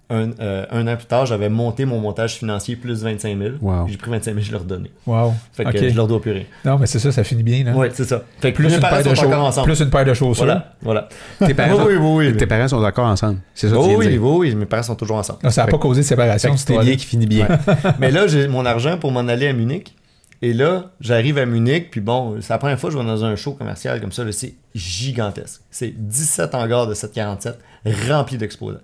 un, 0.10 0.32
euh, 0.42 0.66
un 0.72 0.88
an 0.88 0.98
plus 0.98 1.06
tard, 1.06 1.26
j'avais 1.26 1.48
monté 1.48 1.86
mon 1.86 2.00
montage 2.02 2.36
financier 2.36 2.76
plus 2.76 3.02
25 3.02 3.38
000. 3.38 3.52
Wow. 3.62 3.86
Puis 3.86 3.94
J'ai 3.94 3.98
pris 3.98 4.12
25 4.12 4.34
000, 4.34 4.46
je 4.46 4.52
leur 4.52 4.66
donné. 4.66 4.92
Wow. 5.08 5.34
Fait 5.54 5.64
que 5.64 5.88
je 5.88 5.96
leur 5.96 6.08
dois 6.08 6.20
plus 6.20 6.34
rien. 6.34 6.44
Non, 6.66 6.78
mais 6.80 6.86
c'est 6.86 7.00
ça, 7.00 7.14
ça 7.14 7.24
finit 7.24 7.44
bien. 7.44 7.74
Ouais, 7.74 7.90
c'est 7.94 8.04
ça. 8.04 8.24
Fait 8.42 8.52
que 8.52 8.58
Plus 8.58 8.74
une, 8.74 8.82
paire 8.82 9.04
de 9.04 9.36
ensemble. 9.36 9.68
plus 9.68 9.80
une 9.80 9.90
paire 9.90 10.04
de 10.04 10.14
chaussures. 10.14 10.44
Voilà, 10.44 10.74
voilà. 10.82 11.08
Tes 11.40 11.54
parents, 11.54 11.86
oui, 11.86 11.94
oui, 11.96 11.98
oui. 11.98 12.28
oui. 12.32 12.38
tes 12.38 12.46
parents 12.46 12.68
sont 12.68 12.82
d'accord 12.82 13.06
ensemble. 13.06 13.40
C'est 13.54 13.70
ça 13.70 13.76
que 13.78 13.82
tu 13.84 13.96
oui, 13.96 14.08
dire. 14.10 14.22
oui, 14.22 14.50
oui, 14.50 14.56
mes 14.56 14.66
parents 14.66 14.84
sont 14.84 14.96
toujours 14.96 15.16
ensemble. 15.16 15.40
Non, 15.46 15.50
ça 15.50 15.64
n'a 15.64 15.72
pas 15.72 15.78
causé 15.78 16.02
de 16.02 16.06
séparation, 16.06 16.58
c'était 16.58 16.78
bien 16.80 16.98
qui 16.98 17.06
finit 17.06 17.28
bien. 17.28 17.48
Mais 18.00 18.12
là, 18.12 18.28
j'ai 18.28 18.50
mon 18.50 18.66
argent 18.66 18.98
pour 18.98 19.14
m'en 19.14 19.22
aller 19.30 19.48
à 19.48 19.54
Munich. 19.54 19.94
Et 20.42 20.54
là, 20.54 20.92
j'arrive 21.02 21.38
à 21.38 21.46
Munich, 21.46 21.92
puis 21.92 22.00
bon, 22.00 22.40
c'est 22.42 22.54
la 22.54 22.58
première 22.58 22.80
fois 22.80 22.90
que 22.90 22.94
je 22.96 23.00
vais 23.02 23.06
dans 23.06 23.26
un 23.26 23.36
show 23.36 23.54
commercial 23.54 24.00
comme 24.00 24.14
ça, 24.14 24.24
c'est 24.32 24.56
gigantesque. 24.74 25.62
C'est 25.70 25.90
17 25.90 26.56
hangars 26.56 26.88
de 26.88 26.94
747 26.94 27.60
remplis 28.10 28.38
d'exposants. 28.38 28.80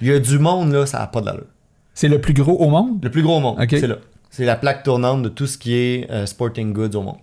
Il 0.00 0.08
y 0.08 0.12
a 0.12 0.18
du 0.18 0.38
monde, 0.40 0.72
là, 0.72 0.84
ça 0.84 0.98
n'a 0.98 1.06
pas 1.06 1.20
d'allure. 1.20 1.46
C'est 1.94 2.08
le 2.08 2.20
plus 2.20 2.34
gros 2.34 2.56
au 2.58 2.68
monde? 2.68 3.02
Le 3.04 3.10
plus 3.10 3.22
gros 3.22 3.36
au 3.36 3.40
monde, 3.40 3.58
Ok. 3.60 3.68
c'est 3.70 3.86
là. 3.86 3.98
C'est 4.30 4.44
la 4.44 4.56
plaque 4.56 4.82
tournante 4.82 5.22
de 5.22 5.28
tout 5.28 5.46
ce 5.46 5.56
qui 5.56 5.74
est 5.74 6.10
euh, 6.10 6.26
sporting 6.26 6.72
goods 6.72 6.96
au 6.98 7.02
monde. 7.02 7.18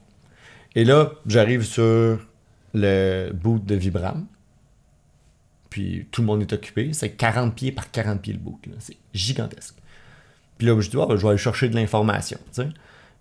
Et 0.75 0.85
là, 0.85 1.11
j'arrive 1.27 1.63
sur 1.63 2.19
le 2.73 3.31
boot 3.33 3.63
de 3.65 3.75
Vibram. 3.75 4.25
Puis 5.69 6.07
tout 6.11 6.21
le 6.21 6.27
monde 6.27 6.41
est 6.41 6.53
occupé. 6.53 6.91
C'est 6.93 7.11
40 7.11 7.53
pieds 7.53 7.71
par 7.71 7.91
40 7.91 8.21
pieds 8.21 8.33
le 8.33 8.39
boot. 8.39 8.55
C'est 8.79 8.97
gigantesque. 9.13 9.75
Puis 10.57 10.65
là, 10.67 10.79
je 10.79 10.89
dis, 10.89 10.97
Ah, 10.99 11.05
ben, 11.07 11.15
je 11.17 11.21
vais 11.21 11.29
aller 11.29 11.37
chercher 11.37 11.67
de 11.69 11.75
l'information. 11.75 12.39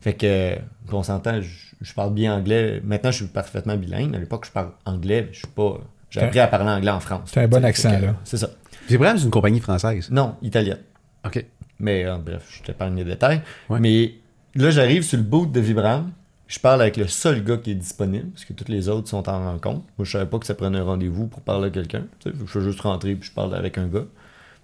Fait 0.03 0.15
que, 0.15 0.57
on 0.91 1.05
s'entend, 1.05 1.41
je, 1.41 1.49
je 1.81 1.95
parle 1.95 2.13
bien 2.13 2.35
anglais. 2.35 2.81
Maintenant, 2.85 3.13
je 3.13 3.19
suis 3.19 3.27
parfaitement 3.27 3.77
bilingue. 3.77 4.15
À 4.17 4.19
l'époque, 4.19 4.47
je 4.47 4.51
parle 4.51 4.73
anglais. 4.85 5.29
Je 5.31 5.39
suis 5.39 5.47
pas. 5.47 5.79
J'ai 6.11 6.21
appris 6.21 6.41
à 6.41 6.49
parler 6.49 6.71
anglais 6.71 6.91
en 6.91 7.01
France. 7.01 7.31
c'est 7.33 7.41
un 7.41 7.49
bon 7.49 7.65
accent, 7.65 7.97
que, 7.99 8.07
là. 8.07 8.17
C'est 8.25 8.37
ça. 8.37 8.51
Vibram, 8.89 9.17
c'est 9.17 9.25
une 9.25 9.31
compagnie 9.31 9.61
française. 9.61 10.11
Non, 10.11 10.35
italienne. 10.43 10.81
OK. 11.25 11.45
Mais 11.79 12.05
euh, 12.05 12.17
bref, 12.19 12.43
je 12.51 12.63
t'épargne 12.65 12.97
les 12.97 13.05
détails. 13.05 13.43
Ouais. 13.71 13.79
Mais 13.79 14.15
là, 14.57 14.71
j'arrive 14.71 15.05
sur 15.05 15.19
le 15.19 15.25
boot 15.25 15.51
de 15.53 15.61
Vibram. 15.61 16.11
Je 16.49 16.59
parle 16.59 16.83
avec 16.83 16.97
le 16.97 17.07
seul 17.07 17.43
gars 17.43 17.57
qui 17.57 17.71
est 17.71 17.77
disponible, 17.77 18.29
parce 18.31 18.45
que 18.45 18.53
tous 18.53 18.71
les 18.71 18.89
autres 18.89 19.09
sont 19.09 19.27
en 19.29 19.53
rencontre. 19.53 19.85
Moi, 19.97 20.05
je 20.05 20.11
savais 20.11 20.27
pas 20.27 20.39
que 20.39 20.47
ça 20.47 20.55
prenait 20.55 20.79
un 20.79 20.85
rendez-vous 20.85 21.29
pour 21.29 21.41
parler 21.43 21.69
à 21.69 21.71
quelqu'un. 21.71 22.05
Tu 22.19 22.31
sais, 22.31 22.37
je 22.39 22.45
fais 22.45 22.61
juste 22.61 22.81
rentrer 22.81 23.15
puis 23.15 23.29
je 23.29 23.33
parle 23.33 23.55
avec 23.55 23.79
un 23.79 23.87
gars. 23.87 24.05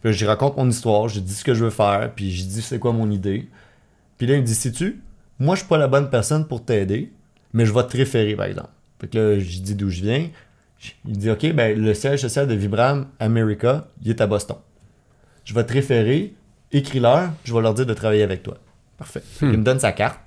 Puis 0.00 0.10
là, 0.10 0.12
je 0.12 0.26
raconte 0.26 0.56
mon 0.56 0.68
histoire, 0.68 1.08
je 1.08 1.20
dis 1.20 1.32
ce 1.32 1.44
que 1.44 1.54
je 1.54 1.64
veux 1.64 1.70
faire, 1.70 2.12
puis 2.14 2.32
je 2.32 2.44
dis 2.44 2.60
c'est 2.60 2.78
quoi 2.78 2.92
mon 2.92 3.10
idée. 3.10 3.48
Puis 4.18 4.26
là, 4.26 4.34
il 4.34 4.42
me 4.42 4.46
dit 4.46 4.54
Sais-tu, 4.54 5.00
moi, 5.38 5.54
je 5.54 5.60
suis 5.60 5.68
pas 5.68 5.78
la 5.78 5.88
bonne 5.88 6.10
personne 6.10 6.46
pour 6.46 6.64
t'aider, 6.64 7.12
mais 7.52 7.64
je 7.66 7.72
vais 7.72 7.84
te 7.84 7.96
référer, 7.96 8.34
par 8.34 8.46
exemple. 8.46 8.70
Fait 9.00 9.08
que 9.08 9.18
là, 9.18 9.38
je 9.38 9.60
dis 9.60 9.74
d'où 9.74 9.90
je 9.90 10.02
viens. 10.02 10.28
Il 11.06 11.18
dit 11.18 11.30
Ok, 11.30 11.52
ben, 11.54 11.76
le 11.78 11.94
siège 11.94 12.20
social 12.20 12.46
de 12.46 12.54
Vibram 12.54 13.06
America, 13.20 13.88
il 14.02 14.10
est 14.10 14.20
à 14.20 14.26
Boston. 14.26 14.56
Je 15.44 15.54
vais 15.54 15.64
te 15.64 15.72
référer, 15.72 16.34
écris-leur, 16.72 17.30
je 17.44 17.54
vais 17.54 17.60
leur 17.62 17.74
dire 17.74 17.86
de 17.86 17.94
travailler 17.94 18.22
avec 18.22 18.42
toi. 18.42 18.58
Parfait. 18.96 19.22
Fait 19.24 19.46
qu'il 19.46 19.54
Hmm. 19.56 19.60
me 19.60 19.64
donne 19.64 19.80
sa 19.80 19.92
carte. 19.92 20.20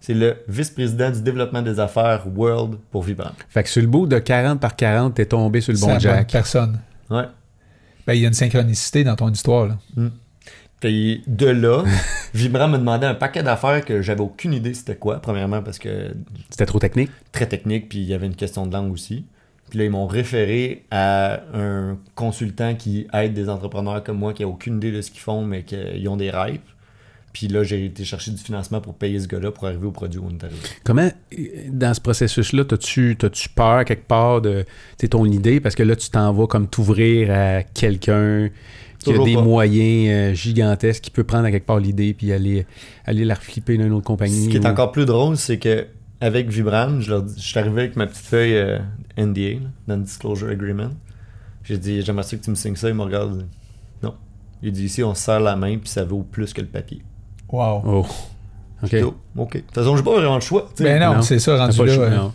C'est 0.00 0.14
le 0.14 0.36
vice-président 0.48 1.10
du 1.10 1.20
développement 1.22 1.60
des 1.62 1.78
affaires 1.78 2.24
World 2.34 2.78
pour 2.90 3.02
Vibram. 3.02 3.32
Fait 3.48 3.62
que 3.62 3.68
sur 3.68 3.82
le 3.82 3.88
bout 3.88 4.06
de 4.06 4.18
40 4.18 4.58
par 4.60 4.74
40, 4.74 5.14
t'es 5.14 5.26
tombé 5.26 5.60
sur 5.60 5.72
le 5.74 5.78
bon 5.78 5.98
Jack. 5.98 6.30
personne. 6.32 6.80
Ouais. 7.10 7.24
Ben, 8.06 8.14
il 8.14 8.20
y 8.20 8.24
a 8.24 8.28
une 8.28 8.34
synchronicité 8.34 9.04
dans 9.04 9.14
ton 9.16 9.30
histoire, 9.30 9.66
là. 9.66 9.76
Puis 10.80 11.22
de 11.26 11.46
là, 11.46 11.84
Vibram 12.34 12.72
me 12.72 12.78
demandait 12.78 13.06
un 13.06 13.14
paquet 13.14 13.42
d'affaires 13.42 13.84
que 13.84 14.00
j'avais 14.02 14.22
aucune 14.22 14.54
idée 14.54 14.74
c'était 14.74 14.96
quoi. 14.96 15.20
Premièrement 15.20 15.62
parce 15.62 15.78
que 15.78 16.12
C'était 16.48 16.66
trop 16.66 16.78
technique? 16.78 17.10
très 17.32 17.46
technique, 17.46 17.88
puis 17.88 17.98
il 17.98 18.06
y 18.06 18.14
avait 18.14 18.26
une 18.26 18.36
question 18.36 18.66
de 18.66 18.72
langue 18.72 18.92
aussi. 18.92 19.24
Puis 19.68 19.78
là, 19.78 19.84
ils 19.84 19.90
m'ont 19.90 20.06
référé 20.08 20.84
à 20.90 21.40
un 21.54 21.96
consultant 22.16 22.74
qui 22.74 23.06
aide 23.12 23.34
des 23.34 23.48
entrepreneurs 23.48 24.02
comme 24.02 24.18
moi 24.18 24.32
qui 24.32 24.42
a 24.42 24.48
aucune 24.48 24.78
idée 24.78 24.90
de 24.90 25.00
ce 25.00 25.10
qu'ils 25.12 25.20
font, 25.20 25.44
mais 25.44 25.62
qui 25.62 26.08
ont 26.08 26.16
des 26.16 26.30
rêves. 26.30 26.58
Puis 27.32 27.46
là, 27.46 27.62
j'ai 27.62 27.84
été 27.84 28.02
chercher 28.02 28.32
du 28.32 28.38
financement 28.38 28.80
pour 28.80 28.94
payer 28.94 29.20
ce 29.20 29.28
gars-là 29.28 29.52
pour 29.52 29.66
arriver 29.66 29.86
au 29.86 29.92
produit 29.92 30.18
où 30.18 30.26
on 30.28 30.36
est 30.36 30.42
arrivé. 30.42 30.58
Comment, 30.82 31.08
dans 31.68 31.94
ce 31.94 32.00
processus-là, 32.00 32.64
t'as-tu, 32.64 33.16
peur 33.54 33.84
quelque 33.84 34.08
part 34.08 34.40
de 34.40 34.64
ton 35.08 35.24
idée? 35.24 35.60
Parce 35.60 35.76
que 35.76 35.84
là, 35.84 35.94
tu 35.94 36.10
t'en 36.10 36.32
vas 36.32 36.48
comme 36.48 36.66
t'ouvrir 36.66 37.30
à 37.30 37.62
quelqu'un 37.62 38.48
qui 39.04 39.12
a 39.12 39.24
des 39.24 39.34
pas. 39.34 39.42
moyens 39.42 40.08
euh, 40.10 40.34
gigantesques, 40.34 41.02
qui 41.04 41.10
peut 41.10 41.24
prendre 41.24 41.44
à 41.46 41.50
quelque 41.50 41.66
part 41.66 41.78
l'idée 41.78 42.14
puis 42.14 42.32
aller, 42.32 42.66
aller 43.04 43.24
la 43.24 43.34
reflipper 43.34 43.76
dans 43.78 43.84
une 43.86 43.92
autre 43.92 44.06
compagnie. 44.06 44.44
Ce 44.44 44.48
qui 44.50 44.56
est 44.56 44.66
encore 44.66 44.92
plus 44.92 45.06
drôle, 45.06 45.36
c'est 45.36 45.58
que 45.58 45.86
avec 46.20 46.48
Vibram, 46.50 47.00
je, 47.00 47.10
leur 47.10 47.22
dis- 47.22 47.34
je 47.40 47.46
suis 47.48 47.58
arrivé 47.58 47.82
avec 47.82 47.96
ma 47.96 48.06
petite 48.06 48.24
feuille 48.26 48.54
euh, 48.54 48.78
NDA, 49.16 49.60
Non-Disclosure 49.88 50.48
Agreement. 50.50 50.90
J'ai 51.64 51.78
dit, 51.78 52.02
j'aimerais 52.02 52.24
ça 52.24 52.36
que 52.36 52.42
tu 52.44 52.50
me 52.50 52.54
signes 52.56 52.76
ça. 52.76 52.88
Il 52.88 52.94
me 52.94 53.02
regarde. 53.02 53.46
Non. 54.02 54.14
Il 54.62 54.72
dit, 54.72 54.84
ici, 54.84 55.02
on 55.02 55.14
se 55.14 55.22
serre 55.22 55.40
la 55.40 55.56
main, 55.56 55.78
puis 55.78 55.88
ça 55.88 56.04
vaut 56.04 56.22
plus 56.22 56.52
que 56.52 56.60
le 56.60 56.66
papier. 56.66 57.02
Wow. 57.50 57.82
Oh. 57.86 58.06
OK. 58.82 58.96
Oh, 59.04 59.14
OK. 59.36 59.52
De 59.54 59.60
toute 59.60 59.74
façon, 59.74 59.96
j'ai 59.96 60.02
pas 60.02 60.12
vraiment 60.14 60.34
le 60.36 60.40
choix. 60.40 60.68
tu 60.76 60.82
sais. 60.82 60.90
Ben 60.90 61.00
non, 61.00 61.16
non. 61.16 61.22
c'est 61.22 61.38
ça, 61.38 61.56
rendu 61.56 61.84
là. 61.86 62.32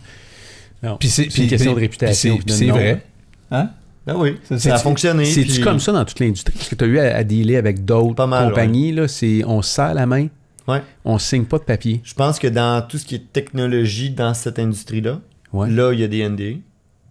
Puis 1.00 1.10
c'est 1.10 1.24
une 1.24 1.30
puis- 1.32 1.48
question 1.48 1.72
de 1.72 1.76
puis- 1.78 1.86
réputation, 1.86 2.38
puis 2.38 2.54
c'est 2.54 2.68
vrai. 2.70 3.04
Hein? 3.52 3.70
Ben 4.06 4.16
oui. 4.18 4.38
Ça 4.44 4.56
a 4.56 4.58
c'est- 4.60 4.78
fonctionné. 4.84 5.26
C'est-tu 5.26 5.54
puis- 5.54 5.62
comme 5.62 5.80
ça 5.80 5.92
dans 5.92 6.06
toute 6.06 6.20
l'industrie? 6.20 6.54
Parce 6.56 6.70
que 6.70 6.76
tu 6.76 6.84
as 6.84 6.88
eu 6.88 7.00
à, 7.00 7.16
à 7.18 7.24
dealer 7.24 7.56
avec 7.58 7.86
d'autres 7.86 8.16
compagnies. 8.16 8.92
Là, 8.92 9.08
c'est, 9.08 9.44
on 9.46 9.62
se 9.62 9.70
serre 9.74 9.94
la 9.96 10.06
main, 10.06 10.28
Ouais. 10.68 10.82
on 11.04 11.18
signe 11.18 11.46
pas 11.46 11.58
de 11.58 11.64
papier. 11.64 12.02
Je 12.04 12.14
pense 12.14 12.38
que 12.40 12.48
dans 12.48 12.82
tout 12.88 12.98
ce 12.98 13.06
qui 13.06 13.16
est 13.16 13.34
technologie 13.34 14.12
dans 14.12 14.34
cette 14.34 14.60
industrie-là, 14.60 15.22
Ouais. 15.54 15.70
là, 15.70 15.92
il 15.94 16.00
y 16.00 16.04
a 16.04 16.08
des 16.08 16.20
NDA. 16.28 16.60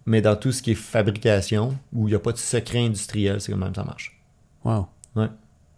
Mais 0.07 0.21
dans 0.21 0.35
tout 0.35 0.51
ce 0.51 0.61
qui 0.61 0.71
est 0.71 0.75
fabrication, 0.75 1.75
où 1.91 2.07
il 2.07 2.11
n'y 2.11 2.15
a 2.15 2.19
pas 2.19 2.31
de 2.31 2.37
secret 2.37 2.85
industriel, 2.85 3.41
c'est 3.41 3.51
quand 3.51 3.57
même 3.57 3.73
ça 3.73 3.83
marche. 3.83 4.15
Wow. 4.63 4.87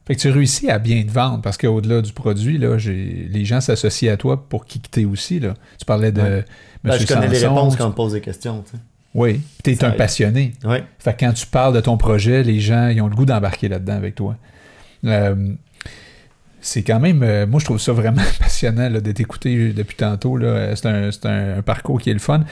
Fait 0.06 0.16
que 0.16 0.22
tu 0.22 0.30
réussis 0.30 0.70
à 0.70 0.80
bien 0.80 1.04
te 1.04 1.12
vendre 1.12 1.42
parce 1.42 1.58
qu'au-delà 1.58 2.02
du 2.02 2.14
produit, 2.14 2.58
là, 2.58 2.78
les 2.78 3.44
gens 3.46 3.60
s'associent 3.60 4.14
à 4.14 4.18
toi 4.18 4.48
pour 4.48 4.66
qui 4.66 4.80
que 4.80 4.88
t'es 4.90 5.04
aussi. 5.06 5.40
Là. 5.40 5.54
Tu 5.78 5.84
parlais 5.86 6.12
de 6.14 6.22
Ouais. 6.22 6.46
Ben, 6.84 6.98
je 6.98 7.06
connais 7.06 7.28
les 7.28 7.40
réponses 7.40 7.74
tu- 7.74 7.78
quand 7.80 7.86
on 7.88 7.90
me 7.90 7.94
pose 7.94 8.14
des 8.14 8.22
questions. 8.22 8.64
tu 8.64 8.78
sais. 8.78 8.84
Oui, 9.18 9.42
tu 9.64 9.72
es 9.72 9.84
un 9.84 9.92
passionné. 9.92 10.54
Ouais. 10.64 10.84
Fait 11.00 11.14
que 11.14 11.26
quand 11.26 11.34
tu 11.34 11.46
parles 11.48 11.74
de 11.74 11.82
ton 11.82 11.98
projet, 11.98 12.44
les 12.44 12.60
gens 12.62 12.88
ils 12.88 13.02
ont 13.02 13.08
le 13.10 13.16
goût 13.16 13.26
d'embarquer 13.26 13.68
là-dedans 13.68 13.96
avec 13.96 14.16
toi. 14.16 14.38
Euh, 15.06 15.36
c'est 16.62 16.84
quand 16.84 17.00
même, 17.00 17.24
euh, 17.24 17.46
moi 17.48 17.60
je 17.60 17.66
trouve 17.66 17.80
ça 17.80 17.94
vraiment 17.94 18.22
passionnant 18.40 18.90
de 18.90 19.12
t'écouter 19.12 19.74
depuis 19.74 19.96
tantôt. 19.96 20.38
Euh, 20.40 20.76
C'est 20.76 20.88
un, 20.88 21.58
un- 21.58 21.62
parcours 21.62 22.00
qui 22.00 22.10
est 22.10 22.14
le 22.14 22.20
fun. 22.20 22.44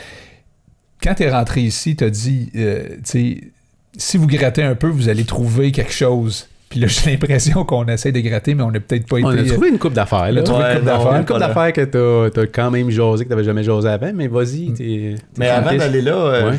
Quand 1.01 1.13
tu 1.15 1.23
es 1.23 1.29
rentré 1.31 1.61
ici, 1.61 1.95
tu 1.95 2.03
as 2.03 2.09
dit, 2.09 2.49
euh, 2.55 2.97
si 3.03 4.17
vous 4.17 4.27
grattez 4.27 4.63
un 4.63 4.75
peu, 4.75 4.87
vous 4.87 5.07
allez 5.09 5.23
trouver 5.25 5.71
quelque 5.71 5.93
chose. 5.93 6.47
Puis 6.75 6.81
là, 6.81 6.87
j'ai 7.05 7.11
l'impression 7.11 7.63
qu'on 7.63 7.85
essaie 7.85 8.11
de 8.11 8.19
gratter, 8.19 8.53
mais 8.53 8.63
on 8.63 8.69
n'a 8.71 8.81
peut-être 8.81 9.07
pas 9.07 9.15
On 9.23 9.27
a 9.29 9.35
été. 9.39 9.51
trouvé 9.51 9.69
une 9.69 9.79
coupe 9.79 9.93
d'affaires. 9.93 10.29
là. 10.29 10.41
On 10.41 10.43
a 10.43 10.43
trouvé 10.43 10.63
Ouais, 10.63 10.73
une 10.73 10.75
couple 10.79 10.85
non, 10.91 10.97
d'affaires. 10.97 11.15
Une 11.19 11.25
coupe 11.25 11.39
d'affaires 11.39 11.73
que 11.73 12.29
t'as 12.29 12.41
as 12.41 12.47
quand 12.47 12.69
même 12.71 12.89
jasé, 12.89 13.23
que 13.23 13.29
t'avais 13.29 13.45
jamais 13.45 13.63
jasé 13.63 13.87
avant, 13.87 14.11
mais 14.13 14.27
vas-y. 14.27 14.73
t'es- 14.73 14.83
t'es 14.83 15.15
Mais 15.37 15.47
avant 15.47 15.73
d'aller 15.73 16.01
là, 16.01 16.15
euh, 16.17 16.51
Ouais. 16.51 16.57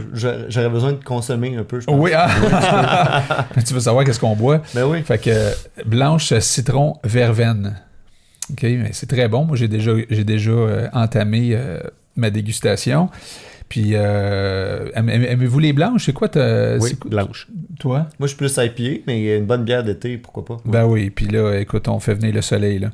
j'aurais 0.49 0.71
besoin 0.71 0.93
de 0.93 1.05
consommer 1.05 1.55
un 1.57 1.65
peu, 1.65 1.81
je 1.81 1.85
pense. 1.85 1.97
Oui, 2.01 2.13
ah! 2.15 2.29
tu 3.67 3.75
veux 3.75 3.81
savoir 3.81 4.05
qu'est-ce 4.07 4.21
qu'on 4.21 4.35
boit? 4.37 4.63
Ben 4.75 4.85
oui. 4.87 5.03
Fait 5.03 5.19
que 5.19 5.29
euh, 5.31 5.51
blanche 5.85 6.33
citron 6.39 6.95
verveine. 7.05 7.77
OK, 8.51 8.63
mais 8.63 8.89
c'est 8.93 9.09
très 9.09 9.29
bon. 9.29 9.45
Moi, 9.45 9.57
j'ai 9.59 9.69
déjà, 9.69 9.91
j'ai 10.09 10.25
déjà 10.25 10.51
euh, 10.51 10.89
entamé 10.95 11.51
euh, 11.53 11.81
ma 12.17 12.31
dégustation. 12.31 13.11
Puis, 13.69 13.91
euh, 13.95 14.89
aime- 14.95 15.09
aime- 15.09 15.25
aimez-vous 15.25 15.59
les 15.59 15.73
blanches? 15.73 16.07
C'est 16.07 16.13
quoi, 16.13 16.29
ta- 16.29 16.77
Oui, 16.79 16.97
blanche. 17.07 17.49
toi? 17.81 18.09
Moi, 18.21 18.27
je 18.27 18.27
suis 18.29 18.37
plus 18.37 18.57
IPA, 18.57 19.03
mais 19.09 19.39
une 19.39 19.45
bonne 19.47 19.65
bière 19.65 19.83
d'été, 19.83 20.19
pourquoi 20.19 20.45
pas. 20.45 20.57
Ben 20.65 20.85
oui, 20.87 21.11
puis 21.11 21.27
là, 21.27 21.59
écoute, 21.59 21.89
on 21.89 21.99
fait 21.99 22.15
venir 22.15 22.33
le 22.33 22.43
soleil. 22.43 22.79
Là. 22.79 22.91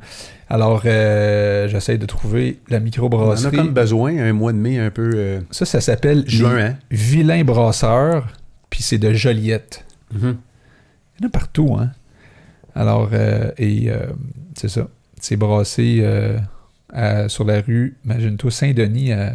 Alors, 0.48 0.82
euh, 0.86 1.68
j'essaie 1.68 1.98
de 1.98 2.06
trouver 2.06 2.58
la 2.70 2.76
On 2.76 2.78
en 2.78 2.80
a 2.80 2.84
microbrasserie. 2.84 3.56
comme 3.56 3.74
besoin, 3.74 4.16
un 4.18 4.32
mois 4.32 4.52
de 4.52 4.58
mai 4.58 4.78
un 4.78 4.90
peu 4.90 5.10
euh, 5.14 5.40
Ça, 5.50 5.66
ça 5.66 5.80
s'appelle 5.82 6.24
juin, 6.26 6.56
hein? 6.58 6.76
Vilain 6.90 7.44
Brasseur, 7.44 8.28
puis 8.70 8.82
c'est 8.82 8.98
de 8.98 9.12
Joliette. 9.12 9.84
Mhm. 10.14 10.36
Il 11.18 11.22
y 11.22 11.24
en 11.24 11.28
a 11.28 11.30
partout, 11.30 11.76
hein? 11.78 11.90
Alors, 12.74 13.10
euh, 13.12 13.50
et 13.58 13.90
euh, 13.90 14.06
c'est 14.56 14.68
ça. 14.70 14.88
C'est 15.20 15.36
brassé 15.36 15.98
euh, 16.00 16.38
à- 16.90 17.28
sur 17.28 17.44
la 17.44 17.60
rue, 17.60 17.96
imagine-toi, 18.06 18.50
Saint-Denis. 18.50 19.12
À, 19.12 19.34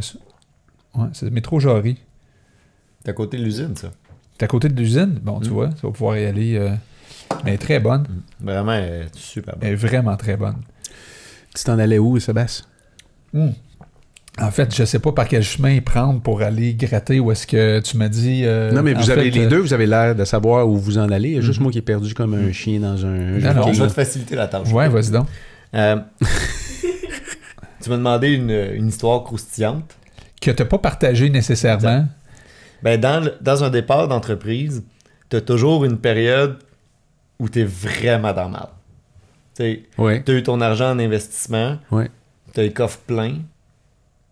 ouais, 0.98 1.08
c'est 1.14 1.26
le 1.26 1.32
métro 1.32 1.60
Jarry. 1.60 1.98
C'est 3.04 3.12
à 3.12 3.14
côté 3.14 3.38
de 3.38 3.44
l'usine, 3.44 3.76
ça. 3.76 3.92
T'es 4.38 4.46
à 4.46 4.48
côté 4.48 4.70
de 4.70 4.80
l'usine? 4.80 5.20
Bon, 5.22 5.40
tu 5.40 5.50
Mm. 5.50 5.54
vois, 5.54 5.70
tu 5.70 5.86
vas 5.86 5.92
pouvoir 5.92 6.18
y 6.18 6.26
aller. 6.26 6.56
euh, 6.58 6.70
mais 7.44 7.52
elle 7.52 7.54
est 7.56 7.58
très 7.58 7.80
bonne. 7.80 8.06
Vraiment, 8.42 8.72
euh, 8.74 9.04
super 9.14 9.56
bon. 9.56 9.62
Elle 9.64 9.74
est 9.74 9.76
vraiment 9.76 10.16
très 10.18 10.38
bonne. 10.38 10.58
Tu 11.56 11.64
t'en 11.64 11.80
allais 11.80 11.98
où, 12.00 12.20
Sébastien? 12.20 12.66
Mm. 13.34 13.50
En 14.40 14.52
fait, 14.52 14.76
je 14.76 14.84
sais 14.86 15.00
pas 15.00 15.12
par 15.12 15.28
quel 15.28 15.42
chemin 15.42 15.80
prendre 15.82 16.22
pour 16.22 16.44
aller 16.44 16.76
gratter 16.76 17.20
ou 17.20 17.32
est-ce 17.32 17.48
que 17.48 17.80
tu 17.80 17.98
m'as 17.98 18.08
dit. 18.10 18.44
euh, 18.46 18.72
non, 18.72 18.84
mais 18.84 18.94
vous 18.94 19.10
avez 19.10 19.32
fait, 19.32 19.40
les 19.40 19.46
euh, 19.46 19.50
deux, 19.50 19.58
vous 19.58 19.74
avez 19.74 19.88
l'air 19.88 20.14
de 20.16 20.24
savoir 20.26 20.68
où 20.70 20.78
vous 20.78 21.00
en 21.00 21.10
allez. 21.10 21.30
Il 21.30 21.36
y 21.36 21.38
a 21.40 21.42
juste 21.42 21.58
Mhm. 21.60 21.64
moi 21.64 21.72
qui 21.72 21.80
est 21.80 21.82
perdu 21.82 22.14
comme 22.14 22.36
un 22.36 22.52
chien 22.52 22.80
dans 22.80 23.04
un. 23.04 23.10
Non, 23.40 23.54
non, 23.56 23.68
je 23.70 23.74
je- 23.74 23.82
vais 23.82 23.88
te 23.90 23.94
faciliter 23.94 24.36
la 24.36 24.48
tâche. 24.48 24.72
Ouais, 24.72 24.88
vas-y 24.90 25.10
donc. 25.10 25.26
Euh, 25.74 25.98
tu 27.82 27.90
m'as 27.90 27.98
demandé 27.98 28.30
une, 28.34 28.52
une 28.52 28.88
histoire 28.88 29.24
croustillante. 29.24 29.96
Que 30.42 30.52
t'as 30.52 30.66
pas 30.66 30.78
partagé 30.78 31.30
nécessairement. 31.30 32.06
Ben, 32.84 33.00
dans, 33.00 33.24
le- 33.24 33.36
dans 33.42 33.64
un 33.64 33.70
départ 33.70 34.08
d'entreprise, 34.08 34.84
tu 35.30 35.36
as 35.38 35.42
toujours 35.42 35.84
une 35.86 35.98
période 35.98 36.58
où 37.40 37.50
tu 37.50 37.62
es 37.62 37.64
vraiment 37.66 38.34
dans 38.34 38.46
le 38.46 38.52
mal. 38.52 38.68
Tu 39.56 39.86
as 39.98 40.34
eu 40.34 40.44
ton 40.44 40.62
argent 40.62 40.92
en 40.92 41.00
investissement, 41.00 41.78
Ouais. 41.92 42.10
tu 42.54 42.60
as 42.60 42.64
les 42.64 42.74
coffres 42.74 43.00
pleins, 43.08 43.40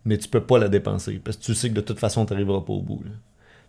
mais 0.06 0.18
tu 0.20 0.28
peux 0.28 0.42
pas 0.42 0.60
la 0.60 0.68
dépenser 0.70 1.20
parce 1.24 1.38
que 1.38 1.44
tu 1.44 1.56
sais 1.56 1.70
que 1.70 1.74
de 1.76 1.82
toute 1.82 2.00
façon, 2.00 2.26
tu 2.26 2.34
n'arriveras 2.34 2.62
pas 2.62 2.74
au 2.74 2.82
bout. 2.82 3.02
là. 3.04 3.12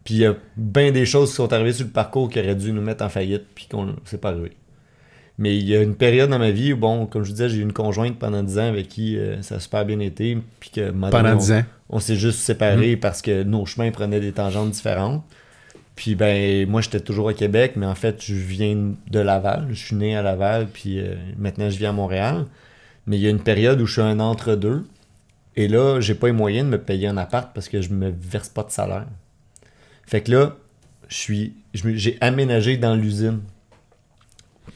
Puis 0.05 0.15
il 0.15 0.21
y 0.21 0.27
a 0.27 0.35
bien 0.57 0.93
des 0.93 1.07
choses 1.07 1.31
qui 1.31 1.37
sont 1.37 1.53
arrivées 1.53 1.73
sur 1.73 1.87
le 1.87 1.91
parcours 1.93 2.29
qui 2.29 2.39
auraient 2.39 2.55
dû 2.55 2.73
nous 2.73 2.83
mettre 2.83 3.03
en 3.05 3.09
faillite, 3.09 3.45
puis 3.55 3.67
qu'on 3.71 3.97
c'est 4.05 4.21
pas 4.21 4.29
arrivé. 4.31 4.53
Mais 5.39 5.57
il 5.57 5.65
y 5.69 5.77
a 5.77 5.83
une 5.83 5.95
période 5.97 6.31
dans 6.31 6.39
ma 6.39 6.51
vie 6.51 6.73
où, 6.73 6.77
bon, 6.79 7.05
comme 7.07 7.23
je 7.23 7.29
vous 7.29 7.35
disais, 7.35 7.49
j'ai 7.51 7.59
eu 7.59 7.63
une 7.63 7.73
conjointe 7.75 8.19
pendant 8.19 8.43
10 8.43 8.59
ans 8.59 8.69
avec 8.69 8.89
qui 8.89 9.19
euh, 9.19 9.43
ça 9.43 9.57
a 9.57 9.61
super 9.61 9.85
bien 9.85 10.01
été, 10.01 10.39
puis 10.61 10.71
que 10.71 10.89
à 10.91 11.11
Pendant 11.11 11.35
on- 11.35 11.37
10 11.37 11.53
ans. 11.53 11.63
on 11.91 12.01
s'est 12.01 12.17
juste 12.17 12.39
séparés 12.41 12.97
parce 12.97 13.21
que 13.21 13.43
nos 13.43 13.67
chemins 13.67 13.91
prenaient 13.91 14.21
des 14.21 14.33
tangentes 14.33 14.71
différentes. 14.71 15.23
Puis 15.95 16.15
ben 16.15 16.69
moi 16.69 16.81
j'étais 16.83 17.01
toujours 17.01 17.27
au 17.27 17.33
Québec, 17.33 17.73
mais 17.77 17.87
en 17.87 17.95
fait 17.95 18.23
je 18.23 18.35
viens 18.35 18.93
de 19.11 19.19
Laval. 19.19 19.67
Je 19.71 19.87
suis 19.87 19.97
né 19.97 20.17
à 20.17 20.23
Laval, 20.23 20.67
puis 20.73 21.01
euh, 21.01 21.15
maintenant 21.39 21.69
je 21.71 21.79
vis 21.79 21.87
à 21.87 21.93
Montréal. 21.93 22.47
Mais 23.07 23.17
il 23.19 23.23
y 23.23 23.27
a 23.27 23.31
une 23.31 23.43
période 23.43 23.81
où 23.81 23.87
je 23.87 23.93
suis 23.93 24.03
un 24.03 24.21
entre-deux. 24.21 24.85
Et 25.55 25.69
là, 25.69 26.01
j'ai 26.01 26.15
pas 26.15 26.27
les 26.27 26.33
moyens 26.35 26.67
de 26.67 26.73
me 26.73 26.79
payer 26.79 27.07
un 27.09 27.17
appart 27.17 27.51
parce 27.55 27.69
que 27.71 27.81
je 27.81 27.91
me 27.91 28.11
verse 28.11 28.49
pas 28.51 28.63
de 28.63 28.71
salaire. 28.71 29.07
Fait 30.07 30.21
que 30.21 30.31
là, 30.33 30.57
je 31.09 31.17
suis, 31.17 31.55
j'ai 31.73 32.19
aménagé 32.21 32.77
dans 32.77 32.95
l'usine, 32.95 33.41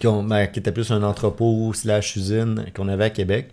ben, 0.03 0.46
qui 0.46 0.59
était 0.59 0.72
plus 0.72 0.90
un 0.90 1.03
entrepôt 1.03 1.72
slash 1.74 2.16
usine 2.16 2.66
qu'on 2.74 2.88
avait 2.88 3.05
à 3.05 3.11
Québec, 3.11 3.51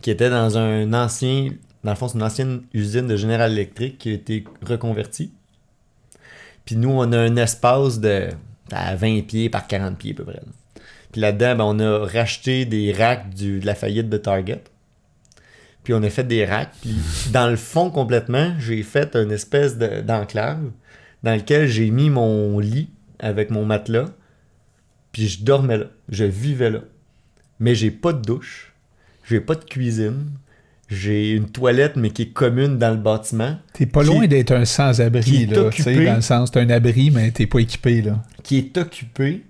qui 0.00 0.10
était 0.10 0.30
dans 0.30 0.56
un 0.58 0.92
ancien, 0.92 1.50
dans 1.84 1.90
le 1.90 1.96
fond, 1.96 2.08
une 2.08 2.22
ancienne 2.22 2.62
usine 2.72 3.06
de 3.06 3.16
General 3.16 3.50
Electric 3.50 3.98
qui 3.98 4.10
a 4.10 4.12
été 4.12 4.44
reconvertie. 4.62 5.30
Puis 6.64 6.76
nous, 6.76 6.90
on 6.90 7.12
a 7.12 7.18
un 7.18 7.36
espace 7.36 8.00
de 8.00 8.28
à 8.72 8.94
20 8.94 9.22
pieds 9.26 9.50
par 9.50 9.66
40 9.66 9.98
pieds 9.98 10.12
à 10.12 10.14
peu 10.14 10.24
près. 10.24 10.40
Puis 11.12 11.20
là-dedans, 11.20 11.56
ben, 11.56 11.64
on 11.64 11.78
a 11.80 12.06
racheté 12.06 12.64
des 12.64 12.92
racks 12.92 13.34
de 13.34 13.60
la 13.64 13.74
faillite 13.74 14.08
de 14.08 14.16
Target. 14.16 14.62
Puis 15.82 15.92
on 15.94 16.02
a 16.02 16.10
fait 16.10 16.24
des 16.24 16.44
racks. 16.44 16.72
Puis 16.80 16.94
dans 17.32 17.48
le 17.48 17.56
fond 17.56 17.90
complètement, 17.90 18.52
j'ai 18.60 18.82
fait 18.82 19.16
une 19.16 19.32
espèce 19.32 19.76
de- 19.76 20.02
d'enclave 20.02 20.70
dans 21.22 21.34
lequel 21.34 21.66
j'ai 21.66 21.90
mis 21.90 22.10
mon 22.10 22.58
lit 22.60 22.90
avec 23.18 23.50
mon 23.50 23.64
matelas. 23.64 24.06
Puis 25.12 25.28
je 25.28 25.44
dormais 25.44 25.78
là. 25.78 25.86
Je 26.08 26.24
vivais 26.24 26.70
là. 26.70 26.80
Mais 27.58 27.74
j'ai 27.74 27.90
pas 27.90 28.12
de 28.12 28.22
douche. 28.22 28.72
J'ai 29.24 29.40
pas 29.40 29.54
de 29.54 29.64
cuisine. 29.64 30.30
J'ai 30.88 31.32
une 31.32 31.48
toilette, 31.48 31.94
mais 31.94 32.10
qui 32.10 32.22
est 32.22 32.32
commune 32.32 32.76
dans 32.76 32.90
le 32.90 32.96
bâtiment, 32.96 33.56
T'es 33.74 33.86
pas 33.86 34.02
loin 34.02 34.26
d'être 34.26 34.50
un 34.50 34.64
sans-abri, 34.64 35.46
là. 35.46 35.70
Tu 35.70 35.82
sais, 35.82 35.90
occupé. 35.90 36.04
dans 36.04 36.16
le 36.16 36.20
sens, 36.20 36.50
t'as 36.50 36.60
un 36.62 36.70
abri, 36.70 37.12
mais 37.12 37.30
t'es 37.30 37.46
pas 37.46 37.60
équipé, 37.60 38.02
là. 38.02 38.20
qui 38.42 38.58
est 38.58 38.76
occupé 38.76 39.44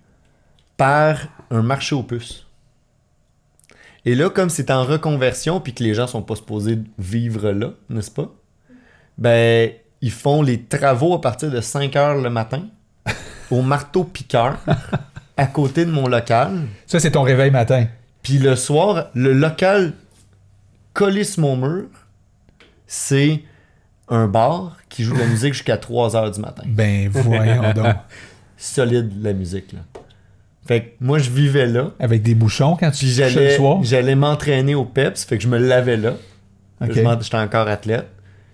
par 0.76 1.18
un 1.50 1.62
marché 1.62 1.94
aux 1.94 2.02
puces. 2.02 2.44
Et 4.04 4.14
là, 4.14 4.28
comme 4.28 4.50
c'est 4.50 4.70
en 4.70 4.84
reconversion, 4.84 5.60
puis 5.60 5.72
que 5.72 5.82
les 5.82 5.94
gens 5.94 6.06
sont 6.06 6.22
pas 6.22 6.36
supposés 6.36 6.78
vivre 6.98 7.50
là, 7.52 7.72
n'est-ce 7.88 8.10
pas? 8.10 8.34
Ben, 9.16 9.70
ils 10.02 10.10
font 10.10 10.42
les 10.42 10.62
travaux 10.62 11.14
à 11.14 11.20
partir 11.20 11.50
de 11.50 11.60
5 11.60 11.96
heures 11.96 12.20
le 12.20 12.30
matin 12.30 12.66
au 13.50 13.62
marteau 13.62 14.04
piqueur 14.04 14.58
à 15.40 15.46
côté 15.46 15.86
de 15.86 15.90
mon 15.90 16.06
local. 16.06 16.66
Ça, 16.86 17.00
c'est 17.00 17.12
ton 17.12 17.22
réveil 17.22 17.50
matin. 17.50 17.86
Puis 18.22 18.36
le 18.36 18.56
soir, 18.56 19.06
le 19.14 19.32
local 19.32 19.94
collé 20.92 21.24
sur 21.24 21.40
mon 21.40 21.56
mur, 21.56 21.86
c'est 22.86 23.40
un 24.08 24.26
bar 24.26 24.76
qui 24.90 25.02
joue 25.02 25.14
de 25.14 25.20
la 25.20 25.26
musique 25.28 25.54
jusqu'à 25.54 25.78
3 25.78 26.14
heures 26.14 26.30
du 26.30 26.40
matin. 26.40 26.64
Ben, 26.66 27.08
voyons 27.08 27.72
donc. 27.74 27.94
Solide 28.58 29.10
la 29.22 29.32
musique, 29.32 29.72
là. 29.72 29.78
Fait 30.66 30.82
que 30.82 30.90
moi, 31.00 31.18
je 31.18 31.30
vivais 31.30 31.66
là. 31.66 31.92
Avec 31.98 32.22
des 32.22 32.34
bouchons 32.34 32.76
quand 32.78 32.90
tu 32.90 33.06
couchais 33.06 33.24
le 33.24 33.30
j'allais, 33.30 33.56
soir? 33.56 33.78
j'allais 33.82 34.14
m'entraîner 34.14 34.74
au 34.74 34.84
PEPS, 34.84 35.24
fait 35.24 35.38
que 35.38 35.42
je 35.42 35.48
me 35.48 35.56
lavais 35.56 35.96
là. 35.96 36.16
J'étais 36.82 37.06
encore 37.36 37.66
athlète. 37.66 38.08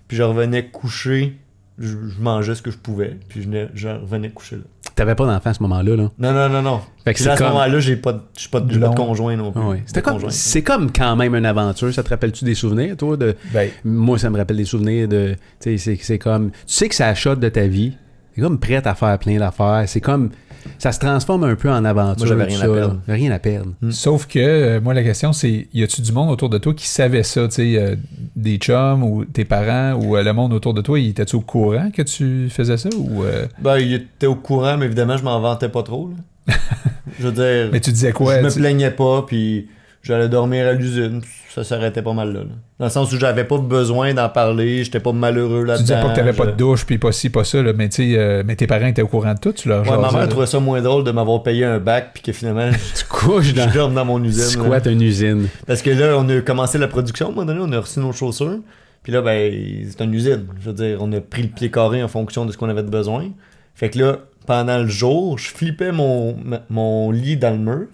Puis 0.06 0.16
je 0.16 0.22
revenais 0.22 0.66
coucher, 0.66 1.36
je, 1.78 1.88
je 1.88 2.20
mangeais 2.20 2.54
ce 2.54 2.62
que 2.62 2.70
je 2.70 2.78
pouvais, 2.78 3.18
puis 3.28 3.48
je 3.74 3.88
revenais 3.88 4.30
coucher 4.30 4.56
là. 4.56 4.62
T'avais 4.96 5.14
pas 5.14 5.26
d'enfant 5.26 5.50
à 5.50 5.54
ce 5.54 5.62
moment-là, 5.62 5.94
là. 5.94 6.10
Non, 6.18 6.32
non, 6.32 6.48
non, 6.48 6.62
non. 6.62 6.80
Fait 7.04 7.12
que 7.12 7.16
Puis 7.16 7.22
c'est 7.22 7.26
là, 7.26 7.34
à 7.34 7.36
ce 7.36 7.42
comme- 7.42 7.52
moment-là, 7.52 7.78
j'ai 7.80 7.96
pas 7.96 8.14
de, 8.14 8.20
j'ai 8.36 8.48
pas 8.48 8.60
de, 8.60 8.72
j'ai 8.72 8.80
pas 8.80 8.86
de 8.88 8.96
Long. 8.96 9.04
conjoint 9.06 9.36
non 9.36 9.52
plus. 9.52 9.60
Ah 9.62 9.68
ouais. 9.68 9.82
C'était 9.86 10.00
De 10.00 10.04
comme, 10.06 10.30
c'est 10.30 10.62
comme 10.62 10.90
quand 10.90 11.14
même 11.16 11.34
une 11.34 11.44
aventure. 11.46 11.92
Ça 11.92 12.02
te 12.02 12.08
rappelle-tu 12.08 12.44
des 12.46 12.54
souvenirs, 12.54 12.96
toi? 12.96 13.16
De... 13.16 13.36
Ben, 13.52 13.70
Moi, 13.84 14.18
ça 14.18 14.30
me 14.30 14.38
rappelle 14.38 14.56
des 14.56 14.64
souvenirs 14.64 15.06
de. 15.06 15.34
Tu 15.60 15.76
sais, 15.76 15.78
c'est- 15.78 15.98
c'est 16.02 16.18
comme. 16.18 16.50
Tu 16.50 16.56
sais 16.66 16.88
que 16.88 16.94
c'est 16.94 17.04
la 17.04 17.14
shot 17.14 17.36
de 17.36 17.48
ta 17.50 17.66
vie. 17.66 17.92
C'est 18.34 18.40
comme 18.42 18.58
prête 18.58 18.86
à 18.86 18.94
faire 18.94 19.18
plein 19.18 19.38
d'affaires. 19.38 19.84
C'est 19.86 20.00
comme. 20.00 20.30
Ça 20.78 20.92
se 20.92 20.98
transforme 21.00 21.44
un 21.44 21.54
peu 21.56 21.70
en 21.70 21.84
aventure. 21.84 22.34
Moi, 22.36 22.44
rien 22.44 22.58
ça, 22.58 22.64
à 22.64 22.68
perdre. 22.68 23.00
Rien 23.08 23.30
à 23.32 23.38
perdre. 23.38 23.72
Mm. 23.80 23.90
Sauf 23.90 24.26
que, 24.26 24.38
euh, 24.38 24.80
moi, 24.80 24.94
la 24.94 25.02
question, 25.02 25.32
c'est 25.32 25.68
y 25.72 25.82
a-tu 25.82 26.02
du 26.02 26.12
monde 26.12 26.30
autour 26.30 26.48
de 26.48 26.58
toi 26.58 26.74
qui 26.74 26.86
savait 26.86 27.22
ça, 27.22 27.46
tu 27.48 27.54
sais, 27.54 27.76
euh, 27.78 27.96
des 28.34 28.56
chums 28.58 29.02
ou 29.02 29.24
tes 29.24 29.44
parents 29.44 29.94
ou 29.94 30.16
euh, 30.16 30.22
le 30.22 30.32
monde 30.32 30.52
autour 30.52 30.74
de 30.74 30.80
toi, 30.82 30.98
il 30.98 31.08
était-tu 31.10 31.36
au 31.36 31.40
courant 31.40 31.90
que 31.90 32.02
tu 32.02 32.48
faisais 32.50 32.76
ça 32.76 32.88
ou. 32.98 33.22
euh, 33.24 33.46
Ben, 33.60 33.78
il 33.78 33.92
était 33.94 34.26
au 34.26 34.34
courant, 34.36 34.76
mais 34.76 34.86
évidemment, 34.86 35.16
je 35.16 35.24
m'en 35.24 35.40
vantais 35.40 35.68
pas 35.68 35.82
trop. 35.82 36.10
là. 36.46 36.54
je 37.18 37.26
veux 37.28 37.32
dire, 37.32 37.70
Mais 37.72 37.80
tu 37.80 37.90
disais 37.90 38.12
quoi? 38.12 38.36
je 38.38 38.44
me 38.44 38.50
plaignais 38.54 38.90
pas, 38.90 39.24
puis 39.26 39.68
j'allais 40.06 40.28
dormir 40.28 40.66
à 40.68 40.72
l'usine. 40.72 41.20
Ça 41.54 41.64
s'arrêtait 41.64 42.02
pas 42.02 42.12
mal 42.12 42.32
là, 42.34 42.40
là. 42.40 42.46
Dans 42.78 42.84
le 42.84 42.90
sens 42.90 43.10
où 43.12 43.18
j'avais 43.18 43.44
pas 43.44 43.56
besoin 43.56 44.12
d'en 44.12 44.28
parler, 44.28 44.84
j'étais 44.84 45.00
pas 45.00 45.12
malheureux 45.12 45.60
Tu 45.62 45.66
là-dedans. 45.68 45.82
disais 45.82 46.00
pas 46.02 46.10
que 46.10 46.14
t'avais 46.16 46.32
je- 46.32 46.36
pas 46.36 46.46
de 46.46 46.50
douche, 46.52 46.84
puis 46.84 46.98
pas 46.98 47.12
ci, 47.12 47.30
pas 47.30 47.44
ça, 47.44 47.62
là, 47.62 47.72
mais 47.72 47.88
tu 47.88 48.12
sais, 48.12 48.18
euh, 48.18 48.42
mais 48.46 48.56
tes 48.56 48.66
parents 48.66 48.86
étaient 48.86 49.00
au 49.00 49.06
courant 49.08 49.32
de 49.32 49.38
tout, 49.38 49.52
tu 49.52 49.68
leur 49.68 49.82
Ouais, 49.90 49.96
ma 49.98 50.10
mère 50.12 50.28
trouvait 50.28 50.44
ça 50.46 50.60
moins 50.60 50.82
drôle 50.82 51.02
de 51.04 51.10
m'avoir 51.12 51.42
payé 51.42 51.64
un 51.64 51.78
bac, 51.78 52.10
puis 52.12 52.22
que 52.22 52.32
finalement, 52.32 52.70
je, 52.70 52.76
Tu 53.00 53.04
couches 53.08 53.54
dans. 53.54 53.68
je 53.70 53.74
dorme 53.74 53.94
dans 53.94 54.04
mon 54.04 54.20
Tu 54.20 54.26
usine. 54.26 54.58
là. 54.58 54.64
squattes 54.66 54.86
une 54.86 55.00
usine. 55.00 55.48
Parce 55.66 55.80
que 55.80 55.88
là, 55.90 56.16
on 56.18 56.28
a 56.28 56.40
commencé 56.42 56.76
la 56.76 56.88
production, 56.88 57.28
à 57.28 57.30
un 57.30 57.32
moment 57.32 57.46
donné, 57.46 57.60
on 57.62 57.72
a 57.72 57.80
reçu 57.80 58.00
nos 58.00 58.12
chaussures. 58.12 58.58
Puis 59.02 59.12
là, 59.12 59.22
ben, 59.22 59.50
c'est 59.88 60.04
une 60.04 60.12
usine. 60.12 60.46
Je 60.60 60.66
veux 60.68 60.74
dire, 60.74 60.98
on 61.00 61.10
a 61.12 61.20
pris 61.22 61.42
le 61.42 61.48
pied 61.48 61.70
carré 61.70 62.02
en 62.02 62.08
fonction 62.08 62.44
de 62.44 62.52
ce 62.52 62.58
qu'on 62.58 62.68
avait 62.68 62.82
de 62.82 62.90
besoin. 62.90 63.28
Fait 63.74 63.88
que 63.88 63.98
là, 63.98 64.18
pendant 64.46 64.78
le 64.78 64.88
jour, 64.88 65.38
je 65.38 65.48
flippais 65.48 65.90
mon, 65.92 66.36
mon 66.68 67.10
lit 67.12 67.36
dans 67.38 67.50
le 67.52 67.58
mur, 67.58 67.86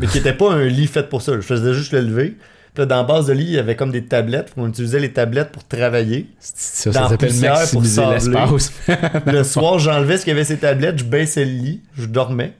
mais 0.00 0.06
qui 0.06 0.18
était 0.18 0.32
pas 0.32 0.52
un 0.52 0.64
lit 0.66 0.86
fait 0.86 1.08
pour 1.08 1.22
ça. 1.22 1.32
Je 1.34 1.40
faisais 1.40 1.74
juste 1.74 1.92
le 1.92 2.00
lever. 2.00 2.36
Puis 2.74 2.80
là, 2.82 2.86
dans 2.86 2.96
la 2.96 3.02
base 3.04 3.26
de 3.26 3.34
lit, 3.34 3.44
il 3.44 3.50
y 3.52 3.58
avait 3.58 3.76
comme 3.76 3.90
des 3.92 4.04
tablettes. 4.06 4.52
On 4.56 4.66
utilisait 4.68 4.98
les 5.00 5.12
tablettes 5.12 5.52
pour 5.52 5.62
travailler. 5.64 6.28
Ça, 6.40 6.88
Dans 6.90 6.94
ça 6.94 7.02
la 7.02 7.08
s'appelle 7.10 7.34
maximiser 7.34 8.02
l'espace. 8.10 8.72
le 9.26 9.42
soir, 9.44 9.78
j'enlevais 9.78 10.16
ce 10.16 10.24
qu'il 10.24 10.30
y 10.32 10.36
avait 10.36 10.44
ces 10.44 10.56
tablettes, 10.56 10.98
je 10.98 11.04
baissais 11.04 11.44
le 11.44 11.50
lit, 11.50 11.82
je 11.98 12.06
dormais. 12.06 12.54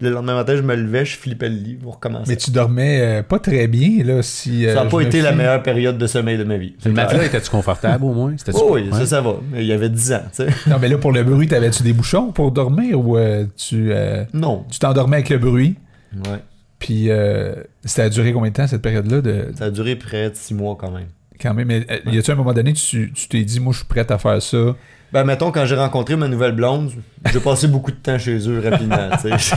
Le 0.00 0.10
lendemain 0.10 0.36
matin, 0.36 0.54
je 0.56 0.62
me 0.62 0.76
levais, 0.76 1.04
je 1.04 1.16
flippais 1.16 1.48
le 1.48 1.56
lit 1.56 1.74
pour 1.74 1.94
recommencer. 1.96 2.30
Mais 2.30 2.36
tu 2.36 2.52
dormais 2.52 3.00
euh, 3.00 3.22
pas 3.24 3.40
très 3.40 3.66
bien, 3.66 4.04
là, 4.04 4.22
si... 4.22 4.64
euh, 4.64 4.72
ça 4.76 4.84
n'a 4.84 4.88
pas 4.90 5.00
été 5.00 5.20
la 5.20 5.32
meilleure 5.32 5.60
période 5.62 5.98
de 5.98 6.06
sommeil 6.06 6.38
de 6.38 6.44
ma 6.44 6.56
vie. 6.56 6.76
Le 6.84 6.92
matelas, 6.92 7.24
était-tu 7.24 7.50
confortable 7.50 8.04
au 8.04 8.14
moins? 8.14 8.34
Oh, 8.54 8.68
oui, 8.74 8.88
Ouais. 8.92 8.98
ça, 9.00 9.06
ça 9.06 9.20
va. 9.20 9.34
Mais 9.50 9.62
il 9.62 9.66
y 9.66 9.72
avait 9.72 9.88
10 9.88 10.12
ans, 10.12 10.22
tu 10.34 10.44
sais. 10.44 10.48
Non, 10.68 10.76
mais 10.80 10.88
là, 10.88 10.98
pour 10.98 11.10
le 11.12 11.24
bruit, 11.24 11.48
t'avais-tu 11.48 11.82
des 11.82 11.92
bouchons 11.92 12.30
pour 12.30 12.52
dormir 12.52 12.98
ou 13.04 13.18
euh, 13.18 13.44
tu 13.56 13.88
euh, 13.92 14.24
Non. 14.32 14.64
tu 14.70 14.78
t'endormais 14.78 15.16
avec 15.16 15.30
le 15.30 15.38
bruit? 15.38 15.74
Ouais. 16.14 16.38
Puis 16.78 17.10
euh, 17.10 17.54
ça 17.84 18.04
a 18.04 18.08
duré 18.08 18.32
combien 18.32 18.50
de 18.50 18.56
temps, 18.56 18.66
cette 18.66 18.82
période-là? 18.82 19.20
De, 19.20 19.46
Ça 19.56 19.64
a 19.66 19.70
duré 19.70 19.96
près 19.96 20.30
de 20.30 20.34
6 20.36 20.54
mois 20.54 20.76
quand 20.78 20.90
même. 20.90 21.08
quand 21.40 21.54
même, 21.54 21.66
mais, 21.66 21.86
euh, 21.90 21.98
y 22.12 22.18
a-tu 22.18 22.30
un 22.30 22.36
moment 22.36 22.52
donné, 22.52 22.72
tu 22.72 23.12
tu 23.12 23.28
t'es 23.28 23.42
dit, 23.42 23.60
moi, 23.60 23.72
je 23.72 23.78
suis 23.78 23.86
prête 23.86 24.10
à 24.10 24.18
faire 24.18 24.40
ça? 24.40 24.76
Ben, 25.10 25.24
mettons, 25.24 25.50
quand 25.50 25.64
j'ai 25.64 25.74
rencontré 25.74 26.16
ma 26.16 26.28
nouvelle 26.28 26.52
blonde, 26.52 26.90
j'ai 27.32 27.40
passé 27.40 27.66
beaucoup 27.68 27.90
de 27.90 27.96
temps 27.96 28.18
chez 28.18 28.36
eux 28.46 28.60
rapidement, 28.62 29.08
tu 29.22 29.30
sais. 29.30 29.56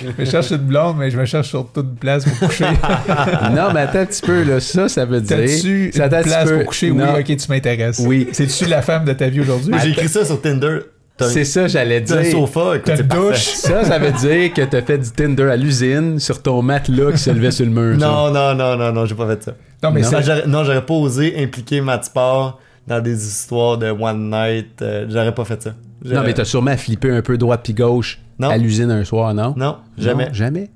Je 0.00 0.20
me 0.20 0.24
cherche 0.24 0.50
une 0.50 0.56
blonde, 0.58 0.96
mais 0.98 1.10
je 1.10 1.18
me 1.18 1.26
cherche 1.26 1.48
surtout 1.48 1.82
une 1.82 1.96
place 1.96 2.24
pour 2.24 2.48
coucher. 2.48 2.64
non, 3.52 3.72
mais 3.74 3.80
attends 3.80 3.98
un 3.98 4.06
petit 4.06 4.22
peu, 4.22 4.42
là. 4.42 4.60
Ça, 4.60 4.88
ça 4.88 5.04
veut 5.04 5.20
dire. 5.20 5.36
T'as-tu 5.36 5.92
Ça 5.92 6.06
une 6.06 6.22
place 6.22 6.50
pour 6.50 6.64
coucher? 6.64 6.90
Non. 6.90 7.14
Oui, 7.14 7.20
ok, 7.20 7.36
tu 7.36 7.48
m'intéresses. 7.50 7.98
Oui. 8.00 8.28
C'est-tu 8.32 8.64
la 8.64 8.80
femme 8.80 9.04
de 9.04 9.12
ta 9.12 9.28
vie 9.28 9.40
aujourd'hui? 9.40 9.74
J'ai 9.82 9.90
écrit 9.90 10.08
ça 10.08 10.24
sur 10.24 10.40
Tinder. 10.40 10.78
C'est 11.20 11.44
ça, 11.44 11.68
j'allais 11.68 12.02
t'as 12.02 12.18
un 12.18 12.22
dire. 12.22 12.32
sofa, 12.32 12.76
écoute, 12.76 13.02
douche? 13.06 13.36
Ça, 13.38 13.84
ça 13.84 13.98
veut 13.98 14.10
dire 14.12 14.52
que 14.52 14.62
t'as 14.62 14.82
fait 14.82 14.98
du 14.98 15.10
Tinder 15.10 15.44
à 15.44 15.56
l'usine 15.56 16.18
sur 16.18 16.42
ton 16.42 16.60
matelas 16.60 17.12
qui 17.12 17.18
se 17.18 17.30
levait 17.30 17.52
sur 17.52 17.64
le 17.66 17.70
mur. 17.72 18.00
ça. 18.00 18.06
Non, 18.06 18.32
non, 18.32 18.54
non, 18.54 18.76
non, 18.76 18.92
non, 18.92 19.06
j'ai 19.06 19.14
pas 19.14 19.28
fait 19.28 19.42
ça. 19.44 19.52
Non, 19.82 19.90
mais 19.92 20.00
Non. 20.46 20.64
j'aurais- 20.64 20.84
pas 20.84 20.94
osé 20.94 21.40
impliquer 21.42 21.80
Matt 21.80 22.06
Sport 22.06 22.58
dans 22.88 23.00
des 23.00 23.26
histoires 23.26 23.78
de 23.78 23.86
One 23.90 24.28
Night. 24.30 24.82
euh, 24.82 25.06
j'aurais 25.08 25.34
pas 25.34 25.44
fait 25.44 25.62
ça. 25.62 25.74
Non, 26.04 26.22
mais 26.24 26.34
t'as 26.34 26.44
sûrement 26.44 26.76
flippé 26.76 27.10
un 27.10 27.22
peu 27.22 27.38
droite 27.38 27.60
puis 27.62 27.74
gauche 27.74 28.18
Non. 28.38 28.48
à 28.50 28.56
l'usine 28.56 28.90
un 28.90 29.04
soir, 29.04 29.32
non? 29.34 29.54
Non, 29.56 29.76
jamais. 29.96 30.26
Non, 30.26 30.32
jamais? 30.34 30.70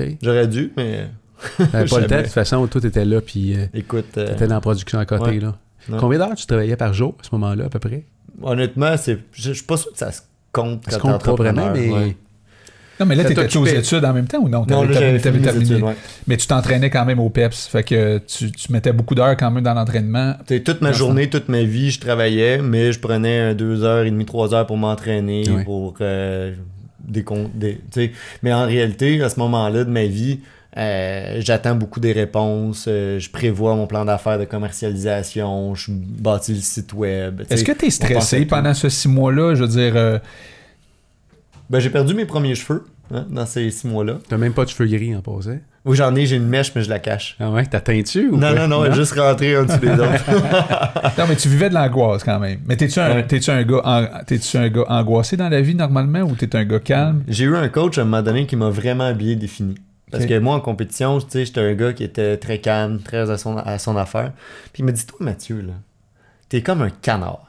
OK. 0.00 0.06
J'aurais 0.22 0.46
dû, 0.48 0.72
mais 0.76 1.06
T'avais 1.70 1.88
pas 1.88 2.00
le 2.00 2.06
temps, 2.08 2.16
de 2.18 2.22
toute 2.22 2.32
façon, 2.32 2.66
tout 2.66 2.84
était 2.84 3.04
là, 3.04 3.20
puis 3.20 3.54
euh, 3.56 3.66
écoute, 3.72 4.06
euh, 4.18 4.26
t'étais 4.26 4.46
dans 4.48 4.56
la 4.56 4.60
production 4.60 4.98
à 4.98 5.06
côté, 5.06 5.30
ouais. 5.30 5.40
là. 5.40 5.54
Non. 5.88 5.96
Combien 5.98 6.18
d'heures 6.18 6.34
tu 6.34 6.44
travaillais 6.44 6.76
par 6.76 6.92
jour 6.92 7.14
à 7.20 7.24
ce 7.24 7.28
moment-là, 7.32 7.64
à 7.64 7.68
peu 7.70 7.78
près? 7.78 8.04
Honnêtement, 8.42 8.96
c'est, 8.96 9.18
je 9.32 9.42
je 9.48 9.52
suis 9.52 9.64
pas 9.64 9.76
sûr 9.76 9.92
que 9.92 9.98
ça 9.98 10.12
se 10.12 10.20
compte 10.52 10.86
Est-ce 10.88 10.98
quand 10.98 11.12
qu'on 11.12 11.18
t'es 11.18 11.24
pas 11.24 11.34
vraiment, 11.34 11.62
entrepreneur, 11.66 11.96
mais... 11.98 12.06
ouais. 12.06 12.16
Non, 12.98 13.06
mais 13.06 13.14
là, 13.14 13.22
Ça 13.22 13.28
t'étais 13.30 13.56
aux 13.56 13.64
études 13.64 14.04
en 14.04 14.12
même 14.12 14.26
temps 14.26 14.40
ou 14.40 14.48
non? 14.50 14.66
Non, 14.68 14.82
là, 14.82 15.18
terminé. 15.18 15.48
études, 15.48 15.82
ouais. 15.82 15.94
Mais 16.26 16.36
tu 16.36 16.46
t'entraînais 16.46 16.90
quand 16.90 17.06
même 17.06 17.18
au 17.18 17.30
PEPS. 17.30 17.66
Fait 17.68 17.82
que 17.82 18.18
tu, 18.18 18.52
tu 18.52 18.70
mettais 18.70 18.92
beaucoup 18.92 19.14
d'heures 19.14 19.38
quand 19.38 19.50
même 19.50 19.64
dans 19.64 19.72
l'entraînement. 19.72 20.34
T'sais, 20.44 20.60
toute 20.60 20.82
ma 20.82 20.92
journée, 20.92 21.30
toute 21.30 21.48
ma 21.48 21.62
vie, 21.62 21.90
je 21.90 21.98
travaillais, 21.98 22.58
mais 22.58 22.92
je 22.92 23.00
prenais 23.00 23.54
deux 23.54 23.84
heures 23.84 24.04
et 24.04 24.10
demie, 24.10 24.26
trois 24.26 24.52
heures 24.52 24.66
pour 24.66 24.76
m'entraîner, 24.76 25.48
Ouais. 25.48 25.64
pour 25.64 25.94
euh, 26.02 26.54
des, 27.08 27.24
des. 27.90 28.12
Mais 28.42 28.52
en 28.52 28.66
réalité, 28.66 29.22
à 29.22 29.30
ce 29.30 29.38
moment-là 29.40 29.84
de 29.84 29.90
ma 29.90 30.04
vie, 30.04 30.40
euh, 30.76 31.36
j'attends 31.40 31.74
beaucoup 31.74 31.98
des 32.00 32.12
réponses, 32.12 32.84
euh, 32.88 33.18
je 33.18 33.28
prévois 33.30 33.74
mon 33.74 33.86
plan 33.86 34.04
d'affaires 34.04 34.38
de 34.38 34.44
commercialisation, 34.44 35.74
je 35.74 35.90
bâtis 35.92 36.54
le 36.54 36.60
site 36.60 36.92
web. 36.92 37.42
Est-ce 37.50 37.64
que 37.64 37.72
pense 37.72 37.84
à 37.84 37.90
stressé 37.90 38.46
pendant 38.46 38.74
ce 38.74 38.88
six 38.88 39.08
mois-là? 39.08 39.54
Je 39.54 39.62
veux 39.62 39.68
dire, 39.68 39.92
euh, 39.96 40.18
Ben, 41.68 41.78
j'ai 41.80 41.90
perdu 41.90 42.14
mes 42.14 42.24
premiers 42.24 42.54
cheveux 42.54 42.84
hein, 43.12 43.26
dans 43.30 43.46
ces 43.46 43.70
six 43.70 43.86
mois-là. 43.86 44.18
T'as 44.28 44.36
même 44.36 44.52
pas 44.52 44.64
de 44.64 44.70
cheveux 44.70 44.88
gris 44.88 45.14
en 45.16 45.20
passant? 45.22 45.58
Oui, 45.86 45.96
j'en 45.96 46.14
ai, 46.14 46.26
j'ai 46.26 46.36
une 46.36 46.46
mèche, 46.46 46.72
mais 46.76 46.82
je 46.82 46.90
la 46.90 46.98
cache. 46.98 47.36
Ah 47.40 47.50
ouais, 47.50 47.64
t'as 47.64 47.80
teintu 47.80 48.28
ou 48.28 48.36
Non, 48.36 48.54
non, 48.54 48.68
non, 48.68 48.84
elle 48.84 48.92
est 48.92 48.96
juste 48.96 49.18
rentrée 49.18 49.56
en 49.56 49.64
dessous 49.64 49.78
des 49.78 49.88
autres. 49.92 50.30
non, 51.18 51.24
mais 51.26 51.36
tu 51.36 51.48
vivais 51.48 51.70
de 51.70 51.74
l'angoisse 51.74 52.22
quand 52.22 52.38
même. 52.38 52.58
Mais 52.66 52.76
t'es-tu 52.76 53.00
un, 53.00 53.14
Ouais. 53.14 53.26
t'es-tu 53.26 53.50
un, 53.50 53.62
gars, 53.62 53.80
an- 53.84 54.06
t'es-tu 54.26 54.56
un 54.58 54.68
gars 54.68 54.84
angoissé 54.88 55.38
dans 55.38 55.48
la 55.48 55.62
vie 55.62 55.74
normalement 55.74 56.20
ou 56.20 56.34
t'es 56.36 56.54
un 56.54 56.64
gars 56.64 56.80
calme? 56.80 57.22
J'ai 57.28 57.44
eu 57.44 57.56
un 57.56 57.68
coach 57.68 57.96
à 57.96 58.02
un 58.02 58.04
moment 58.04 58.20
donné 58.22 58.44
qui 58.46 58.56
m'a 58.56 58.68
vraiment 58.68 59.12
bien 59.14 59.36
défini. 59.36 59.74
Parce 60.10 60.26
que 60.26 60.38
moi, 60.38 60.56
en 60.56 60.60
compétition, 60.60 61.20
tu 61.20 61.26
sais, 61.30 61.44
j'étais 61.44 61.60
un 61.60 61.74
gars 61.74 61.92
qui 61.92 62.04
était 62.04 62.36
très 62.36 62.58
calme, 62.58 63.00
très 63.00 63.30
à 63.30 63.38
son, 63.38 63.56
à 63.56 63.78
son 63.78 63.96
affaire. 63.96 64.32
Puis 64.72 64.82
il 64.82 64.84
m'a 64.84 64.92
dit, 64.92 65.06
toi, 65.06 65.18
Mathieu, 65.20 65.60
là, 65.60 65.74
t'es 66.48 66.62
comme 66.62 66.82
un 66.82 66.90
canard. 66.90 67.46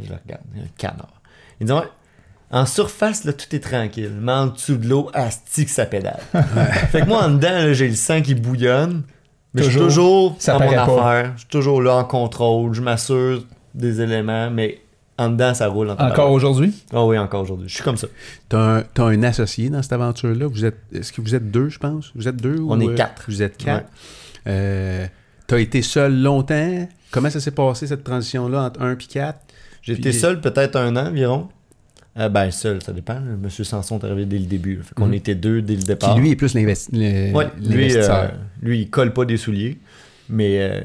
Je 0.00 0.08
le 0.08 0.16
regarde, 0.24 0.44
un 0.56 0.68
canard. 0.76 1.20
Il 1.60 1.66
dit, 1.66 1.72
ouais, 1.72 1.88
en 2.50 2.66
surface, 2.66 3.24
là, 3.24 3.32
tout 3.32 3.54
est 3.54 3.60
tranquille. 3.60 4.12
Mais 4.20 4.32
en 4.32 4.46
dessous 4.46 4.76
de 4.76 4.88
l'eau, 4.88 5.10
asti 5.12 5.64
que 5.64 5.70
ça 5.70 5.86
pédale. 5.86 6.20
fait 6.90 7.02
que 7.02 7.06
moi, 7.06 7.24
en 7.24 7.30
dedans, 7.30 7.50
là, 7.50 7.72
j'ai 7.72 7.88
le 7.88 7.94
sang 7.94 8.22
qui 8.22 8.34
bouillonne. 8.34 9.02
Mais 9.54 9.62
je 9.62 9.70
suis 9.70 9.78
Toujours. 9.78 10.36
Ça 10.38 10.58
dans 10.58 10.64
mon 10.64 10.72
pas. 10.72 10.82
affaire. 10.82 11.32
Je 11.34 11.40
suis 11.40 11.48
toujours 11.48 11.82
là 11.82 11.96
en 11.96 12.04
contrôle. 12.04 12.74
Je 12.74 12.82
m'assure 12.82 13.42
des 13.74 14.00
éléments, 14.00 14.50
mais 14.50 14.80
en 15.18 15.30
dedans, 15.30 15.52
ça 15.54 15.66
roule. 15.68 15.90
En 15.90 15.94
Encore 15.94 16.30
aujourd'hui? 16.30 16.72
Ah 16.92 17.04
oui, 17.04 17.18
encore 17.18 17.42
aujourd'hui. 17.42 17.68
Je 17.68 17.74
suis 17.74 17.82
comme 17.84 17.96
ça. 17.96 18.06
T'as 18.48 18.78
un, 18.78 18.82
t'as 18.94 19.04
un 19.04 19.22
associé 19.24 19.68
dans 19.68 19.82
cette 19.82 19.92
aventure-là? 19.92 20.46
Vous 20.46 20.64
êtes, 20.64 20.78
est-ce 20.94 21.12
que 21.12 21.20
vous 21.20 21.34
êtes 21.34 21.50
deux, 21.50 21.68
je 21.68 21.78
pense? 21.78 22.12
Vous 22.14 22.28
êtes 22.28 22.36
deux? 22.36 22.58
On 22.60 22.78
ou, 22.80 22.82
est 22.82 22.88
euh, 22.92 22.94
quatre. 22.94 23.24
Vous 23.28 23.42
êtes 23.42 23.56
quatre? 23.56 23.88
Euh, 24.46 25.06
t'as 25.46 25.58
été 25.58 25.82
seul 25.82 26.20
longtemps? 26.22 26.88
Comment 27.10 27.30
ça 27.30 27.40
s'est 27.40 27.50
passé, 27.50 27.86
cette 27.86 28.04
transition-là, 28.04 28.62
entre 28.64 28.80
un 28.82 28.92
et 28.92 28.96
quatre? 28.96 29.40
Puis- 29.82 29.92
été 29.94 30.12
seul 30.12 30.40
peut-être 30.40 30.76
un 30.76 30.94
an 30.96 31.06
environ. 31.08 31.48
Euh, 32.18 32.28
ben, 32.28 32.50
seul, 32.50 32.82
ça 32.82 32.92
dépend. 32.92 33.20
Monsieur 33.20 33.62
Sanson 33.64 33.98
est 34.00 34.04
arrivé 34.04 34.24
dès 34.26 34.38
le 34.38 34.46
début. 34.46 34.80
Fait 34.82 34.94
qu'on 34.94 35.06
Mhm. 35.06 35.14
était 35.14 35.34
deux 35.36 35.62
dès 35.62 35.76
le 35.76 35.82
départ. 35.82 36.18
lui 36.18 36.30
est 36.32 36.36
plus 36.36 36.54
l'investi- 36.54 36.90
le- 36.92 37.32
Ouais, 37.32 37.46
lui, 37.60 37.68
l'investisseur. 37.68 38.16
euh, 38.24 38.28
lui, 38.60 38.80
il 38.80 38.90
colle 38.90 39.12
pas 39.12 39.24
des 39.24 39.36
souliers. 39.36 39.78
Mais 40.30 40.58
euh, 40.60 40.80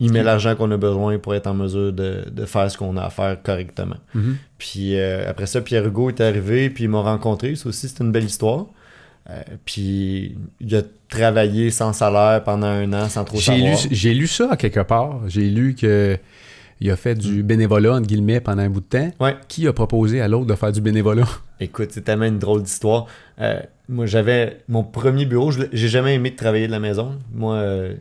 il, 0.00 0.12
met 0.12 0.22
l'argent 0.22 0.54
qu'on 0.54 0.70
a 0.70 0.76
besoin 0.76 1.18
pour 1.18 1.34
être 1.34 1.46
en 1.46 1.54
mesure 1.54 1.92
de, 1.92 2.24
de 2.30 2.44
faire 2.44 2.70
ce 2.70 2.78
qu'on 2.78 2.96
a 2.96 3.02
à 3.02 3.10
faire 3.10 3.42
correctement. 3.42 3.96
Mhm. 4.14 4.36
Puis 4.58 4.96
euh, 4.96 5.28
après 5.28 5.46
ça, 5.46 5.60
Pierre 5.60 5.86
Hugo 5.86 6.08
est 6.10 6.20
arrivé, 6.20 6.70
puis 6.70 6.84
il 6.84 6.90
m'a 6.90 7.00
rencontré. 7.00 7.56
Ça 7.56 7.68
aussi, 7.68 7.88
c'est 7.88 8.00
une 8.02 8.12
belle 8.12 8.24
histoire. 8.24 8.66
Euh, 9.30 9.42
puis 9.64 10.36
il 10.60 10.74
a 10.76 10.82
travaillé 11.08 11.70
sans 11.70 11.92
salaire 11.92 12.42
pendant 12.44 12.66
un 12.66 12.92
an 12.92 13.08
sans 13.08 13.24
trop 13.24 13.38
savoir. 13.38 13.76
j'ai 13.90 14.14
lu 14.14 14.26
ça 14.26 14.56
quelque 14.56 14.80
part. 14.80 15.20
J'ai 15.26 15.50
lu 15.50 15.74
que 15.74 16.18
il 16.80 16.90
a 16.90 16.96
fait 16.96 17.14
du 17.16 17.42
bénévolat, 17.42 17.94
entre 17.94 18.06
guillemets, 18.06 18.40
pendant 18.40 18.62
un 18.62 18.70
bout 18.70 18.80
de 18.80 18.86
temps. 18.86 19.10
Ouais. 19.20 19.36
Qui 19.48 19.66
a 19.66 19.72
proposé 19.72 20.20
à 20.20 20.28
l'autre 20.28 20.46
de 20.46 20.54
faire 20.54 20.70
du 20.70 20.80
bénévolat? 20.80 21.26
Écoute, 21.60 21.88
c'est 21.90 22.02
tellement 22.02 22.26
une 22.26 22.38
drôle 22.38 22.62
d'histoire. 22.62 23.06
Euh, 23.40 23.60
moi, 23.88 24.06
j'avais 24.06 24.58
mon 24.68 24.84
premier 24.84 25.26
bureau. 25.26 25.50
J'ai 25.50 25.88
jamais 25.88 26.14
aimé 26.14 26.30
de 26.30 26.36
travailler 26.36 26.66
de 26.68 26.72
la 26.72 26.78
maison. 26.78 27.16
Moi, 27.34 27.54
euh, 27.56 27.94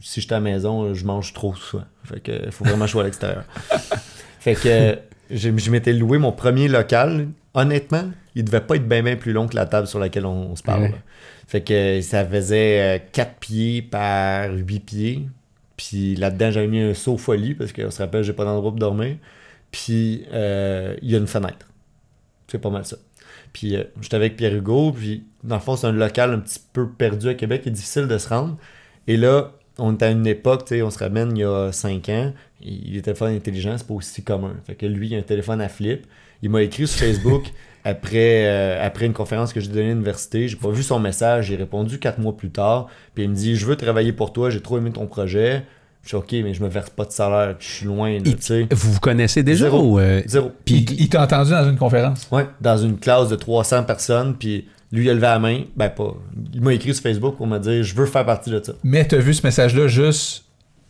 si 0.00 0.20
j'étais 0.20 0.34
à 0.34 0.38
la 0.38 0.44
maison, 0.44 0.94
je 0.94 1.04
mange 1.04 1.32
trop 1.32 1.54
souvent. 1.54 1.84
Fait 2.04 2.20
que 2.20 2.50
faut 2.50 2.64
vraiment 2.64 2.86
sois 2.86 3.02
à 3.02 3.04
l'extérieur. 3.04 3.44
fait 4.40 4.54
que 4.54 4.68
euh, 4.68 4.96
je, 5.30 5.70
m'étais 5.70 5.92
loué 5.92 6.18
mon 6.18 6.32
premier 6.32 6.68
local. 6.68 7.28
Honnêtement, 7.54 8.10
il 8.34 8.44
devait 8.44 8.60
pas 8.60 8.76
être 8.76 8.88
bien 8.88 9.02
bien 9.02 9.16
plus 9.16 9.32
long 9.32 9.48
que 9.48 9.56
la 9.56 9.66
table 9.66 9.86
sur 9.86 9.98
laquelle 9.98 10.26
on, 10.26 10.52
on 10.52 10.56
se 10.56 10.62
parle. 10.62 10.82
Ouais. 10.82 10.94
Fait 11.46 11.62
que 11.62 12.00
ça 12.00 12.24
faisait 12.24 13.08
4 13.12 13.34
pieds 13.40 13.82
par 13.82 14.52
8 14.52 14.80
pieds. 14.80 15.28
Puis 15.76 16.14
là-dedans, 16.14 16.50
j'avais 16.50 16.68
mis 16.68 16.80
un 16.80 16.94
seau 16.94 17.16
folie 17.16 17.54
parce 17.54 17.72
qu'on 17.72 17.90
se 17.90 18.02
rappelle, 18.02 18.22
j'ai 18.22 18.32
pas 18.32 18.44
d'endroit 18.44 18.70
pour 18.70 18.78
dormir. 18.78 19.16
Puis 19.72 20.26
euh, 20.32 20.94
il 21.02 21.10
y 21.10 21.14
a 21.14 21.18
une 21.18 21.26
fenêtre. 21.26 21.66
C'est 22.48 22.58
pas 22.58 22.70
mal 22.70 22.84
ça. 22.84 22.96
Puis 23.52 23.76
euh, 23.76 23.84
j'étais 24.00 24.16
avec 24.16 24.36
Pierre 24.36 24.54
Hugo, 24.54 24.92
puis 24.92 25.24
dans 25.42 25.56
le 25.56 25.60
fond, 25.60 25.76
c'est 25.76 25.86
un 25.86 25.92
local 25.92 26.32
un 26.32 26.38
petit 26.38 26.60
peu 26.72 26.88
perdu 26.88 27.28
à 27.28 27.34
Québec, 27.34 27.62
qui 27.62 27.68
est 27.68 27.72
difficile 27.72 28.06
de 28.06 28.18
se 28.18 28.28
rendre. 28.28 28.56
Et 29.06 29.16
là, 29.16 29.52
on 29.78 29.94
était 29.94 30.06
à 30.06 30.10
une 30.10 30.26
époque, 30.26 30.64
tu 30.66 30.74
sais, 30.76 30.82
on 30.82 30.90
se 30.90 30.98
ramène 30.98 31.36
il 31.36 31.40
y 31.40 31.44
a 31.44 31.70
5 31.72 32.08
ans, 32.10 32.32
et 32.64 32.70
les 32.92 33.02
téléphones 33.02 33.34
intelligents, 33.34 33.74
c'est 33.78 33.86
pas 33.86 33.94
aussi 33.94 34.22
commun. 34.22 34.54
Fait 34.66 34.74
que 34.74 34.86
lui, 34.86 35.08
il 35.08 35.14
a 35.14 35.18
un 35.18 35.22
téléphone 35.22 35.60
à 35.60 35.68
flip. 35.68 36.06
Il 36.42 36.50
m'a 36.50 36.62
écrit 36.62 36.86
sur 36.86 36.98
Facebook 37.00 37.44
après, 37.84 38.46
euh, 38.46 38.86
après 38.86 39.06
une 39.06 39.12
conférence 39.12 39.52
que 39.52 39.60
j'ai 39.60 39.68
donnée 39.68 39.86
à 39.86 39.88
l'université. 39.90 40.48
J'ai 40.48 40.56
pas 40.56 40.70
vu 40.70 40.82
son 40.82 40.98
message, 40.98 41.46
j'ai 41.46 41.56
répondu 41.56 41.98
4 41.98 42.18
mois 42.18 42.36
plus 42.36 42.50
tard. 42.50 42.88
Puis 43.14 43.24
il 43.24 43.30
me 43.30 43.34
dit 43.34 43.56
Je 43.56 43.64
veux 43.66 43.76
travailler 43.76 44.12
pour 44.12 44.32
toi, 44.32 44.50
j'ai 44.50 44.60
trop 44.60 44.78
aimé 44.78 44.90
ton 44.90 45.06
projet. 45.06 45.62
Je 46.02 46.08
suis 46.08 46.16
OK, 46.16 46.32
mais 46.32 46.54
je 46.54 46.62
me 46.62 46.68
verse 46.68 46.88
pas 46.88 47.04
de 47.04 47.12
salaire, 47.12 47.56
je 47.58 47.66
suis 47.68 47.86
loin, 47.86 48.10
là, 48.12 48.20
Il- 48.24 48.36
tu 48.36 48.42
sais. 48.42 48.66
Vous 48.70 48.92
vous 48.92 49.00
connaissez 49.00 49.42
déjà? 49.42 49.64
Zéro. 49.66 49.82
ou, 49.82 49.98
euh, 49.98 50.22
Zéro. 50.26 50.50
Puis 50.64 50.80
Puis- 50.82 50.94
il, 50.96 51.02
il 51.04 51.08
t'a 51.10 51.22
entendu 51.24 51.50
dans 51.50 51.68
une 51.68 51.76
conférence? 51.76 52.26
Ouais, 52.32 52.46
dans 52.62 52.78
une 52.78 52.98
classe 52.98 53.28
de 53.28 53.36
300 53.36 53.84
personnes, 53.84 54.34
puis 54.38 54.66
lui, 54.92 55.04
il 55.04 55.10
a 55.10 55.14
levé 55.14 55.22
la 55.26 55.38
main. 55.38 55.62
Ben, 55.76 55.88
pas. 55.88 56.14
Il 56.52 56.60
m'a 56.62 56.72
écrit 56.74 56.92
sur 56.94 57.02
Facebook 57.02 57.36
pour 57.36 57.46
me 57.46 57.58
dire 57.58 57.82
Je 57.84 57.94
veux 57.94 58.06
faire 58.06 58.26
partie 58.26 58.50
de 58.50 58.60
ça. 58.62 58.72
Mais 58.82 59.06
t'as 59.06 59.18
vu 59.18 59.34
ce 59.34 59.46
message-là 59.46 59.86
juste 59.86 60.44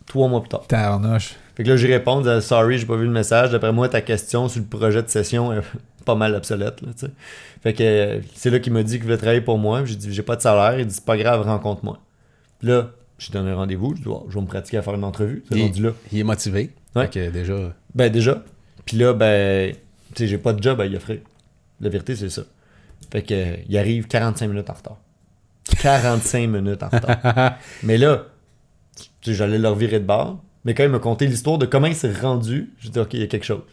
Trois 0.07 0.27
mois 0.27 0.41
plus 0.41 0.49
tard. 0.49 0.65
tarnoche. 0.67 1.35
Fait 1.55 1.63
que 1.63 1.69
là, 1.69 1.77
j'y 1.77 1.87
réponds 1.87 2.23
Sorry, 2.41 2.77
j'ai 2.79 2.85
pas 2.85 2.95
vu 2.95 3.05
le 3.05 3.11
message. 3.11 3.51
D'après 3.51 3.71
moi, 3.71 3.87
ta 3.89 4.01
question 4.01 4.47
sur 4.49 4.61
le 4.61 4.67
projet 4.67 5.03
de 5.03 5.07
session 5.09 5.53
est 5.53 5.61
pas 6.05 6.15
mal 6.15 6.33
obsolète, 6.35 6.81
là. 6.81 6.89
Fait 7.61 7.73
que 7.73 7.83
euh, 7.83 8.19
c'est 8.33 8.49
là 8.49 8.59
qu'il 8.59 8.73
m'a 8.73 8.81
dit 8.83 8.93
qu'il 8.95 9.03
voulait 9.03 9.17
travailler 9.17 9.41
pour 9.41 9.57
moi. 9.59 9.85
J'ai 9.85 9.95
dit 9.95 10.11
J'ai 10.13 10.23
pas 10.23 10.35
de 10.35 10.41
salaire. 10.41 10.79
Il 10.79 10.87
dit 10.87 10.95
C'est 10.95 11.05
pas 11.05 11.17
grave, 11.17 11.41
rencontre-moi. 11.43 11.99
Là, 12.63 12.91
j'ai 13.19 13.31
donné 13.31 13.51
un 13.51 13.55
rendez-vous. 13.55 13.95
Je 13.95 14.01
dis 14.01 14.07
Oh, 14.07 14.25
Je 14.29 14.35
vais 14.35 14.41
me 14.41 14.47
pratiquer 14.47 14.77
à 14.77 14.81
faire 14.81 14.95
une 14.95 15.03
entrevue. 15.03 15.43
Il- 15.51 15.83
là. 15.83 15.91
Il 16.11 16.19
est 16.19 16.23
motivé. 16.23 16.71
Ouais. 16.95 17.03
Fait 17.03 17.09
que 17.11 17.29
déjà. 17.29 17.73
Ben 17.93 18.11
déjà. 18.11 18.43
Puis 18.85 18.97
là, 18.97 19.13
ben, 19.13 19.73
tu 19.73 20.23
sais, 20.23 20.27
j'ai 20.27 20.37
pas 20.39 20.53
de 20.53 20.61
job 20.63 20.81
à 20.81 20.85
y 20.87 20.95
offrir. 20.95 21.19
La 21.79 21.89
vérité, 21.89 22.15
c'est 22.15 22.29
ça. 22.29 22.41
Fait 23.11 23.21
que, 23.23 23.55
il 23.67 23.77
arrive 23.77 24.07
45 24.07 24.47
minutes 24.47 24.69
en 24.69 24.73
retard. 24.73 24.97
45 25.81 26.47
minutes 26.49 26.83
en 26.83 26.89
retard. 26.89 27.55
Mais 27.83 27.97
là, 27.97 28.25
j'allais 29.21 29.57
leur 29.59 29.75
virer 29.75 29.99
de 29.99 30.05
bord. 30.05 30.41
Mais 30.65 30.73
quand 30.73 30.83
il 30.83 30.89
m'a 30.89 30.99
conté 30.99 31.25
l'histoire 31.27 31.57
de 31.57 31.65
comment 31.65 31.87
il 31.87 31.95
s'est 31.95 32.11
rendu, 32.13 32.71
j'ai 32.79 32.89
dit, 32.89 32.99
OK, 32.99 33.13
il 33.13 33.21
y 33.21 33.23
a 33.23 33.27
quelque 33.27 33.45
chose. 33.45 33.63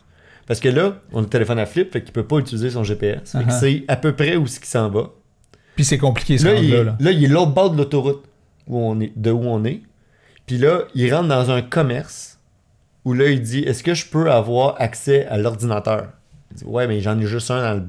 Parce 0.46 0.60
que 0.60 0.68
là, 0.70 0.96
on 1.12 1.18
a 1.18 1.22
le 1.22 1.28
téléphone 1.28 1.58
à 1.58 1.66
flip, 1.66 1.92
fait 1.92 2.02
qu'il 2.02 2.12
peut 2.12 2.26
pas 2.26 2.38
utiliser 2.38 2.70
son 2.70 2.82
GPS. 2.82 3.32
Fait 3.32 3.44
que 3.44 3.50
Uh-huh. 3.50 3.60
c'est 3.60 3.84
à 3.88 3.96
peu 3.96 4.14
près 4.14 4.36
où 4.36 4.46
ce 4.46 4.58
qu'il 4.58 4.68
s'en 4.68 4.88
va. 4.88 5.10
Puis 5.76 5.84
c'est 5.84 5.98
compliqué, 5.98 6.38
ce 6.38 6.46
Là, 6.46 6.54
il, 6.54 6.70
là, 6.70 6.76
est- 6.78 6.84
là. 6.84 6.96
là, 6.98 7.10
il 7.12 7.24
est 7.24 7.28
l'autre 7.28 7.52
bord 7.52 7.70
de 7.70 7.76
l'autoroute 7.76 8.24
où 8.66 8.78
on 8.78 8.98
est, 9.00 9.12
de 9.16 9.30
où 9.30 9.42
on 9.44 9.64
est. 9.64 9.82
Puis 10.46 10.56
là, 10.56 10.84
il 10.94 11.12
rentre 11.14 11.28
dans 11.28 11.50
un 11.50 11.60
commerce 11.60 12.38
où 13.04 13.12
là, 13.12 13.28
il 13.28 13.42
dit 13.42 13.60
Est-ce 13.60 13.82
que 13.84 13.92
je 13.94 14.06
peux 14.06 14.30
avoir 14.32 14.80
accès 14.80 15.26
à 15.26 15.36
l'ordinateur? 15.36 16.08
Il 16.52 16.56
dit 16.56 16.64
Ouais, 16.64 16.86
mais 16.88 17.00
j'en 17.02 17.18
ai 17.20 17.26
juste 17.26 17.50
un 17.50 17.60
dans 17.62 17.74
le. 17.74 17.86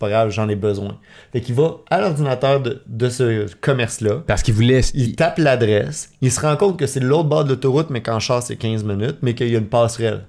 Pas 0.00 0.08
grave, 0.08 0.30
j'en 0.30 0.48
ai 0.48 0.56
besoin. 0.56 0.98
Fait 1.30 1.42
qu'il 1.42 1.54
va 1.54 1.76
à 1.90 2.00
l'ordinateur 2.00 2.60
de, 2.60 2.82
de 2.86 3.08
ce 3.10 3.54
commerce-là. 3.56 4.22
Parce 4.26 4.42
qu'il 4.42 4.54
voulait. 4.54 4.80
Il 4.94 5.14
tape 5.14 5.36
l'adresse. 5.36 6.10
Il 6.22 6.32
se 6.32 6.40
rend 6.40 6.56
compte 6.56 6.78
que 6.78 6.86
c'est 6.86 7.00
de 7.00 7.06
l'autre 7.06 7.28
bord 7.28 7.44
de 7.44 7.50
l'autoroute, 7.50 7.90
mais 7.90 8.00
qu'en 8.00 8.18
char, 8.18 8.42
c'est 8.42 8.56
15 8.56 8.82
minutes, 8.82 9.18
mais 9.20 9.34
qu'il 9.34 9.48
y 9.48 9.54
a 9.54 9.58
une 9.58 9.68
passerelle. 9.68 10.22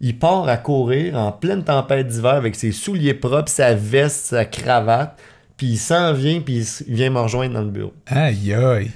Il 0.00 0.18
part 0.18 0.48
à 0.48 0.56
courir 0.56 1.16
en 1.16 1.30
pleine 1.30 1.62
tempête 1.62 2.08
d'hiver 2.08 2.32
avec 2.32 2.56
ses 2.56 2.72
souliers 2.72 3.14
propres, 3.14 3.48
sa 3.48 3.74
veste, 3.74 4.26
sa 4.26 4.44
cravate, 4.44 5.16
puis 5.56 5.68
il 5.68 5.78
s'en 5.78 6.12
vient, 6.12 6.40
puis 6.40 6.66
il 6.88 6.94
vient 6.94 7.10
me 7.10 7.20
rejoindre 7.20 7.54
dans 7.54 7.62
le 7.62 7.70
bureau. 7.70 7.92
Aïe, 8.06 8.52
aïe. 8.52 8.90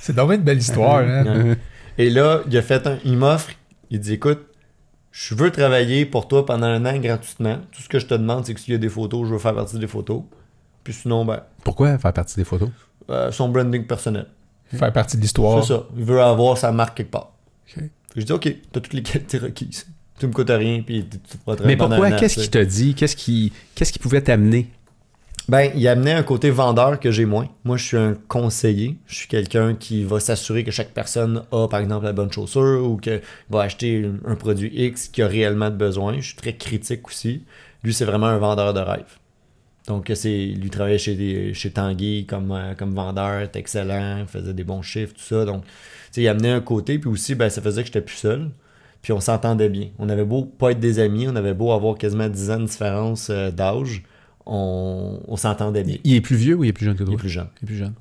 C'est 0.00 0.16
donc 0.16 0.32
une 0.32 0.42
belle 0.42 0.58
histoire, 0.58 0.98
hein? 1.06 1.54
Et 1.96 2.10
là, 2.10 2.40
il 2.50 2.58
a 2.58 2.62
fait 2.62 2.84
un. 2.88 2.98
Il 3.04 3.18
m'offre, 3.18 3.50
il 3.88 4.00
dit 4.00 4.14
écoute, 4.14 4.40
je 5.12 5.34
veux 5.34 5.50
travailler 5.52 6.06
pour 6.06 6.26
toi 6.26 6.44
pendant 6.46 6.66
un 6.66 6.84
an 6.86 6.98
gratuitement. 6.98 7.58
Tout 7.70 7.82
ce 7.82 7.88
que 7.88 7.98
je 7.98 8.06
te 8.06 8.14
demande, 8.14 8.46
c'est 8.46 8.54
que 8.54 8.60
s'il 8.60 8.72
y 8.72 8.74
a 8.74 8.78
des 8.78 8.88
photos, 8.88 9.28
je 9.28 9.32
veux 9.34 9.38
faire 9.38 9.54
partie 9.54 9.78
des 9.78 9.86
photos. 9.86 10.22
Puis 10.82 10.94
sinon, 10.94 11.24
ben, 11.24 11.42
Pourquoi 11.64 11.96
faire 11.98 12.12
partie 12.12 12.36
des 12.36 12.44
photos? 12.44 12.70
euh, 13.10 13.30
son 13.30 13.48
branding 13.48 13.86
personnel. 13.86 14.26
Faire 14.72 14.92
partie 14.92 15.16
de 15.18 15.22
l'histoire. 15.22 15.62
C'est 15.62 15.74
ça. 15.74 15.84
Il 15.96 16.04
veut 16.04 16.20
avoir 16.22 16.56
sa 16.56 16.72
marque 16.72 16.96
quelque 16.96 17.10
part. 17.10 17.32
Ok. 17.68 17.74
Fait 17.74 17.90
que 18.14 18.20
Je 18.20 18.24
dis, 18.26 18.32
OK, 18.32 18.56
t'as 18.72 18.80
toutes 18.80 18.94
les 18.94 19.02
qualités 19.02 19.38
requises. 19.38 19.86
Tu 20.18 20.26
me 20.26 20.32
coûtes 20.32 20.48
rien, 20.50 20.82
puis 20.82 21.04
tu 21.28 21.36
pourras 21.38 21.56
Mais 21.64 21.76
pourquoi? 21.76 22.12
Qu'est-ce 22.12 22.40
qu'il 22.40 22.50
t'a 22.50 22.64
dit? 22.64 22.94
Qu'est-ce 22.94 23.16
qui, 23.16 23.52
qu'est-ce 23.74 23.92
qui 23.92 23.98
pouvait 23.98 24.22
t'amener? 24.22 24.70
Ben, 25.52 25.70
il 25.74 25.86
amenait 25.86 26.14
un 26.14 26.22
côté 26.22 26.48
vendeur 26.48 26.98
que 26.98 27.10
j'ai 27.10 27.26
moins. 27.26 27.46
Moi, 27.64 27.76
je 27.76 27.84
suis 27.84 27.96
un 27.98 28.16
conseiller. 28.26 28.96
Je 29.06 29.16
suis 29.16 29.28
quelqu'un 29.28 29.74
qui 29.74 30.02
va 30.02 30.18
s'assurer 30.18 30.64
que 30.64 30.70
chaque 30.70 30.94
personne 30.94 31.42
a, 31.52 31.68
par 31.68 31.80
exemple, 31.80 32.06
la 32.06 32.14
bonne 32.14 32.32
chaussure 32.32 32.82
ou 32.88 32.96
qu'il 32.96 33.20
va 33.50 33.60
acheter 33.60 34.10
un, 34.24 34.34
produit 34.34 34.70
X 34.72 35.08
qui 35.08 35.20
a 35.20 35.26
réellement 35.26 35.70
besoin. 35.70 36.14
Je 36.20 36.28
suis 36.28 36.36
très 36.36 36.56
critique 36.56 37.06
aussi. 37.06 37.44
Lui, 37.84 37.92
c'est 37.92 38.06
vraiment 38.06 38.28
un 38.28 38.38
vendeur 38.38 38.72
de 38.72 38.80
rêve. 38.80 39.18
Donc, 39.88 40.10
c'est 40.14 40.46
lui 40.46 40.70
travaillait 40.70 40.96
chez, 40.96 41.52
chez 41.52 41.70
Tanguy 41.70 42.24
comme, 42.24 42.50
euh, 42.52 42.74
comme 42.74 42.94
vendeur, 42.94 43.42
était 43.42 43.58
excellent, 43.58 44.24
faisait 44.26 44.54
des 44.54 44.64
bons 44.64 44.80
chiffres, 44.80 45.12
tout 45.12 45.20
ça. 45.20 45.44
Donc, 45.44 45.64
il 46.16 46.26
amenait 46.28 46.52
un 46.52 46.62
côté, 46.62 46.98
puis 46.98 47.10
aussi, 47.10 47.34
ben, 47.34 47.50
ça 47.50 47.60
faisait 47.60 47.82
que 47.82 47.88
j'étais 47.88 48.00
plus 48.00 48.16
seul. 48.16 48.48
Puis 49.02 49.12
on 49.12 49.20
s'entendait 49.20 49.68
bien. 49.68 49.88
On 49.98 50.08
avait 50.08 50.24
beau 50.24 50.44
pas 50.44 50.70
être 50.70 50.80
des 50.80 50.98
amis, 50.98 51.28
on 51.28 51.36
avait 51.36 51.52
beau 51.52 51.72
avoir 51.72 51.98
quasiment 51.98 52.30
10 52.30 52.50
ans 52.52 52.60
de 52.60 52.64
différence 52.64 53.28
euh, 53.28 53.50
d'âge, 53.50 54.02
on, 54.46 55.20
on 55.26 55.36
s'entendait 55.36 55.84
bien. 55.84 55.98
Il 56.04 56.14
est 56.14 56.20
plus 56.20 56.36
vieux 56.36 56.54
ou 56.54 56.64
il 56.64 56.68
est 56.68 56.72
plus 56.72 56.86
jeune 56.86 56.96
que 56.96 57.02
Il 57.02 57.06
toi? 57.06 57.14
est 57.14 57.18
plus 57.18 57.28
jeune. 57.28 57.48
Il 57.60 57.64
est 57.64 57.66
plus 57.66 57.76
jeune. 57.76 57.94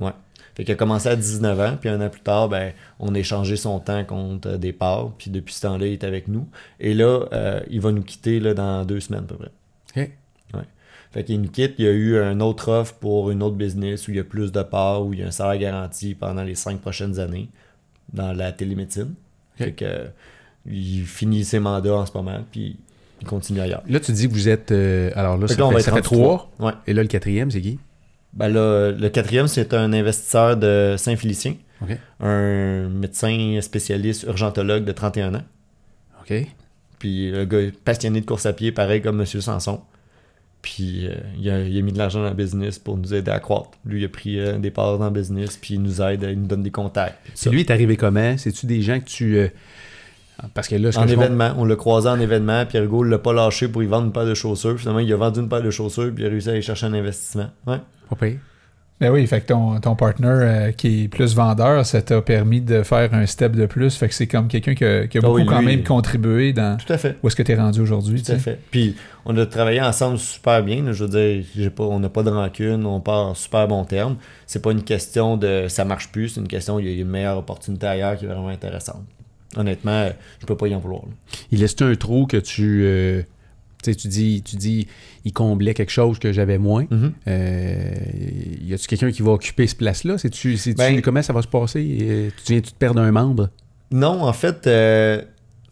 Fait 0.54 0.66
qu'il 0.66 0.74
a 0.74 0.76
commencé 0.76 1.08
à 1.08 1.16
19 1.16 1.60
ans, 1.62 1.78
puis 1.80 1.88
un 1.90 2.02
an 2.02 2.10
plus 2.10 2.20
tard, 2.22 2.50
ben, 2.50 2.74
on 3.00 3.16
a 3.16 3.20
échangé 3.20 3.56
son 3.56 3.80
temps 3.80 4.04
contre 4.04 4.58
des 4.58 4.74
parts, 4.74 5.12
puis 5.18 5.32
depuis 5.32 5.54
ce 5.54 5.62
temps-là, 5.62 5.88
il 5.88 5.94
est 5.94 6.04
avec 6.04 6.28
nous. 6.28 6.46
Et 6.82 6.94
là, 6.94 7.26
euh, 7.32 7.62
il 7.70 7.80
va 7.80 7.94
nous 7.94 8.02
quitter 8.04 8.42
là, 8.42 8.54
dans 8.54 8.84
deux 8.84 9.00
semaines 9.00 9.24
à 9.24 9.28
peu 9.28 9.36
près. 9.36 9.52
Ok. 10.04 10.12
Fait 11.14 11.26
qu'il 11.26 11.42
nous 11.42 11.50
quitte, 11.50 11.76
il 11.78 11.84
y 11.86 11.88
a 11.90 11.92
eu 11.92 12.18
un 12.20 12.40
autre 12.40 12.70
offre 12.72 12.94
pour 12.96 13.32
une 13.32 13.44
autre 13.44 13.58
business 13.58 14.08
où 14.08 14.12
il 14.12 14.18
y 14.18 14.20
a 14.22 14.24
plus 14.24 14.54
de 14.54 14.62
parts, 14.64 15.06
où 15.06 15.14
il 15.14 15.20
y 15.20 15.24
a 15.24 15.28
un 15.28 15.32
salaire 15.32 15.60
garanti 15.60 16.16
pendant 16.16 16.44
les 16.44 16.56
cinq 16.56 16.80
prochaines 16.80 17.20
années 17.20 17.50
dans 18.14 18.32
la 18.32 18.54
télémédecine. 18.54 19.14
Ok. 19.60 19.66
Fait 19.66 19.72
que 19.74 19.86
euh, 19.86 20.08
il 20.66 21.04
finit 21.06 21.44
ses 21.44 21.60
mandats 21.60 21.96
en 21.96 22.06
ce 22.06 22.14
moment, 22.16 22.40
puis 22.52 22.78
il 23.22 23.28
continue 23.28 23.60
ailleurs. 23.62 23.84
Là, 23.88 24.00
tu 24.00 24.12
dis 24.12 24.28
que 24.28 24.34
vous 24.34 24.50
êtes. 24.50 24.72
euh, 24.72 25.12
alors 25.16 25.38
là, 25.38 25.48
Fait 25.48 25.54
ça, 25.54 25.60
là, 25.62 25.68
fait, 25.68 25.74
va 25.74 25.80
être 25.80 25.86
ça 25.86 25.94
fait 25.94 26.02
trois. 26.02 26.52
Ouais. 26.60 26.72
Et 26.88 26.94
là, 26.94 27.02
le 27.04 27.08
quatrième, 27.08 27.52
c'est 27.52 27.62
qui? 27.62 27.80
Ben 28.34 28.48
là, 28.48 28.92
le 28.92 29.10
quatrième, 29.10 29.48
c'est 29.48 29.74
un 29.74 29.92
investisseur 29.94 30.56
de 30.58 30.96
Saint-Félicien, 30.98 31.56
un 32.20 32.88
médecin 32.90 33.60
spécialiste 33.62 34.24
urgentologue 34.24 34.86
de 34.86 34.92
31 34.92 35.36
ans. 35.36 35.44
Ok. 36.22 36.34
Puis 37.00 37.32
le 37.32 37.46
gars 37.46 37.60
est 37.60 37.78
passionné 37.78 38.22
de 38.22 38.26
course 38.26 38.46
à 38.46 38.54
pied, 38.54 38.72
pareil 38.72 39.02
comme 39.02 39.20
M. 39.20 39.26
Sanson. 39.26 39.82
Puis 40.62 41.08
euh, 41.08 41.16
il, 41.40 41.50
a, 41.50 41.62
il 41.64 41.78
a 41.78 41.82
mis 41.82 41.92
de 41.92 41.98
l'argent 41.98 42.22
dans 42.22 42.30
le 42.30 42.36
business 42.36 42.78
pour 42.78 42.96
nous 42.96 43.14
aider 43.16 43.32
à 43.32 43.40
croître. 43.40 43.72
Lui, 43.84 44.02
il 44.02 44.06
a 44.06 44.10
pris 44.10 44.40
euh, 44.40 44.60
des 44.60 44.70
parts 44.70 45.00
dans 45.00 45.06
le 45.06 45.12
business, 45.12 45.58
puis 45.60 45.74
il 45.74 45.82
nous 45.82 46.02
aide, 46.04 46.22
il 46.30 46.40
nous 46.40 46.46
donne 46.48 46.62
des 46.62 46.70
contacts. 46.70 47.18
puis 47.36 47.50
lui, 47.50 47.62
est 47.62 47.72
arrivé 47.72 47.98
comment? 47.98 48.38
C'est-tu 48.38 48.68
des 48.68 48.82
gens 48.84 49.00
que 49.00 49.06
tu. 49.06 49.38
euh, 49.38 49.48
Parce 50.54 50.68
que 50.68 50.76
là, 50.76 50.92
ce 50.92 50.98
que 50.98 51.04
en 51.04 51.08
je 51.08 51.14
événement, 51.14 51.54
on 51.58 51.66
l'a 51.66 51.76
croisé 51.76 52.10
en 52.10 52.20
événement, 52.20 52.66
puis 52.66 52.78
Hugo 52.78 53.04
l'a 53.04 53.20
pas 53.20 53.34
lâché 53.34 53.68
pour 53.68 53.84
y 53.84 53.88
vendre 53.88 54.08
une 54.08 54.12
paire 54.12 54.26
de 54.26 54.34
chaussures. 54.34 54.80
Finalement, 54.80 55.00
il 55.00 55.12
a 55.12 55.18
vendu 55.18 55.40
une 55.40 55.50
paire 55.50 55.62
de 55.62 55.72
chaussures, 55.72 56.12
puis 56.14 56.24
il 56.24 56.28
a 56.28 56.30
réussi 56.30 56.50
à 56.50 56.52
aller 56.54 56.62
chercher 56.62 56.88
un 56.88 56.94
investissement. 56.94 57.50
Ouais. 57.68 57.80
pas. 58.10 58.38
Ben 59.02 59.10
oui, 59.12 59.26
fait 59.26 59.42
que 59.42 59.48
ton, 59.48 59.80
ton 59.80 59.96
partner 59.96 60.28
euh, 60.28 60.72
qui 60.74 61.06
est 61.06 61.08
plus 61.08 61.34
vendeur, 61.34 61.84
ça 61.88 62.04
t'a 62.04 62.22
permis 62.22 62.62
de 62.62 62.84
faire 62.84 63.12
un 63.16 63.26
step 63.26 63.54
de 63.54 63.66
plus. 63.66 63.96
Fait 63.96 64.08
que 64.08 64.14
c'est 64.14 64.28
comme 64.28 64.48
quelqu'un 64.48 64.76
qui 64.76 64.86
a, 64.86 65.08
qui 65.08 65.18
a 65.18 65.22
Ah 65.24 65.28
beaucoup 65.28 65.44
quand 65.44 65.64
même 65.64 65.84
contribué 65.84 66.54
dans 66.54 66.78
Tout 66.78 66.94
à 66.94 67.00
fait. 67.00 67.18
où 67.24 67.28
est-ce 67.28 67.36
que 67.36 67.42
tu 67.42 67.52
es 67.52 67.56
rendu 67.56 67.82
aujourd'hui. 67.82 68.22
Tout 68.22 68.32
à 68.32 68.38
fait. 68.38 68.60
Puis 68.70 68.96
on 69.26 69.36
a 69.38 69.46
travaillé 69.48 69.82
ensemble 69.82 70.20
super 70.20 70.62
bien. 70.64 70.84
Je 70.92 71.04
veux 71.04 71.10
dire, 71.10 71.44
j'ai 71.58 71.72
pas, 71.72 71.84
on 71.84 72.00
n'a 72.00 72.10
pas 72.10 72.22
de 72.22 72.30
rancune, 72.30 72.86
on 72.86 73.00
part 73.00 73.26
en 73.30 73.34
super 73.34 73.68
bon 73.68 73.86
terme. 73.86 74.18
C'est 74.46 74.62
pas 74.62 74.72
une 74.72 74.84
question 74.84 75.36
de 75.36 75.66
ça 75.68 75.84
marche 75.84 76.12
plus, 76.12 76.30
c'est 76.30 76.42
une 76.42 76.48
question 76.48 76.78
il 76.78 76.88
y 76.88 77.00
a 77.00 77.02
une 77.02 77.08
meilleure 77.10 77.40
opportunité 77.40 77.88
ailleurs 77.88 78.16
qui 78.18 78.26
est 78.26 78.28
vraiment 78.28 78.50
intéressante. 78.50 79.02
Honnêtement, 79.56 79.92
euh, 79.92 80.12
je 80.40 80.46
peux 80.46 80.56
pas 80.56 80.68
y 80.68 80.76
en 80.76 80.80
vouloir. 80.80 81.02
là. 81.04 81.12
Il 81.52 81.60
laisse 81.60 81.76
un 81.82 81.96
trou 81.96 82.26
que 82.26 82.38
tu. 82.38 82.84
euh, 82.84 83.22
tu 83.84 83.92
sais, 83.92 83.96
tu 83.96 84.08
dis, 84.08 84.44
tu 84.44 84.56
dis, 84.58 84.88
il 85.26 85.34
comblait 85.34 85.74
quelque 85.74 85.92
chose 85.92 86.20
que 86.20 86.32
j'avais 86.32 86.58
moins. 86.60 86.86
Mhm. 86.92 87.14
Euh, 87.28 87.94
y 88.62 88.74
a-tu 88.74 88.88
quelqu'un 88.88 89.12
qui 89.12 89.22
va 89.24 89.32
occuper 89.32 89.66
cette 89.68 89.80
place-là? 89.80 90.18
C'est-tu, 90.18 90.58
Ben- 90.78 91.02
comment 91.02 91.22
ça 91.22 91.34
va 91.34 91.42
se 91.42 91.48
passer? 91.48 92.32
Tu 92.46 92.54
viens-tu 92.54 92.72
de 92.72 92.76
perdre 92.78 93.02
un 93.02 93.12
membre? 93.12 93.50
Non, 93.92 94.22
en 94.24 94.34
fait, 94.34 94.68
euh, 94.68 95.22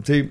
tu 0.04 0.14
sais, 0.14 0.30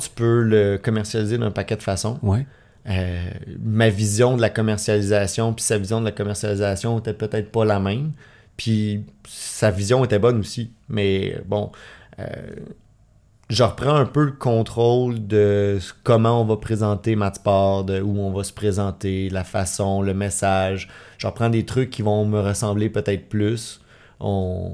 tu 0.00 0.08
peux 0.14 0.42
le 0.42 0.78
commercialiser 0.82 1.38
d'un 1.38 1.50
paquet 1.50 1.76
de 1.76 1.82
façons. 1.82 2.18
Ouais. 2.22 2.46
Euh, 2.88 3.20
ma 3.62 3.90
vision 3.90 4.36
de 4.36 4.40
la 4.40 4.50
commercialisation 4.50 5.52
puis 5.52 5.64
sa 5.64 5.78
vision 5.78 6.00
de 6.00 6.04
la 6.06 6.10
commercialisation 6.12 6.98
était 6.98 7.12
peut-être 7.14 7.50
pas 7.52 7.64
la 7.64 7.78
même. 7.80 8.12
Puis 8.56 9.02
sa 9.28 9.70
vision 9.70 10.04
était 10.04 10.18
bonne 10.18 10.38
aussi. 10.40 10.70
Mais 10.88 11.36
bon, 11.46 11.70
je 13.50 13.62
reprends 13.62 13.94
un 13.96 14.06
peu 14.06 14.24
le 14.24 14.32
contrôle 14.32 15.26
de 15.26 15.78
comment 16.04 16.40
on 16.40 16.44
va 16.44 16.56
présenter 16.56 17.16
Matsport, 17.16 17.84
de 17.84 18.00
où 18.00 18.18
on 18.18 18.32
va 18.32 18.44
se 18.44 18.52
présenter, 18.52 19.28
la 19.28 19.44
façon, 19.44 20.00
le 20.00 20.14
message. 20.14 20.88
Je 21.18 21.26
reprends 21.26 21.50
des 21.50 21.64
trucs 21.66 21.90
qui 21.90 22.02
vont 22.02 22.24
me 22.24 22.40
ressembler 22.40 22.88
peut-être 22.88 23.28
plus. 23.28 23.80
On, 24.20 24.72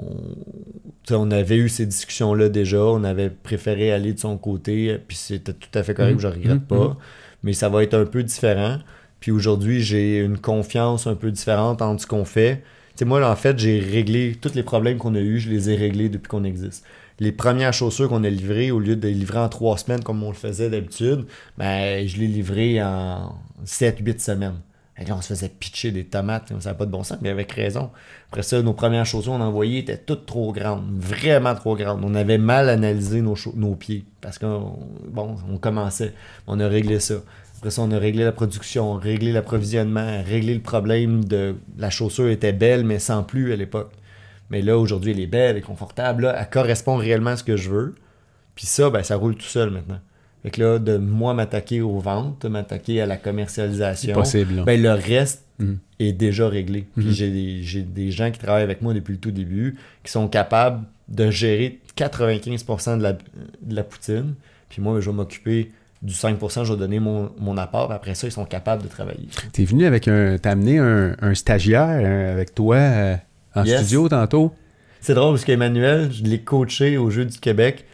on 1.11 1.31
avait 1.31 1.57
eu 1.57 1.69
ces 1.69 1.87
discussions-là 1.87 2.51
déjà. 2.51 2.85
On 2.85 3.03
avait 3.03 3.31
préféré 3.31 3.91
aller 3.93 4.13
de 4.13 4.19
son 4.21 4.37
côté. 4.37 4.99
Puis 5.09 5.17
c'était 5.17 5.55
tout 5.55 5.71
à 5.77 5.83
fait 5.83 5.95
correct. 5.95 6.15
Mhm. 6.15 6.21
Je 6.21 6.29
regrette 6.29 6.53
Mhm. 6.71 6.79
pas 6.79 6.97
mais 7.45 7.53
ça 7.53 7.69
va 7.69 7.83
être 7.85 7.95
un 7.95 8.05
peu 8.05 8.23
différent. 8.25 8.79
Puis 9.21 9.31
aujourd'hui, 9.31 9.81
j'ai 9.81 10.19
une 10.19 10.39
confiance 10.39 11.07
un 11.07 11.15
peu 11.15 11.31
différente 11.31 11.83
entre 11.83 12.03
ce 12.03 12.07
qu'on 12.07 12.25
fait. 12.25 12.63
Sais, 12.97 13.05
moi, 13.05 13.25
en 13.29 13.37
fait, 13.37 13.59
j'ai 13.59 13.79
réglé 13.79 14.37
tous 14.41 14.55
les 14.55 14.65
problèmes 14.65 14.99
qu'on 14.99 15.15
a 15.15 15.21
eus, 15.21 15.39
je 15.39 15.51
les 15.51 15.71
ai 15.71 15.77
réglés 15.77 16.09
depuis 16.09 16.29
qu'on 16.29 16.43
existe. 16.43 16.85
Les 17.21 17.33
premières 17.33 17.73
chaussures 17.73 18.09
qu'on 18.09 18.23
a 18.23 18.31
livrées, 18.31 18.71
au 18.71 18.79
lieu 18.79 18.95
de 18.95 19.09
les 19.09 19.15
livrer 19.15 19.39
en 19.39 19.49
trois 19.49 19.77
semaines 19.77 20.03
comme 20.03 20.23
on 20.23 20.29
le 20.29 20.37
faisait 20.37 20.71
d'habitude, 20.71 21.27
ben, 21.57 22.07
je 22.07 22.17
les 22.19 22.29
livré 22.29 22.83
en 22.83 23.35
7-8 23.65 24.21
semaines. 24.21 24.61
Et 25.01 25.13
on 25.13 25.21
se 25.21 25.29
faisait 25.29 25.49
pitcher 25.49 25.93
des 25.93 26.05
tomates, 26.05 26.53
ça 26.61 26.71
n'a 26.71 26.75
pas 26.75 26.85
de 26.85 26.91
bon 26.91 27.05
sens, 27.05 27.19
mais 27.21 27.29
avec 27.29 27.53
raison. 27.53 27.91
Après 28.31 28.43
ça, 28.43 28.61
nos 28.63 28.73
premières 28.73 29.07
chaussures 29.07 29.33
qu'on 29.33 29.41
envoyées 29.41 29.79
étaient 29.79 29.97
toutes 29.97 30.27
trop 30.27 30.53
grandes, 30.53 30.91
vraiment 30.99 31.55
trop 31.55 31.77
grandes. 31.77 32.05
On 32.05 32.17
avait 32.17 32.39
mal 32.39 32.69
analysé 32.69 33.23
nos, 33.23 33.75
pieds 33.77 34.05
parce 34.21 34.39
qu'on 34.39 34.77
commençait. 35.61 36.15
On 36.49 36.59
a 36.59 36.67
réglé 36.67 36.99
ça. 36.99 37.15
Après 37.59 37.71
ça, 37.71 37.83
on 37.83 37.91
a 37.93 37.99
réglé 37.99 38.25
la 38.25 38.33
production, 38.33 38.95
réglé 38.95 39.33
l'approvisionnement, 39.33 40.23
réglé 40.25 40.55
le 40.55 40.61
problème 40.61 41.25
de 41.25 41.55
la 41.77 41.91
chaussure 41.91 42.29
était 42.29 42.53
belle, 42.53 42.85
mais 42.85 42.99
sans 42.99 43.23
plus 43.23 43.53
à 43.53 43.57
l'époque. 43.57 43.93
Mais 44.51 44.63
là, 44.63 44.79
aujourd'hui, 44.79 45.13
elle 45.13 45.21
est 45.21 45.27
belle, 45.27 45.51
elle 45.53 45.57
est 45.59 45.61
confortable, 45.63 46.25
là, 46.25 46.37
elle 46.39 46.49
correspond 46.51 46.97
réellement 46.97 47.31
à 47.31 47.37
ce 47.37 47.45
que 47.45 47.57
je 47.57 47.69
veux. 47.71 47.95
Puis 48.55 48.67
ça, 48.67 48.91
ben, 48.91 49.03
ça 49.03 49.17
roule 49.17 49.35
tout 49.37 49.43
seul 49.47 49.71
maintenant. 49.71 50.01
Fait 50.43 50.51
que 50.51 50.63
là, 50.63 50.79
de 50.79 50.97
moi 50.97 51.35
m'attaquer 51.35 51.81
aux 51.81 51.99
ventes, 51.99 52.45
m'attaquer 52.45 53.01
à 53.01 53.07
la 53.07 53.17
C'est 53.17 53.23
commercialisation, 53.23 54.15
possible. 54.15 54.63
ben, 54.65 54.81
le 54.81 54.93
reste 54.93 55.45
Mhm. 55.59 55.79
est 55.99 56.13
déjà 56.13 56.49
réglé. 56.49 56.87
Puis 56.97 57.07
Mhm. 57.07 57.11
j'ai 57.13 57.31
des, 57.31 57.63
j'ai 57.65 57.83
des 57.83 58.11
gens 58.13 58.31
qui 58.31 58.39
travaillent 58.39 58.63
avec 58.63 58.81
moi 58.81 58.95
depuis 58.95 59.13
le 59.15 59.19
tout 59.19 59.33
début 59.33 59.77
qui 60.05 60.13
sont 60.13 60.29
capables 60.29 60.85
de 61.09 61.31
gérer 61.31 61.81
95% 61.97 62.97
de 62.97 63.03
la, 63.03 63.13
de 63.15 63.75
la 63.75 63.83
poutine. 63.83 64.35
Puis 64.69 64.81
moi, 64.81 65.01
je 65.01 65.11
vais 65.11 65.17
m'occuper 65.17 65.73
du 66.01 66.15
5%, 66.15 66.63
je 66.65 66.73
vais 66.73 66.79
donner 66.79 67.01
mon, 67.01 67.33
mon 67.39 67.57
apport. 67.57 67.91
Après 67.91 68.15
ça, 68.15 68.29
ils 68.29 68.33
sont 68.33 68.45
capables 68.45 68.85
de 68.85 68.89
travailler. 68.89 69.27
T'es 69.53 69.65
venu 69.65 69.85
avec 69.85 70.07
un. 70.07 70.39
T'as 70.39 70.53
amené 70.53 70.79
un, 70.79 71.17
un 71.21 71.35
stagiaire 71.35 71.89
euh, 72.01 72.33
avec 72.33 72.55
toi 72.55 72.77
euh, 72.77 73.17
en 73.61 73.65
Yes. 73.65 73.81
studio 73.81 74.09
tantôt. 74.09 74.53
C'est 75.01 75.15
drôle 75.15 75.35
parce 75.35 75.45
qu'Emmanuel, 75.45 76.11
je 76.13 76.25
l'ai 76.25 76.41
coaché 76.41 76.97
au 76.99 77.11
Jeu 77.11 77.25
du 77.25 77.39
Québec 77.39 77.85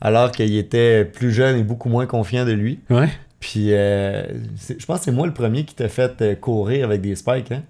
alors 0.00 0.30
qu'il 0.30 0.56
était 0.56 1.04
plus 1.04 1.32
jeune 1.32 1.56
et 1.58 1.62
beaucoup 1.62 1.88
moins 1.88 2.06
confiant 2.06 2.44
de 2.44 2.52
lui. 2.52 2.80
Ouais. 2.90 3.08
Puis 3.40 3.72
euh, 3.74 4.24
je 4.78 4.84
pense 4.86 5.00
que 5.00 5.04
c'est 5.06 5.12
moi 5.12 5.26
le 5.26 5.34
premier 5.34 5.64
qui 5.64 5.74
t'a 5.74 5.88
fait 5.88 6.22
euh, 6.22 6.34
courir 6.34 6.84
avec 6.86 7.00
des 7.02 7.14
spikes, 7.16 7.52
hein? 7.52 7.62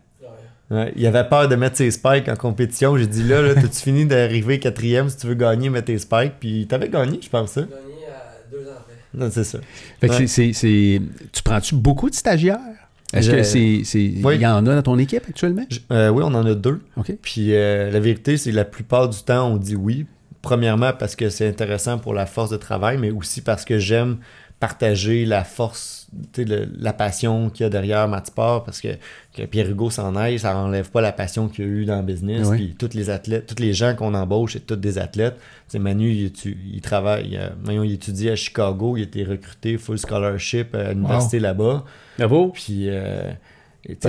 Ouais, 0.70 0.92
il 0.96 1.06
avait 1.06 1.24
peur 1.28 1.46
de 1.48 1.56
mettre 1.56 1.76
ses 1.76 1.90
spikes 1.90 2.26
en 2.28 2.36
compétition. 2.36 2.96
J'ai 2.96 3.06
dit 3.06 3.22
là, 3.22 3.42
là 3.42 3.54
t'as-tu 3.60 3.80
fini 3.82 4.06
d'arriver 4.06 4.58
quatrième 4.58 5.10
si 5.10 5.16
tu 5.18 5.26
veux 5.26 5.34
gagner, 5.34 5.68
mets 5.68 5.82
tes 5.82 5.98
spikes? 5.98 6.34
Puis 6.40 6.66
t'avais 6.66 6.88
gagné, 6.88 7.18
je 7.22 7.28
pense, 7.28 7.50
ça. 7.50 7.60
Gagné 7.62 7.74
à 8.08 8.50
deux 8.50 8.66
ans 8.70 8.74
après. 8.78 8.94
Non, 9.12 9.28
c'est 9.30 9.44
ça. 9.44 9.58
Fait 10.00 10.08
que 10.08 10.12
Ouais. 10.12 10.26
c'est- 10.26 10.26
c'est- 10.26 10.52
c'est- 10.54 11.00
Tu 11.32 11.42
prends-tu 11.42 11.74
beaucoup 11.74 12.08
de 12.08 12.14
stagiaires? 12.14 12.83
Est-ce 13.18 13.30
que 13.30 13.42
c'est. 13.42 13.80
c'est- 13.84 14.14
Oui. 14.22 14.34
Il 14.36 14.40
y 14.40 14.46
en 14.46 14.66
a 14.66 14.74
dans 14.74 14.82
ton 14.82 14.98
équipe 14.98 15.22
actuellement? 15.28 15.64
Je- 15.70 15.80
euh, 15.92 16.08
oui, 16.10 16.22
on 16.24 16.34
en 16.34 16.44
a 16.46 16.54
deux. 16.54 16.80
Puis 17.22 17.54
euh, 17.54 17.90
la 17.90 18.00
vérité, 18.00 18.36
c'est 18.36 18.50
que 18.50 18.56
la 18.56 18.64
plupart 18.64 19.08
du 19.08 19.18
temps, 19.22 19.48
on 19.52 19.56
dit 19.56 19.76
oui. 19.76 20.06
Premièrement, 20.42 20.92
parce 20.98 21.16
que 21.16 21.30
c'est 21.30 21.48
intéressant 21.48 21.98
pour 21.98 22.12
la 22.12 22.26
force 22.26 22.50
de 22.50 22.56
travail, 22.58 22.98
mais 22.98 23.10
aussi 23.10 23.40
parce 23.40 23.64
que 23.64 23.78
j'aime 23.78 24.18
partager 24.60 25.24
la 25.24 25.42
force, 25.44 26.03
le- 26.38 26.68
la 26.78 26.92
passion 26.92 27.50
qu'il 27.50 27.64
y 27.64 27.66
a 27.66 27.70
derrière 27.70 28.06
Matsport, 28.08 28.64
parce 28.64 28.80
que, 28.80 28.88
que 29.36 29.42
Pierre 29.44 29.68
Hugo 29.70 29.90
s'en 29.90 30.16
aille, 30.16 30.38
ça 30.38 30.52
n'enlève 30.54 30.90
pas 30.90 31.00
la 31.00 31.12
passion 31.12 31.48
qu'il 31.48 31.64
y 31.64 31.68
a 31.68 31.70
eu 31.70 31.84
dans 31.84 31.96
le 31.96 32.02
business. 32.02 32.46
Oui. 32.50 32.56
Puis 32.56 32.74
tous 32.78 32.96
les 32.96 33.10
athlètes, 33.10 33.46
tous 33.54 33.62
les 33.62 33.72
gens 33.72 33.94
qu'on 33.94 34.14
embauche, 34.14 34.54
c'est 34.54 34.66
tous 34.66 34.76
des 34.76 34.98
athlètes. 34.98 35.36
Manu, 35.78 36.10
il, 36.10 36.32
il 36.72 36.80
travaille, 36.80 37.36
euh, 37.36 37.48
Manu, 37.64 37.86
il 37.86 37.92
étudie 37.94 38.30
à 38.30 38.36
Chicago, 38.36 38.96
il 38.96 39.00
a 39.00 39.04
été 39.04 39.24
recruté 39.24 39.76
full 39.78 39.98
scholarship 39.98 40.74
à 40.74 40.92
l'université 40.92 41.40
là-bas. 41.40 41.84
Bravo. 42.18 42.50
Puis, 42.54 42.88
euh, 42.88 43.32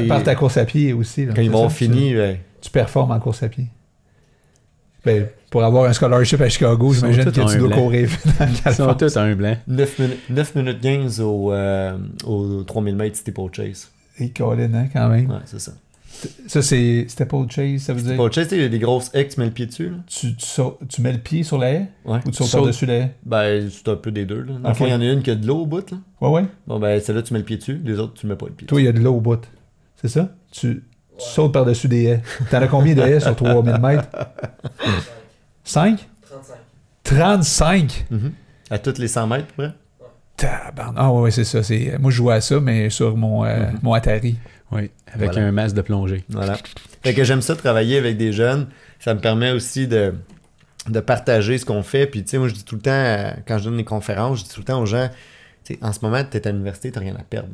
Par 0.08 0.24
ta 0.24 0.36
course 0.36 0.58
à 0.58 0.66
pied 0.66 0.94
aussi. 0.94 1.26
là, 1.26 1.34
quand 1.36 1.42
ils 1.42 1.50
vont 1.52 1.70
finir, 1.70 2.38
tu 2.62 2.70
performes 2.70 3.12
en 3.12 3.20
course 3.20 3.44
à 3.44 3.50
pied. 3.50 3.68
Ben, 5.06 5.28
pour 5.52 5.64
avoir 5.64 5.86
un 5.86 5.94
scholarship 5.94 6.42
à 6.42 6.50
Chicago, 6.50 6.94
j'imagine 6.94 7.26
que 7.26 7.30
tu 7.30 7.58
dois 7.58 7.70
courir 7.70 8.08
vite 8.08 8.26
dans 8.40 8.46
le 8.46 8.52
Ils 8.66 8.74
sont 8.74 8.94
tous 8.96 9.18
un 9.18 9.36
blanc. 9.36 9.56
9 9.68 10.00
minutes, 10.00 10.20
9 10.30 10.56
minutes 10.56 10.82
15 10.82 11.22
au, 11.22 11.54
euh, 11.54 11.98
au 12.26 12.64
3000 12.64 12.96
mètres 12.96 13.18
steeplechase. 13.18 13.92
Et 14.20 14.30
Colin, 14.32 14.74
hein, 14.74 14.88
quand 14.92 15.08
même. 15.10 15.30
Ouais, 15.30 15.38
c'est 15.46 15.60
ça. 15.60 15.74
Ça, 16.48 16.62
c'est 16.62 17.06
steeple 17.10 17.46
chase, 17.50 17.82
ça 17.82 17.94
veut 17.94 18.00
dire? 18.02 18.14
Steeplechase, 18.14 18.46
tu 18.46 18.50
sais, 18.52 18.56
il 18.58 18.62
y 18.64 18.66
a 18.66 18.70
des 18.70 18.80
grosses 18.80 19.12
haies 19.14 19.28
que 19.28 19.34
tu 19.34 19.40
mets 19.42 19.48
le 19.48 19.52
pied 19.52 19.66
dessus. 19.66 19.90
Là. 19.90 19.98
tu, 20.08 20.34
tu, 20.36 20.46
sautes- 20.46 20.80
tu 20.88 21.02
mets 21.02 21.12
le 21.12 21.20
pied 21.20 21.44
sur 21.44 21.58
la 21.58 21.72
haie? 21.74 21.88
Ouais. 22.06 22.20
ou 22.26 22.32
tu 22.32 22.38
sautes 22.38 22.48
Sautes. 22.48 22.60
par-dessus 22.62 22.86
la 22.86 22.94
haie? 22.96 23.12
Ben, 23.26 23.70
c'est 23.70 23.90
un 23.90 23.96
peu 23.98 24.12
des 24.12 24.26
deux. 24.26 24.42
Là. 24.42 24.54
Dans 24.54 24.60
le 24.60 24.68
Ok. 24.70 24.76
fond, 24.76 24.86
il 24.86 24.92
y 24.92 24.94
en 24.94 25.02
a 25.02 25.06
une 25.06 25.22
qui 25.22 25.32
a 25.32 25.36
de 25.36 25.46
l'eau 25.46 25.58
au 25.64 25.66
bout. 25.66 25.92
Là. 25.92 25.98
Ouais, 26.22 26.30
ouais. 26.30 26.46
Bon, 26.68 26.80
ben, 26.80 27.00
celle-là, 27.02 27.22
tu 27.22 27.34
mets 27.34 27.40
le 27.40 27.46
pied 27.46 27.58
dessus. 27.58 27.82
Les 27.84 28.00
autres, 28.00 28.14
tu 28.14 28.28
mets 28.28 28.36
pas 28.38 28.46
le 28.48 28.54
pied 28.54 28.66
Toi, 28.66 28.82
il 28.82 28.86
y 28.86 28.88
a 28.88 28.94
de 28.94 29.00
l'eau 29.00 29.16
au 29.16 29.22
bout. 29.22 29.42
C'est 30.02 30.08
ça? 30.08 30.30
Tu, 30.52 30.84
tu 31.18 31.26
sautes 31.26 31.54
par-dessus 31.54 31.88
des 31.88 32.04
haies. 32.06 32.22
T'en 32.52 32.62
as 32.62 32.68
combien 32.68 32.94
de 32.96 33.02
haies 33.02 33.20
sur 33.20 33.36
3000 33.36 33.78
mètres? 33.80 34.08
5 35.64 36.08
35. 36.30 36.56
35 37.04 37.86
dessus. 37.88 38.04
Mhm. 38.12 38.32
À 38.70 38.80
toutes 38.80 38.98
les 38.98 39.08
100 39.08 39.28
mètres, 39.28 39.48
près? 39.56 39.72
Tabarnak. 40.38 40.96
Ah, 40.98 41.12
ouais, 41.12 41.22
ouais, 41.22 41.32
c'est 41.32 41.44
ça. 41.46 41.64
c'est- 41.64 41.98
Moi, 41.98 42.12
je 42.12 42.18
jouais 42.18 42.34
à 42.36 42.42
ça, 42.42 42.60
mais 42.60 42.90
sur 42.90 43.16
mon, 43.16 43.46
euh, 43.46 43.72
Mhm. 43.72 43.80
mon 43.84 43.94
Atari. 43.94 44.36
Oui, 44.72 44.90
avec 45.14 45.32
Voilà. 45.32 45.48
un 45.48 45.52
masque 45.52 45.76
de 45.76 45.82
plongée. 45.82 46.24
Voilà. 46.30 46.58
Fait 47.04 47.14
que 47.14 47.24
j'aime 47.24 47.42
ça 47.42 47.56
travailler 47.56 47.98
avec 47.98 48.18
des 48.18 48.34
jeunes. 48.34 48.68
Ça 49.00 49.14
me 49.14 49.20
permet 49.22 49.52
aussi 49.52 49.88
de, 49.88 50.14
de 50.90 51.00
partager 51.00 51.58
ce 51.58 51.66
qu'on 51.66 51.84
fait. 51.84 52.08
Puis, 52.08 52.24
tu 52.24 52.32
sais, 52.32 52.38
moi, 52.40 52.48
je 52.48 52.54
dis 52.56 52.66
tout 52.66 52.76
le 52.76 52.82
temps, 52.82 52.92
euh, 52.92 53.32
quand 53.48 53.60
je 53.60 53.66
donne 53.66 53.78
des 53.78 53.84
conférences, 53.86 54.40
je 54.40 54.44
dis 54.46 54.50
tout 54.50 54.60
le 54.62 54.66
temps 54.66 54.82
aux 54.82 54.86
gens, 54.88 55.10
tu 55.64 55.76
sais, 55.76 55.80
en 55.84 55.94
ce 55.94 56.00
moment, 56.02 56.22
tu 56.30 56.36
es 56.38 56.48
à 56.48 56.52
l'université, 56.52 56.92
tu 56.92 57.00
rien 57.00 57.16
à 57.16 57.24
perdre. 57.24 57.50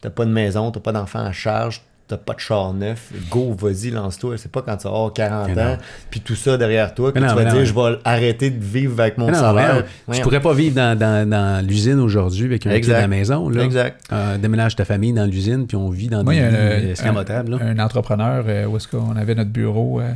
T'as 0.00 0.10
pas 0.10 0.24
de 0.24 0.30
maison, 0.30 0.70
t'as 0.70 0.80
pas 0.80 0.92
d'enfants 0.92 1.24
à 1.24 1.32
charge, 1.32 1.82
t'as 2.08 2.16
pas 2.16 2.34
de 2.34 2.40
char 2.40 2.72
neuf. 2.72 3.12
Go, 3.30 3.54
vas-y, 3.58 3.90
lance-toi. 3.90 4.36
C'est 4.38 4.50
pas 4.50 4.62
quand 4.62 4.76
tu 4.76 4.84
vas 4.84 4.90
avoir 4.94 5.12
40 5.12 5.48
Mais 5.48 5.54
non. 5.54 5.62
ans, 5.72 5.76
puis 6.10 6.20
tout 6.20 6.36
ça 6.36 6.56
derrière 6.56 6.94
toi, 6.94 7.10
que 7.12 7.18
non, 7.18 7.28
tu 7.28 7.34
vas 7.34 7.44
dire, 7.44 7.54
non. 7.54 7.64
je 7.64 7.74
vais 7.74 7.98
arrêter 8.04 8.50
de 8.50 8.64
vivre 8.64 9.00
avec 9.00 9.18
mon 9.18 9.26
non, 9.28 9.34
salaire. 9.34 9.84
tu 10.12 10.20
pourrais 10.20 10.40
pas 10.40 10.54
vivre 10.54 10.74
dans, 10.76 10.96
dans, 10.98 11.28
dans 11.28 11.66
l'usine 11.66 11.98
aujourd'hui 11.98 12.44
avec 12.46 12.66
un 12.66 12.70
pied 12.70 12.78
Exact. 12.78 12.94
à 12.96 13.00
la 13.02 13.08
maison. 13.08 13.48
Là. 13.48 13.64
Exact. 13.64 14.00
Euh, 14.12 14.38
déménage 14.38 14.76
ta 14.76 14.84
famille 14.84 15.12
dans 15.12 15.26
l'usine, 15.26 15.66
puis 15.66 15.76
on 15.76 15.90
vit 15.90 16.08
dans 16.08 16.22
Moi, 16.22 16.34
des 16.34 16.40
un- 16.40 16.90
escamotables. 16.90 17.52
là. 17.52 17.58
un 17.62 17.78
entrepreneur 17.78 18.44
euh, 18.46 18.66
où 18.66 18.76
est-ce 18.76 18.88
qu'on 18.88 19.16
avait 19.16 19.34
notre 19.34 19.50
bureau 19.50 20.00
euh, 20.00 20.12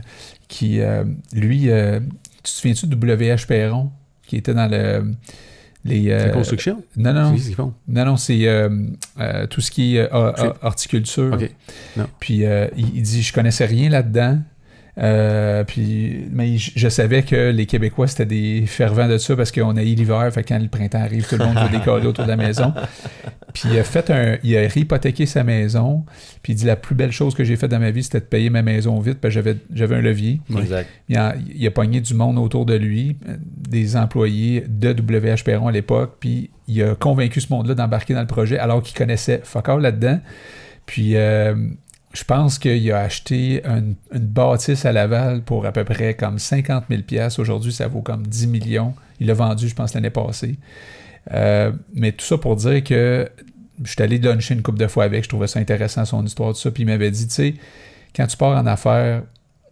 qui, 0.49 0.81
euh, 0.81 1.05
lui, 1.33 1.71
euh, 1.71 1.99
tu 2.43 2.43
te 2.45 2.49
souviens-tu 2.49 2.87
de 2.87 2.95
WH 2.97 3.47
Perron 3.47 3.91
qui 4.27 4.37
était 4.37 4.55
dans 4.55 4.71
le 4.71 5.13
les 5.85 6.11
euh, 6.11 6.27
La 6.27 6.31
construction, 6.31 6.83
non 6.97 7.13
non 7.13 7.33
c'est 7.35 7.41
ce 7.43 7.47
qu'ils 7.47 7.55
font. 7.55 7.73
non 7.89 8.05
non 8.05 8.17
c'est 8.17 8.47
euh, 8.47 8.69
euh, 9.19 9.47
tout 9.47 9.61
ce 9.61 9.71
qui 9.71 9.97
est 9.97 10.09
horticulture 10.63 11.33
OK. 11.35 11.51
Non. 11.97 12.07
puis 12.19 12.43
il, 12.43 12.97
il 12.97 13.03
dit 13.03 13.23
je 13.23 13.33
connaissais 13.33 13.65
rien 13.67 13.89
là-dedans 13.89 14.39
Euh, 15.01 15.65
puis, 15.65 16.27
mais 16.31 16.59
je, 16.59 16.73
je 16.77 16.89
savais 16.89 17.23
que 17.23 17.51
les 17.51 17.67
Québécois, 17.67 18.07
c'était 18.07 18.27
des 18.27 18.65
fervents 18.67 19.09
de 19.09 19.17
ça 19.19 19.35
parce 19.35 19.51
qu'on 19.51 19.77
a 19.77 19.83
eu 19.83 19.95
l'hiver, 19.95 20.31
fait 20.33 20.43
que 20.43 20.49
quand 20.49 20.59
le 20.59 20.69
printemps 20.69 21.01
arrive, 21.01 21.27
tout 21.27 21.37
le 21.37 21.45
monde 21.45 21.59
veut 21.59 21.79
décoller 21.79 22.07
autour 22.07 22.25
de 22.25 22.29
la 22.29 22.37
maison. 22.37 22.73
Puis 23.55 23.71
il 23.73 23.79
a 23.79 23.85
fait 23.85 24.11
un. 24.11 24.37
Il 24.45 24.57
a 24.57 24.61
réhypothéqué 24.61 25.27
sa 25.27 25.43
maison. 25.43 26.05
Puis 26.43 26.53
il 26.53 26.57
dit 26.57 26.67
la 26.67 26.77
plus 26.77 26.95
belle 26.95 27.13
chose 27.13 27.35
que 27.35 27.45
j'ai 27.45 27.57
faite 27.57 27.71
dans 27.71 27.79
ma 27.79 27.91
vie, 27.91 28.03
c'était 28.03 28.21
de 28.21 28.25
payer 28.25 28.51
ma 28.51 28.63
maison 28.63 28.99
vite, 29.01 29.19
parce 29.21 29.35
que 29.35 29.41
j'avais, 29.41 29.57
j'avais 29.73 29.97
un 29.97 30.03
levier. 30.03 30.41
Exact. 30.57 30.89
Il 31.09 31.17
a, 31.17 31.35
il 31.55 31.67
a 31.67 31.71
pogné 31.71 32.01
du 32.01 32.15
monde 32.15 32.39
autour 32.39 32.67
de 32.67 32.75
lui, 32.75 33.17
des 33.57 33.97
employés 33.97 34.65
de 34.69 34.91
WH 34.91 35.45
Perron 35.45 35.69
à 35.69 35.73
l'époque, 35.73 36.17
puis 36.21 36.51
il 36.69 36.83
a 36.83 36.95
convaincu 36.95 37.41
ce 37.41 37.53
monde-là 37.53 37.75
d'embarquer 37.75 38.15
dans 38.15 38.21
le 38.21 38.27
projet 38.27 38.59
alors 38.59 38.83
qu'il 38.83 38.97
connaissait 38.97 39.41
fuck 39.45 39.69
all 39.69 39.81
là-dedans. 39.81 40.21
Puis 40.87 41.17
euh, 41.17 41.55
je 42.13 42.25
pense 42.25 42.59
qu'il 42.59 42.91
a 42.91 43.01
acheté 43.01 43.63
une, 43.65 43.95
bâtisse 44.13 44.85
à 44.85 44.93
Laval 44.93 45.43
pour 45.43 45.65
à 45.67 45.73
peu 45.73 45.85
près 45.85 46.15
comme 46.15 46.39
50 46.39 46.85
000 46.91 47.03
Aujourd'hui, 47.39 47.73
ça 47.73 47.87
vaut 47.87 48.03
comme 48.03 48.27
10 48.27 48.49
millions. 48.49 48.95
Il 49.21 49.29
l'a 49.29 49.35
vendu, 49.35 49.69
je 49.69 49.75
pense, 49.75 49.95
l'année 49.95 50.11
passée. 50.11 50.57
Euh, 51.33 51.73
mais 51.95 52.13
tout 52.13 52.25
ça 52.25 52.39
pour 52.39 52.57
dire 52.57 52.83
que 52.83 53.29
je 53.85 53.91
suis 53.91 54.03
allé 54.03 54.19
luncher 54.19 54.55
une 54.55 54.63
couple 54.63 54.79
de 54.79 54.87
fois 54.87 55.05
avec, 55.05 55.25
je 55.25 55.29
trouvais 55.29 55.47
ça 55.47 55.61
intéressant 55.61 56.05
son 56.05 56.25
histoire, 56.25 56.53
tout 56.53 56.59
ça, 56.59 56.71
puis 56.71 56.83
il 56.83 56.87
m'avait 56.87 57.11
dit, 57.11 57.29
tu 57.29 57.35
sais, 57.35 57.55
quand 58.15 58.27
tu 58.27 58.37
pars 58.37 58.59
en 58.59 58.67
affaires 58.67 59.23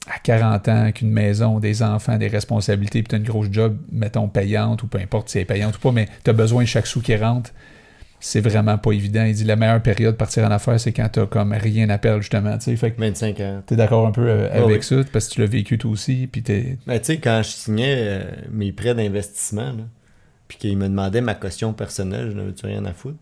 à 0.07 0.19
40 0.19 0.69
ans, 0.69 0.83
avec 0.83 1.03
une 1.03 1.11
maison, 1.11 1.59
des 1.59 1.83
enfants, 1.83 2.17
des 2.17 2.29
responsabilités, 2.29 3.03
puis 3.03 3.09
tu 3.09 3.15
as 3.17 3.19
une 3.19 3.25
grosse 3.25 3.49
job, 3.51 3.77
mettons, 3.93 4.29
payante, 4.29 4.83
ou 4.83 4.87
peu 4.87 4.99
importe 4.99 5.29
si 5.29 5.39
elle 5.39 5.43
est 5.43 5.47
payante 5.47 5.77
ou 5.77 5.81
pas, 5.81 5.93
mais 5.93 6.09
tu 6.25 6.31
as 6.31 6.33
besoin 6.33 6.63
de 6.63 6.69
chaque 6.69 6.87
sou 6.87 7.01
qui 7.01 7.17
rentre, 7.17 7.51
c'est 8.21 8.41
vraiment 8.41 8.79
pas 8.79 8.93
évident. 8.93 9.25
Il 9.25 9.35
dit 9.35 9.45
la 9.45 9.57
meilleure 9.57 9.83
période 9.83 10.15
de 10.15 10.17
partir 10.17 10.45
en 10.45 10.51
affaires, 10.51 10.79
c'est 10.81 10.93
quand 10.93 11.09
tu 11.09 11.25
comme 11.27 11.53
rien 11.53 11.89
à 11.91 11.99
perdre, 11.99 12.21
justement. 12.21 12.57
tu 12.59 12.65
sais. 12.65 12.77
Fait 12.77 12.91
que 12.91 13.01
25 13.01 13.41
ans. 13.41 13.63
tu 13.67 13.75
es 13.75 13.77
d'accord 13.77 14.07
un 14.07 14.11
peu 14.13 14.29
euh, 14.29 14.51
avec 14.53 14.79
oui. 14.79 14.83
ça, 14.83 14.97
parce 15.13 15.29
que 15.29 15.35
tu 15.35 15.41
l'as 15.41 15.47
vécu 15.47 15.79
toi 15.79 15.91
aussi, 15.91 16.29
puis 16.31 16.43
t'es. 16.43 16.79
Ben, 16.87 16.99
tu 16.99 17.05
sais, 17.07 17.19
quand 17.19 17.41
je 17.43 17.49
signais 17.51 17.95
euh, 17.99 18.23
mes 18.51 18.73
prêts 18.73 18.95
d'investissement, 18.95 19.73
là, 19.73 19.85
puis 20.49 20.59
qu'il 20.59 20.77
me 20.77 20.89
demandait 20.89 21.21
ma 21.21 21.35
caution 21.35 21.73
personnelle, 21.73 22.31
je 22.33 22.37
n'avais-tu 22.37 22.67
rien 22.67 22.85
à 22.87 22.93
foutre? 22.93 23.19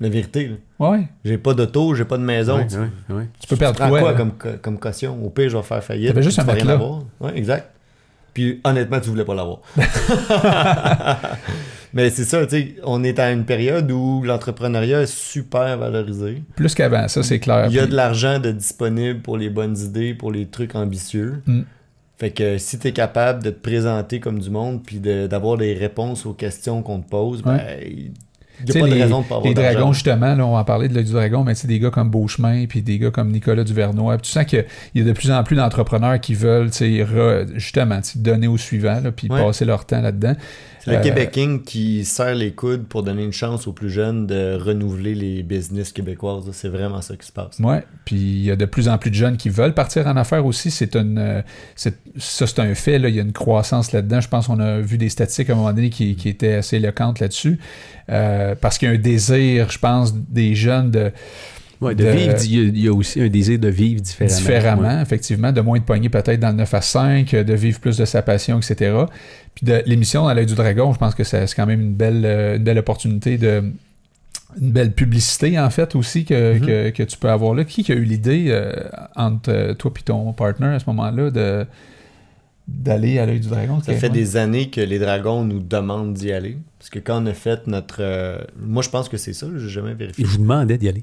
La 0.00 0.08
vérité, 0.08 0.46
là. 0.46 0.56
Ouais, 0.90 1.08
J'ai 1.24 1.38
pas 1.38 1.54
d'auto, 1.54 1.92
j'ai 1.94 2.04
pas 2.04 2.18
de 2.18 2.22
maison. 2.22 2.58
Ouais, 2.58 2.66
tu, 2.68 2.76
ouais, 2.76 2.88
ouais. 3.10 3.28
tu 3.40 3.48
peux 3.48 3.56
perdre 3.56 3.76
prends 3.78 3.88
quoi? 3.88 4.00
quoi 4.00 4.14
comme, 4.14 4.32
co- 4.32 4.56
comme 4.62 4.78
caution? 4.78 5.18
Au 5.24 5.28
pire, 5.28 5.48
je 5.50 5.56
vais 5.56 5.62
faire 5.64 5.82
faillite. 5.82 6.08
T'avais 6.10 6.22
juste 6.22 6.38
un 6.38 6.42
tu 6.44 6.50
matelas. 6.50 6.74
avoir. 6.74 7.02
Ouais, 7.20 7.36
exact. 7.36 7.70
Puis 8.32 8.60
honnêtement, 8.62 9.00
tu 9.00 9.10
voulais 9.10 9.24
pas 9.24 9.34
l'avoir. 9.34 9.58
Mais 11.94 12.10
c'est 12.10 12.24
ça, 12.24 12.44
tu 12.46 12.50
sais, 12.50 12.74
on 12.84 13.02
est 13.04 13.18
à 13.18 13.30
une 13.32 13.44
période 13.44 13.90
où 13.90 14.22
l'entrepreneuriat 14.22 15.02
est 15.02 15.12
super 15.12 15.78
valorisé. 15.78 16.42
Plus 16.56 16.74
qu'avant, 16.74 17.08
ça 17.08 17.22
c'est 17.22 17.38
clair. 17.38 17.66
Il 17.68 17.74
y 17.74 17.78
a 17.80 17.86
de 17.86 17.94
l'argent 17.94 18.38
de 18.38 18.50
disponible 18.52 19.20
pour 19.20 19.36
les 19.38 19.48
bonnes 19.50 19.76
idées, 19.78 20.14
pour 20.14 20.30
les 20.32 20.46
trucs 20.46 20.74
ambitieux. 20.74 21.42
Mm. 21.46 21.60
Fait 22.18 22.30
que 22.30 22.58
si 22.58 22.78
tu 22.78 22.88
es 22.88 22.92
capable 22.92 23.42
de 23.44 23.50
te 23.50 23.60
présenter 23.62 24.18
comme 24.20 24.40
du 24.40 24.50
monde 24.50 24.82
puis 24.84 24.98
de- 24.98 25.26
d'avoir 25.28 25.56
des 25.56 25.72
réponses 25.74 26.26
aux 26.26 26.32
questions 26.34 26.82
qu'on 26.82 26.98
te 27.00 27.08
pose, 27.08 27.42
ben, 27.42 27.60
il 27.80 28.10
n'y 28.66 28.70
a 28.76 28.80
pas 28.80 28.88
de 28.88 28.94
les, 28.94 29.02
raison 29.04 29.20
de 29.22 29.26
pas 29.28 29.36
avoir 29.36 29.48
les 29.48 29.54
dragons, 29.54 29.92
justement, 29.92 30.34
là, 30.34 30.44
on 30.44 30.52
va 30.54 30.58
en 30.58 30.64
parler 30.64 30.88
de 30.88 30.94
l'œil 30.94 31.04
du 31.04 31.12
dragon, 31.12 31.44
mais 31.44 31.54
sais, 31.54 31.68
des 31.68 31.78
gars 31.78 31.90
comme 31.90 32.10
Beauchemin, 32.10 32.66
puis 32.66 32.82
des 32.82 32.98
gars 32.98 33.12
comme 33.12 33.30
Nicolas 33.30 33.62
Duvernois. 33.62 34.18
Tu 34.18 34.32
sens 34.32 34.44
qu'il 34.46 34.64
y 34.96 35.00
a 35.00 35.04
de 35.04 35.12
plus 35.12 35.30
en 35.30 35.44
plus 35.44 35.54
d'entrepreneurs 35.54 36.18
qui 36.20 36.34
veulent, 36.34 36.66
re- 36.66 37.54
justement, 37.54 38.00
donner 38.16 38.48
au 38.48 38.56
suivant, 38.58 39.00
puis 39.14 39.28
Ouais. 39.30 39.40
passer 39.40 39.64
leur 39.64 39.84
temps 39.86 40.00
là-dedans. 40.00 40.34
Le 40.86 40.94
Euh, 40.94 41.02
Québec 41.02 41.30
King 41.32 41.62
qui 41.62 42.04
serre 42.04 42.34
les 42.34 42.52
coudes 42.52 42.86
pour 42.86 43.02
donner 43.02 43.24
une 43.24 43.32
chance 43.32 43.66
aux 43.66 43.72
plus 43.72 43.90
jeunes 43.90 44.26
de 44.26 44.56
renouveler 44.60 45.14
les 45.14 45.42
business 45.42 45.92
québécoises. 45.92 46.44
C'est 46.52 46.68
vraiment 46.68 47.00
ça 47.02 47.16
qui 47.16 47.26
se 47.26 47.32
passe. 47.32 47.58
Ouais, 47.58 47.84
puis 48.04 48.16
il 48.16 48.42
y 48.44 48.50
a 48.50 48.56
de 48.56 48.64
plus 48.64 48.88
en 48.88 48.96
plus 48.98 49.10
de 49.10 49.16
jeunes 49.16 49.36
qui 49.36 49.48
veulent 49.48 49.74
partir 49.74 50.06
en 50.06 50.16
affaires 50.16 50.46
aussi. 50.46 50.70
C'est 50.70 50.96
une, 50.96 51.18
euh, 51.18 51.42
ça 51.74 51.90
c'est 52.46 52.58
un 52.60 52.74
fait. 52.74 52.98
Là. 52.98 53.08
Il 53.08 53.14
y 53.16 53.18
a 53.18 53.22
une 53.22 53.32
croissance 53.32 53.92
là-dedans. 53.92 54.20
Je 54.20 54.28
pense 54.28 54.46
qu'on 54.46 54.60
a 54.60 54.78
vu 54.78 54.98
des 54.98 55.08
statistiques 55.08 55.50
à 55.50 55.54
un 55.54 55.56
moment 55.56 55.72
donné 55.72 55.90
qui, 55.90 56.16
qui 56.16 56.28
étaient 56.28 56.54
assez 56.54 56.76
éloquentes 56.76 57.20
là-dessus, 57.20 57.58
Euh, 58.10 58.54
parce 58.58 58.78
qu'il 58.78 58.88
y 58.88 58.90
a 58.90 58.94
un 58.94 58.98
désir, 58.98 59.70
je 59.70 59.78
pense, 59.78 60.14
des 60.14 60.54
jeunes 60.54 60.90
de 60.90 61.12
Ouais, 61.80 61.94
de 61.94 62.02
De- 62.04 62.10
vivre, 62.10 62.34
il 62.44 62.54
y 62.54 62.58
a- 62.58 62.62
il 62.64 62.80
y, 62.80 62.88
a 62.88 62.92
aussi 62.92 63.20
un 63.20 63.28
désir 63.28 63.58
de 63.58 63.68
vivre 63.68 64.00
différemment. 64.00 64.36
différemment, 64.36 64.96
Ouais. 64.96 65.02
effectivement, 65.02 65.52
de 65.52 65.60
moins 65.60 65.78
de 65.78 65.84
poignées 65.84 66.08
peut-être 66.08 66.40
dans 66.40 66.48
le 66.50 66.56
9 66.56 66.74
à 66.74 66.80
5, 66.80 67.32
euh, 67.34 67.44
de 67.44 67.54
vivre 67.54 67.78
plus 67.78 67.96
de 67.96 68.04
sa 68.04 68.20
passion, 68.22 68.58
etc. 68.58 68.96
Puis 69.54 69.64
de 69.66 69.82
l'émission 69.86 70.26
à 70.26 70.34
l'œil 70.34 70.46
du 70.46 70.54
dragon, 70.56 70.92
je 70.92 70.98
pense 70.98 71.14
que 71.14 71.22
c'est 71.24 71.46
c'est 71.46 71.54
quand 71.54 71.66
même 71.66 71.80
une 71.80 71.94
belle, 71.94 72.22
euh, 72.24 72.56
une 72.56 72.64
belle 72.64 72.78
opportunité 72.78 73.38
de 73.38 73.62
une 74.60 74.72
belle 74.72 74.92
publicité 74.92 75.58
en 75.60 75.68
fait 75.70 75.94
aussi 75.94 76.24
que, 76.24 76.54
Mhm. 76.54 76.60
que, 76.66 76.90
que 76.90 77.02
tu 77.04 77.16
peux 77.18 77.28
avoir 77.30 77.54
là. 77.54 77.64
Qui 77.64 77.92
a 77.92 77.94
eu 77.94 78.02
l'idée 78.04 78.46
euh, 78.48 78.72
entre 79.14 79.50
euh, 79.52 79.74
toi 79.74 79.92
et 79.96 80.02
ton 80.02 80.32
partner 80.32 80.68
à 80.68 80.78
ce 80.80 80.84
moment-là 80.88 81.30
de, 81.30 81.66
d'aller 82.66 83.18
à 83.18 83.26
l'œil 83.26 83.40
du 83.40 83.48
dragon. 83.48 83.80
Ça 83.82 83.94
fait 83.94 84.10
des 84.10 84.36
années 84.36 84.68
que 84.70 84.80
les 84.80 84.98
dragons 84.98 85.44
nous 85.44 85.60
demandent 85.60 86.14
d'y 86.14 86.32
aller. 86.32 86.58
Parce 86.78 86.90
que 86.90 86.98
quand 86.98 87.22
on 87.22 87.26
a 87.26 87.34
fait 87.34 87.66
notre. 87.66 87.98
euh, 88.00 88.38
moi, 88.60 88.82
je 88.82 88.88
pense 88.88 89.08
que 89.08 89.16
c'est 89.16 89.32
ça, 89.32 89.46
j'ai 89.56 89.68
jamais 89.68 89.94
vérifié. 89.94 90.24
Il 90.24 90.28
vous 90.28 90.38
demandait 90.38 90.78
d'y 90.78 90.88
aller. 90.88 91.02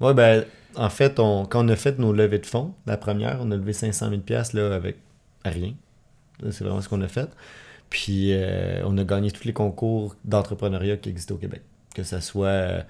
Ouais, 0.00 0.14
ben, 0.14 0.44
en 0.76 0.90
fait, 0.90 1.18
on, 1.18 1.46
quand 1.46 1.64
on 1.64 1.68
a 1.68 1.76
fait 1.76 1.98
nos 1.98 2.12
levées 2.12 2.38
de 2.38 2.46
fonds, 2.46 2.74
la 2.86 2.96
première, 2.96 3.38
on 3.40 3.50
a 3.50 3.56
levé 3.56 3.72
500 3.72 4.10
000 4.10 4.20
pièces 4.20 4.52
là 4.52 4.74
avec 4.74 4.96
rien. 5.44 5.74
C'est 6.50 6.64
vraiment 6.64 6.80
ce 6.80 6.88
qu'on 6.88 7.00
a 7.02 7.08
fait. 7.08 7.28
Puis, 7.90 8.32
euh, 8.32 8.82
on 8.84 8.96
a 8.98 9.04
gagné 9.04 9.30
tous 9.30 9.44
les 9.44 9.52
concours 9.52 10.14
d'entrepreneuriat 10.24 10.96
qui 10.96 11.08
existaient 11.08 11.32
au 11.32 11.38
Québec. 11.38 11.62
Que 11.94 12.04
ce 12.04 12.20
soit 12.20 12.46
euh, 12.46 12.82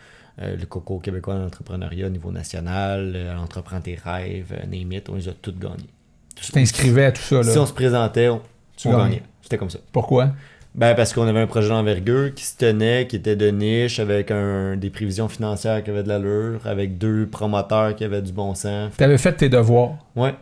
euh, 0.42 0.56
le 0.56 0.64
concours 0.66 1.02
québécois 1.02 1.34
d'entrepreneuriat 1.34 2.06
au 2.06 2.10
niveau 2.10 2.32
national, 2.32 3.12
euh, 3.14 3.36
Entreprends 3.36 3.80
tes 3.80 3.94
rêves, 3.94 4.54
name 4.70 4.92
it, 4.92 5.08
on 5.10 5.16
les 5.16 5.28
a 5.28 5.32
toutes 5.32 5.58
gagnés. 5.58 5.90
Tu 6.34 6.50
t'inscrivais 6.52 7.06
à 7.06 7.12
tout 7.12 7.20
ça, 7.20 7.36
là. 7.36 7.44
Si 7.44 7.58
on 7.58 7.66
se 7.66 7.72
présentait, 7.72 8.28
on, 8.28 8.40
gagnait. 8.84 9.22
C'était 9.42 9.58
comme 9.58 9.68
ça. 9.68 9.80
Pourquoi? 9.92 10.30
Ben, 10.74 10.94
parce 10.94 11.12
qu'on 11.12 11.26
avait 11.26 11.40
un 11.40 11.46
projet 11.48 11.68
d'envergure 11.68 12.32
qui 12.32 12.44
se 12.44 12.56
tenait, 12.56 13.06
qui 13.08 13.16
était 13.16 13.34
de 13.36 13.48
niche, 13.48 13.98
avec 13.98 14.30
un, 14.30 14.76
des 14.76 14.88
prévisions 14.90 15.28
financières 15.28 15.82
qui 15.82 15.90
avaient 15.90 16.04
de 16.04 16.08
l'allure, 16.08 16.60
avec 16.64 16.96
deux 16.96 17.26
promoteurs 17.26 17.96
qui 17.96 18.04
avaient 18.04 18.22
du 18.22 18.32
bon 18.32 18.54
sens. 18.54 18.92
Tu 18.96 19.02
avais 19.02 19.18
fait 19.18 19.32
tes 19.32 19.48
devoirs. 19.48 19.96
Ouais, 20.14 20.34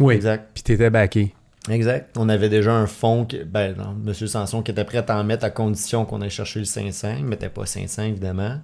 Oui. 0.00 0.14
exact. 0.14 0.50
Puis 0.52 0.64
t'étais 0.64 0.90
backé. 0.90 1.32
Exact. 1.70 2.12
On 2.18 2.28
avait 2.28 2.48
déjà 2.48 2.72
un 2.72 2.88
fonds, 2.88 3.24
qui, 3.24 3.38
ben, 3.44 3.76
non, 3.76 3.96
M. 4.04 4.12
Sanson, 4.14 4.62
qui 4.62 4.72
était 4.72 4.84
prêt 4.84 5.04
à 5.08 5.16
en 5.16 5.22
mettre 5.22 5.44
à 5.44 5.50
condition 5.50 6.04
qu'on 6.04 6.20
aille 6.22 6.30
chercher 6.30 6.58
le 6.58 6.64
500. 6.64 7.14
Il 7.18 7.24
ne 7.24 7.28
mettait 7.28 7.48
pas 7.48 7.64
500, 7.64 8.02
évidemment. 8.02 8.58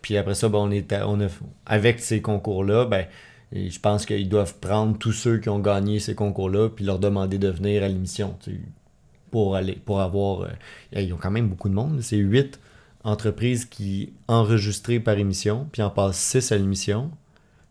Puis 0.00 0.16
après 0.16 0.34
ça, 0.34 0.48
ben, 0.48 0.58
on 0.60 0.70
était, 0.70 1.00
on 1.04 1.20
a, 1.20 1.26
avec 1.66 2.00
ces 2.00 2.22
concours-là, 2.22 2.86
ben, 2.86 3.04
et 3.52 3.68
je 3.68 3.78
pense 3.80 4.06
qu'ils 4.06 4.28
doivent 4.30 4.54
prendre 4.54 4.96
tous 4.96 5.12
ceux 5.12 5.38
qui 5.38 5.50
ont 5.50 5.58
gagné 5.58 6.00
ces 6.00 6.14
concours-là 6.14 6.70
puis 6.70 6.86
leur 6.86 6.98
demander 6.98 7.36
de 7.38 7.48
venir 7.48 7.82
à 7.82 7.88
l'émission. 7.88 8.34
Pour 9.30 9.56
aller, 9.56 9.80
pour 9.84 10.00
avoir. 10.00 10.42
euh, 10.42 11.00
ils 11.00 11.12
ont 11.12 11.18
quand 11.18 11.30
même 11.30 11.48
beaucoup 11.48 11.68
de 11.68 11.74
monde. 11.74 12.00
C'est 12.00 12.16
huit 12.16 12.60
entreprises 13.04 13.64
qui 13.64 14.12
enregistrées 14.26 15.00
par 15.00 15.18
émission, 15.18 15.68
puis 15.72 15.82
en 15.82 15.90
passent 15.90 16.18
six 16.18 16.52
à 16.52 16.56
l'émission. 16.56 17.10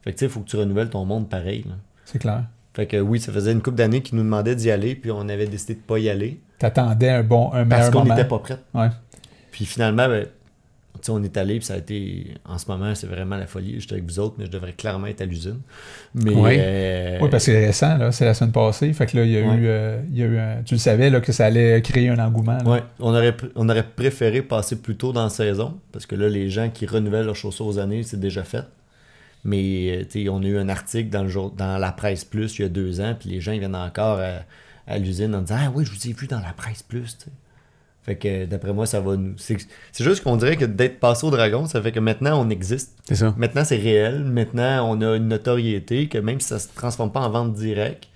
Fait 0.04 0.12
que 0.12 0.18
tu 0.18 0.20
sais, 0.20 0.26
il 0.26 0.32
faut 0.32 0.40
que 0.42 0.50
tu 0.50 0.56
renouvelles 0.56 0.90
ton 0.90 1.06
monde 1.06 1.30
pareil. 1.30 1.66
C'est 2.06 2.20
clair. 2.20 2.46
Fait 2.74 2.86
que 2.88 2.98
oui, 2.98 3.20
ça 3.20 3.32
faisait 3.32 3.52
une 3.52 3.62
couple 3.62 3.78
d'années 3.78 4.02
qu'ils 4.02 4.18
nous 4.18 4.24
demandaient 4.24 4.56
d'y 4.56 4.72
aller, 4.72 4.96
puis 4.96 5.12
on 5.12 5.28
avait 5.30 5.48
décidé 5.48 5.76
de 5.76 5.80
pas 5.80 6.00
y 6.00 6.10
aller 6.10 6.40
T'attendais 6.60 7.10
un 7.10 7.24
bon, 7.24 7.52
un 7.54 7.66
parce 7.66 7.90
qu'on 7.90 8.04
n'était 8.04 8.26
pas 8.26 8.40
prêts. 8.40 8.58
Ouais. 8.74 8.90
Puis 9.52 9.66
finalement, 9.66 10.08
ben, 10.08 10.28
sais, 11.06 11.12
on 11.12 11.24
est 11.24 11.38
allé, 11.38 11.58
puis 11.58 11.66
ça 11.66 11.76
a 11.76 11.78
été. 11.78 12.34
En 12.46 12.58
ce 12.58 12.66
moment, 12.70 12.94
c'est 12.96 13.08
vraiment 13.08 13.38
la 13.38 13.48
folie. 13.48 13.80
J'étais 13.80 13.94
avec 13.94 14.06
vous 14.06 14.20
autres, 14.20 14.36
mais 14.38 14.46
je 14.46 14.52
devrais 14.52 14.74
clairement 14.74 15.08
être 15.08 15.22
à 15.22 15.26
l'usine. 15.26 15.60
Mais. 16.14 16.32
Ouais. 16.34 16.58
euh, 16.60 17.20
Oui, 17.22 17.30
parce 17.30 17.46
que 17.46 17.52
c'est 17.52 17.66
récent, 17.66 17.98
là, 17.98 18.12
c'est 18.12 18.26
la 18.26 18.34
semaine 18.34 18.52
passée. 18.52 18.92
Fait 18.94 19.06
que 19.06 19.18
là, 19.18 19.24
il 19.24 19.32
y 19.32 19.38
a 19.38 19.42
Ouais. 19.42 19.56
eu, 19.56 19.68
euh, 19.68 20.00
il 20.12 20.18
y 20.18 20.24
a 20.24 20.26
eu 20.26 20.38
un- 20.38 20.64
tu 20.64 20.74
le 20.76 20.80
savais 20.80 21.10
là, 21.10 21.22
que 21.22 21.32
ça 21.32 21.46
allait 21.46 21.82
créer 21.82 22.10
un 22.10 22.20
engouement. 22.20 22.58
Ouais, 22.66 22.84
on 23.00 23.10
aurait, 23.14 23.36
on 23.56 23.68
aurait 23.70 23.84
préféré 23.88 24.42
passer 24.42 24.76
plus 24.78 24.96
tôt 24.96 25.14
dans 25.14 25.24
la 25.24 25.30
saison, 25.30 25.80
parce 25.92 26.06
que 26.06 26.16
là, 26.16 26.30
les 26.30 26.50
gens 26.50 26.70
qui 26.70 26.86
renouvellent 26.86 27.26
leurs 27.26 27.36
chaussures 27.36 27.68
aux 27.68 27.80
années, 27.80 28.04
c'est 28.04 28.20
déjà 28.20 28.44
fait. 28.44 28.64
Mais, 29.44 29.92
euh, 29.92 30.04
tu 30.10 30.24
sais, 30.24 30.30
on 30.30 30.42
a 30.42 30.46
eu 30.46 30.58
un 30.58 30.68
article 30.68 31.10
dans, 31.10 31.24
le 31.24 31.30
jour, 31.30 31.52
dans 31.52 31.78
la 31.78 31.92
presse 31.92 32.26
plus 32.26 32.58
il 32.60 32.64
y 32.64 32.66
a 32.66 32.70
deux 32.70 33.00
ans, 33.02 33.16
puis 33.18 33.30
les 33.30 33.40
gens 33.40 33.52
ils 33.54 33.60
viennent 33.60 33.76
encore 33.76 34.20
à, 34.20 34.42
à 34.88 34.98
l'usine 34.98 35.34
en 35.36 35.42
disant 35.42 35.58
Ah 35.60 35.72
oui, 35.74 35.86
je 35.86 35.92
vous 35.92 36.08
ai 36.10 36.14
vu 36.14 36.28
dans 36.28 36.40
la 36.40 36.54
presse 36.54 36.84
plus. 36.84 37.18
tu 37.18 37.26
sais. 37.26 37.32
Fait 38.08 38.16
que 38.16 38.46
d'après 38.46 38.72
moi, 38.74 38.86
ça 38.88 39.00
va 39.02 39.16
nous. 39.18 39.34
C'est 39.38 39.60
juste 40.00 40.24
qu'on 40.24 40.38
dirait 40.38 40.56
que 40.56 40.66
d'être 40.66 41.00
passé 41.00 41.28
au 41.28 41.30
dragon, 41.30 41.66
ça 41.68 41.82
fait 41.82 41.92
que 41.92 42.00
maintenant 42.00 42.42
on 42.44 42.50
existe. 42.50 42.94
C'est 43.08 43.16
ça. 43.16 43.36
Maintenant 43.38 43.64
c'est 43.66 43.76
réel. 43.78 44.24
Maintenant 44.24 44.90
on 44.90 45.00
a 45.02 45.18
une 45.18 45.28
notoriété 45.28 46.08
que 46.08 46.18
même 46.18 46.40
si 46.40 46.48
ça 46.48 46.58
se 46.58 46.70
transforme 46.74 47.12
pas 47.12 47.20
en 47.20 47.30
vente 47.30 47.54
directe, 47.54 48.08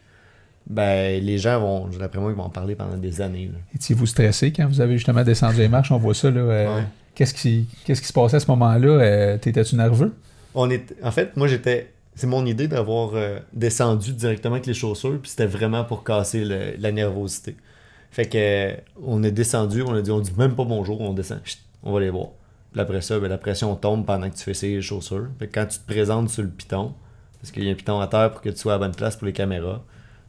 ben 0.67 1.21
les 1.21 1.37
gens 1.37 1.59
vont, 1.59 1.87
d'après 1.99 2.19
moi, 2.19 2.31
ils 2.31 2.37
vont 2.37 2.43
en 2.43 2.49
parler 2.49 2.75
pendant 2.75 2.95
des 2.97 3.19
années. 3.21 3.51
Étiez-vous 3.75 4.05
stressé 4.05 4.53
quand 4.53 4.67
vous 4.67 4.79
avez 4.79 4.93
justement 4.97 5.23
descendu 5.23 5.57
les 5.57 5.67
marches? 5.67 5.91
On 5.91 5.97
voit 5.97 6.13
ça. 6.13 6.29
Là, 6.31 6.39
euh, 6.39 6.75
Ouais. 6.77 6.83
qu'est-ce, 7.15 7.33
qui, 7.33 7.67
qu'est-ce 7.83 8.01
qui 8.01 8.07
se 8.07 8.13
passait 8.13 8.37
à 8.37 8.39
ce 8.39 8.47
moment-là? 8.51 8.87
Euh, 8.87 9.37
T'étais-tu 9.37 9.75
nerveux? 9.75 10.13
On 10.55 10.69
est, 10.69 10.95
en 11.03 11.11
fait, 11.11 11.35
moi 11.35 11.47
j'étais. 11.47 11.91
C'est 12.15 12.27
mon 12.27 12.45
idée 12.45 12.67
d'avoir 12.67 13.11
euh, 13.15 13.39
descendu 13.53 14.11
directement 14.13 14.55
avec 14.55 14.67
les 14.67 14.73
chaussures, 14.73 15.17
puis 15.21 15.29
c'était 15.31 15.45
vraiment 15.47 15.83
pour 15.85 16.03
casser 16.03 16.43
le- 16.45 16.73
la 16.77 16.91
nervosité. 16.91 17.55
Fait 18.11 18.27
que 18.27 18.75
on 19.01 19.23
est 19.23 19.31
descendu, 19.31 19.81
on 19.81 19.93
a 19.93 20.01
dit, 20.01 20.11
on 20.11 20.19
dit 20.19 20.33
même 20.37 20.53
pas 20.53 20.65
bonjour, 20.65 20.99
on 21.01 21.13
descend, 21.13 21.39
on 21.81 21.93
va 21.93 22.01
les 22.01 22.09
voir. 22.09 22.27
Puis 22.71 22.81
après 22.81 23.01
ça, 23.01 23.19
ben, 23.19 23.27
la 23.27 23.37
pression 23.37 23.75
tombe 23.75 24.05
pendant 24.05 24.29
que 24.29 24.35
tu 24.35 24.43
fais 24.43 24.53
ces 24.53 24.81
chaussures. 24.81 25.27
Fait 25.39 25.47
que 25.47 25.53
quand 25.53 25.65
tu 25.65 25.79
te 25.79 25.85
présentes 25.85 26.29
sur 26.29 26.43
le 26.43 26.49
piton, 26.49 26.93
parce 27.39 27.51
qu'il 27.51 27.63
y 27.63 27.69
a 27.69 27.71
un 27.71 27.75
piton 27.75 27.99
à 27.99 28.07
terre 28.07 28.31
pour 28.31 28.41
que 28.41 28.49
tu 28.49 28.57
sois 28.57 28.75
à 28.75 28.77
bonne 28.77 28.95
place 28.95 29.15
pour 29.15 29.25
les 29.25 29.33
caméras, 29.33 29.83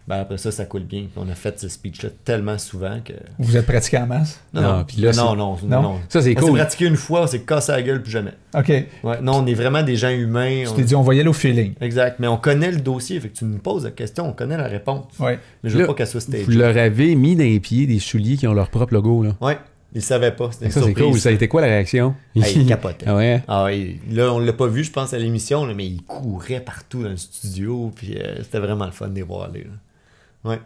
ben 0.08 0.16
après 0.16 0.36
ça, 0.38 0.50
ça 0.50 0.64
coule 0.64 0.82
bien. 0.82 1.04
On 1.16 1.28
a 1.28 1.34
fait 1.34 1.58
ce 1.60 1.68
speech-là 1.68 2.08
tellement 2.24 2.58
souvent 2.58 2.98
que. 3.04 3.12
Vous 3.38 3.56
êtes 3.56 3.66
pratiqué 3.66 3.98
en 3.98 4.06
masse? 4.06 4.40
Non, 4.52 4.62
Non, 4.62 4.84
puis 4.84 5.00
là, 5.00 5.12
non, 5.12 5.36
non, 5.36 5.56
non, 5.62 5.68
Non? 5.68 5.82
non. 5.82 6.00
Ça, 6.08 6.20
c'est 6.22 6.36
On 6.36 6.40
s'est 6.40 6.46
cool. 6.46 6.58
pratiqué 6.58 6.86
une 6.86 6.96
fois, 6.96 7.22
on 7.22 7.26
s'est 7.28 7.42
cassé 7.42 7.72
la 7.72 7.82
gueule 7.82 8.02
plus 8.02 8.10
jamais. 8.10 8.32
OK. 8.54 8.68
Ouais, 8.68 9.20
non, 9.22 9.34
on 9.36 9.46
est 9.46 9.54
vraiment 9.54 9.82
des 9.82 9.96
gens 9.96 10.10
humains. 10.10 10.62
Tu 10.64 10.68
on- 10.68 10.74
t'es 10.74 10.82
dit, 10.84 10.94
on 10.96 11.02
va 11.02 11.14
y 11.14 11.20
aller 11.20 11.28
au 11.28 11.32
feeling. 11.32 11.74
Exact. 11.80 12.16
Mais 12.18 12.26
on 12.26 12.36
connaît 12.36 12.70
le 12.72 12.80
dossier. 12.80 13.20
Fait 13.20 13.28
que 13.28 13.36
tu 13.36 13.44
nous 13.44 13.58
poses 13.58 13.84
la 13.84 13.90
question, 13.92 14.28
on 14.28 14.32
connaît 14.32 14.56
la 14.56 14.66
réponse. 14.68 15.04
Ouais. 15.20 15.38
Mais 15.62 15.70
je 15.70 15.74
veux 15.76 15.82
Là, 15.82 15.86
pas 15.86 15.94
qu'elle 15.94 16.06
soit 16.08 16.20
stagée. 16.20 16.44
Vous 16.44 16.50
leur 16.50 16.76
avez 16.76 17.14
mis 17.14 17.36
dans 17.36 17.44
les 17.44 17.60
pieds 17.60 17.86
des 17.86 17.98
souliers 18.00 18.36
qui 18.36 18.46
ont 18.48 18.54
leur 18.54 18.70
propre 18.70 18.94
logo. 18.94 19.22
Là. 19.22 19.36
Ouais. 19.40 19.56
Ils 19.94 20.00
savaient 20.00 20.32
pas. 20.32 20.48
C'était 20.52 20.64
une 20.66 20.70
Ça, 20.72 20.80
c'est 20.82 20.94
cool. 20.94 21.20
Ça 21.20 21.28
a 21.28 21.32
été 21.32 21.48
quoi 21.48 21.60
la 21.60 21.66
réaction? 21.66 22.14
Ah, 22.40 22.48
ils 22.48 22.64
capotaient. 22.66 23.04
ah 23.08 23.14
ouais? 23.14 23.42
Ah 23.46 23.64
ouais. 23.64 23.96
Là, 24.10 24.32
on 24.32 24.38
l'a 24.38 24.54
pas 24.54 24.66
vu, 24.66 24.84
je 24.84 24.90
pense, 24.90 25.12
à 25.12 25.18
l'émission, 25.18 25.66
là, 25.66 25.74
mais 25.74 25.84
ils 25.86 26.02
couraient 26.02 26.60
partout 26.60 27.02
dans 27.02 27.10
le 27.10 27.18
studio. 27.18 27.92
Puis 27.94 28.16
euh, 28.16 28.36
c'était 28.42 28.58
vraiment 28.58 28.86
le 28.86 28.90
fun 28.92 29.08
de 29.08 29.14
les 29.16 29.22
voir 29.22 29.50
aller. 29.50 29.64
là. 29.64 29.70
Ouais. 30.44 30.60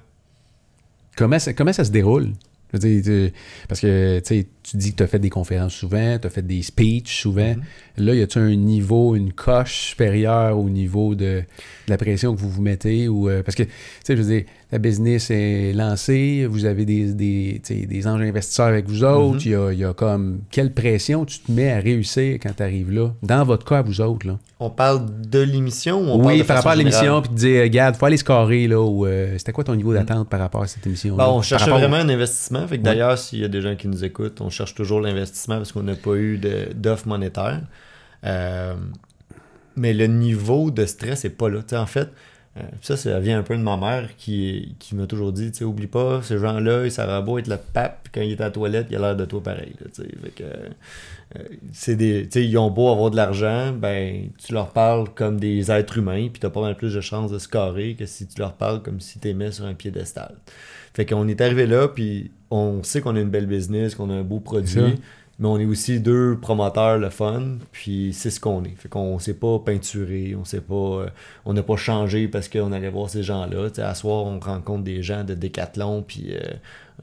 Comment 1.17 1.39
ça, 1.39 1.53
comment 1.53 1.73
ça 1.73 1.85
se 1.85 1.91
déroule? 1.91 2.33
Je 2.73 2.79
veux 2.79 3.01
dire, 3.01 3.31
parce 3.69 3.81
que 3.81 4.19
tu 4.21 4.27
sais, 4.27 4.47
tu 4.69 4.77
dis 4.77 4.91
que 4.93 4.97
tu 4.97 5.03
as 5.03 5.07
fait 5.07 5.19
des 5.19 5.31
conférences 5.31 5.75
souvent, 5.75 6.19
tu 6.19 6.27
as 6.27 6.31
fait 6.31 6.47
des 6.47 6.63
speeches 6.63 7.21
souvent. 7.23 7.55
Mhm. 7.55 8.05
Là, 8.05 8.15
y 8.15 8.23
a-tu 8.23 8.39
un 8.39 8.55
niveau, 8.55 9.15
une 9.15 9.33
coche 9.33 9.91
supérieure 9.91 10.59
au 10.59 10.69
niveau 10.69 11.15
de, 11.15 11.25
de 11.25 11.45
la 11.89 11.97
pression 11.97 12.35
que 12.35 12.41
vous 12.41 12.51
vous 12.51 12.63
mettez? 12.63 13.09
Ou, 13.09 13.29
euh, 13.29 13.43
parce 13.43 13.55
que, 13.55 13.63
tu 13.63 13.71
sais, 14.05 14.17
je 14.17 14.23
veux 14.23 14.29
dire, 14.29 14.45
la 14.73 14.79
business 14.79 15.31
est 15.31 15.73
lancée, 15.73 16.47
vous 16.51 16.65
avez 16.65 16.85
des, 16.85 17.15
des, 17.15 17.61
des 17.69 18.07
anges 18.09 18.21
investisseurs 18.21 18.67
avec 18.67 18.89
vous 18.89 19.05
autres. 19.05 19.37
Mhm. 19.37 19.43
Il 19.45 19.51
y, 19.51 19.55
a, 19.55 19.73
y 19.73 19.85
a 19.85 19.95
comme. 19.95 20.41
Quelle 20.51 20.73
pression 20.73 21.25
tu 21.25 21.39
te 21.39 21.53
mets 21.53 21.71
à 21.71 21.79
réussir 21.79 22.39
quand 22.43 22.51
tu 22.57 22.63
arrives 22.63 22.91
là? 22.91 23.13
Dans 23.23 23.45
votre 23.45 23.65
cas, 23.65 23.83
vous 23.83 24.01
autres, 24.01 24.27
là? 24.27 24.39
On 24.59 24.71
parle 24.71 25.07
de 25.29 25.41
l'émission 25.41 26.01
ou 26.01 26.15
on 26.15 26.19
parle 26.19 26.33
oui, 26.33 26.39
de 26.39 26.43
par 26.45 26.57
rapport 26.57 26.73
à 26.73 26.77
l'émission, 26.77 27.21
puis 27.21 27.31
te 27.31 27.35
dire, 27.35 27.63
regarde, 27.63 27.95
faut 27.95 28.07
aller 28.07 28.17
scorer, 28.17 28.67
là. 28.67 28.81
Ou, 28.81 29.07
euh, 29.07 29.35
c'était 29.39 29.53
quoi 29.53 29.65
ton 29.65 29.75
niveau 29.75 29.93
d'attente 29.95 30.29
par 30.29 30.41
rapport 30.41 30.63
à 30.63 30.67
cette 30.67 30.87
émission? 30.87 31.17
Bon, 31.17 31.25
on 31.25 31.43
cherchait 31.43 31.71
vraiment 31.71 31.97
un 31.97 32.09
investissement. 32.09 32.67
Fait 32.67 32.79
que 32.79 32.83
d'ailleurs, 32.83 33.17
s'il 33.17 33.39
y 33.39 33.45
a 33.45 33.49
des 33.49 33.63
gens 33.63 33.77
qui 33.77 33.87
nous 33.87 34.05
écoutent, 34.05 34.41
on 34.41 34.51
cherche 34.57 34.75
toujours 34.75 35.01
l'investissement 35.01 35.57
parce 35.57 35.73
qu'on 35.73 35.83
n'a 35.83 35.95
pas 35.95 36.15
eu 36.15 36.39
d'offre 36.75 37.09
monétaire. 37.09 37.61
Euh, 38.25 38.75
mais 39.77 39.93
le 39.93 40.07
niveau 40.07 40.71
de 40.71 40.87
stress 40.87 41.25
n'est 41.25 41.31
pas 41.31 41.49
là. 41.49 41.63
Tu 41.63 41.77
en 41.77 41.87
fait, 41.87 42.09
euh, 42.57 42.63
ça, 42.81 42.97
ça 42.97 43.21
vient 43.21 43.39
un 43.39 43.43
peu 43.43 43.57
de 43.57 43.63
ma 43.63 43.77
mère 43.77 44.17
qui, 44.17 44.75
qui 44.79 44.95
m'a 44.95 45.07
toujours 45.07 45.33
dit, 45.33 45.53
tu 45.53 45.65
oublie 45.65 45.87
pas, 45.87 46.23
ces 46.23 46.39
gens-là, 46.39 46.89
ça 46.89 47.05
va 47.05 47.21
beau 47.21 47.39
être 47.39 47.49
le 47.49 47.59
pape, 47.59 48.09
quand 48.13 48.23
il 48.23 48.33
est 48.33 48.41
à 48.41 48.45
la 48.45 48.51
toilette, 48.51 48.87
il 48.91 48.97
a 48.97 49.01
l'air 49.01 49.17
de 49.17 49.27
toi 49.27 49.43
pareil. 49.43 49.75
tu 49.95 50.03
euh, 50.41 51.43
c'est 51.73 51.97
des, 51.97 52.29
tu 52.29 52.43
ils 52.45 52.57
ont 52.57 52.71
beau 52.71 52.91
avoir 52.91 53.11
de 53.11 53.17
l'argent, 53.17 53.73
ben, 53.73 54.31
tu 54.39 54.55
leur 54.55 54.71
parles 54.71 55.09
comme 55.15 55.39
des 55.39 55.71
êtres 55.71 55.99
humains, 55.99 56.29
puis 56.33 56.41
t'as 56.41 56.51
pas 56.51 56.63
mal 56.63 56.77
plus 56.77 56.95
de 56.95 57.01
chances 57.01 57.31
de 57.31 57.39
scorer 57.39 57.95
que 57.95 58.07
si 58.07 58.27
tu 58.27 58.41
leur 58.41 58.55
parles 58.55 58.83
comme 58.83 59.01
si 59.01 59.19
t'aimais 59.19 59.53
sur 59.53 59.67
un 59.67 59.75
piédestal. 59.75 60.35
Fait 60.97 61.05
qu'on 61.05 61.29
est 61.29 61.43
arrivé 61.43 61.67
là, 61.67 61.89
puis 61.89 62.31
on 62.51 62.83
sait 62.83 63.03
qu'on 63.03 63.17
a 63.17 63.21
une 63.21 63.29
belle 63.29 63.45
business, 63.45 63.95
qu'on 63.95 64.09
a 64.09 64.15
un 64.15 64.23
beau 64.23 64.41
produit, 64.41 64.95
mais 65.39 65.47
on 65.47 65.59
est 65.59 65.67
aussi 65.67 66.01
deux 66.01 66.39
promoteurs 66.41 66.97
le 66.97 67.11
fun, 67.11 67.59
puis 67.71 68.15
c'est 68.15 68.31
ce 68.31 68.41
qu'on 68.41 68.65
est. 68.65 68.75
Fait 68.79 68.89
qu'on 68.89 69.19
s'est 69.19 69.35
pas 69.35 69.59
peinturé, 69.59 70.35
on 70.41 70.47
s'est 70.47 70.63
pas, 70.63 70.75
euh, 70.75 71.09
on 71.45 71.53
n'a 71.53 71.63
pas 71.63 71.77
changé 71.77 72.29
parce 72.29 72.49
qu'on 72.49 72.73
allait 72.73 72.89
voir 72.89 73.11
ces 73.11 73.23
gens-là. 73.23 73.69
À 73.77 73.95
soir, 73.95 74.25
on 74.25 74.41
rencontre 74.41 74.85
des 74.85 75.03
gens 75.03 75.23
de 75.23 75.35
Décathlon, 75.35 76.03
puis 76.03 76.29
euh, 76.31 76.39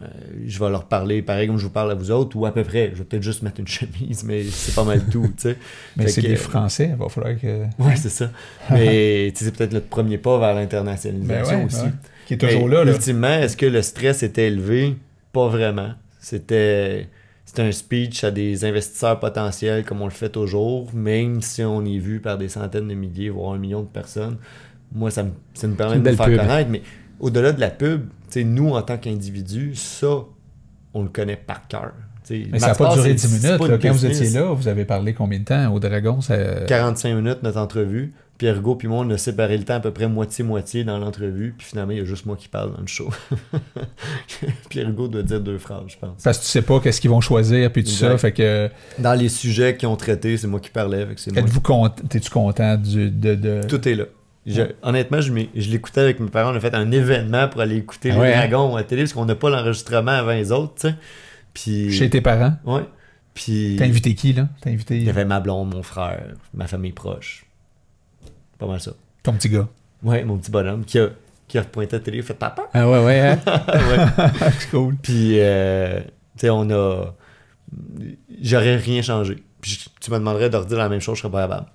euh, 0.01 0.07
je 0.47 0.57
vais 0.57 0.71
leur 0.71 0.85
parler 0.85 1.21
pareil 1.21 1.45
comme 1.45 1.59
je 1.59 1.65
vous 1.65 1.69
parle 1.69 1.91
à 1.91 1.93
vous 1.93 2.09
autres, 2.09 2.35
ou 2.35 2.47
à 2.47 2.51
peu 2.51 2.63
près. 2.63 2.89
Je 2.93 2.97
vais 2.99 3.03
peut-être 3.03 3.21
juste 3.21 3.43
mettre 3.43 3.59
une 3.59 3.67
chemise, 3.67 4.23
mais 4.23 4.41
c'est 4.41 4.73
pas 4.73 4.83
mal 4.85 5.03
tout, 5.11 5.27
tu 5.37 5.49
sais. 5.49 5.57
Mais 5.97 6.07
c'est 6.07 6.21
des 6.21 6.35
Français, 6.35 6.89
il 6.93 6.95
va 6.95 7.09
falloir 7.09 7.39
que. 7.39 7.65
Ouais, 7.77 7.95
c'est 7.95 8.09
ça. 8.09 8.31
Mais 8.71 9.31
c'est 9.35 9.55
peut-être 9.55 9.73
notre 9.73 9.89
premier 9.89 10.17
pas 10.17 10.39
vers 10.39 10.55
l'internationalisation 10.55 11.51
Ben 11.51 11.59
ouais, 11.59 11.65
aussi. 11.65 11.83
ouais. 11.83 11.91
Qui 12.25 12.35
est 12.35 12.37
toujours 12.37 12.67
là. 12.69 12.83
là. 12.83 12.91
Ultimement, 12.91 13.27
est-ce 13.33 13.57
que 13.57 13.65
le 13.65 13.81
stress 13.81 14.23
était 14.23 14.47
élevé? 14.47 14.95
Pas 15.31 15.47
vraiment. 15.47 15.91
C'était 16.19 17.07
c'était 17.45 17.63
un 17.63 17.71
speech 17.71 18.23
à 18.23 18.31
des 18.31 18.65
investisseurs 18.65 19.19
potentiels 19.19 19.83
comme 19.83 20.01
on 20.01 20.05
le 20.05 20.11
fait 20.11 20.29
toujours, 20.29 20.89
même 20.93 21.41
si 21.41 21.61
on 21.63 21.85
est 21.85 21.97
vu 21.99 22.19
par 22.19 22.37
des 22.37 22.47
centaines 22.49 22.87
de 22.87 22.93
milliers, 22.95 23.29
voire 23.29 23.53
un 23.53 23.57
million 23.59 23.81
de 23.81 23.87
personnes. 23.87 24.37
Moi, 24.91 25.11
ça 25.11 25.23
me, 25.23 25.31
ça 25.53 25.67
me 25.67 25.75
permet 25.75 25.97
de 25.99 26.09
me 26.09 26.15
faire 26.15 26.25
pub. 26.27 26.37
connaître, 26.37 26.69
mais 26.69 26.81
au-delà 27.19 27.51
de 27.51 27.59
la 27.59 27.69
pub, 27.69 28.07
tu 28.31 28.39
sais, 28.39 28.43
nous, 28.43 28.69
en 28.69 28.81
tant 28.81 28.97
qu'individus, 28.97 29.75
ça, 29.75 30.19
on 30.93 31.03
le 31.03 31.09
connaît 31.09 31.35
par 31.35 31.67
cœur. 31.67 31.93
T'sais, 32.23 32.47
Mais 32.51 32.57
ça 32.59 32.67
n'a 32.67 32.75
pas 32.75 32.93
duré 32.95 33.09
c'est- 33.09 33.15
10 33.15 33.27
c'est 33.27 33.47
minutes. 33.49 33.67
là. 33.69 33.77
Quand 33.77 33.91
vous 33.91 34.05
étiez 34.05 34.29
là, 34.29 34.53
vous 34.53 34.67
avez 34.67 34.85
parlé 34.85 35.13
combien 35.13 35.39
de 35.39 35.43
temps 35.45 35.73
au 35.73 35.79
Dragon? 35.79 36.21
Ça... 36.21 36.37
45 36.67 37.15
minutes 37.15 37.43
notre 37.43 37.59
entrevue. 37.59 38.13
Pierre 38.43 38.57
Hugo 38.57 38.75
puis 38.75 38.89
moi, 38.89 39.05
on 39.05 39.09
a 39.09 39.17
séparé 39.17 39.57
le 39.57 39.63
temps 39.63 39.75
à 39.75 39.79
peu 39.79 39.91
près 39.91 40.09
moitié-moitié 40.09 40.83
dans 40.83 40.97
l'entrevue. 40.97 41.55
Puis 41.57 41.65
finalement, 41.65 41.93
il 41.93 41.99
y 41.99 42.01
a 42.01 42.03
juste 42.03 42.25
moi 42.25 42.35
qui 42.35 42.49
parle 42.49 42.73
dans 42.73 42.81
le 42.81 42.87
show. 42.87 43.09
Pierre 44.69 44.89
Hugo 44.89 45.07
doit 45.07 45.21
dire 45.21 45.39
deux 45.39 45.57
phrases, 45.57 45.85
je 45.87 45.97
pense. 45.97 46.21
Parce 46.21 46.39
que 46.39 46.43
tu 46.43 46.49
sais 46.49 46.61
pas 46.61 46.81
qu'est-ce 46.81 46.99
qu'ils 46.99 47.09
vont 47.09 47.21
choisir, 47.21 47.71
puis 47.71 47.85
tout 47.85 47.89
Exact. 47.89 48.11
ça. 48.11 48.17
Fait 48.17 48.33
que. 48.33 48.69
Dans 48.99 49.13
les 49.13 49.29
sujets 49.29 49.77
qu'ils 49.77 49.87
ont 49.87 49.95
traités, 49.95 50.35
c'est 50.35 50.47
moi 50.47 50.59
qui 50.59 50.71
parlais. 50.71 51.03
Êtes-vous 51.03 51.61
content? 51.61 52.03
T'es-tu 52.09 52.29
content 52.29 52.75
du, 52.75 53.09
de. 53.09 53.35
de... 53.35 53.61
Tout 53.65 53.87
est 53.87 53.95
là. 53.95 54.03
Je-. 54.45 54.61
Honnêtement, 54.81 55.21
je, 55.21 55.31
l'écoutais 55.31 56.01
avec 56.01 56.19
mes 56.19 56.29
parents. 56.29 56.51
On 56.51 56.55
a 56.57 56.59
fait 56.59 56.75
un 56.75 56.91
événement 56.91 57.47
pour 57.47 57.61
aller 57.61 57.77
écouter 57.77 58.11
Ah 58.11 58.15
les 58.15 58.19
ouais, 58.19 58.33
hein? 58.33 58.39
dragons 58.49 58.75
à 58.75 58.79
la 58.79 58.83
télé 58.83 59.03
parce 59.03 59.13
qu'on 59.13 59.23
n'a 59.23 59.35
pas 59.35 59.51
l'enregistrement 59.51 60.11
avant 60.11 60.33
les 60.33 60.51
autres, 60.51 60.73
tu 60.75 60.89
sais. 60.89 60.95
Puis. 61.53 61.93
Chez 61.93 62.09
tes 62.09 62.19
parents? 62.19 62.55
Ouais. 62.65 62.83
Puis. 63.33 63.77
T'as 63.79 63.85
invité 63.85 64.13
qui, 64.15 64.33
là? 64.33 64.49
T'as 64.59 64.69
Il 64.69 64.73
invité 64.73 64.99
y 65.01 65.09
avait 65.09 65.23
ma 65.23 65.39
blonde, 65.39 65.73
mon 65.73 65.81
frère, 65.81 66.25
ma 66.53 66.67
famille 66.67 66.91
proche. 66.91 67.45
Pas 68.63 68.69
mal 68.69 68.79
ça? 68.79 68.93
ton 69.23 69.33
petit 69.33 69.49
gars. 69.49 69.67
Ouais, 70.03 70.23
mon 70.23 70.37
petit 70.37 70.51
bonhomme 70.51 70.85
qui 70.85 70.99
a, 70.99 71.09
qui 71.49 71.57
a 71.57 71.63
pointé 71.63 71.97
à 71.97 71.99
la 71.99 72.05
télé, 72.05 72.21
fait 72.21 72.33
papa. 72.33 72.69
Ah 72.73 72.89
ouais, 72.89 73.03
ouais, 73.03 73.19
hein? 73.19 73.39
ouais. 73.45 74.27
C'est 74.59 74.69
cool. 74.69 74.95
Puis, 74.95 75.39
euh, 75.39 75.99
tu 75.99 76.07
sais, 76.37 76.49
on 76.49 76.69
a. 76.69 77.13
J'aurais 78.41 78.77
rien 78.77 79.01
changé. 79.01 79.43
Puis, 79.59 79.85
tu 79.99 80.11
me 80.11 80.17
demanderais 80.17 80.49
de 80.49 80.55
redire 80.55 80.77
la 80.77 80.87
même 80.87 81.01
chose, 81.01 81.17
je 81.17 81.23
serais 81.23 81.31
pas 81.31 81.41
capable. 81.41 81.67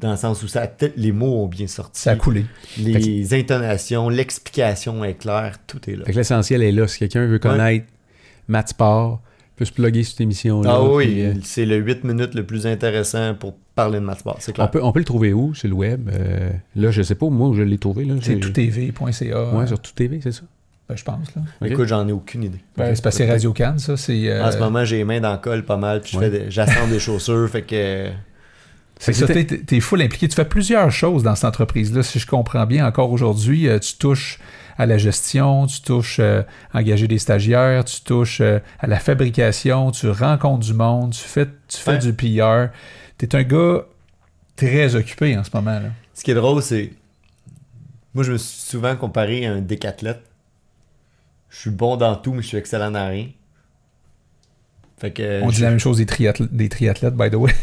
Dans 0.00 0.12
le 0.12 0.16
sens 0.16 0.40
où 0.44 0.48
ça, 0.48 0.70
les 0.96 1.10
mots 1.10 1.42
ont 1.42 1.46
bien 1.46 1.66
sorti. 1.66 2.00
Ça 2.00 2.12
a 2.12 2.16
coulé. 2.16 2.44
Les 2.78 3.34
intonations, 3.34 4.08
l'explication 4.08 5.04
est 5.04 5.14
claire, 5.14 5.58
tout 5.66 5.80
est 5.90 5.96
là. 5.96 6.04
Fait 6.04 6.12
que 6.12 6.18
l'essentiel 6.18 6.62
est 6.62 6.72
là. 6.72 6.86
Si 6.86 7.00
quelqu'un 7.00 7.26
veut 7.26 7.40
connaître 7.40 7.86
Matt 8.46 8.68
Sport, 8.68 9.20
peut 9.56 9.64
se 9.64 9.72
plugger 9.72 10.02
cette 10.04 10.20
émission-là. 10.20 10.70
Ah 10.74 10.82
oui, 10.84 11.06
puis, 11.06 11.22
euh, 11.24 11.32
c'est 11.42 11.64
le 11.66 11.76
8 11.76 12.04
minutes 12.04 12.34
le 12.34 12.44
plus 12.44 12.66
intéressant 12.66 13.34
pour 13.34 13.54
parler 13.74 13.98
de 14.00 14.04
Matsport, 14.04 14.36
c'est 14.40 14.52
on, 14.52 14.54
clair. 14.54 14.70
peut, 14.70 14.80
on 14.82 14.92
peut 14.92 14.98
le 15.00 15.04
trouver 15.04 15.32
où? 15.32 15.54
Sur 15.54 15.68
le 15.68 15.74
web? 15.74 16.08
Euh, 16.12 16.50
Là, 16.76 16.90
je 16.90 17.02
sais 17.02 17.14
pas, 17.14 17.28
moi, 17.28 17.48
où 17.48 17.54
je 17.54 17.62
l'ai 17.62 17.78
trouvé. 17.78 18.04
Là, 18.04 18.14
C'est 18.20 18.38
toutv.ca. 18.38 19.50
Ouais, 19.54 19.66
sur 19.66 19.78
tout 19.80 19.92
TV, 19.94 20.20
c'est 20.22 20.32
ça? 20.32 20.42
Ben, 20.88 20.96
je 20.96 21.04
pense, 21.04 21.28
là. 21.34 21.42
Écoute, 21.66 21.86
j'en 21.88 22.06
ai 22.06 22.12
aucune 22.12 22.44
idée. 22.44 22.58
Ben, 22.76 22.94
c'est 22.94 23.02
parce 23.02 23.16
que 23.16 23.24
c'est 23.24 23.30
Radio 23.30 23.52
Cannes, 23.52 23.78
ça. 23.78 23.96
C'est. 23.96 24.28
euh, 24.28 24.44
En 24.44 24.52
ce 24.52 24.58
moment, 24.58 24.84
j'ai 24.84 24.98
les 24.98 25.04
mains 25.04 25.20
dans 25.20 25.32
le 25.32 25.38
col 25.38 25.64
pas 25.64 25.76
mal, 25.78 26.00
puis 26.02 26.18
j'assemble 26.48 26.90
des 26.90 26.98
chaussures, 27.00 27.48
fait 27.48 27.62
que. 27.62 28.08
Fait 29.00 29.12
que 29.12 29.18
ça, 29.18 29.26
t'es, 29.26 29.44
t'es 29.44 29.80
full 29.80 30.00
impliqué. 30.02 30.28
Tu 30.28 30.36
fais 30.36 30.44
plusieurs 30.44 30.90
choses 30.90 31.22
dans 31.24 31.34
cette 31.34 31.46
entreprise-là. 31.46 32.02
Si 32.04 32.18
je 32.20 32.26
comprends 32.26 32.64
bien, 32.64 32.86
encore 32.86 33.10
aujourd'hui, 33.10 33.66
euh, 33.68 33.78
tu 33.80 33.96
touches 33.96 34.38
à 34.78 34.86
la 34.86 34.98
gestion, 34.98 35.66
tu 35.66 35.80
touches 35.82 36.18
euh, 36.20 36.42
à 36.72 36.78
engager 36.80 37.06
des 37.08 37.18
stagiaires, 37.18 37.84
tu 37.84 38.00
touches 38.02 38.40
euh, 38.40 38.58
à 38.80 38.86
la 38.86 38.98
fabrication, 38.98 39.90
tu 39.90 40.08
rencontres 40.10 40.64
du 40.66 40.74
monde, 40.74 41.12
tu 41.12 41.20
fais, 41.20 41.46
tu 41.68 41.78
fais 41.78 41.92
Ouais. 41.92 41.98
du 41.98 42.12
PR. 42.12 42.72
Tu 43.18 43.26
es 43.26 43.36
un 43.36 43.42
gars 43.42 43.82
très 44.56 44.94
occupé 44.96 45.36
en 45.38 45.44
ce 45.44 45.50
moment. 45.54 45.78
Là. 45.80 45.90
Ce 46.14 46.22
qui 46.24 46.30
est 46.30 46.34
drôle, 46.34 46.62
c'est. 46.62 46.92
Moi, 48.14 48.22
je 48.24 48.32
me 48.32 48.38
suis 48.38 48.60
souvent 48.60 48.94
comparé 48.96 49.46
à 49.46 49.52
un 49.52 49.60
décathlète. 49.60 50.22
Je 51.50 51.58
suis 51.58 51.70
bon 51.70 51.96
dans 51.96 52.16
tout, 52.16 52.32
mais 52.32 52.42
je 52.42 52.48
suis 52.48 52.56
excellent 52.56 52.90
dans 52.90 53.08
rien. 53.08 53.28
Fait 54.98 55.12
que. 55.12 55.40
On 55.42 55.48
dit 55.50 55.56
je- 55.56 55.62
la 55.64 55.70
même 55.70 55.78
chose 55.78 55.96
des, 55.98 56.04
triathl- 56.06 56.48
des 56.50 56.68
triathlètes, 56.68 57.14
by 57.16 57.30
the 57.30 57.34
way. 57.34 57.52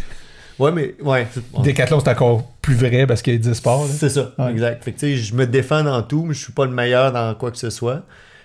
Ouais, 0.61 0.71
mais. 0.71 0.95
Ouais. 1.01 1.27
Décathlon, 1.63 1.99
c'est 1.99 2.09
encore 2.09 2.43
plus 2.61 2.75
vrai 2.75 3.05
parce 3.07 3.21
qu'il 3.21 3.33
y 3.33 3.35
a 3.35 3.39
10 3.39 3.53
sports. 3.53 3.85
C'est 3.87 4.09
ça, 4.09 4.31
Ouais. 4.37 4.51
exact. 4.51 4.83
Fait 4.83 4.91
que 4.93 4.99
tu 4.99 5.07
sais, 5.07 5.17
je 5.17 5.33
me 5.35 5.45
défends 5.47 5.83
dans 5.83 6.01
tout, 6.03 6.23
mais 6.25 6.33
je 6.33 6.43
suis 6.43 6.53
pas 6.53 6.65
le 6.65 6.71
meilleur 6.71 7.11
dans 7.11 7.33
quoi 7.35 7.51
que 7.51 7.57
ce 7.57 7.69
soit. 7.69 8.03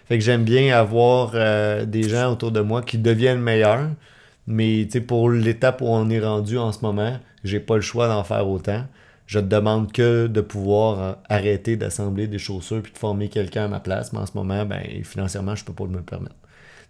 Fait 0.09 0.19
que 0.19 0.25
j'aime 0.25 0.45
bien 0.45 0.77
avoir 0.77 1.33
euh, 1.35 1.85
des 1.85 2.09
gens 2.09 2.33
autour 2.33 2.53
de 2.53 2.61
moi 2.61 2.83
qui 2.83 2.99
deviennent 2.99 3.41
meilleurs. 3.41 3.89
Mais 4.47 4.85
tu 4.87 4.93
sais, 4.93 5.01
pour 5.01 5.31
l'étape 5.31 5.81
où 5.83 5.87
on 5.89 6.09
est 6.11 6.21
rendu 6.21 6.57
en 6.59 6.71
ce 6.73 6.79
moment, 6.83 7.19
j'ai 7.45 7.59
pas 7.61 7.75
le 7.75 7.81
choix 7.83 8.07
d'en 8.09 8.23
faire 8.25 8.49
autant. 8.49 8.85
Je 9.27 9.41
te 9.41 9.45
demande 9.45 9.91
que 9.91 10.29
de 10.29 10.41
pouvoir 10.41 11.01
euh, 11.01 11.13
arrêter 11.29 11.75
d'assembler 11.77 12.29
des 12.29 12.39
chaussures 12.39 12.81
puis 12.81 12.93
de 12.93 12.99
former 12.99 13.29
quelqu'un 13.29 13.65
à 13.65 13.69
ma 13.69 13.81
place. 13.81 14.13
Mais 14.13 14.21
en 14.21 14.27
ce 14.27 14.33
moment, 14.37 14.65
ben 14.65 14.81
financièrement, 15.03 15.57
je 15.57 15.65
peux 15.65 15.73
pas 15.73 15.85
me 15.87 15.97
le 15.97 16.03
permettre. 16.03 16.37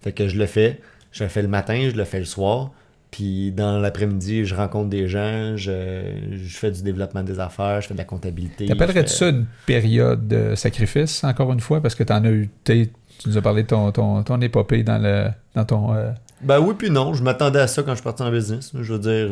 Fait 0.02 0.12
que 0.12 0.28
je 0.28 0.36
le 0.38 0.44
fais. 0.44 0.78
Je 1.12 1.24
le 1.24 1.30
fais 1.30 1.40
le 1.40 1.48
matin, 1.48 1.88
je 1.90 1.96
le 1.96 2.04
fais 2.04 2.18
le 2.18 2.26
soir. 2.26 2.72
Puis 3.10 3.52
dans 3.52 3.78
l'après-midi, 3.78 4.44
je 4.44 4.54
rencontre 4.54 4.90
des 4.90 5.08
gens, 5.08 5.56
je, 5.56 6.02
je 6.32 6.56
fais 6.56 6.70
du 6.70 6.82
développement 6.82 7.22
des 7.22 7.38
affaires, 7.40 7.80
je 7.80 7.86
fais 7.88 7.94
de 7.94 7.98
la 7.98 8.04
comptabilité. 8.04 8.66
T'appellerais-tu 8.66 9.10
fais- 9.10 9.14
ça 9.16 9.28
une 9.28 9.46
période 9.64 10.26
de 10.28 10.54
sacrifice, 10.54 11.22
encore 11.24 11.52
une 11.52 11.60
fois, 11.60 11.80
parce 11.80 11.94
que 11.94 12.02
t'en 12.02 12.24
as 12.24 12.30
eu. 12.30 12.50
Tu 12.64 12.90
nous 13.26 13.38
as 13.38 13.42
parlé 13.42 13.62
de 13.62 13.68
ton, 13.68 13.90
ton, 13.92 14.22
ton 14.22 14.40
épopée 14.42 14.82
dans, 14.82 14.98
le, 15.02 15.28
dans 15.54 15.64
ton. 15.64 15.94
euh, 15.94 16.10
Ben 16.42 16.58
oui, 16.60 16.74
puis 16.76 16.90
non. 16.90 17.14
Je 17.14 17.22
m'attendais 17.22 17.60
à 17.60 17.66
ça 17.66 17.82
quand 17.82 17.92
je 17.92 17.96
suis 17.96 18.04
parti 18.04 18.22
en 18.22 18.30
business. 18.30 18.72
Je 18.78 18.92
veux 18.92 18.98
dire, 18.98 19.30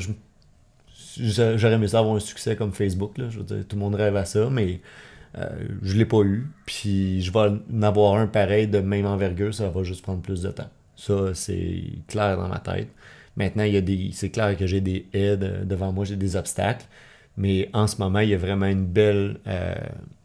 j'aurais 1.19 1.73
aimé 1.75 1.89
ça 1.89 1.99
avoir 1.99 2.17
un 2.17 2.21
succès 2.21 2.57
comme 2.57 2.73
Facebook. 2.73 3.19
Là. 3.19 3.27
Je 3.31 3.39
veux 3.39 3.45
dire, 3.45 3.59
tout 3.69 3.77
le 3.77 3.81
monde 3.83 3.95
rêve 3.95 4.17
à 4.17 4.25
ça, 4.25 4.49
mais 4.51 4.81
euh, 5.39 5.47
je 5.83 5.97
l'ai 5.97 6.05
pas 6.07 6.21
eu. 6.23 6.47
Puis 6.67 7.23
je 7.23 7.33
vais 7.33 7.41
en 7.75 7.83
avoir 7.83 8.15
un 8.15 8.27
pareil 8.27 8.67
de 8.69 8.79
même 8.79 9.07
envergure, 9.07 9.53
ça 9.55 9.69
va 9.69 9.83
juste 9.83 10.03
prendre 10.03 10.21
plus 10.21 10.43
de 10.43 10.51
temps. 10.51 10.71
Ça, 10.97 11.35
c'est 11.35 11.83
clair 12.09 12.37
dans 12.37 12.49
ma 12.49 12.59
tête. 12.61 12.89
Maintenant, 13.37 13.65
il 13.65 13.75
y 13.75 13.77
a 13.77 13.81
des. 13.81 14.11
C'est 14.13 14.31
clair 14.31 14.57
que 14.57 14.67
j'ai 14.67 14.81
des 14.81 15.07
aides 15.13 15.67
devant 15.67 15.93
moi, 15.93 16.05
j'ai 16.05 16.17
des 16.17 16.37
obstacles. 16.37 16.87
Mais 17.37 17.69
en 17.73 17.87
ce 17.87 17.97
moment, 17.99 18.21
il 18.21 18.29
y 18.31 18.35
a 18.35 18.39
vraiment 18.39 18.67
une 18.67 18.87
belle, 18.87 19.39
euh, 19.49 19.75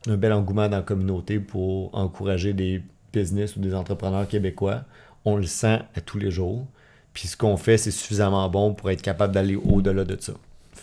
un 0.07 0.17
bel 0.17 0.31
engouement 0.31 0.69
dans 0.69 0.77
la 0.77 0.83
communauté 0.83 1.39
pour 1.39 1.93
encourager 1.95 2.53
des 2.53 2.83
business 3.11 3.55
ou 3.55 3.59
des 3.59 3.73
entrepreneurs 3.73 4.27
québécois. 4.27 4.83
On 5.25 5.37
le 5.37 5.45
sent 5.45 5.79
à 5.95 6.01
tous 6.01 6.19
les 6.19 6.31
jours. 6.31 6.67
Puis 7.13 7.27
ce 7.27 7.35
qu'on 7.37 7.57
fait, 7.57 7.77
c'est 7.77 7.91
suffisamment 7.91 8.47
bon 8.49 8.73
pour 8.73 8.91
être 8.91 9.01
capable 9.01 9.33
d'aller 9.33 9.55
au-delà 9.55 10.05
de 10.05 10.17
ça. 10.19 10.33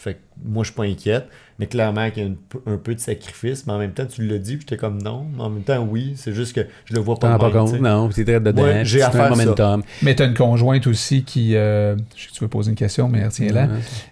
Fait 0.07 0.15
que 0.15 0.19
moi, 0.45 0.62
je 0.62 0.69
suis 0.70 0.77
pas 0.77 0.85
inquiète, 0.85 1.27
mais 1.59 1.66
clairement 1.66 2.09
qu'il 2.12 2.23
y 2.23 2.27
a 2.27 2.28
une 2.28 2.37
un 2.73 2.77
peu 2.77 2.95
de 2.95 3.01
sacrifice, 3.01 3.66
mais 3.66 3.73
en 3.73 3.78
même 3.78 3.91
temps, 3.93 4.07
tu 4.07 4.24
l'as 4.24 4.39
dit, 4.39 4.53
puis 4.57 4.61
j'étais 4.69 4.77
comme 4.77 5.03
non, 5.03 5.27
mais 5.37 5.43
en 5.43 5.51
même 5.51 5.65
temps, 5.65 5.83
oui, 5.91 6.12
c'est 6.16 6.33
juste 6.33 6.55
que 6.55 6.61
je 6.85 6.95
le 6.95 7.01
vois 7.01 7.16
pas 7.19 7.33
T'en 7.33 7.39
pas 7.39 7.51
compte, 7.51 7.81
non, 7.81 8.09
t'es 8.09 8.24
très 8.24 8.39
dedans. 8.39 8.62
Ouais, 8.62 8.85
j'ai 8.85 9.03
à 9.03 9.09
un 9.09 9.11
faire 9.11 9.24
ça. 9.24 9.31
momentum. 9.45 9.83
Mais 10.03 10.15
t'as 10.15 10.27
une 10.27 10.35
conjointe 10.35 10.87
aussi 10.87 11.24
qui. 11.24 11.57
euh, 11.57 11.97
je 12.15 12.23
sais 12.23 12.28
que 12.28 12.33
tu 12.35 12.45
veux 12.45 12.49
poser 12.49 12.70
une 12.70 12.77
question, 12.77 13.09
mais 13.09 13.24
retiens-la. 13.24 13.65
Ouais. 13.65 13.70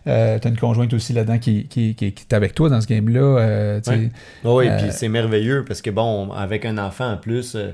Euh, 0.08 0.38
t'as 0.40 0.48
une 0.48 0.58
conjointe 0.58 0.92
aussi 0.94 1.12
là-dedans 1.12 1.38
qui, 1.38 1.66
qui, 1.68 1.94
qui, 1.94 2.12
qui 2.12 2.24
est 2.28 2.34
avec 2.34 2.54
toi 2.54 2.68
dans 2.68 2.80
ce 2.80 2.88
game-là. 2.88 3.20
euh. 3.20 3.80
Ouais. 3.86 4.10
Ah 4.44 4.52
oui, 4.54 4.68
Euh, 4.68 4.78
puis 4.82 4.88
c'est 4.90 5.08
merveilleux 5.08 5.64
parce 5.64 5.80
que 5.80 5.90
bon, 5.90 6.32
avec 6.32 6.64
un 6.64 6.76
enfant 6.78 7.12
en 7.12 7.16
plus, 7.18 7.54
euh, 7.54 7.70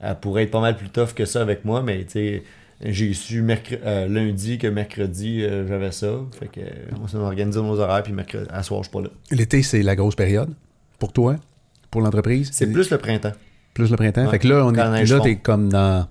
elle 0.00 0.16
pourrait 0.16 0.42
être 0.42 0.50
pas 0.50 0.60
mal 0.60 0.76
plus 0.76 0.90
tough 0.90 1.14
que 1.14 1.24
ça 1.24 1.40
avec 1.40 1.64
moi, 1.64 1.82
mais 1.82 2.04
tu 2.04 2.10
sais, 2.12 2.42
j'ai 2.84 3.12
su 3.14 3.46
euh, 3.84 4.08
lundi 4.08 4.58
que 4.58 4.66
mercredi 4.66 5.42
euh, 5.42 5.66
j'avais 5.68 5.92
ça. 5.92 6.12
Fait 6.38 6.48
que 6.48 6.60
on 7.02 7.06
s'est 7.06 7.16
organisé 7.16 7.60
nos 7.60 7.78
horaires, 7.78 8.02
puis 8.02 8.12
mercredi, 8.12 8.46
à 8.50 8.62
soir, 8.62 8.82
je 8.82 8.88
suis 8.88 8.92
pas 8.92 9.02
là. 9.02 9.08
L'été, 9.30 9.62
c'est 9.62 9.82
la 9.82 9.96
grosse 9.96 10.14
période 10.16 10.50
pour 10.98 11.12
toi, 11.12 11.36
pour 11.90 12.00
l'entreprise? 12.00 12.50
C'est 12.52 12.70
plus 12.72 12.90
le 12.90 12.98
printemps. 12.98 13.32
plus 13.74 13.90
le 13.90 13.96
printemps? 13.96 14.24
Ouais. 14.24 14.30
Fait 14.30 14.38
que 14.38 14.48
là, 14.48 14.66
on 14.66 14.72
Quand 14.72 14.94
est, 14.94 15.04
là, 15.04 15.20
t'es 15.20 15.36
comme 15.36 15.68
dans 15.68 16.06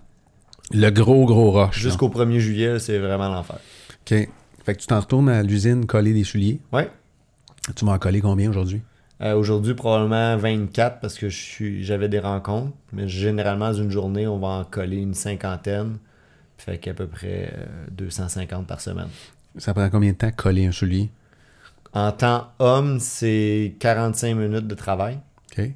le 0.71 0.89
gros, 0.89 1.25
gros 1.25 1.51
rush. 1.51 1.75
là. 1.77 1.81
Jusqu'au 1.89 2.09
1er 2.09 2.39
juillet, 2.39 2.79
c'est 2.79 2.99
vraiment 2.99 3.29
l'enfer. 3.29 3.57
OK. 4.09 4.29
Fait 4.63 4.75
que 4.75 4.79
tu 4.79 4.87
t'en 4.87 4.99
retournes 4.99 5.29
à 5.29 5.43
l'usine 5.43 5.85
coller 5.85 6.13
des 6.13 6.23
souliers. 6.23 6.59
Ouais. 6.71 6.89
Tu 7.75 7.85
m'en 7.85 7.97
coller 7.97 8.21
combien 8.21 8.49
aujourd'hui? 8.49 8.81
Euh, 9.21 9.35
Aujourd'hui, 9.35 9.73
probablement 9.75 10.35
24 10.37 10.99
parce 10.99 11.17
que 11.17 11.27
j'avais 11.29 12.09
des 12.09 12.19
rencontres. 12.19 12.71
Mais 12.93 13.07
généralement, 13.07 13.67
dans 13.71 13.73
une 13.77 13.91
journée, 13.91 14.27
on 14.27 14.39
va 14.39 14.47
en 14.47 14.63
coller 14.63 14.97
une 14.97 15.13
cinquantaine. 15.13 15.97
Fait 16.65 16.77
qu'à 16.77 16.93
peu 16.93 17.07
près 17.07 17.51
euh, 17.57 17.65
250 17.91 18.67
par 18.67 18.81
semaine. 18.81 19.07
Ça 19.57 19.73
prend 19.73 19.89
combien 19.89 20.11
de 20.11 20.17
temps 20.17 20.31
coller 20.31 20.67
un 20.67 20.71
soulier? 20.71 21.09
En 21.93 22.11
temps 22.11 22.51
homme, 22.59 22.99
c'est 22.99 23.73
45 23.79 24.35
minutes 24.35 24.67
de 24.67 24.75
travail. 24.75 25.17
OK. 25.57 25.71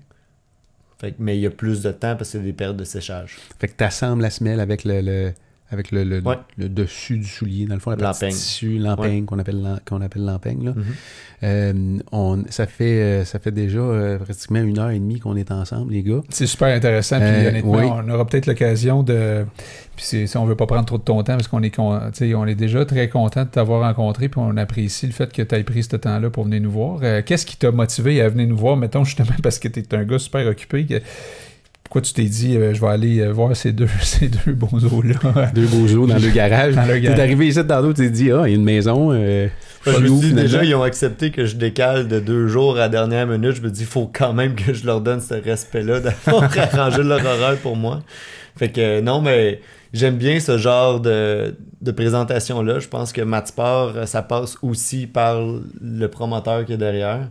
Fait 1.00 1.12
que- 1.12 1.16
mais 1.20 1.38
il 1.38 1.42
y 1.42 1.46
a 1.48 1.50
plus 1.50 1.82
de 1.82 1.92
temps 1.92 2.16
parce 2.16 2.30
qu'il 2.32 2.40
y 2.40 2.44
a 2.44 2.46
des 2.46 2.54
périodes 2.54 2.78
de 2.78 2.84
séchage. 2.84 3.38
Fait 3.60 3.68
que 3.68 3.74
tu 3.76 3.84
assembles 3.84 4.22
la 4.22 4.30
semelle 4.30 4.60
avec 4.60 4.84
le, 4.86 5.02
le- 5.02 5.34
avec 5.76 5.92
le, 5.92 6.04
le, 6.04 6.22
Ouais. 6.22 6.38
le 6.58 6.70
dessus 6.70 7.18
du 7.18 7.28
soulier, 7.28 7.66
dans 7.66 7.76
le 7.76 7.80
fond, 7.80 7.92
la 7.92 7.98
partie 7.98 8.24
L'empeigne. 8.26 8.38
tissu, 8.38 8.78
l'empeigne 8.80 9.26
qu'on 9.26 9.38
appelle 9.40 9.82
qu'on 9.88 10.02
appelle 10.02 10.24
l'empeigne. 10.26 10.66
là. 10.66 10.74
Mhm. 10.76 10.84
Euh, 11.44 11.98
on, 12.12 12.44
ça, 12.50 12.66
fait, 12.66 13.02
euh, 13.02 13.26
ça 13.26 13.40
fait 13.40 13.52
déjà 13.52 13.80
euh, 13.80 14.18
pratiquement 14.18 14.62
une 14.62 14.80
heure 14.80 14.90
et 14.90 15.00
demie 15.00 15.20
qu'on 15.20 15.36
est 15.36 15.52
ensemble, 15.52 15.92
les 15.94 16.02
gars. 16.02 16.22
C'est 16.30 16.48
super 16.48 16.70
intéressant. 16.76 17.18
Puis 17.20 17.28
Euh, 17.28 17.50
honnêtement, 17.50 17.72
oui. 17.74 17.84
on 17.86 18.10
aura 18.10 18.26
peut-être 18.26 18.48
l'occasion 18.48 19.04
de. 19.04 19.46
Puis 19.96 20.06
c'est- 20.06 20.28
si 20.28 20.38
on 20.38 20.46
veut 20.46 20.56
pas 20.56 20.66
prendre 20.66 20.86
trop 20.86 20.98
de 20.98 21.04
ton 21.04 21.18
temps, 21.24 21.36
parce 21.36 21.48
qu'on 21.48 21.62
est, 21.62 21.78
on 21.78 22.46
est 22.48 22.56
déjà 22.56 22.86
très 22.86 23.10
content 23.10 23.44
de 23.44 23.50
t'avoir 23.50 23.82
rencontré, 23.82 24.28
puis 24.30 24.40
on 24.44 24.56
apprécie 24.58 25.06
le 25.08 25.12
fait 25.14 25.32
que 25.32 25.42
tu 25.42 25.56
aies 25.56 25.64
pris 25.64 25.84
ce 25.84 25.96
temps-là 25.98 26.30
pour 26.30 26.46
venir 26.46 26.62
nous 26.62 26.72
voir. 26.72 27.00
Euh, 27.04 27.22
Qu'est-ce 27.24 27.46
qui 27.46 27.58
t'a 27.58 27.72
motivé 27.72 28.22
à 28.22 28.30
venir 28.30 28.48
nous 28.48 28.58
voir, 28.58 28.76
mettons, 28.78 29.04
justement, 29.04 29.30
parce 29.44 29.60
que 29.60 29.68
tu 29.68 29.82
es 29.82 29.96
un 29.96 30.04
gars 30.04 30.20
super 30.20 30.48
occupé? 30.48 30.86
que- 30.86 31.02
Pourquoi 31.86 32.02
tu 32.02 32.14
t'es 32.14 32.24
dit, 32.26 32.58
euh, 32.58 32.74
je 32.74 32.82
vais 32.82 32.88
aller 32.88 33.20
euh, 33.22 33.32
voir 33.32 33.56
ces 33.56 33.72
deux, 33.72 33.88
ces 34.02 34.28
deux 34.28 34.52
bons-os-là 34.54 35.52
Deux 35.54 35.68
beaux 35.68 35.86
os 36.04 36.10
dans 36.10 36.18
le 36.18 36.30
garage. 36.32 36.76
dans 36.76 36.82
le 36.86 36.94
T'es 36.96 37.02
garage? 37.02 37.20
arrivé 37.20 37.48
ici 37.48 37.66
tantôt, 37.66 37.94
tu 37.94 38.02
t'es 38.02 38.10
dit, 38.10 38.32
ah, 38.32 38.44
il 38.48 38.50
y 38.50 38.54
a 38.54 38.56
une 38.56 38.64
maison. 38.64 39.12
euh, 39.14 39.48
je 39.86 39.92
me 40.00 40.34
déjà, 40.34 40.64
ils 40.64 40.74
ont 40.74 40.82
accepté 40.82 41.30
que 41.30 41.46
je 41.46 41.56
décale 41.56 42.08
de 42.08 42.20
deux 42.20 42.48
jours 42.48 42.76
à 42.76 42.80
la 42.80 42.90
dernière 42.90 43.28
minute. 43.28 43.52
Je 43.56 43.62
me 43.62 43.70
dis, 43.70 43.82
il 43.82 43.86
faut 43.88 44.10
quand 44.12 44.34
même 44.34 44.56
que 44.56 44.74
je 44.74 44.84
leur 44.86 45.00
donne 45.00 45.22
ce 45.22 45.36
respect-là 45.36 46.00
d'avoir 46.00 46.44
arrangé 46.74 47.04
leur 47.04 47.24
horaire 47.24 47.58
pour 47.58 47.76
moi. 47.76 48.02
Fait 48.58 48.70
que 48.70 49.00
non, 49.02 49.22
mais 49.22 49.62
j'aime 49.94 50.16
bien 50.18 50.40
ce 50.40 50.58
genre 50.58 51.00
de, 51.02 51.56
de 51.82 51.92
présentation-là. 51.92 52.80
Je 52.80 52.88
pense 52.88 53.14
que 53.14 53.22
Matsport, 53.22 54.08
ça 54.08 54.24
passe 54.24 54.58
aussi 54.64 55.06
par 55.06 55.40
le 55.82 56.08
promoteur 56.08 56.66
qui 56.66 56.74
est 56.74 56.78
derrière. 56.78 57.28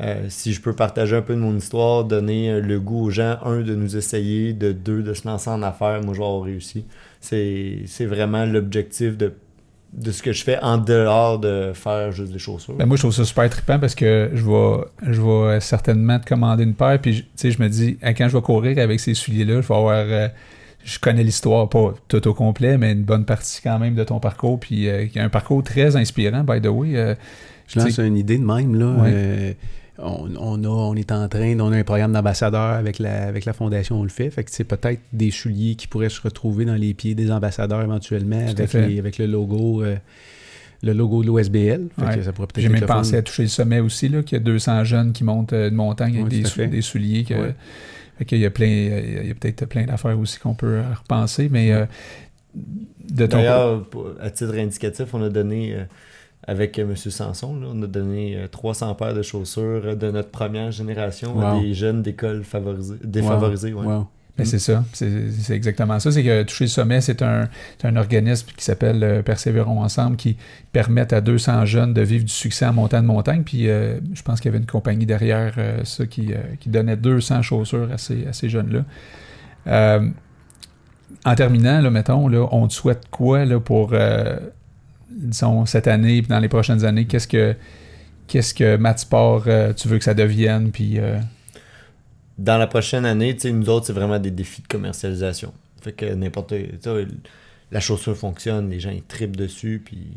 Euh, 0.00 0.26
si 0.28 0.52
je 0.52 0.60
peux 0.60 0.74
partager 0.74 1.16
un 1.16 1.22
peu 1.22 1.34
de 1.34 1.40
mon 1.40 1.56
histoire, 1.56 2.04
donner 2.04 2.60
le 2.60 2.78
goût 2.78 3.06
aux 3.06 3.10
gens, 3.10 3.38
un, 3.44 3.62
de 3.62 3.74
nous 3.74 3.96
essayer, 3.96 4.52
de 4.52 4.70
deux, 4.70 5.02
de 5.02 5.12
se 5.12 5.26
lancer 5.26 5.50
en 5.50 5.62
affaires, 5.62 6.00
moi 6.04 6.14
je 6.14 6.20
vais 6.20 6.24
avoir 6.24 6.42
réussi. 6.42 6.84
C'est 7.20 8.06
vraiment 8.06 8.44
l'objectif 8.44 9.16
de, 9.16 9.32
de 9.92 10.12
ce 10.12 10.22
que 10.22 10.32
je 10.32 10.44
fais 10.44 10.58
en 10.60 10.78
dehors 10.78 11.40
de 11.40 11.72
faire 11.74 12.12
juste 12.12 12.32
des 12.32 12.38
chaussures. 12.38 12.74
Ben 12.74 12.86
moi 12.86 12.96
je 12.96 13.02
trouve 13.02 13.12
ça 13.12 13.24
super 13.24 13.50
trippant 13.50 13.80
parce 13.80 13.96
que 13.96 14.30
je 14.34 14.44
vais, 14.44 15.12
je 15.12 15.20
vais 15.20 15.60
certainement 15.60 16.20
te 16.20 16.26
commander 16.26 16.62
une 16.62 16.74
paire, 16.74 17.00
puis 17.00 17.26
je 17.36 17.62
me 17.62 17.68
dis, 17.68 17.98
quand 18.16 18.28
je 18.28 18.36
vais 18.36 18.42
courir 18.42 18.78
avec 18.78 19.00
ces 19.00 19.14
souliers-là, 19.14 19.60
je 19.62 19.68
vais 19.68 19.74
avoir. 19.74 20.04
Euh, 20.08 20.28
je 20.84 20.98
connais 21.00 21.24
l'histoire, 21.24 21.68
pas 21.68 21.92
tout 22.06 22.26
au 22.28 22.34
complet, 22.34 22.78
mais 22.78 22.92
une 22.92 23.02
bonne 23.02 23.24
partie 23.24 23.60
quand 23.62 23.78
même 23.80 23.94
de 23.96 24.04
ton 24.04 24.20
parcours. 24.20 24.60
Puis 24.60 24.88
euh, 24.88 25.06
y 25.12 25.18
a 25.18 25.24
un 25.24 25.28
parcours 25.28 25.62
très 25.62 25.96
inspirant, 25.96 26.44
by 26.44 26.62
the 26.62 26.68
way. 26.68 27.16
je 27.66 27.80
lance 27.80 27.98
une 27.98 28.16
idée 28.16 28.38
de 28.38 28.44
même. 28.44 28.76
là 28.76 29.54
on, 29.98 30.64
a, 30.64 30.68
on 30.68 30.94
est 30.94 31.12
en 31.12 31.28
train, 31.28 31.58
on 31.58 31.72
a 31.72 31.76
un 31.76 31.84
programme 31.84 32.12
d'ambassadeur 32.12 32.74
avec 32.76 32.98
la, 32.98 33.24
avec 33.24 33.44
la 33.44 33.52
fondation, 33.52 34.00
on 34.00 34.02
le 34.04 34.08
fait. 34.08 34.30
Fait 34.30 34.44
que 34.44 34.50
c'est 34.50 34.64
peut-être 34.64 35.00
des 35.12 35.30
souliers 35.30 35.74
qui 35.74 35.86
pourraient 35.86 36.08
se 36.08 36.20
retrouver 36.20 36.64
dans 36.64 36.74
les 36.74 36.94
pieds 36.94 37.14
des 37.14 37.30
ambassadeurs 37.30 37.82
éventuellement 37.82 38.46
avec, 38.46 38.74
avec 38.74 39.18
le 39.18 39.26
logo. 39.26 39.82
Euh, 39.82 39.96
le 40.80 40.92
logo 40.92 41.22
de 41.22 41.26
l'OSBL. 41.26 41.88
J'ai 42.56 42.68
même 42.68 42.86
pensé 42.86 43.16
à 43.16 43.22
toucher 43.22 43.42
le 43.42 43.48
sommet 43.48 43.80
aussi, 43.80 44.10
qu'il 44.10 44.32
y 44.32 44.36
a 44.36 44.38
200 44.38 44.84
jeunes 44.84 45.12
qui 45.12 45.24
montent 45.24 45.52
euh, 45.52 45.70
une 45.70 45.74
montagne 45.74 46.20
avec 46.20 46.28
des, 46.28 46.82
souliers. 46.82 47.24
Que, 47.24 48.36
y 48.36 48.46
a 48.46 48.50
plein, 48.50 48.66
il 48.66 49.26
y 49.26 49.30
a 49.32 49.34
peut-être 49.34 49.66
plein 49.66 49.86
d'affaires 49.86 50.16
aussi 50.16 50.38
qu'on 50.38 50.54
peut 50.54 50.80
repenser, 50.96 51.48
mais 51.50 51.72
euh, 51.72 51.84
de 53.10 53.26
ton 53.26 53.38
D'ailleurs, 53.38 53.88
à 54.20 54.30
titre 54.30 54.54
indicatif, 54.54 55.12
on 55.14 55.22
a 55.24 55.30
donné 55.30 55.74
avec 56.46 56.78
M. 56.78 56.94
Sanson. 56.96 57.60
on 57.62 57.82
a 57.82 57.86
donné 57.86 58.46
300 58.50 58.90
euh, 58.90 58.94
paires 58.94 59.14
de 59.14 59.22
chaussures 59.22 59.96
de 59.96 60.10
notre 60.10 60.30
première 60.30 60.70
génération 60.70 61.40
à 61.40 61.60
des 61.60 61.74
jeunes 61.74 62.02
d'école 62.02 62.42
défavorisés. 63.02 63.74
Ben, 64.36 64.44
c'est 64.44 64.60
ça, 64.60 64.84
c'est 64.92 65.50
exactement 65.50 65.98
ça. 65.98 66.12
C'est 66.12 66.22
que 66.22 66.44
Toucher 66.44 66.66
le 66.66 66.68
sommet, 66.68 67.00
c'est 67.00 67.22
un, 67.22 67.48
organisme 67.96 68.46
qui 68.56 68.64
s'appelle 68.64 69.02
euh, 69.02 69.20
Persévérons 69.20 69.82
ensemble 69.82 70.14
qui 70.14 70.36
permet 70.72 71.12
à 71.12 71.20
200 71.20 71.64
jeunes 71.64 71.92
de 71.92 72.02
vivre 72.02 72.24
du 72.24 72.32
succès 72.32 72.64
en 72.66 72.72
montagne 72.72 73.02
de 73.02 73.08
montagne. 73.08 73.42
Puis 73.42 73.68
euh, 73.68 73.98
je 74.14 74.22
pense 74.22 74.40
qu'il 74.40 74.48
y 74.48 74.54
avait 74.54 74.62
une 74.62 74.70
compagnie 74.70 75.06
derrière 75.06 75.54
ça 75.82 76.06
qui, 76.06 76.32
donnait 76.66 76.96
200 76.96 77.42
chaussures 77.42 77.88
à 77.92 77.98
ces, 77.98 78.28
à 78.28 78.32
ces 78.32 78.48
jeunes-là. 78.48 78.84
en 81.24 81.34
terminant, 81.34 81.80
là, 81.80 81.90
mettons, 81.90 82.28
là, 82.28 82.46
on 82.52 82.68
te 82.68 82.72
souhaite 82.74 83.06
quoi 83.10 83.44
là, 83.44 83.58
pour 83.58 83.92
disons, 85.18 85.66
cette 85.66 85.86
année, 85.86 86.22
puis 86.22 86.28
dans 86.28 86.38
les 86.38 86.48
prochaines 86.48 86.84
années, 86.84 87.06
qu'est-ce 87.06 87.28
que 87.28 87.54
qu'est-ce 88.28 88.54
que 88.54 88.76
Matsport, 88.76 89.44
euh, 89.46 89.72
tu 89.72 89.88
veux 89.88 89.98
que 89.98 90.04
ça 90.04 90.14
devienne, 90.14 90.70
puis... 90.70 91.00
Euh, 91.00 91.18
dans 92.36 92.58
la 92.58 92.68
prochaine 92.68 93.04
année, 93.04 93.36
nous 93.44 93.68
autres, 93.68 93.86
c'est 93.86 93.92
vraiment 93.92 94.18
des 94.18 94.30
défis 94.30 94.62
de 94.62 94.68
commercialisation. 94.68 95.52
Fait 95.80 95.92
que 95.92 96.14
n'importe... 96.14 96.54
La 97.70 97.80
chaussure 97.80 98.16
fonctionne, 98.16 98.70
les 98.70 98.80
gens, 98.80 98.90
ils 98.90 99.02
tripent 99.02 99.36
dessus, 99.36 99.82
puis 99.84 100.16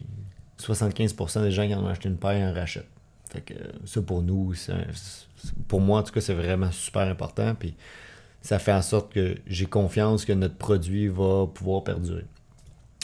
75% 0.59 1.41
des 1.41 1.51
gens 1.51 1.67
qui 1.67 1.73
en 1.73 1.83
ont 1.83 1.87
acheté 1.87 2.07
une 2.09 2.17
paire 2.17 2.49
en 2.49 2.53
rachètent. 2.53 2.87
Fait 3.29 3.41
que 3.41 3.53
ça, 3.85 4.01
pour 4.01 4.21
nous, 4.21 4.53
pour 5.67 5.81
moi, 5.81 5.99
en 5.99 6.03
tout 6.03 6.13
cas, 6.13 6.21
c'est 6.21 6.33
vraiment 6.33 6.71
super 6.71 7.03
important, 7.03 7.55
puis 7.55 7.75
ça 8.41 8.59
fait 8.59 8.73
en 8.73 8.81
sorte 8.81 9.13
que 9.13 9.35
j'ai 9.47 9.65
confiance 9.65 10.25
que 10.25 10.33
notre 10.33 10.55
produit 10.55 11.07
va 11.07 11.47
pouvoir 11.47 11.83
perdurer. 11.83 12.25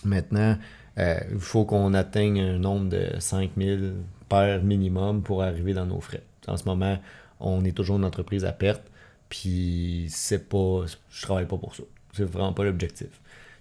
Maintenant, 0.03 0.57
il 0.98 1.40
faut 1.40 1.65
qu'on 1.65 1.94
atteigne 1.94 2.40
un 2.41 2.57
nombre 2.57 2.90
de 2.90 3.19
5000 3.19 3.94
paires 4.30 4.64
minimum 4.64 5.22
pour 5.22 5.44
arriver 5.44 5.74
dans 5.74 5.86
nos 5.86 6.02
frais. 6.02 6.24
En 6.48 6.57
ce 6.57 6.65
moment, 6.65 6.98
on 7.40 7.64
est 7.65 7.72
toujours 7.72 7.98
une 7.98 8.06
entreprise 8.06 8.45
à 8.45 8.52
perte, 8.52 8.84
puis 9.30 10.07
c'est 10.10 10.49
pas. 10.49 10.86
Je 11.10 11.22
travaille 11.22 11.45
pas 11.45 11.57
pour 11.57 11.76
ça. 11.76 11.84
C'est 12.14 12.24
vraiment 12.24 12.53
pas 12.53 12.64
l'objectif. 12.64 13.10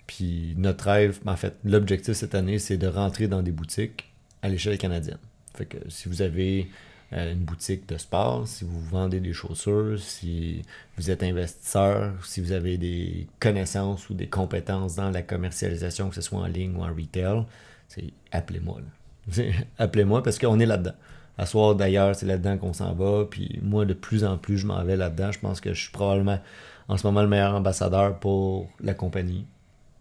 Puis 0.07 0.55
notre 0.57 0.85
rêve, 0.85 1.19
en 1.27 1.37
fait, 1.37 1.55
l'objectif 1.65 2.15
cette 2.15 2.35
année, 2.35 2.59
c'est 2.59 2.79
de 2.79 2.87
rentrer 2.87 3.29
dans 3.29 3.43
des 3.43 3.53
boutiques 3.53 4.13
à 4.43 4.49
l'échelle 4.49 4.79
canadienne. 4.79 5.19
Fait 5.55 5.67
que 5.67 5.79
si 5.89 6.09
vous 6.09 6.23
avez 6.23 6.61
euh, 6.61 6.65
une 7.13 7.45
boutique 7.45 7.89
de 7.89 7.97
sport, 7.97 8.49
si 8.49 8.65
vous 8.65 8.81
vendez 8.81 9.21
des 9.21 9.33
chaussures, 9.33 9.99
si 9.99 10.63
vous 10.97 11.11
êtes 11.11 11.23
investisseur, 11.23 12.13
si 12.25 12.41
vous 12.41 12.53
avez 12.53 12.79
des 12.79 13.29
connaissances 13.39 14.11
ou 14.11 14.15
des 14.15 14.27
compétences 14.27 14.97
dans 14.97 15.11
la 15.11 15.23
commercialisation, 15.23 16.09
que 16.09 16.17
ce 16.17 16.21
soit 16.21 16.41
en 16.41 16.47
ligne 16.47 16.75
ou 16.77 16.83
en 16.83 16.89
retail, 16.89 17.45
c'est 17.89 18.13
appelez-moi. 18.33 18.81
appelez-moi 19.79 20.23
parce 20.23 20.39
qu'on 20.39 20.59
est 20.59 20.67
là-dedans. 20.67 20.95
À 21.39 21.47
soir 21.47 21.75
d'ailleurs, 21.75 22.17
c'est 22.17 22.27
là-dedans 22.27 22.59
qu'on 22.59 22.73
s'en 22.73 22.95
va. 22.95 23.27
Puis 23.31 23.61
moi, 23.63 23.85
de 23.85 23.95
plus 23.95 24.25
en 24.25 24.39
plus, 24.39 24.59
je 24.59 24.67
m'en 24.67 24.83
vais 24.85 24.97
là-dedans. 24.97 25.33
Je 25.33 25.39
pense 25.39 25.61
que 25.61 25.75
je 25.75 25.83
suis 25.83 25.93
probablement 25.93 26.41
en 26.89 26.97
ce 26.97 27.07
moment 27.07 27.23
le 27.23 27.29
meilleur 27.29 27.55
ambassadeur 27.55 28.19
pour 28.19 28.69
la 28.81 28.95
compagnie. 28.95 29.47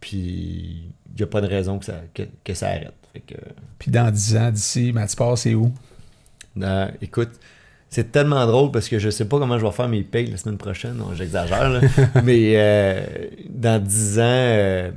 Puis 0.00 0.90
il 1.10 1.16
n'y 1.16 1.22
a 1.22 1.26
pas 1.26 1.40
de 1.40 1.46
raison 1.46 1.78
que 1.78 1.84
ça, 1.84 2.00
que, 2.14 2.54
ça 2.54 2.68
arrête. 2.68 2.94
Puis 3.78 3.90
dans 3.90 4.10
10 4.10 4.36
ans, 4.36 4.50
d'ici, 4.50 4.92
Matsport, 4.92 5.38
c'est 5.38 5.54
où? 5.54 5.72
Écoute, 7.00 7.30
c'est 7.88 8.12
tellement 8.12 8.46
drôle 8.46 8.70
parce 8.72 8.88
que 8.88 8.98
je 8.98 9.10
sais 9.10 9.26
pas 9.26 9.38
comment 9.38 9.58
je 9.58 9.64
vais 9.64 9.72
faire 9.72 9.88
mes 9.88 10.02
payes 10.02 10.26
la 10.26 10.36
semaine 10.36 10.58
prochaine. 10.58 11.00
J'exagère, 11.14 11.80
mais 12.24 12.52
euh, 12.56 13.00
dans 13.48 13.82
10 13.82 14.18
ans, 14.18 14.22
euh, 14.24 14.90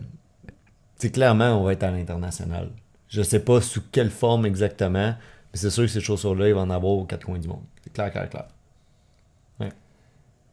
clairement, 1.13 1.59
on 1.59 1.63
va 1.63 1.73
être 1.73 1.83
à 1.83 1.91
l'international. 1.91 2.69
Je 3.07 3.21
sais 3.21 3.39
pas 3.39 3.61
sous 3.61 3.81
quelle 3.91 4.09
forme 4.09 4.45
exactement, 4.45 5.13
mais 5.15 5.53
c'est 5.53 5.69
sûr 5.69 5.83
que 5.83 5.89
ces 5.89 6.01
chaussures-là, 6.01 6.47
il 6.47 6.53
va 6.53 6.61
en 6.61 6.69
avoir 6.69 6.93
aux 6.93 7.05
quatre 7.05 7.25
coins 7.25 7.39
du 7.39 7.47
monde. 7.47 7.63
C'est 7.83 7.93
clair, 7.93 8.11
clair, 8.11 8.29
clair. 8.29 8.45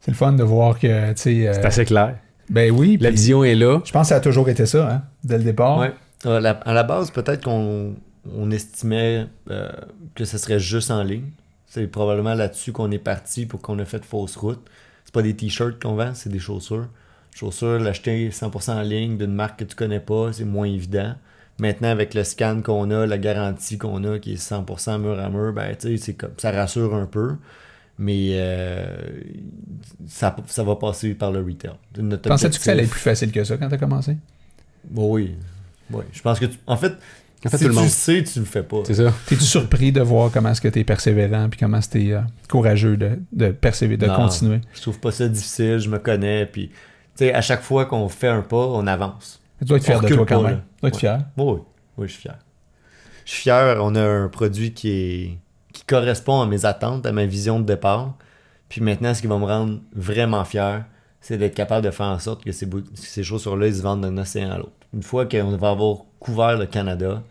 C'est 0.01 0.13
le 0.13 0.17
fun 0.17 0.35
de 0.35 0.45
voir 0.45 0.79
que. 0.79 0.87
Euh, 0.87 1.13
c'est 1.17 1.49
assez 1.49 1.85
clair. 1.85 2.17
Ben 2.49 2.71
oui. 2.71 2.97
La 3.01 3.11
vision 3.11 3.43
est 3.43 3.57
là. 3.57 3.81
Je 3.85 3.91
pense 3.91 4.03
que 4.03 4.09
ça 4.11 4.17
a 4.17 4.21
toujours 4.21 4.49
été 4.49 4.65
ça, 4.65 4.89
hein, 4.89 5.03
dès 5.25 5.37
le 5.37 5.43
départ. 5.43 5.79
Ouais. 5.79 5.93
À 6.25 6.73
la 6.73 6.83
base, 6.85 7.11
peut-être 7.11 7.43
qu'on 7.43 7.97
on 8.35 8.51
estimait 8.51 9.27
euh, 9.51 9.71
que 10.15 10.25
ce 10.25 10.39
serait 10.39 10.59
juste 10.59 10.91
en 10.91 11.03
ligne. 11.03 11.31
C'est 11.67 11.87
probablement 11.87 12.35
là-dessus 12.35 12.73
qu'on 12.73 12.91
est 12.91 12.99
parti 12.99 13.47
pour 13.47 13.61
qu'on 13.61 13.79
ait 13.79 13.85
fait 13.85 14.05
fausse 14.05 14.37
route. 14.37 14.65
C'est 15.05 15.15
pas 15.15 15.23
des 15.23 15.35
t-shirts 15.35 15.81
qu'on 15.83 15.95
vend, 15.95 16.15
c'est 16.15 16.31
des 16.31 16.39
chaussures. 16.39 16.89
Chaussures, 17.35 17.79
l'acheter 17.79 18.31
100% 18.31 18.73
en 18.73 18.81
ligne 18.83 19.19
d'une 19.19 19.35
marque 19.35 19.59
que 19.59 19.65
tu 19.65 19.77
connais 19.77 20.01
pas, 20.01 20.33
c'est 20.33 20.45
moins 20.45 20.67
évident. 20.67 21.15
Maintenant, 21.59 21.89
avec 21.89 22.15
le 22.15 22.25
scan 22.25 22.61
qu'on 22.63 22.91
a, 22.91 23.07
la 23.07 23.19
garantie 23.19 23.79
qu'on 23.79 24.05
a, 24.05 24.19
qui 24.19 24.35
est 24.35 24.51
100% 24.51 25.01
mur 25.01 25.19
à 25.19 25.29
mur, 25.31 25.53
ben, 25.53 25.75
comme, 26.19 26.31
ça 26.37 26.51
rassure 26.51 26.95
un 26.95 27.07
peu. 27.07 27.37
Mais 27.99 28.33
euh, 28.33 28.95
ça, 30.07 30.37
ça, 30.47 30.63
va 30.63 30.77
passer 30.77 31.15
par 31.15 31.33
le 31.33 31.41
retail. 31.41 31.73
Pensais-tu 32.23 32.59
que 32.59 32.65
ça 32.65 32.73
allait 32.73 32.85
être 32.85 32.91
plus 32.91 33.01
facile 33.01 33.33
que 33.33 33.43
ça 33.43 33.57
quand 33.57 33.69
tu 33.69 33.75
as 33.75 33.79
commencé? 33.79 34.19
Oui. 34.95 35.35
oui. 35.91 36.05
Je 36.13 36.21
pense 36.21 36.39
que 36.39 36.45
tu... 36.45 36.59
En 36.67 36.77
fait, 36.77 36.93
si 37.49 37.59
tu 37.59 37.69
le 37.69 37.89
sais, 37.89 38.23
tu 38.25 38.39
le 38.41 38.45
fais 38.45 38.63
pas. 38.63 38.79
C'est 38.85 38.95
ça. 38.95 39.13
T'es-tu 39.27 39.45
surpris 39.45 39.93
de 39.93 40.01
voir 40.01 40.31
comment 40.33 40.51
est-ce 40.51 40.61
que 40.61 40.69
tu 40.69 40.81
es 40.81 40.85
persévérant 40.85 41.49
puis 41.49 41.59
comment 41.59 41.81
tu 41.81 42.09
es 42.09 42.13
euh, 42.13 42.21
courageux 42.49 42.97
de, 42.97 43.19
de 43.33 43.49
persévérer, 43.51 43.99
de 43.99 44.15
continuer? 44.15 44.61
Je 44.75 44.81
trouve 44.83 44.99
pas 45.01 45.13
ça 45.13 45.29
difficile, 45.29 45.79
je 45.79 45.89
me 45.89 45.99
connais. 45.99 46.47
Puis, 46.47 46.69
tu 46.69 46.75
sais, 47.17 47.35
à 47.35 47.41
chaque 47.41 47.63
fois 47.63 47.87
qu'on 47.87 48.09
fait 48.09 48.29
un 48.29 48.43
pas, 48.43 48.57
on 48.57 48.87
avance. 48.87 49.41
tu 49.59 49.65
dois 49.65 49.79
être 49.79 49.85
fier 49.85 50.01
de 50.01 50.09
toi 50.09 50.27
quand 50.27 50.43
même. 50.43 50.61
Tu 50.77 50.81
dois 50.81 50.89
être 50.89 50.99
fier. 50.99 51.21
Oui, 51.37 51.59
oui, 51.99 52.07
je 52.09 52.13
suis 52.13 52.23
fier. 52.23 52.39
Je 53.25 53.31
suis 53.33 53.43
fier. 53.43 53.79
On 53.81 53.95
a 53.95 54.03
un 54.03 54.29
produit 54.29 54.73
qui, 54.73 54.91
est, 54.91 55.39
qui 55.73 55.85
correspond 55.85 56.41
à 56.41 56.47
mes 56.47 56.65
attentes, 56.65 57.07
à 57.07 57.13
ma 57.13 57.27
vision 57.27 57.61
de 57.61 57.65
départ. 57.65 58.15
Puis 58.69 58.81
maintenant, 58.81 59.15
ce 59.15 59.21
qui 59.21 59.27
va 59.27 59.39
me 59.39 59.45
rendre 59.45 59.79
vraiment 59.95 60.45
fier, 60.45 60.85
c'est 61.21 61.39
d'être 61.39 61.55
capable 61.55 61.85
de 61.85 61.91
faire 61.91 62.07
en 62.07 62.19
sorte 62.19 62.45
que 62.45 62.53
ces, 62.53 62.69
ces 62.95 63.23
chaussures-là, 63.25 63.67
ils 63.67 63.77
se 63.77 63.83
vendent 63.83 64.03
d'un 64.03 64.17
océan 64.19 64.51
à 64.51 64.59
l'autre. 64.59 64.73
Une 64.95 65.03
fois 65.03 65.27
qu'on 65.27 65.57
va 65.57 65.71
avoir 65.71 65.99
couvert 66.21 66.57
le 66.57 66.67
Canada, 66.67 67.23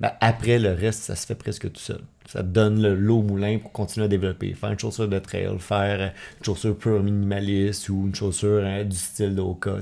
ben 0.00 0.12
après, 0.20 0.58
le 0.58 0.72
reste, 0.72 1.02
ça 1.02 1.14
se 1.14 1.26
fait 1.26 1.34
presque 1.34 1.70
tout 1.70 1.80
seul. 1.80 2.00
Ça 2.26 2.42
donne 2.42 2.86
l'eau 2.94 3.18
au 3.18 3.22
moulin 3.22 3.58
pour 3.58 3.70
continuer 3.70 4.06
à 4.06 4.08
développer. 4.08 4.54
Faire 4.54 4.70
une 4.70 4.78
chaussure 4.78 5.08
de 5.08 5.18
trail, 5.18 5.48
faire 5.58 6.00
une 6.00 6.44
chaussure 6.44 6.76
pure 6.76 7.02
minimaliste 7.02 7.88
ou 7.90 8.06
une 8.06 8.14
chaussure 8.14 8.64
hein, 8.64 8.84
du 8.84 8.96
style 8.96 9.34
d'Oka. 9.34 9.76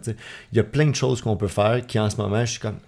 Il 0.52 0.56
y 0.56 0.60
a 0.60 0.64
plein 0.64 0.86
de 0.86 0.94
choses 0.94 1.20
qu'on 1.20 1.36
peut 1.36 1.46
faire 1.46 1.86
qui, 1.86 2.00
en 2.00 2.10
ce 2.10 2.16
moment, 2.16 2.44
je 2.44 2.52
suis 2.52 2.60
comme. 2.60 2.78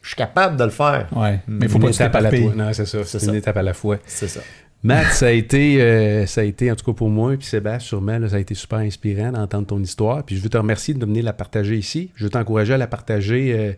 Je 0.00 0.08
suis 0.08 0.16
capable 0.16 0.56
de 0.56 0.64
le 0.64 0.70
faire. 0.70 1.08
Ouais, 1.14 1.40
mais 1.46 1.66
il 1.66 1.68
faut 1.68 1.78
pas 1.78 1.90
étape 1.90 2.14
à 2.14 2.20
la 2.20 2.30
fois. 2.30 2.54
Non, 2.54 2.72
c'est 2.72 2.86
ça. 2.86 3.04
C'est 3.04 3.22
une 3.24 3.34
étape 3.34 3.56
à 3.56 3.62
la 3.62 3.74
fois. 3.74 3.98
C'est 4.06 4.28
ça. 4.28 4.40
Matt, 4.84 5.06
ça 5.12 5.26
a 5.26 5.30
été, 5.30 5.82
euh, 5.82 6.24
ça 6.26 6.42
a 6.42 6.44
été, 6.44 6.70
en 6.70 6.76
tout 6.76 6.84
cas 6.84 6.92
pour 6.92 7.10
moi, 7.10 7.34
et 7.34 7.36
puis 7.36 7.48
Sébastien, 7.48 7.80
sûrement, 7.80 8.28
ça 8.28 8.36
a 8.36 8.38
été 8.38 8.54
super 8.54 8.78
inspirant 8.78 9.32
d'entendre 9.32 9.66
ton 9.66 9.82
histoire. 9.82 10.22
Puis 10.22 10.36
je 10.36 10.40
veux 10.40 10.48
te 10.48 10.56
remercier 10.56 10.94
de 10.94 11.04
venir 11.04 11.24
la 11.24 11.32
partager 11.32 11.76
ici. 11.76 12.12
Je 12.14 12.24
veux 12.24 12.30
t'encourager 12.30 12.74
à 12.74 12.78
la 12.78 12.86
partager. 12.86 13.52
Euh, 13.58 13.72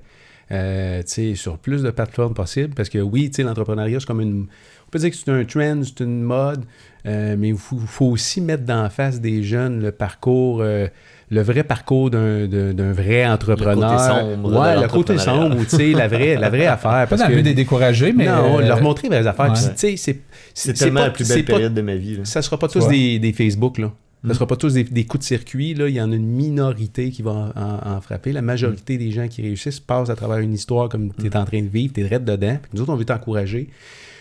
euh, 0.52 1.02
tu 1.02 1.08
sais, 1.08 1.34
sur 1.34 1.58
plus 1.58 1.82
de 1.82 1.90
plateformes 1.90 2.34
possibles. 2.34 2.74
Parce 2.74 2.88
que 2.88 2.98
oui, 2.98 3.30
tu 3.30 3.36
sais, 3.36 3.42
l'entrepreneuriat, 3.42 4.00
c'est 4.00 4.06
comme 4.06 4.20
une. 4.20 4.46
On 4.86 4.90
peut 4.90 4.98
dire 4.98 5.10
que 5.10 5.16
c'est 5.16 5.30
un 5.30 5.44
trend, 5.44 5.82
c'est 5.84 6.00
une 6.02 6.22
mode, 6.22 6.64
euh, 7.06 7.36
mais 7.38 7.50
il 7.50 7.56
faut, 7.56 7.78
faut 7.78 8.06
aussi 8.06 8.40
mettre 8.40 8.64
d'en 8.64 8.90
face 8.90 9.20
des 9.20 9.42
jeunes 9.42 9.80
le 9.80 9.92
parcours. 9.92 10.60
euh, 10.62 10.86
le 11.32 11.42
vrai 11.42 11.62
parcours 11.62 12.10
d'un, 12.10 12.48
d'un- 12.48 12.74
d'un 12.74 12.90
vrai 12.92 13.24
entrepreneur. 13.24 14.00
sombre 14.00 14.50
de 14.50 14.56
ouais, 14.58 14.80
le 14.80 14.88
côté 14.88 15.16
sombre, 15.16 15.56
ou, 15.56 15.64
tu 15.64 15.76
sais, 15.76 15.92
la 15.92 16.08
vraie, 16.08 16.34
la 16.34 16.50
vraie 16.50 16.66
affaire. 16.66 16.90
Pas 16.90 17.06
Parce 17.06 17.22
dans 17.22 17.28
le 17.28 17.36
but 17.36 17.42
des 17.44 17.54
décourager, 17.54 18.12
mais. 18.12 18.26
non, 18.26 18.58
euh, 18.58 18.66
leur 18.66 18.82
montrer 18.82 19.08
les 19.08 19.16
vraies 19.16 19.28
affaires. 19.28 19.46
ouais. 19.46 19.52
Puis, 19.54 19.62
tu 19.62 19.72
sais, 19.76 19.96
c'est, 19.96 20.20
C'est 20.54 20.72
tellement 20.72 20.98
pas- 21.02 21.06
la 21.06 21.12
plus 21.12 21.28
belle 21.28 21.44
pas- 21.44 21.52
période 21.52 21.72
de 21.74 21.82
ma 21.82 21.94
vie. 21.94 22.16
là. 22.16 22.24
ça 22.24 22.42
sera 22.42 22.58
pas 22.58 22.66
tous 22.66 22.88
des, 22.88 23.20
des 23.20 23.32
Facebook, 23.32 23.78
là. 23.78 23.92
Ça 24.22 24.28
Mm. 24.28 24.34
sera 24.34 24.46
pas 24.46 24.56
tous 24.56 24.74
des, 24.74 24.84
des 24.84 25.04
coups 25.06 25.22
de 25.22 25.26
circuit, 25.26 25.72
là. 25.74 25.88
Il 25.88 25.94
y 25.94 26.00
en 26.02 26.12
a 26.12 26.14
une 26.14 26.26
minorité 26.26 27.10
qui 27.10 27.22
va 27.22 27.30
en, 27.30 27.60
en- 27.60 27.96
en 27.96 28.00
frapper. 28.02 28.32
La 28.32 28.42
majorité 28.42 28.98
des 28.98 29.10
gens 29.12 29.28
qui 29.28 29.40
réussissent 29.42 29.80
passent 29.80 30.10
à 30.10 30.14
travers 30.16 30.38
une 30.38 30.52
histoire 30.52 30.88
comme 30.90 31.10
tu 31.14 31.26
es 31.26 31.36
en 31.36 31.44
train 31.46 31.62
de 31.62 31.68
vivre, 31.68 31.94
tu 31.94 32.00
es 32.04 32.18
dedans. 32.18 32.58
Puis 32.60 32.70
nous 32.74 32.82
autres, 32.82 32.92
on 32.92 32.96
veut 32.96 33.04
t'encourager. 33.06 33.68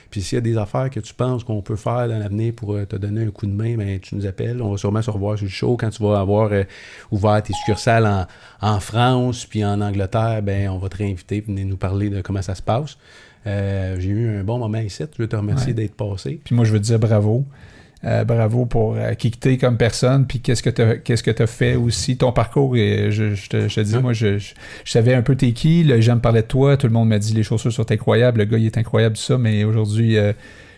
Puis 0.10 0.22
s'il 0.22 0.38
y 0.38 0.40
a 0.40 0.42
des 0.42 0.58
affaires 0.58 0.90
que 0.90 1.00
tu 1.02 1.14
penses 1.14 1.44
qu'on 1.44 1.62
peut 1.62 1.76
faire 1.76 2.08
dans 2.08 2.18
l'avenir 2.18 2.54
pour 2.56 2.74
euh, 2.74 2.86
te 2.86 2.96
donner 2.96 3.26
un 3.26 3.30
coup 3.30 3.46
de 3.46 3.52
main, 3.52 3.76
ben, 3.78 4.00
tu 4.00 4.16
nous 4.16 4.26
appelles. 4.26 4.60
On 4.62 4.72
va 4.72 4.78
sûrement 4.78 5.02
se 5.04 5.12
revoir 5.12 5.38
sur 5.38 5.46
le 5.46 5.52
show 5.52 5.78
quand 5.78 5.90
tu 5.92 6.02
vas 6.02 6.20
avoir 6.20 6.52
euh, 6.52 6.64
ouvert 7.12 7.44
tes 7.44 7.54
succursales 7.54 8.08
en, 8.08 8.26
en 8.62 8.80
France 8.80 9.46
puis 9.46 9.64
en 9.64 9.82
Angleterre. 9.82 10.42
Ben, 10.42 10.70
on 10.70 10.78
va 10.80 10.90
te 10.90 10.98
réinviter, 10.98 11.42
venir 11.42 11.66
nous 11.68 11.78
parler 11.78 12.10
de 12.10 12.22
comment 12.22 12.42
ça 12.42 12.56
se 12.56 12.62
passe. 12.64 12.98
Euh, 13.46 13.98
J'ai 14.00 14.10
eu 14.10 14.40
un 14.40 14.44
bon 14.44 14.58
moment 14.58 14.80
ici. 14.80 15.04
Je 15.16 15.22
veux 15.22 15.28
te 15.30 15.36
remercier 15.36 15.74
Ouais. 15.74 15.74
d'être 15.74 15.96
passé. 15.96 16.40
Puis 16.44 16.56
moi, 16.56 16.66
je 16.66 16.72
veux 16.72 16.80
te 16.80 16.86
dire 16.86 16.98
bravo. 17.00 17.46
Euh, 18.06 18.24
bravo 18.24 18.66
pour 18.66 18.96
euh, 18.96 19.14
qui 19.14 19.30
que 19.30 19.38
t'es 19.38 19.58
comme 19.58 19.76
personne, 19.76 20.26
puis 20.26 20.40
qu'est-ce 20.40 20.64
que 20.64 20.70
tu 20.70 21.02
qu'est-ce 21.02 21.22
que 21.22 21.44
as 21.44 21.48
fait 21.48 21.76
aussi, 21.76 22.16
ton 22.16 22.32
parcours. 22.32 22.78
Et 22.78 23.12
je, 23.12 23.36
je 23.36 23.50
te, 23.50 23.68
je 23.68 23.76
te 23.76 23.82
dis, 23.82 23.96
Ouais. 23.96 24.02
moi, 24.02 24.14
je, 24.14 24.38
je, 24.38 24.54
je 24.86 24.92
savais 24.92 25.14
un 25.14 25.22
peu 25.22 25.36
t'es 25.36 25.52
qui, 25.52 25.84
les 25.84 26.02
gens 26.02 26.16
me 26.16 26.22
parlaient 26.22 26.42
de 26.44 26.48
toi, 26.48 26.78
tout 26.78 26.88
le 26.88 26.94
monde 26.94 27.10
m'a 27.10 27.20
dit 27.20 27.34
les 27.34 27.44
chaussures 27.44 27.74
sont 27.74 27.92
incroyables, 27.92 28.38
le 28.40 28.46
gars, 28.46 28.58
il 28.58 28.66
est 28.68 28.78
incroyable, 28.78 29.16
tout 29.18 29.22
ça, 29.22 29.38
mais 29.38 29.66
aujourd'hui, 29.66 30.18
euh, 30.18 30.32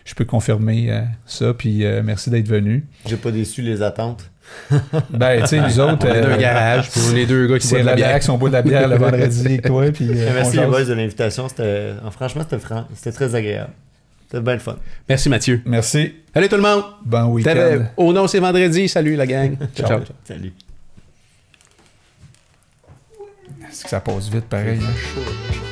je 0.04 0.14
peux 0.14 0.24
confirmer 0.24 0.90
euh, 0.90 1.02
ça, 1.24 1.54
puis 1.54 1.84
euh, 1.84 2.02
merci 2.04 2.28
d'être 2.28 2.48
venu. 2.48 2.84
J'ai 3.06 3.16
pas 3.16 3.30
déçu 3.30 3.62
les 3.62 3.82
attentes. 3.82 4.28
Ben, 5.10 5.40
tu 5.42 5.46
sais, 5.46 5.60
nous 5.60 5.78
autres, 5.78 6.04
On 6.10 6.12
est 6.14 6.20
dans 6.22 6.28
un 6.28 6.36
garage, 6.38 6.90
puis 6.90 7.00
on 7.12 7.16
est 7.16 7.26
deux 7.26 7.46
gars 7.46 7.58
qui 7.60 7.68
boivent 7.68 7.82
de 7.82 7.86
la 7.86 7.94
bière. 7.94 8.08
relax, 8.08 8.28
on 8.28 8.36
boit 8.36 8.48
de 8.48 8.54
la 8.54 8.62
bière 8.62 8.88
le 8.88 8.96
vendredi 8.96 9.46
avec 9.46 9.62
toi, 9.62 9.84
puis 9.92 10.08
euh, 10.10 10.30
Merci 10.34 10.56
les 10.58 10.66
boys 10.66 10.84
de 10.84 10.92
l'invitation. 10.92 11.48
C'était, 11.48 11.92
franchement, 12.10 12.42
c'était, 12.42 12.58
fran- 12.58 12.86
c'était 12.94 13.12
très 13.12 13.32
agréable. 13.36 13.70
C'était 14.32 14.42
bien 14.44 14.54
le 14.54 14.60
fun. 14.60 14.76
Merci 15.10 15.28
Mathieu. 15.28 15.60
Merci, 15.66 16.14
Allez 16.34 16.48
tout 16.48 16.56
le 16.56 16.62
monde. 16.62 16.82
bon 17.04 17.24
week-end. 17.26 17.84
Au 17.98 18.14
nom, 18.14 18.26
c'est 18.26 18.38
vendredi. 18.38 18.88
Salut 18.88 19.14
la 19.14 19.26
gang. 19.26 19.58
ciao. 19.76 19.86
ciao. 19.86 20.00
Salut. 20.24 20.54
Est-ce 23.68 23.84
que 23.84 23.90
ça 23.90 24.00
passe 24.00 24.30
vite 24.30 24.46
pareil? 24.46 24.78
hein? 24.82 25.71